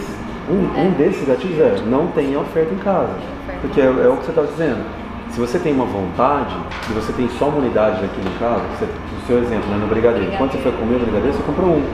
um, 0.50 0.80
um 0.86 0.90
desses 0.92 1.26
gatilhos 1.26 1.58
é 1.60 1.82
não 1.86 2.08
tem 2.08 2.36
oferta 2.36 2.72
em 2.74 2.78
casa. 2.78 3.12
Porque 3.60 3.80
é, 3.80 3.84
é 3.84 3.88
o 4.08 4.16
que 4.16 4.24
você 4.24 4.30
estava 4.30 4.46
dizendo. 4.46 4.84
Se 5.30 5.38
você 5.38 5.58
tem 5.58 5.72
uma 5.72 5.84
vontade 5.84 6.56
e 6.88 6.92
você 6.92 7.12
tem 7.12 7.28
só 7.38 7.46
uma 7.46 7.58
unidade 7.58 8.00
daquilo 8.02 8.26
em 8.28 8.38
casa, 8.38 8.62
você, 8.76 8.84
o 8.84 9.26
seu 9.26 9.38
exemplo, 9.38 9.68
né, 9.70 9.76
no 9.80 9.86
brigadeiro. 9.86 10.32
Quando 10.36 10.52
você 10.52 10.58
foi 10.58 10.72
comer 10.72 10.96
o 10.96 10.98
brigadeiro, 10.98 11.36
você 11.36 11.42
comprou 11.44 11.70
um. 11.70 11.84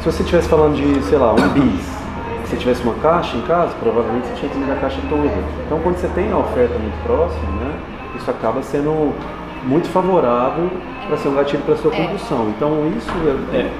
Se 0.00 0.06
você 0.12 0.22
estivesse 0.22 0.48
falando 0.48 0.76
de, 0.76 1.02
sei 1.04 1.18
lá, 1.18 1.32
um 1.32 1.48
bis, 1.48 1.80
se 2.44 2.50
você 2.50 2.56
tivesse 2.56 2.82
uma 2.84 2.94
caixa 2.94 3.36
em 3.36 3.40
casa, 3.42 3.72
provavelmente 3.80 4.28
você 4.28 4.34
tinha 4.34 4.48
que 4.52 4.58
comer 4.58 4.72
a 4.72 4.76
caixa 4.76 4.98
toda. 5.08 5.28
Então, 5.66 5.80
quando 5.82 5.96
você 5.96 6.08
tem 6.08 6.30
a 6.30 6.36
oferta 6.38 6.78
muito 6.78 7.02
próxima, 7.04 7.50
né, 7.62 7.74
isso 8.16 8.30
acaba 8.30 8.62
sendo 8.62 9.12
muito 9.64 9.88
favorável 9.88 10.70
para 11.08 11.16
ser 11.16 11.28
um 11.28 11.34
gatilho 11.34 11.62
para 11.64 11.76
sua 11.76 11.92
É. 11.92 11.96
compulsão. 11.96 12.48
Então, 12.56 12.92
isso 12.96 13.10
é, 13.52 13.56
é 13.56 13.70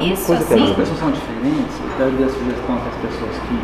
Isso, 0.00 0.26
coisa 0.26 0.42
assim, 0.42 0.62
As 0.62 0.70
que 0.70 0.74
pessoas 0.74 0.98
são 0.98 1.10
diferentes, 1.10 1.74
eu 1.80 1.90
quero 1.96 2.10
dar 2.18 2.28
sugestão 2.28 2.76
para 2.76 2.90
as 2.90 2.98
pessoas 2.98 3.34
que 3.46 3.54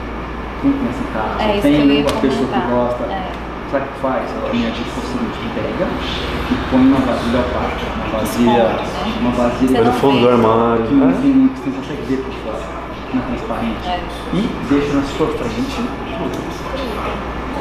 não 0.62 0.72
conhecem 0.78 1.06
casa, 1.12 1.42
É 1.42 1.60
tem 1.60 2.02
uma 2.02 2.20
pessoa 2.20 2.48
que 2.48 2.60
gosta. 2.70 3.04
É. 3.10 3.32
Sabe 3.70 3.84
o 3.84 3.88
que 3.88 4.00
faz? 4.00 4.26
A 4.30 4.52
minha 4.52 4.70
dica 4.70 4.90
é 4.90 4.98
o 4.98 5.06
seguinte, 5.06 5.38
pega 5.54 5.86
e 5.86 6.70
põe 6.70 6.80
uma 6.80 6.98
vasilha 7.00 7.38
opaca, 7.38 7.86
uma 7.94 8.18
vasilha, 8.18 8.64
né? 8.66 9.14
uma 9.20 9.30
Você 9.30 9.42
vasilha 9.42 9.84
no 9.84 9.92
fundo 9.92 10.20
do 10.20 10.28
armário. 10.28 10.86
que 10.86 10.94
não 10.94 11.06
né? 11.06 11.18
tem 11.22 11.30
muito, 11.30 11.60
que 11.62 11.70
você 11.70 11.76
consegue 11.76 12.02
ver 12.02 12.16
por 12.18 12.34
fora, 12.42 12.66
não 13.14 13.22
é 13.22 13.26
transparente. 13.26 13.86
É. 13.86 14.00
E 14.34 14.50
deixa 14.68 14.92
na 14.94 15.02
sua 15.02 15.26
frente 15.28 15.80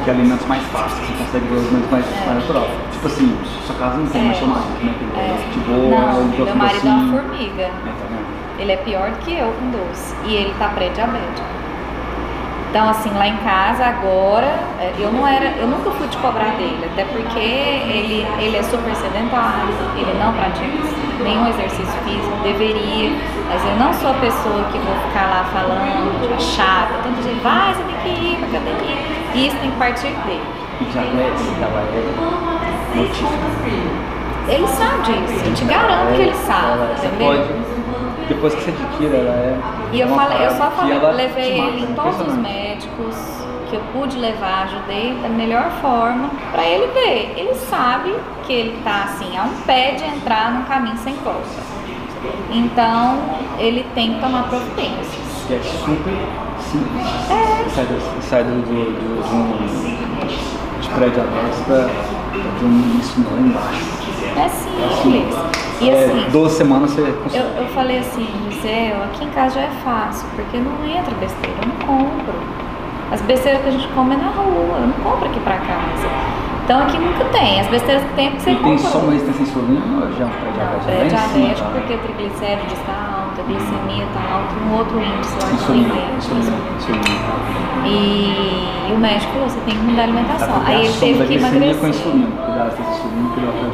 que 0.04 0.10
é 0.10 0.12
alimentos 0.12 0.46
mais 0.46 0.62
fáceis, 0.64 1.06
você 1.08 1.24
consegue 1.24 1.46
ver 1.46 1.54
os 1.56 1.66
alimentos 1.66 1.90
mais, 1.90 2.04
mais 2.26 2.34
natural. 2.40 2.66
Tipo 2.92 3.06
assim, 3.06 3.36
sua 3.66 3.76
casa 3.76 3.96
não 3.98 4.06
tem 4.06 4.20
É. 4.20 4.24
mais 4.24 4.38
chamado, 4.38 4.64
né? 4.82 4.94
Tem 4.98 5.20
É. 5.20 5.50
de 5.52 5.58
boa, 5.60 6.00
Não, 6.00 6.20
um 6.20 6.28
meu 6.28 6.56
marido 6.56 6.86
é 6.86 6.90
uma 6.90 7.12
formiga. 7.20 7.62
É, 7.62 7.68
tá 7.68 8.06
vendo? 8.08 8.60
Ele 8.60 8.72
é 8.72 8.76
pior 8.76 9.10
do 9.10 9.16
que 9.18 9.34
eu 9.34 9.52
com 9.52 9.70
doce. 9.70 10.14
E 10.26 10.34
ele 10.34 10.54
tá 10.58 10.68
pré-diabético. 10.68 11.48
Então, 12.70 12.88
assim, 12.88 13.10
lá 13.18 13.26
em 13.26 13.36
casa 13.38 13.84
agora, 13.84 14.46
é, 14.78 14.94
eu 14.96 15.10
não 15.10 15.26
era, 15.26 15.46
eu 15.58 15.66
nunca 15.66 15.90
fui 15.90 16.06
te 16.06 16.16
cobrar 16.18 16.54
dele, 16.54 16.88
até 16.92 17.04
porque 17.04 17.36
ele, 17.36 18.24
ele 18.38 18.56
é 18.56 18.62
super 18.62 18.94
sedentário, 18.94 19.74
ele 19.96 20.16
não 20.22 20.32
pratica 20.32 20.78
nenhum 21.20 21.48
exercício 21.48 21.92
físico, 22.04 22.30
deveria, 22.44 23.10
mas 23.48 23.60
eu 23.66 23.74
não 23.76 23.92
sou 23.92 24.10
a 24.10 24.14
pessoa 24.14 24.62
que 24.70 24.78
vou 24.78 24.94
ficar 25.08 25.26
lá 25.26 25.44
falando, 25.52 26.40
chata, 26.40 26.94
tanto 27.02 27.20
de 27.20 27.40
vai, 27.40 27.74
você 27.74 27.82
tem 27.82 27.96
que 28.04 28.08
ir 28.08 28.36
pra 28.38 28.46
academia. 28.46 28.96
Isso 29.34 29.56
tem 29.56 29.70
que 29.72 29.76
partir 29.76 30.14
dele. 30.24 30.46
E 30.80 30.84
diabetes, 30.84 31.46
ela 31.60 31.80
é 31.80 32.94
mortífera. 32.94 34.10
Ele 34.48 34.66
sabe 34.68 35.02
disso, 35.02 35.44
eu 35.44 35.54
te 35.54 35.64
garanto 35.64 36.14
que 36.14 36.22
ele 36.22 36.34
sabe, 36.34 36.78
Você 36.96 37.06
entendeu? 37.08 37.26
pode, 37.26 38.28
depois 38.28 38.54
que 38.54 38.62
você 38.62 38.70
adquire, 38.70 39.16
ela 39.16 39.32
é. 39.32 39.79
E 39.92 40.00
eu, 40.00 40.08
falei, 40.08 40.46
eu 40.46 40.50
só 40.52 40.70
falei, 40.70 40.98
levei 40.98 41.60
ele 41.60 41.82
em 41.82 41.94
todos 41.94 42.20
os 42.20 42.36
médicos 42.36 43.16
que 43.68 43.76
eu 43.76 43.82
pude 43.92 44.18
levar, 44.18 44.64
ajudei 44.64 45.14
da 45.22 45.28
melhor 45.28 45.70
forma 45.80 46.30
pra 46.52 46.64
ele 46.64 46.88
ver. 46.92 47.34
Ele 47.36 47.54
sabe 47.54 48.14
que 48.46 48.52
ele 48.52 48.80
tá 48.82 49.04
assim, 49.04 49.36
a 49.36 49.44
um 49.44 49.62
pé 49.62 49.92
de 49.92 50.04
entrar 50.04 50.52
num 50.52 50.64
caminho 50.64 50.96
sem 50.98 51.14
volta. 51.16 51.70
Então 52.50 53.18
ele 53.58 53.86
tem 53.94 54.14
que 54.14 54.20
tomar 54.20 54.48
providências. 54.48 55.44
Que 55.46 55.54
é 55.54 55.60
super 55.62 56.14
simples. 56.60 57.06
É. 57.30 57.68
Sai, 57.70 57.84
do, 57.86 58.22
sai 58.22 58.44
do, 58.44 58.62
do, 58.62 58.84
do, 58.84 59.22
de 59.22 59.34
um 59.34 60.80
de 60.80 60.88
pré-diabetes 60.88 61.60
pra, 61.66 61.88
pra 61.88 62.66
um 62.66 62.98
insulina 62.98 63.30
lá 63.30 63.40
embaixo. 63.40 63.99
É 64.36 64.48
simples. 64.48 65.36
E 65.80 65.90
É, 65.90 66.04
assim, 66.04 66.30
12 66.30 66.56
semanas 66.56 66.90
você 66.90 67.00
eu, 67.00 67.14
consegue. 67.22 67.44
eu 67.58 67.66
falei 67.68 67.98
assim, 67.98 68.26
Gisele, 68.50 68.92
aqui 69.04 69.24
em 69.24 69.30
casa 69.30 69.54
já 69.56 69.60
é 69.62 69.70
fácil, 69.82 70.28
porque 70.36 70.58
não 70.58 70.72
entra 70.86 71.14
besteira, 71.18 71.56
eu 71.62 71.68
não 71.68 71.76
compro. 71.86 72.34
As 73.10 73.20
besteiras 73.22 73.62
que 73.62 73.68
a 73.68 73.72
gente 73.72 73.88
come 73.88 74.14
é 74.14 74.18
na 74.18 74.28
rua, 74.30 74.78
eu 74.78 74.86
não 74.86 74.92
compro 75.02 75.28
aqui 75.28 75.40
pra 75.40 75.56
casa. 75.56 76.06
Então 76.64 76.82
aqui 76.82 76.98
nunca 76.98 77.24
tem. 77.32 77.60
As 77.60 77.66
besteiras 77.68 78.04
que 78.04 78.12
tem 78.14 78.26
é 78.28 78.30
porque 78.30 78.42
você 78.44 78.50
E 78.52 78.54
tem 78.56 78.62
compra. 78.76 78.90
só 78.90 78.98
uma 78.98 79.12
resistência 79.12 79.42
insulina 79.42 80.04
ou 80.06 80.12
já 80.12 80.24
é 80.24 80.26
um 80.26 80.30
pré-diabetes? 80.30 81.60
É 81.60 81.64
tá? 81.64 81.70
porque 81.72 81.96
triglicérides 81.96 82.72
está 82.78 83.19
alto, 83.40 83.42
a 83.42 83.42
glicemia 83.42 84.04
está 84.04 84.20
alta, 84.34 84.54
um 84.64 84.76
outro 84.76 85.00
índice 85.00 85.34
lá 85.34 85.48
que 85.48 85.68
eu 85.68 85.76
lembrei. 85.76 86.04
E 87.86 88.92
o 88.92 88.98
médico 88.98 89.32
falou, 89.32 89.48
você 89.48 89.60
tem 89.60 89.74
que 89.74 89.80
mudar 89.80 90.02
a 90.02 90.04
alimentação. 90.04 90.48
Tá, 90.48 90.62
Aí 90.66 90.84
ele 90.84 90.94
teve 91.00 91.26
que 91.26 91.34
emagrecer. 91.34 91.76
com 91.80 91.88
insulina. 91.88 92.26
Que 92.26 93.40
ele. 93.40 93.70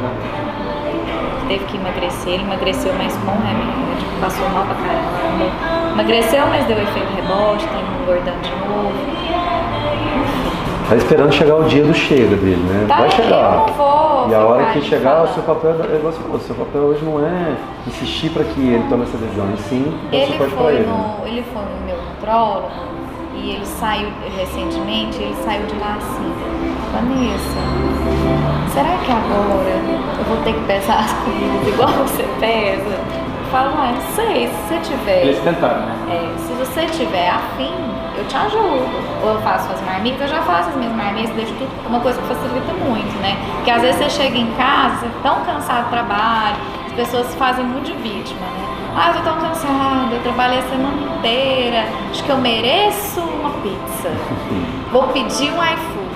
Teve 1.47 1.65
que 1.65 1.77
emagrecer, 1.77 2.33
ele 2.33 2.43
emagreceu, 2.43 2.93
mas 2.97 3.15
com 3.17 3.31
remédio, 3.31 4.07
passou 4.21 4.49
mal 4.49 4.65
pra 4.65 4.75
caramba. 4.75 5.91
Emagreceu, 5.93 6.45
mas 6.47 6.65
deu 6.65 6.77
efeito 6.77 7.13
rebote, 7.15 7.65
tem 7.67 7.83
engordando 8.01 8.39
de 8.41 8.49
novo. 8.51 8.91
Tá 10.87 10.95
esperando 10.95 11.33
chegar 11.33 11.55
o 11.55 11.63
dia 11.63 11.83
do 11.83 11.93
chega 11.93 12.35
dele, 12.37 12.55
né? 12.63 12.85
Tá, 12.87 12.97
Vai 13.01 13.11
chegar. 13.11 13.53
eu 13.53 13.57
não 13.59 13.73
vou 13.73 14.29
E 14.29 14.35
a 14.35 14.39
hora 14.39 14.65
que 14.71 14.81
chegar, 14.81 15.23
o 15.23 15.27
seu 15.33 15.43
papel, 15.43 15.71
é 15.71 15.95
igual 15.97 16.13
você 16.13 16.19
falou, 16.21 16.37
o 16.37 16.39
seu 16.39 16.55
papel 16.55 16.81
hoje 16.81 17.03
não 17.03 17.19
é 17.25 17.55
insistir 17.85 18.29
para 18.29 18.43
que 18.45 18.59
ele 18.61 18.83
tome 18.89 19.03
essa 19.03 19.17
decisão, 19.17 19.47
e 19.53 19.57
sim 19.63 19.99
dar 20.11 20.17
Ele 20.17 20.37
para 20.37 20.47
foi, 20.49 20.73
ele. 20.75 20.85
né? 20.85 21.15
no, 21.21 21.27
ele 21.27 21.43
foi 21.53 21.61
no 21.61 21.85
meu 21.85 21.97
nutrólogo 21.97 22.69
e 23.35 23.51
ele 23.51 23.65
saiu 23.65 24.09
recentemente, 24.37 25.21
ele 25.21 25.35
saiu 25.43 25.65
de 25.65 25.75
lá 25.75 25.97
assim, 25.97 26.31
Vanessa, 26.93 28.71
será 28.73 28.97
que 29.03 29.11
agora 29.11 29.69
eu 30.19 30.23
vou 30.25 30.37
ter 30.43 30.53
que 30.53 30.61
pesar 30.65 30.99
as 30.99 31.13
comidas 31.13 31.67
igual 31.67 31.89
você 31.89 32.23
pesa? 32.39 33.27
falo, 33.51 33.69
ah, 33.77 33.93
não 33.95 34.01
sei, 34.13 34.47
se 34.47 34.53
você 34.67 34.79
tiver. 34.91 35.21
Eles 35.23 35.39
tentaram, 35.39 35.79
né? 35.85 35.95
É, 36.11 36.37
se 36.37 36.51
você 36.53 36.85
tiver 36.87 37.29
afim, 37.29 37.71
eu 38.17 38.27
te 38.27 38.35
ajudo. 38.35 38.85
Ou 39.23 39.33
eu 39.33 39.41
faço 39.41 39.71
as 39.71 39.81
marmitas, 39.81 40.21
eu 40.21 40.27
já 40.27 40.41
faço 40.41 40.69
as 40.69 40.75
minhas 40.75 40.93
marmitas, 40.93 41.35
deixo 41.35 41.53
tudo 41.53 41.69
uma 41.87 41.99
coisa 41.99 42.19
que 42.21 42.27
facilita 42.27 42.73
muito, 42.73 43.15
né? 43.21 43.37
Porque 43.55 43.71
às 43.71 43.81
vezes 43.81 43.97
você 43.97 44.09
chega 44.09 44.37
em 44.37 44.51
casa, 44.53 44.97
você 44.97 45.05
é 45.05 45.11
tão 45.23 45.41
cansado 45.45 45.85
do 45.85 45.89
trabalho, 45.89 46.57
as 46.87 46.93
pessoas 46.93 47.27
se 47.27 47.37
fazem 47.37 47.65
muito 47.65 47.85
de 47.85 47.93
vítima, 47.93 48.41
né? 48.41 48.67
Ah, 48.95 49.09
eu 49.09 49.13
tô 49.15 49.29
tão 49.29 49.37
cansada, 49.39 50.13
eu 50.13 50.21
trabalhei 50.23 50.59
a 50.59 50.63
semana 50.63 51.17
inteira, 51.17 51.85
acho 52.09 52.23
que 52.23 52.29
eu 52.29 52.37
mereço 52.37 53.21
uma 53.21 53.51
pizza. 53.61 54.09
Vou 54.91 55.03
pedir 55.09 55.51
um 55.51 55.63
iFood 55.63 56.07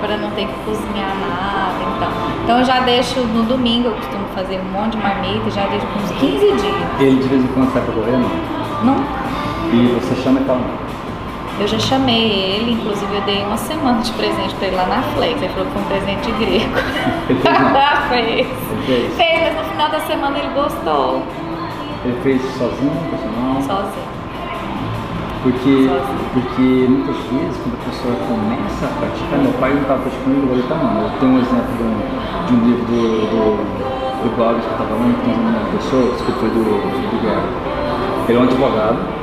para 0.00 0.16
não 0.16 0.30
ter 0.30 0.46
que 0.46 0.54
cozinhar 0.64 1.12
nada, 1.20 1.74
então. 1.96 2.08
Então 2.44 2.58
eu 2.60 2.64
já 2.64 2.80
deixo 2.80 3.20
no 3.20 3.42
domingo, 3.44 3.88
eu 3.88 3.94
costumo 3.94 4.24
fazer 4.34 4.60
um 4.60 4.72
monte 4.72 4.96
de 4.96 5.02
marmita, 5.02 5.50
já 5.50 5.66
deixo 5.66 5.86
uns 5.86 6.10
15 6.20 6.38
dias. 6.38 7.00
Ele 7.00 7.22
de 7.22 7.28
vez 7.28 7.44
em 7.44 7.46
quando 7.48 7.72
sai 7.72 7.82
pra 7.82 7.94
correr, 7.94 8.12
não? 8.12 8.30
Não 8.84 9.04
E 9.72 9.98
você 10.00 10.14
chama 10.22 10.40
e 10.40 10.44
fala. 10.44 10.89
Eu 11.60 11.68
já 11.68 11.78
chamei 11.78 12.56
ele, 12.56 12.72
inclusive 12.72 13.14
eu 13.14 13.20
dei 13.20 13.44
uma 13.44 13.58
semana 13.58 14.00
de 14.00 14.10
presente 14.12 14.54
pra 14.54 14.66
ele 14.68 14.76
lá 14.76 14.86
na 14.86 15.02
Flex. 15.12 15.42
Ele 15.42 15.52
falou 15.52 15.66
que 15.66 15.72
foi 15.72 15.82
um 15.82 15.84
presente 15.84 16.32
grego. 16.32 16.72
Ele 17.28 17.40
fez 18.08 18.46
fez. 18.86 19.14
Fez. 19.14 19.42
Mas 19.44 19.56
no 19.56 19.70
final 19.70 19.90
da 19.90 20.00
semana 20.00 20.38
ele 20.38 20.48
gostou. 20.54 21.22
Ele 22.02 22.16
fez 22.22 22.40
sozinho, 22.56 22.96
profissional? 23.10 23.60
Sozinho. 23.60 24.08
Porque, 25.42 25.84
Sozinho. 25.84 26.30
porque 26.32 26.86
muitas 26.88 27.16
vezes 27.28 27.56
quando 27.60 27.76
a 27.76 27.84
pessoa 27.84 28.14
começa 28.24 28.86
a 28.86 28.92
praticar, 28.96 29.38
meu 29.38 29.52
pai 29.60 29.74
não 29.74 29.82
estava 29.82 30.00
praticando, 30.00 30.36
agora 30.40 30.52
ele 30.52 30.62
está 30.62 30.74
não. 30.76 31.02
Eu 31.02 31.10
tenho 31.20 31.32
um 31.32 31.38
exemplo 31.40 31.72
de 31.76 31.82
um, 31.84 32.46
de 32.46 32.52
um 32.56 32.60
livro 32.64 32.84
do, 32.88 33.00
do, 33.28 33.44
do 34.24 34.28
que 34.32 34.40
eu 34.40 34.56
estava 34.56 34.94
lendo, 34.96 35.12
que 35.12 35.24
tem 35.28 35.34
uma 35.36 35.60
pessoa, 35.76 36.08
que 36.16 36.32
foi 36.40 36.48
do, 36.48 36.64
do 36.64 37.16
Gary. 37.20 37.48
Ele 38.28 38.38
é 38.38 38.40
um 38.40 38.44
advogado, 38.44 39.19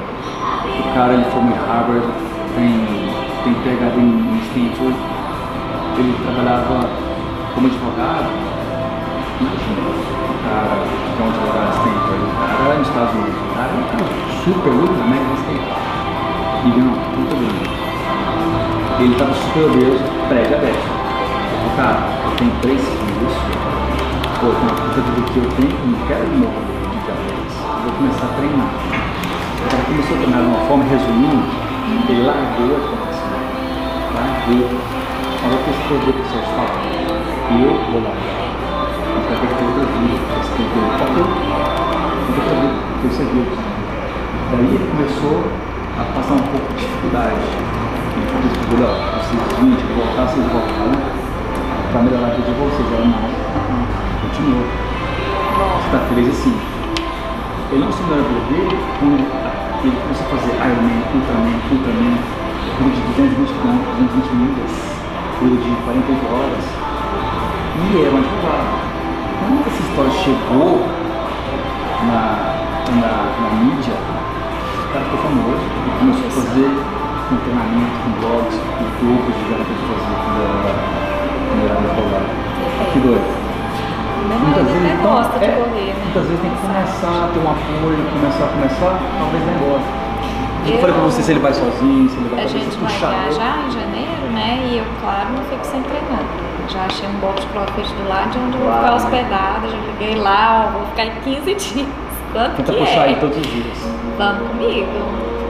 cara 0.97 1.13
ele 1.13 1.25
formou 1.25 1.53
em 1.53 1.59
Harvard, 1.69 2.07
tem, 2.55 2.73
tem 3.43 3.53
PhD 3.53 4.01
em, 4.01 4.41
Stanford, 4.49 4.97
ele 5.99 6.17
trabalhava 6.25 6.89
como 7.53 7.67
advogado, 7.67 8.25
imagina, 9.37 9.93
o 9.93 10.35
cara 10.41 10.73
que 10.73 11.21
é 11.21 11.23
um 11.23 11.29
advogado 11.29 11.69
Stanford, 11.77 12.23
o 12.25 12.57
cara 12.57 12.73
é 12.73 12.77
nos 12.79 12.87
Estados 12.87 13.13
Unidos, 13.13 13.37
o 13.37 13.53
cara 13.53 13.69
é 13.69 13.77
um 13.77 13.87
cara 13.93 14.09
super 14.41 14.73
ultra, 14.73 15.05
mega 15.05 15.27
respeitado 15.37 15.85
e 16.65 16.69
ganhou 16.71 16.97
puta 17.13 17.35
grana. 17.37 17.77
Ele 18.97 19.15
tava 19.21 19.33
super 19.35 19.63
obeso, 19.69 20.03
pré-diabético. 20.29 20.97
Falei, 21.61 21.77
cara, 21.77 21.99
eu 22.25 22.31
tenho 22.37 22.51
três 22.63 22.81
filhos, 22.81 23.33
pô, 24.41 24.47
tenho 24.49 24.65
uma 24.65 24.73
puta 24.81 25.01
vida 25.05 25.21
que 25.29 25.37
eu 25.37 25.49
tenho, 25.61 25.77
eu 25.77 25.87
não 25.93 26.07
quero 26.07 26.25
morrer 26.41 26.65
de 26.89 26.97
diabetes. 27.05 27.55
Eu 27.61 27.81
vou 27.85 27.91
começar 27.93 28.25
a 28.25 28.33
treinar. 28.33 29.06
O 29.67 29.69
cara 29.69 29.83
começou 29.83 30.15
a 30.15 30.19
treinar 30.21 30.39
de 30.39 30.47
uma 30.47 30.63
forma, 30.63 30.83
resumindo, 30.85 31.43
ele 32.07 32.23
largou 32.23 32.71
a 32.71 32.79
competição. 32.87 33.35
Largou. 34.15 34.63
Falou 35.43 35.59
que 35.59 35.69
esse 35.75 35.83
poder 35.91 36.13
que 36.15 36.23
você 36.23 36.39
fala, 36.55 36.71
eu 37.51 37.75
vou 37.91 37.99
largar. 37.99 38.47
Mas 38.47 39.27
vai 39.27 39.35
que 39.43 39.55
ter 39.59 39.67
outra 39.67 39.83
vida, 39.91 40.15
você 40.39 40.51
tem 40.55 40.63
que 40.63 40.71
ter 40.71 40.79
outra 40.87 41.03
vida. 41.11 41.27
Outra 42.31 42.47
vida, 42.47 42.79
porque 42.79 43.07
você 43.11 43.23
viu. 43.27 43.43
Daí 44.47 44.71
ele 44.71 44.87
começou 44.87 45.35
a 45.99 46.03
passar 46.15 46.35
um 46.39 46.47
pouco 46.47 46.67
de 46.71 46.79
dificuldade. 46.87 47.35
Ele 47.35 48.23
falou 48.23 48.47
ele, 48.71 48.87
ó, 48.87 48.95
vocês 49.19 49.43
20, 49.67 49.83
voltar, 49.99 50.31
vocês 50.31 50.47
voltaram 50.47 50.95
para 51.91 52.01
melhorar 52.07 52.27
a 52.27 52.35
vida 52.39 52.47
de 52.47 52.55
vocês. 52.55 52.87
Ela 52.87 53.03
não, 53.03 53.19
não, 53.19 53.83
continua. 54.23 54.63
Você 54.63 55.87
está 55.91 55.99
feliz 56.07 56.31
assim. 56.31 56.55
Ele 57.69 57.83
não 57.83 57.91
se 57.91 58.01
melhorou 58.03 58.31
a 58.31 58.47
vida 58.47 59.46
ele 59.83 59.97
começou 60.01 60.25
a 60.25 60.29
fazer 60.29 60.53
Ironman, 60.57 61.01
Ultraman, 61.13 61.57
Ultraman, 61.69 62.17
corrida 62.77 62.97
de 62.97 63.13
220 63.13 63.53
km, 63.53 63.77
220 63.97 64.33
milhas, 64.33 64.73
corrida 65.37 65.57
de 65.61 65.69
48 65.85 66.25
horas. 66.33 66.65
E 67.77 67.93
ele 67.93 68.05
era 68.05 68.15
um 68.15 68.17
advogado. 68.17 68.73
Quando 69.37 69.61
essa 69.67 69.81
história 69.85 70.11
chegou 70.25 70.81
na, 72.09 72.21
na, 72.89 73.11
na 73.37 73.49
mídia, 73.61 73.93
o 73.93 74.93
cara 74.93 75.05
ficou 75.05 75.19
famoso 75.21 75.61
e 75.61 75.89
começou 75.99 76.25
a 76.25 76.31
fazer 76.31 76.69
um 77.27 77.37
treinamento 77.37 77.95
com 78.01 78.11
blogs, 78.17 78.57
com 78.57 78.85
grupos 78.97 79.35
de 79.35 79.43
galera 79.45 79.65
que 79.65 79.71
ele 79.71 79.85
fazia 79.93 80.17
quando 80.25 80.41
era, 80.41 81.85
quando. 81.93 82.93
Que 82.93 82.99
doido. 82.99 83.46
Meu 84.27 84.39
Muitas 84.39 84.65
vezes, 84.67 84.83
até 84.85 84.93
então, 84.93 85.11
gosta 85.15 85.39
de 85.39 85.45
é, 85.45 85.51
correr, 85.55 85.91
né? 85.95 86.01
muitas 86.03 86.23
vezes 86.27 86.41
tem 86.41 86.51
que 86.51 86.61
começar 86.67 87.15
a 87.23 87.27
ter 87.31 87.39
um 87.39 87.49
apoio, 87.51 87.99
começar 88.11 88.43
a 88.43 88.47
começar, 88.47 88.93
talvez 89.19 89.41
nem 89.47 89.57
goste. 89.63 89.89
Eu 90.67 90.73
Eu- 90.73 90.79
falei 90.81 90.95
pra 90.95 91.03
você 91.07 91.21
se 91.23 91.31
ele 91.31 91.39
vai 91.39 91.53
sozinho, 91.53 92.09
se 92.09 92.17
ele 92.17 92.29
vai 92.29 92.43
A 92.43 92.47
gente 92.47 92.75
vai 92.77 92.91
viajar 92.91 93.53
em 93.67 93.71
janeiro, 93.71 94.23
né? 94.35 94.49
E 94.67 94.77
eu, 94.79 94.85
claro, 95.01 95.27
não 95.31 95.43
fico 95.47 95.63
sem 95.65 95.81
treinar. 95.83 96.23
Já 96.67 96.83
achei 96.83 97.07
um 97.07 97.13
box 97.23 97.45
crossfit 97.53 97.87
do 97.95 98.09
lado 98.09 98.29
de 98.31 98.37
onde 98.39 98.57
eu 98.57 98.63
vou 98.67 98.73
ficar 98.73 98.93
hospedada. 98.95 99.63
Já 99.69 99.77
liguei 99.87 100.15
lá, 100.19 100.67
ó, 100.67 100.77
vou 100.77 100.85
ficar 100.87 101.05
em 101.05 101.15
15 101.23 101.53
dias. 101.55 101.87
Quanto 102.33 102.55
Tenta 102.57 102.73
que 102.73 102.79
puxar 102.79 103.07
é? 103.07 103.09
aí 103.09 103.15
todos 103.15 103.37
os 103.37 103.47
dias. 103.47 103.77
Vamos 104.17 104.47
comigo. 104.49 104.87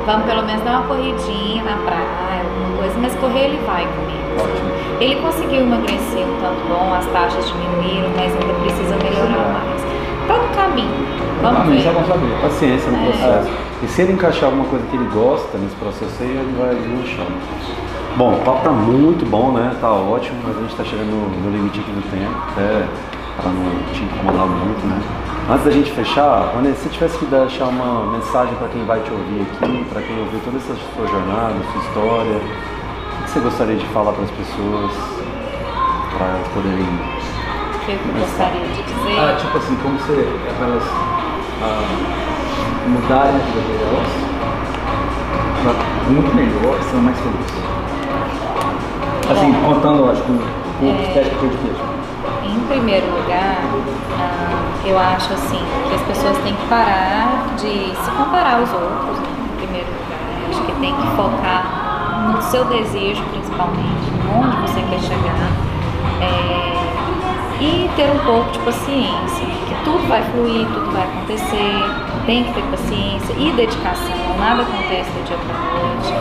Vamos 0.08 0.26
pelo 0.26 0.44
menos 0.44 0.64
dar 0.64 0.80
uma 0.80 0.88
corridinha 0.88 1.64
na 1.64 1.76
praia, 1.84 2.42
alguma 2.42 2.78
coisa. 2.78 2.96
Mas 3.00 3.14
correr 3.16 3.46
ele 3.52 3.60
vai 3.68 3.86
comigo. 3.86 4.98
Ele 5.02 5.16
conseguiu 5.22 5.62
emagrecer 5.62 6.26
um 6.26 6.40
tanto 6.42 6.62
bom, 6.70 6.94
as 6.94 7.06
taxas 7.08 7.46
diminuíram, 7.46 8.10
mas 8.16 8.32
ainda 8.34 8.54
precisa 8.64 8.96
melhorar 8.98 9.52
mais. 9.54 9.82
Tá 10.28 10.38
no 10.38 10.48
caminho. 10.56 11.08
Vamos 11.42 11.58
Também, 11.60 11.78
ver. 11.78 11.84
já 11.84 11.92
vamos 11.92 12.08
saber. 12.08 12.42
Paciência 12.42 12.90
no 12.92 12.98
É. 12.98 13.12
processo. 13.12 13.50
E 13.84 13.88
se 13.88 14.02
ele 14.02 14.14
encaixar 14.14 14.46
alguma 14.46 14.66
coisa 14.66 14.86
que 14.88 14.96
ele 14.96 15.10
gosta 15.14 15.58
nesse 15.58 15.76
processo 15.76 16.16
aí, 16.24 16.30
ele 16.30 16.56
vai 16.58 16.74
deslanchando. 16.74 17.38
Bom, 18.16 18.34
o 18.34 18.38
papo 18.40 18.64
tá 18.64 18.72
muito 18.72 19.30
bom, 19.30 19.52
né? 19.52 19.76
Tá 19.80 19.92
ótimo, 19.92 20.40
mas 20.48 20.58
a 20.58 20.62
gente 20.62 20.76
tá 20.76 20.84
chegando 20.86 21.12
no, 21.12 21.30
no 21.30 21.52
limite 21.52 21.80
aqui 21.82 21.92
do 21.92 22.02
tempo, 22.10 22.34
até 22.54 22.88
para 23.38 23.52
não 23.52 23.70
te 23.94 24.02
incomodar 24.02 24.48
muito, 24.48 24.88
né? 24.88 25.00
Antes 25.50 25.64
da 25.64 25.72
gente 25.72 25.92
fechar, 25.92 26.52
Vanessa, 26.54 26.76
se 26.76 26.84
você 26.84 26.90
tivesse 26.90 27.18
que 27.20 27.26
deixar 27.26 27.66
uma 27.66 28.12
mensagem 28.12 28.54
para 28.56 28.68
quem 28.68 28.84
vai 28.86 29.00
te 29.00 29.10
ouvir 29.12 29.42
aqui, 29.44 29.86
para 29.86 30.02
quem 30.02 30.20
ouviu 30.20 30.40
toda 30.44 30.58
essa 30.58 30.76
sua 30.96 31.08
jornada, 31.08 31.56
sua 31.72 31.82
história, 31.84 32.36
o 32.36 33.24
que 33.24 33.30
você 33.30 33.40
gostaria 33.40 33.76
de 33.78 33.86
falar 33.88 34.12
para 34.12 34.24
as 34.26 34.32
pessoas, 34.32 34.92
para 36.18 36.36
poderem 36.54 36.84
O 36.84 37.80
que 37.86 37.92
eu 37.92 38.20
gostaria 38.20 38.60
de 38.60 38.84
dizer. 38.84 39.20
Ah, 39.20 39.36
tipo 39.40 39.58
assim, 39.58 39.76
como 39.82 39.98
você, 39.98 40.28
para 40.58 40.68
elas 40.68 40.84
ah, 41.64 41.84
mudarem 42.88 43.36
a 43.36 43.40
vida 43.40 43.62
delas, 43.72 44.12
pra 45.64 46.12
muito 46.12 46.36
melhor, 46.36 46.78
ser 46.84 46.98
mais 46.98 47.18
felizes. 47.20 47.68
Assim, 49.32 49.54
contando, 49.66 50.02
lógico, 50.08 50.30
o 50.30 50.86
É. 50.86 51.08
estético 51.08 51.48
de 51.48 51.58
queijo. 51.58 51.97
Primeiro 52.68 53.08
lugar, 53.08 53.64
ah, 54.20 54.86
eu 54.86 55.00
acho 55.00 55.34
assim 55.34 55.60
que 55.90 55.96
as 55.96 56.02
pessoas 56.02 56.38
têm 56.40 56.54
que 56.54 56.68
parar 56.68 57.56
de 57.58 57.96
se 57.96 58.12
comparar 58.12 58.60
aos 58.60 58.72
outros. 58.72 59.20
né? 59.20 59.28
Em 59.54 59.58
primeiro 59.58 59.88
lugar, 59.88 60.20
eu 60.42 60.50
acho 60.50 60.62
que 60.66 60.72
tem 60.80 60.96
que 60.96 61.08
focar 61.16 62.32
no 62.34 62.42
seu 62.42 62.66
desejo, 62.66 63.24
principalmente, 63.32 64.12
onde 64.36 64.56
você 64.58 64.82
quer 64.82 65.00
chegar. 65.00 65.52
É, 66.22 66.68
e 67.60 67.90
ter 67.96 68.12
um 68.12 68.20
pouco 68.20 68.52
de 68.52 68.60
paciência, 68.60 69.46
que 69.68 69.76
tudo 69.84 70.08
vai 70.08 70.22
fluir, 70.24 70.68
tudo 70.68 70.92
vai 70.92 71.04
acontecer, 71.04 71.74
tem 72.26 72.44
que 72.44 72.54
ter 72.54 72.64
paciência 72.64 73.34
e 73.38 73.52
dedicação, 73.54 74.38
nada 74.38 74.62
acontece 74.62 75.10
do 75.12 75.26
dia 75.26 75.38
para 75.38 75.56
noite. 75.56 76.14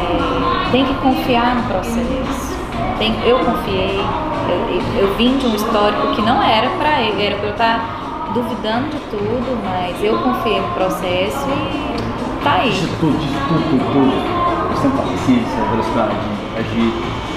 É, 0.00 0.70
tem 0.72 0.84
que 0.84 0.94
confiar 0.94 1.54
no 1.56 1.62
processo. 1.62 2.54
Tem, 2.98 3.16
eu 3.24 3.38
confiei, 3.38 4.04
eu, 4.48 4.76
eu- 4.76 5.08
eu 5.08 5.14
vim 5.16 5.36
de 5.38 5.46
um 5.46 5.54
histórico 5.54 6.08
que 6.14 6.22
não 6.22 6.42
era 6.42 6.68
para 6.70 7.00
ele, 7.00 7.22
era 7.26 7.36
para 7.36 7.46
eu 7.48 7.52
estar 7.52 8.30
duvidando 8.34 8.88
de 8.90 8.98
tudo, 9.10 9.58
mas 9.64 10.02
eu 10.02 10.18
confiei 10.18 10.60
no 10.60 10.68
processo 10.68 11.46
e 11.48 12.42
tá 12.44 12.54
aí. 12.62 12.70
De 12.70 12.86
tudo, 12.98 13.18
de 13.18 13.26
tudo, 13.26 13.62
tudo, 13.70 13.92
tudo. 13.92 14.74
Você 14.74 14.88
tem 14.88 14.90
paciência, 14.96 15.62
velocidade, 15.70 16.14
agir. 16.58 16.92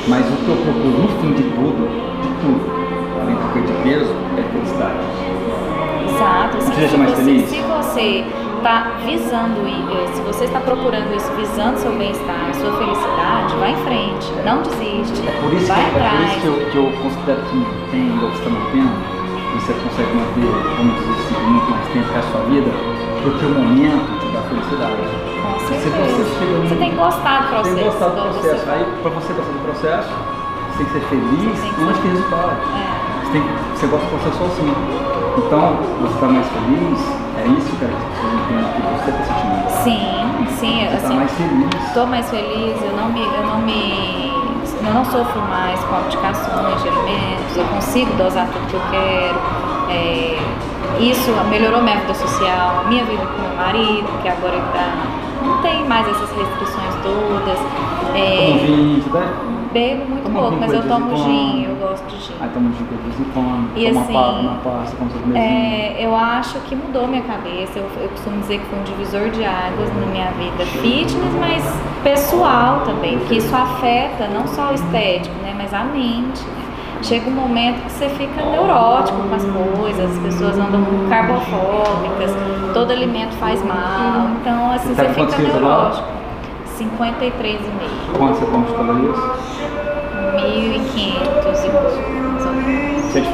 Mas 0.07 0.25
o 0.25 0.37
que 0.37 0.47
eu 0.49 0.55
procuro 0.55 0.97
no 1.03 1.07
fim 1.21 1.33
de 1.33 1.43
tudo, 1.43 1.87
de 2.21 2.29
tudo, 2.41 2.61
além 3.21 3.35
do 3.35 3.53
que 3.53 3.59
de 3.61 3.73
peso, 3.83 4.13
é 4.37 4.41
felicidade. 4.53 4.97
Exato. 6.09 6.57
Assim, 6.57 6.71
Te 6.71 6.77
deixa 6.77 6.91
se, 6.93 6.97
mais 6.97 7.09
você, 7.11 7.23
feliz? 7.23 7.49
se 7.49 7.61
você 7.61 8.25
está 8.67 8.99
visando, 9.05 9.63
eh, 9.65 10.07
se 10.13 10.21
você 10.23 10.43
está 10.43 10.59
procurando 10.59 11.15
isso, 11.15 11.31
visando 11.39 11.77
seu 11.79 11.91
bem-estar, 11.95 12.51
sua 12.53 12.73
felicidade, 12.75 13.55
vai 13.55 13.71
em 13.71 13.77
frente, 13.77 14.27
não 14.43 14.61
desiste, 14.61 15.23
É 15.25 15.31
por 15.39 15.53
isso, 15.53 15.67
vai 15.67 15.79
que, 15.79 15.87
é 15.87 15.91
por 15.95 16.01
atrás. 16.03 16.31
isso 16.31 16.39
que, 16.41 16.47
eu, 16.47 16.55
que 16.71 16.77
eu 16.77 16.91
considero 17.01 17.41
que 17.47 17.65
tem, 17.91 18.11
você 18.19 18.35
está 18.43 18.49
mantendo, 18.49 18.91
você 19.55 19.71
consegue 19.71 20.11
manter, 20.11 20.51
vamos 20.75 20.95
dizer 20.99 21.15
assim, 21.15 21.47
muito 21.47 21.71
mais 21.71 21.87
tempo 21.95 22.07
que 22.11 22.19
a 22.19 22.21
sua 22.27 22.41
vida, 22.51 22.71
porque 23.23 23.45
o 23.45 23.49
momento 23.55 24.19
te 24.19 24.27
dá 24.35 24.41
felicidade. 24.51 25.01
Com 25.47 25.59
certeza. 25.63 26.11
você 26.11 26.23
Você 26.27 26.73
num- 26.75 26.79
tem 26.81 26.89
que 26.91 26.95
gostar 26.97 27.39
do 27.39 27.47
processo. 27.47 27.63
Tem 27.63 27.83
que 27.83 27.89
gostar 27.89 28.07
do 28.09 28.15
você 28.19 28.39
processo. 28.39 28.65
fala. 28.65 28.77
Aí, 28.77 28.85
para 29.01 29.11
você 29.15 29.31
gostar 29.33 29.53
do 29.55 29.63
processo, 29.63 30.09
você 30.11 30.77
tem 30.77 30.85
que 30.87 30.91
ser 30.91 31.03
feliz 31.07 31.55
Você 31.55 31.61
tem 31.63 31.71
que 31.71 31.83
antes 31.87 32.01
do 32.03 32.07
resultado. 32.11 32.51
É. 32.51 33.23
Você, 33.23 33.31
tem, 33.31 33.43
você 33.75 33.87
gosta 33.87 34.05
do 34.05 34.11
processo 34.11 34.43
assim. 34.43 34.67
Então, 35.37 35.65
você 36.03 36.13
está 36.15 36.27
mais 36.27 36.47
feliz, 36.51 36.99
isso, 37.57 37.75
cara, 37.79 37.93
que 37.93 38.21
você 38.21 38.27
entende 38.27 38.69
que 38.73 38.81
você 38.81 39.11
tá 39.11 39.23
sentindo. 39.23 39.57
Sim, 39.83 40.47
sim, 40.59 40.85
Você 40.85 40.97
tá 40.97 41.05
assim, 41.05 41.15
mais 41.15 41.31
feliz. 41.31 41.87
Estou 41.87 42.07
mais 42.07 42.29
feliz, 42.29 42.81
eu 42.81 42.97
não 42.97 43.09
me, 43.09 43.21
eu 43.21 43.43
não 43.45 43.59
me, 43.59 44.31
eu 44.85 44.93
não 44.93 45.05
sofro 45.05 45.41
mais 45.43 45.79
com 45.83 45.95
aplicações 45.95 46.81
de 46.81 46.89
alimentos, 46.89 47.57
eu 47.57 47.65
consigo 47.65 48.13
dosar 48.15 48.47
tudo 48.47 48.67
que 48.67 48.73
eu 48.73 48.81
quero. 48.91 49.39
É, 49.89 50.37
isso 50.99 51.31
melhorou 51.49 51.81
minha 51.81 51.97
vida 51.97 52.13
social, 52.13 52.85
minha 52.87 53.03
vida 53.05 53.25
com 53.25 53.41
meu 53.41 53.55
marido, 53.55 54.21
que 54.21 54.27
agora 54.27 54.53
ele 54.53 54.65
tá, 54.73 54.93
não 55.43 55.61
tem 55.61 55.85
mais 55.85 56.07
essas 56.07 56.29
restrições 56.31 56.95
todas. 57.03 57.59
É, 58.15 58.57
vinho, 58.65 59.03
bebe? 59.11 59.57
bebo 59.73 60.05
muito 60.09 60.31
pouco, 60.31 60.57
mas 60.59 60.73
eu 60.73 60.81
tomo 60.87 61.15
gin, 61.17 61.65
eu 61.65 61.86
gin. 62.27 62.33
Aí 62.41 62.49
toma 62.53 62.69
de 62.69 62.83
vez 62.83 63.19
em 63.19 63.23
quando, 63.33 63.77
E 63.77 63.87
toma 63.87 64.01
assim, 64.01 64.13
pasta, 64.13 64.39
uma 64.41 64.55
pasta, 64.55 64.95
como 64.97 65.09
mesinhos. 65.11 65.35
É, 65.35 65.95
eu 66.05 66.15
acho 66.15 66.59
que 66.61 66.75
mudou 66.75 67.07
minha 67.07 67.23
cabeça. 67.23 67.79
Eu, 67.79 67.89
eu 68.01 68.09
costumo 68.09 68.39
dizer 68.41 68.59
que 68.59 68.65
foi 68.65 68.79
um 68.79 68.83
divisor 68.83 69.29
de 69.29 69.43
águas 69.45 69.89
na 69.95 70.05
minha 70.07 70.31
vida 70.31 70.65
fitness, 70.81 71.33
mas 71.39 71.63
pessoal 72.03 72.81
também, 72.81 73.17
porque 73.19 73.35
isso 73.35 73.55
afeta 73.55 74.27
não 74.27 74.45
só 74.47 74.71
o 74.71 74.73
estético, 74.73 75.35
né, 75.41 75.53
mas 75.57 75.73
a 75.73 75.83
mente. 75.83 76.41
né? 76.43 76.57
Chega 77.03 77.29
um 77.29 77.33
momento 77.33 77.83
que 77.85 77.91
você 77.91 78.09
fica 78.09 78.43
neurótico 78.43 79.17
com 79.29 79.35
as 79.35 79.43
coisas, 79.45 80.11
as 80.11 80.17
pessoas 80.17 80.57
andam 80.57 80.83
carbofóbicas, 81.07 82.31
todo 82.73 82.91
alimento 82.91 83.33
faz 83.35 83.63
mal, 83.63 84.29
então 84.41 84.71
assim 84.71 84.95
Você 84.95 85.03
tá 85.03 85.07
você 85.09 85.13
quantos 85.13 85.35
fica 85.35 85.47
neurótico. 85.53 86.07
53,5, 86.79 88.17
Quanto 88.17 88.35
você 88.39 88.45
come 88.47 88.65
de 88.65 88.73
calorias? 88.73 89.17
1.500 90.37 91.65
e 91.65 91.69
pouco, 91.69 92.16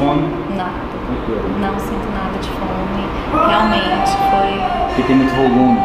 fome? 0.04 0.24
Nada. 0.56 0.72
Não 1.62 1.80
sinto 1.80 2.08
nada 2.12 2.38
de 2.40 2.50
fome. 2.50 3.04
Realmente 3.48 4.12
foi. 4.30 4.52
Porque 4.88 5.04
tem 5.04 5.16
muito 5.16 5.34
volume. 5.36 5.80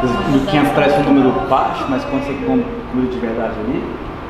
Mudança. 0.00 0.30
1500 0.30 0.72
parece 0.72 1.00
um 1.00 1.04
número 1.04 1.30
baixo, 1.48 1.84
mas 1.88 2.04
quando 2.04 2.22
você 2.24 2.32
come 2.46 2.64
comida 2.92 3.12
de 3.12 3.18
verdade 3.18 3.54
ali, 3.64 3.84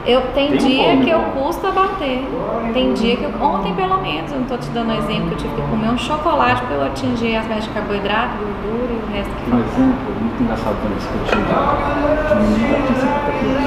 Eu, 0.06 0.22
tem, 0.32 0.48
Tem 0.48 0.56
um 0.56 0.58
dia 0.58 0.84
fome, 0.84 1.04
que 1.04 1.10
eu 1.10 1.20
custo 1.20 1.66
a 1.66 1.70
bater. 1.70 2.24
Tem 2.72 2.94
dia 2.94 3.16
que 3.16 3.24
eu. 3.24 3.32
Ontem, 3.42 3.74
pelo 3.74 4.00
menos, 4.00 4.32
eu 4.32 4.38
não 4.40 4.46
tô 4.46 4.56
te 4.56 4.68
dando 4.70 4.90
um 4.92 4.96
exemplo, 4.96 5.26
que 5.28 5.34
eu 5.34 5.38
tive 5.38 5.54
que 5.54 5.60
comer 5.68 5.90
um 5.90 5.98
chocolate 5.98 6.62
para 6.62 6.76
eu 6.76 6.84
atingir 6.84 7.36
as 7.36 7.46
médias 7.46 7.64
de 7.64 7.70
carboidrato, 7.70 8.38
gordura 8.38 8.92
e 8.92 8.96
o 8.96 9.06
resto 9.12 9.30
que 9.34 9.42
tem 9.44 9.52
um 9.54 9.62
falta. 9.62 9.74
exemplo 9.74 10.14
muito 10.20 10.42
engraçado 10.42 10.76
quando 10.80 10.92
eu 10.92 10.98
discuti 10.98 11.36
de 11.36 11.52
uma 11.52 12.40
menina 12.40 12.76
que 12.78 12.82
tinha 12.86 12.98
50 13.00 13.32
quilos. 13.38 13.64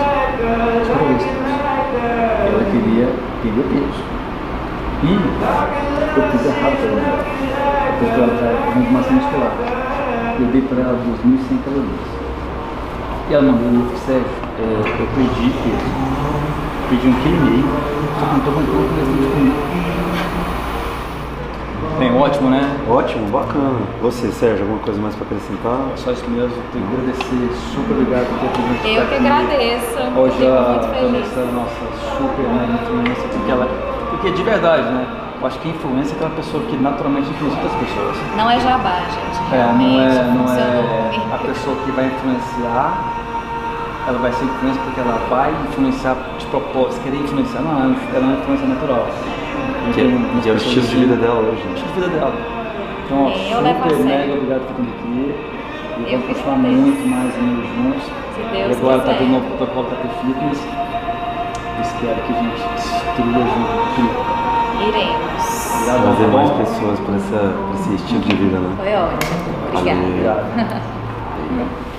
Ela 2.47 2.63
queria 2.71 3.07
perder 3.43 3.63
peso. 3.69 4.20
E 5.03 5.13
eu 5.13 6.23
fiz 6.31 6.45
errado 6.45 6.77
pra 6.77 6.89
ela. 6.91 7.25
Eu 7.87 7.93
fiz 7.99 8.09
pra 8.09 8.23
ela 8.23 8.35
já 8.37 8.49
muito 8.75 8.91
massa 8.93 9.11
muscular. 9.11 9.53
Eu 10.39 10.45
dei 10.47 10.61
pra 10.61 10.81
ela 10.81 10.93
2.100 10.93 11.63
calorias. 11.65 12.05
E 13.29 13.33
ela 13.33 13.43
mandou 13.43 13.71
no 13.71 13.97
Sérgio, 13.97 14.25
é, 14.59 14.61
eu 14.61 15.07
perdi 15.15 15.49
peso. 15.49 15.89
Perdi 16.89 17.07
um 17.07 17.13
quilo 17.13 17.35
e 17.35 17.39
meio, 17.39 17.65
só 18.19 18.25
que 18.27 18.33
não 18.33 18.41
tô 18.41 18.49
aguentando 18.51 18.77
o 18.77 18.89
peso 18.93 19.11
de 19.11 19.25
comer. 19.31 19.55
Bem, 21.97 22.11
ótimo, 22.17 22.49
né? 22.49 22.77
Ótimo, 22.89 23.27
bacana. 23.29 23.79
Você, 24.01 24.27
Sérgio, 24.31 24.63
alguma 24.63 24.79
coisa 24.81 25.01
mais 25.01 25.15
para 25.15 25.25
acrescentar? 25.25 25.79
Só 25.95 26.11
isso 26.11 26.29
mesmo, 26.29 26.57
tenho 26.73 26.85
que 26.85 26.93
agradecer, 26.93 27.49
super 27.73 27.93
obrigado 27.93 28.25
por 28.27 28.37
ter 28.37 28.61
vindo 28.61 28.97
Eu 28.97 29.05
que 29.07 29.15
agradeço. 29.15 29.97
Hoje 30.19 30.45
a 30.45 31.09
muito 31.09 31.39
é 31.39 31.51
nossa 31.53 31.85
super 32.17 32.45
mega 32.49 32.73
influência, 32.83 33.27
porque 33.29 33.51
ela. 33.51 33.90
Porque 34.21 34.35
de 34.37 34.43
verdade, 34.43 34.83
né? 34.83 35.05
Eu 35.41 35.47
acho 35.47 35.57
que 35.57 35.69
influência 35.69 36.13
é 36.13 36.15
aquela 36.15 36.29
pessoa 36.35 36.63
que 36.65 36.77
naturalmente 36.77 37.27
influencia 37.31 37.59
outras 37.63 37.81
pessoas. 37.81 38.15
Não 38.37 38.47
é 38.49 38.59
jabá, 38.59 38.99
gente. 39.09 39.55
É, 39.55 39.73
não 39.73 39.99
é, 39.99 40.23
não 40.37 40.53
é 40.53 41.33
a 41.33 41.37
pessoa 41.39 41.75
que 41.83 41.91
vai 41.91 42.05
influenciar, 42.05 42.93
ela 44.07 44.19
vai 44.19 44.31
ser 44.33 44.45
influência 44.45 44.79
porque 44.83 44.99
ela 44.99 45.17
vai 45.27 45.51
influenciar 45.69 46.15
de 46.37 46.45
propósito, 46.45 47.01
querer 47.03 47.17
influenciar, 47.17 47.61
não, 47.61 47.71
ela 47.81 47.95
é 48.13 48.19
uma 48.19 48.33
influência 48.33 48.67
natural. 48.67 49.07
Que 49.95 50.01
é, 50.01 50.41
que 50.43 50.49
é 50.49 50.51
o 50.51 50.55
estilo 50.57 50.85
de 50.85 50.95
vida 50.95 51.15
dela 51.15 51.39
hoje. 51.39 51.61
O 51.63 51.65
né? 51.69 51.73
estilo 51.73 51.93
de 51.95 51.99
vida 52.01 52.19
dela. 52.19 52.33
Então, 53.05 53.25
ó, 53.25 53.29
É, 53.29 53.53
eu 53.53 53.61
levo 53.61 53.83
a 53.83 53.89
super 53.89 54.05
mega 54.05 54.33
obrigado 54.33 54.61
por 54.67 54.75
ter 54.75 54.91
aqui. 54.91 55.35
E 55.97 56.13
Eu 56.13 56.19
vamos 56.19 56.37
fico 56.37 56.49
continuar 56.49 56.57
muito 56.57 57.09
mais 57.09 57.35
anos 57.35 57.65
juntos. 57.65 58.03
Se 58.35 58.41
E 58.41 58.45
Deus 58.51 58.77
agora 58.77 58.99
tá 58.99 59.03
quiser. 59.05 59.17
tendo 59.17 59.31
novo 59.31 59.47
protocolo 59.57 59.87
KT 59.89 60.07
Fitness. 60.21 60.67
Espero 61.79 62.21
que 62.21 62.33
a 62.33 62.35
gente 62.35 62.61
destrua 62.75 63.43
junto. 63.45 64.01
Iremos. 64.87 65.71
Obrigado, 65.75 66.01
Trazer 66.03 66.25
tá 66.25 66.31
mais 66.31 66.51
pessoas 66.51 66.99
para 66.99 67.15
esse 67.15 67.95
estilo 67.95 68.21
de 68.21 68.35
vida, 68.35 68.59
né? 68.59 68.75
Foi 68.77 68.93
ótimo. 68.93 69.19
Obrigada. 69.73 70.01
Obrigado. 70.01 71.81